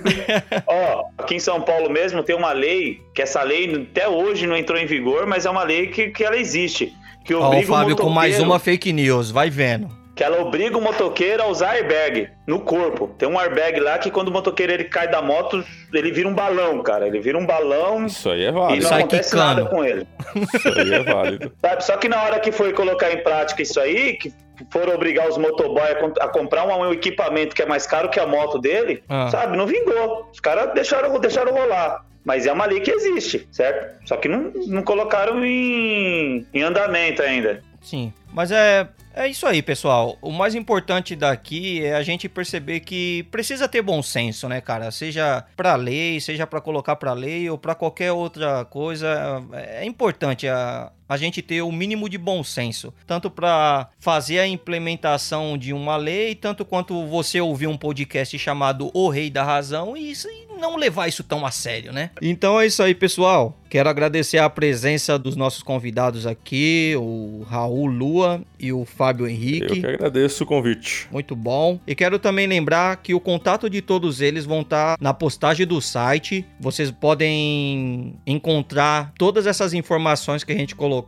Ó, 0.67 1.05
aqui 1.19 1.37
em 1.37 1.39
São 1.41 1.61
Paulo 1.61 1.89
mesmo 1.91 2.23
tem 2.23 2.37
uma 2.37 2.53
lei, 2.53 3.01
que 3.15 3.23
essa 3.23 3.43
lei 3.43 3.87
até 3.91 4.09
hoje 4.09 4.47
não 4.47 4.57
entrou 4.57 4.79
em 4.79 4.87
vigor, 4.87 5.27
mas 5.27 5.47
é 5.47 5.51
uma 5.51 5.63
lei 5.63 5.87
que, 5.89 6.11
que 6.11 6.23
ela 6.25 6.37
existe. 6.37 6.93
Que 7.25 7.35
Ó, 7.35 7.41
o 7.41 7.47
obriga 7.47 7.67
Fábio 7.67 7.97
com 7.97 8.09
mais 8.11 8.39
uma 8.41 8.59
fake 8.59 8.93
news, 8.93 9.31
vai 9.31 9.51
vendo. 9.51 9.89
que 10.17 10.25
ela 10.25 10.41
obriga 10.43 10.77
o 10.77 10.83
motoqueiro 10.83 11.43
a 11.43 11.47
usar 11.47 11.71
airbag 11.71 12.29
no 12.47 12.61
corpo. 12.61 13.09
Tem 13.17 13.27
um 13.29 13.39
airbag 13.39 13.81
lá 13.81 13.97
que 13.99 14.11
quando 14.11 14.29
o 14.29 14.33
motoqueiro 14.33 14.71
ele 14.73 14.85
cai 14.85 15.09
da 15.09 15.23
moto, 15.23 15.65
ele 15.95 16.13
vira 16.13 16.29
um 16.29 16.35
balão, 16.35 16.83
cara. 16.83 17.07
Ele 17.07 17.19
vira 17.21 17.39
um 17.39 17.47
balão 17.47 18.05
Isso 18.05 18.29
aí 18.29 18.45
é 18.45 18.49
e 18.49 18.53
válido. 18.53 18.83
não 18.83 18.89
Sai 18.91 18.99
acontece 19.01 19.31
quicando. 19.31 19.45
nada 19.47 19.65
com 19.71 19.83
ele. 19.85 20.07
Isso 20.55 20.69
aí 20.79 20.93
é 20.93 21.03
válido. 21.03 21.53
Sabe? 21.63 21.85
Só 21.85 21.97
que 21.97 22.09
na 22.09 22.23
hora 22.23 22.39
que 22.41 22.53
foi 22.53 22.73
colocar 22.75 23.11
em 23.13 23.23
prática 23.23 23.63
isso 23.63 23.81
aí, 23.81 24.15
que 24.15 24.31
foram 24.71 24.95
obrigar 24.95 25.27
os 25.27 25.39
motoboy 25.39 25.91
a, 25.91 25.95
com- 25.95 26.13
a 26.21 26.29
comprar 26.29 26.67
um, 26.67 26.81
um 26.89 26.93
equipamento 26.93 27.55
que 27.55 27.63
é 27.63 27.67
mais 27.67 27.87
caro 27.87 28.11
que 28.11 28.21
a 28.21 28.27
moto 28.27 28.59
dele, 28.59 29.03
Ah. 29.09 29.29
sabe? 29.31 29.57
Não 29.57 29.67
vingou. 29.67 30.29
Os 30.31 30.41
caras 30.41 30.75
deixaram, 30.75 31.19
deixaram 31.19 31.53
rolar. 31.55 32.05
Mas 32.25 32.47
é 32.47 32.53
uma 32.53 32.67
lei 32.67 32.81
que 32.81 32.91
existe, 32.91 33.49
certo? 33.51 34.07
Só 34.07 34.17
que 34.17 34.29
não, 34.29 34.53
não 34.67 34.83
colocaram 34.83 35.45
em, 35.45 36.47
em 36.53 36.63
andamento 36.63 37.23
ainda. 37.23 37.63
Sim, 37.81 38.13
mas 38.33 38.53
é, 38.53 38.89
é 39.15 39.27
isso 39.27 39.47
aí, 39.47 39.63
pessoal. 39.63 40.19
O 40.21 40.31
mais 40.31 40.55
importante 40.55 41.17
daqui 41.17 41.85
é 41.85 41.95
a 41.95 42.03
gente 42.03 42.29
perceber 42.29 42.81
que 42.81 43.23
precisa 43.31 43.67
ter 43.67 43.83
bom 43.83 44.03
senso, 44.03 44.49
né, 44.49 44.61
cara? 44.61 44.91
Seja 44.91 45.45
pra 45.57 45.77
lei, 45.77 46.21
seja 46.21 46.47
pra 46.47 46.61
colocar 46.61 46.97
pra 46.97 47.13
lei 47.13 47.49
ou 47.49 47.57
pra 47.57 47.75
qualquer 47.75 48.13
outra 48.13 48.65
coisa, 48.67 49.43
é 49.53 49.85
importante 49.85 50.47
a, 50.47 50.93
a 51.11 51.17
gente 51.17 51.43
ter 51.43 51.61
o 51.61 51.73
mínimo 51.73 52.09
de 52.09 52.17
bom 52.17 52.45
senso, 52.45 52.95
tanto 53.05 53.29
pra 53.29 53.89
fazer 53.99 54.39
a 54.39 54.47
implementação 54.47 55.59
de 55.59 55.73
uma 55.73 55.97
lei, 55.97 56.37
tanto 56.37 56.65
quanto 56.65 57.05
você 57.09 57.41
ouvir 57.41 57.67
um 57.67 57.77
podcast 57.77 58.39
chamado 58.39 58.93
O 58.95 59.09
Rei 59.09 59.29
da 59.29 59.43
Razão 59.43 59.97
e 59.97 60.13
isso 60.13 60.29
não 60.61 60.77
levar 60.77 61.09
isso 61.09 61.25
tão 61.25 61.45
a 61.45 61.51
sério, 61.51 61.93
né? 61.93 62.11
Então 62.21 62.61
é 62.61 62.67
isso 62.67 62.83
aí, 62.83 62.95
pessoal. 62.95 63.57
Quero 63.71 63.89
agradecer 63.89 64.39
a 64.39 64.51
presença 64.51 65.17
dos 65.17 65.37
nossos 65.37 65.63
convidados 65.63 66.27
aqui, 66.27 66.95
o 66.99 67.47
Raul 67.49 67.87
Lua 67.87 68.43
e 68.59 68.73
o 68.73 68.85
Fábio 68.85 69.27
Eu 69.27 69.31
Henrique. 69.31 69.81
que 69.81 69.87
agradeço 69.87 70.43
o 70.43 70.47
convite. 70.47 71.07
Muito 71.11 71.37
bom. 71.37 71.79
E 71.87 71.95
quero 71.95 72.19
também 72.19 72.49
lembrar 72.49 72.97
que 72.97 73.15
o 73.15 73.21
contato 73.21 73.71
de 73.71 73.81
todos 73.81 74.21
eles 74.21 74.45
vão 74.45 74.63
estar 74.63 74.97
na 75.01 75.15
postagem 75.15 75.65
do 75.65 75.81
site. 75.81 76.45
Vocês 76.59 76.91
podem 76.91 78.17
encontrar 78.27 79.13
todas 79.17 79.47
essas 79.47 79.73
informações 79.73 80.43
que 80.43 80.51
a 80.51 80.57
gente 80.57 80.75
colocou, 80.75 81.00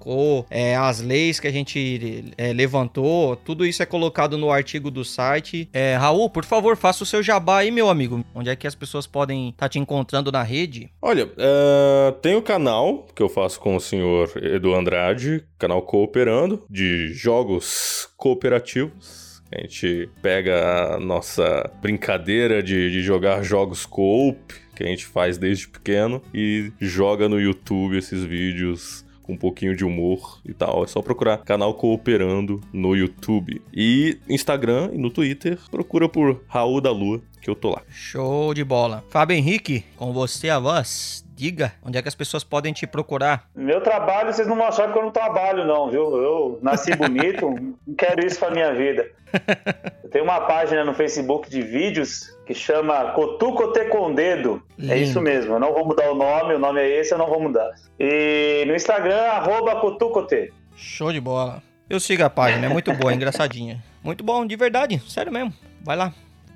é, 0.50 0.76
as 0.76 1.00
leis 1.00 1.40
que 1.40 1.46
a 1.46 1.52
gente 1.52 2.32
é, 2.36 2.52
levantou, 2.52 3.36
tudo 3.36 3.66
isso 3.66 3.82
é 3.82 3.86
colocado 3.86 4.38
no 4.38 4.50
artigo 4.50 4.90
do 4.90 5.04
site. 5.04 5.68
É, 5.72 5.94
Raul, 5.96 6.30
por 6.30 6.44
favor, 6.44 6.76
faça 6.76 7.02
o 7.02 7.06
seu 7.06 7.22
jabá 7.22 7.58
aí, 7.58 7.70
meu 7.70 7.88
amigo. 7.88 8.24
Onde 8.34 8.50
é 8.50 8.56
que 8.56 8.66
as 8.66 8.74
pessoas 8.74 9.06
podem 9.06 9.50
estar 9.50 9.68
te 9.68 9.78
encontrando 9.78 10.30
na 10.30 10.42
rede? 10.42 10.90
Olha, 11.00 11.30
é, 11.36 12.12
tem 12.22 12.34
o 12.34 12.42
canal 12.42 13.06
que 13.14 13.22
eu 13.22 13.28
faço 13.28 13.60
com 13.60 13.76
o 13.76 13.80
senhor 13.80 14.30
Edu 14.36 14.74
Andrade, 14.74 15.44
canal 15.58 15.82
Cooperando, 15.82 16.64
de 16.68 17.12
jogos 17.12 18.08
cooperativos. 18.16 19.42
A 19.54 19.60
gente 19.60 20.08
pega 20.22 20.94
a 20.94 20.98
nossa 20.98 21.70
brincadeira 21.82 22.62
de, 22.62 22.90
de 22.90 23.02
jogar 23.02 23.42
jogos 23.42 23.84
coop, 23.84 24.54
que 24.74 24.82
a 24.82 24.86
gente 24.86 25.04
faz 25.04 25.36
desde 25.36 25.68
pequeno, 25.68 26.22
e 26.32 26.72
joga 26.80 27.28
no 27.28 27.38
YouTube 27.38 27.98
esses 27.98 28.24
vídeos 28.24 29.01
com 29.22 29.34
um 29.34 29.36
pouquinho 29.36 29.76
de 29.76 29.84
humor 29.84 30.40
e 30.44 30.52
tal. 30.52 30.84
É 30.84 30.86
só 30.86 31.00
procurar 31.00 31.38
canal 31.38 31.74
Cooperando 31.74 32.60
no 32.72 32.94
YouTube. 32.96 33.62
E 33.72 34.18
Instagram 34.28 34.90
e 34.92 34.98
no 34.98 35.10
Twitter, 35.10 35.58
procura 35.70 36.08
por 36.08 36.42
Raul 36.48 36.80
da 36.80 36.90
Lua, 36.90 37.20
que 37.40 37.48
eu 37.48 37.54
tô 37.54 37.70
lá. 37.70 37.82
Show 37.88 38.54
de 38.54 38.64
bola. 38.64 39.04
Fábio 39.10 39.36
Henrique, 39.36 39.84
com 39.96 40.12
você 40.12 40.48
a 40.48 40.58
voz. 40.58 41.21
Diga 41.42 41.72
onde 41.82 41.98
é 41.98 42.02
que 42.02 42.06
as 42.06 42.14
pessoas 42.14 42.44
podem 42.44 42.72
te 42.72 42.86
procurar. 42.86 43.50
Meu 43.52 43.80
trabalho, 43.80 44.32
vocês 44.32 44.46
não 44.46 44.54
vão 44.54 44.64
achar 44.64 44.92
que 44.92 44.96
eu 44.96 45.02
não 45.02 45.10
trabalho, 45.10 45.64
não, 45.66 45.90
viu? 45.90 46.16
Eu 46.16 46.60
nasci 46.62 46.94
bonito, 46.94 47.50
não 47.84 47.96
quero 47.96 48.24
isso 48.24 48.38
pra 48.38 48.52
minha 48.52 48.72
vida. 48.72 49.10
Eu 50.04 50.08
tenho 50.08 50.24
uma 50.24 50.42
página 50.42 50.84
no 50.84 50.94
Facebook 50.94 51.50
de 51.50 51.60
vídeos 51.60 52.32
que 52.46 52.54
chama 52.54 53.10
Cotucote 53.12 53.86
com 53.86 54.14
Dedo. 54.14 54.62
É 54.78 54.82
Lindo. 54.82 54.96
isso 54.98 55.20
mesmo, 55.20 55.54
eu 55.54 55.58
não 55.58 55.72
vou 55.72 55.84
mudar 55.86 56.12
o 56.12 56.14
nome, 56.14 56.54
o 56.54 56.58
nome 56.58 56.80
é 56.80 57.00
esse, 57.00 57.12
eu 57.12 57.18
não 57.18 57.26
vou 57.26 57.40
mudar. 57.40 57.70
E 57.98 58.62
no 58.66 58.76
Instagram, 58.76 59.22
arroba 59.22 59.80
Cotucote. 59.80 60.52
Show 60.76 61.12
de 61.12 61.20
bola. 61.20 61.60
Eu 61.90 61.98
sigo 61.98 62.22
a 62.22 62.30
página, 62.30 62.66
é 62.66 62.68
muito 62.68 62.92
boa, 62.92 63.10
é 63.10 63.16
engraçadinha. 63.16 63.82
Muito 64.04 64.22
bom, 64.22 64.46
de 64.46 64.54
verdade, 64.54 65.02
sério 65.10 65.32
mesmo. 65.32 65.52
Vai 65.80 65.96
lá, 65.96 66.12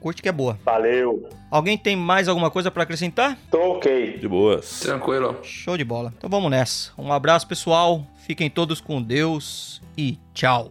curte 0.07 0.23
que 0.23 0.29
é 0.29 0.33
boa. 0.33 0.57
Valeu. 0.65 1.29
Alguém 1.51 1.77
tem 1.77 1.97
mais 1.97 2.29
alguma 2.29 2.49
coisa 2.49 2.71
pra 2.71 2.85
acrescentar? 2.85 3.37
Tô 3.51 3.73
ok. 3.73 4.19
De 4.19 4.29
boas. 4.29 4.79
Tranquilo. 4.79 5.37
Show 5.43 5.77
de 5.77 5.85
bola. 5.85 6.15
Então 6.17 6.31
vamos 6.31 6.49
nessa. 6.49 6.93
Um 6.97 7.13
abraço, 7.13 7.49
pessoal. 7.49 8.07
Fiquem 8.25 8.49
todos 8.49 8.81
com 8.81 9.03
Deus 9.03 9.83
e 9.99 10.17
tchau. 10.33 10.71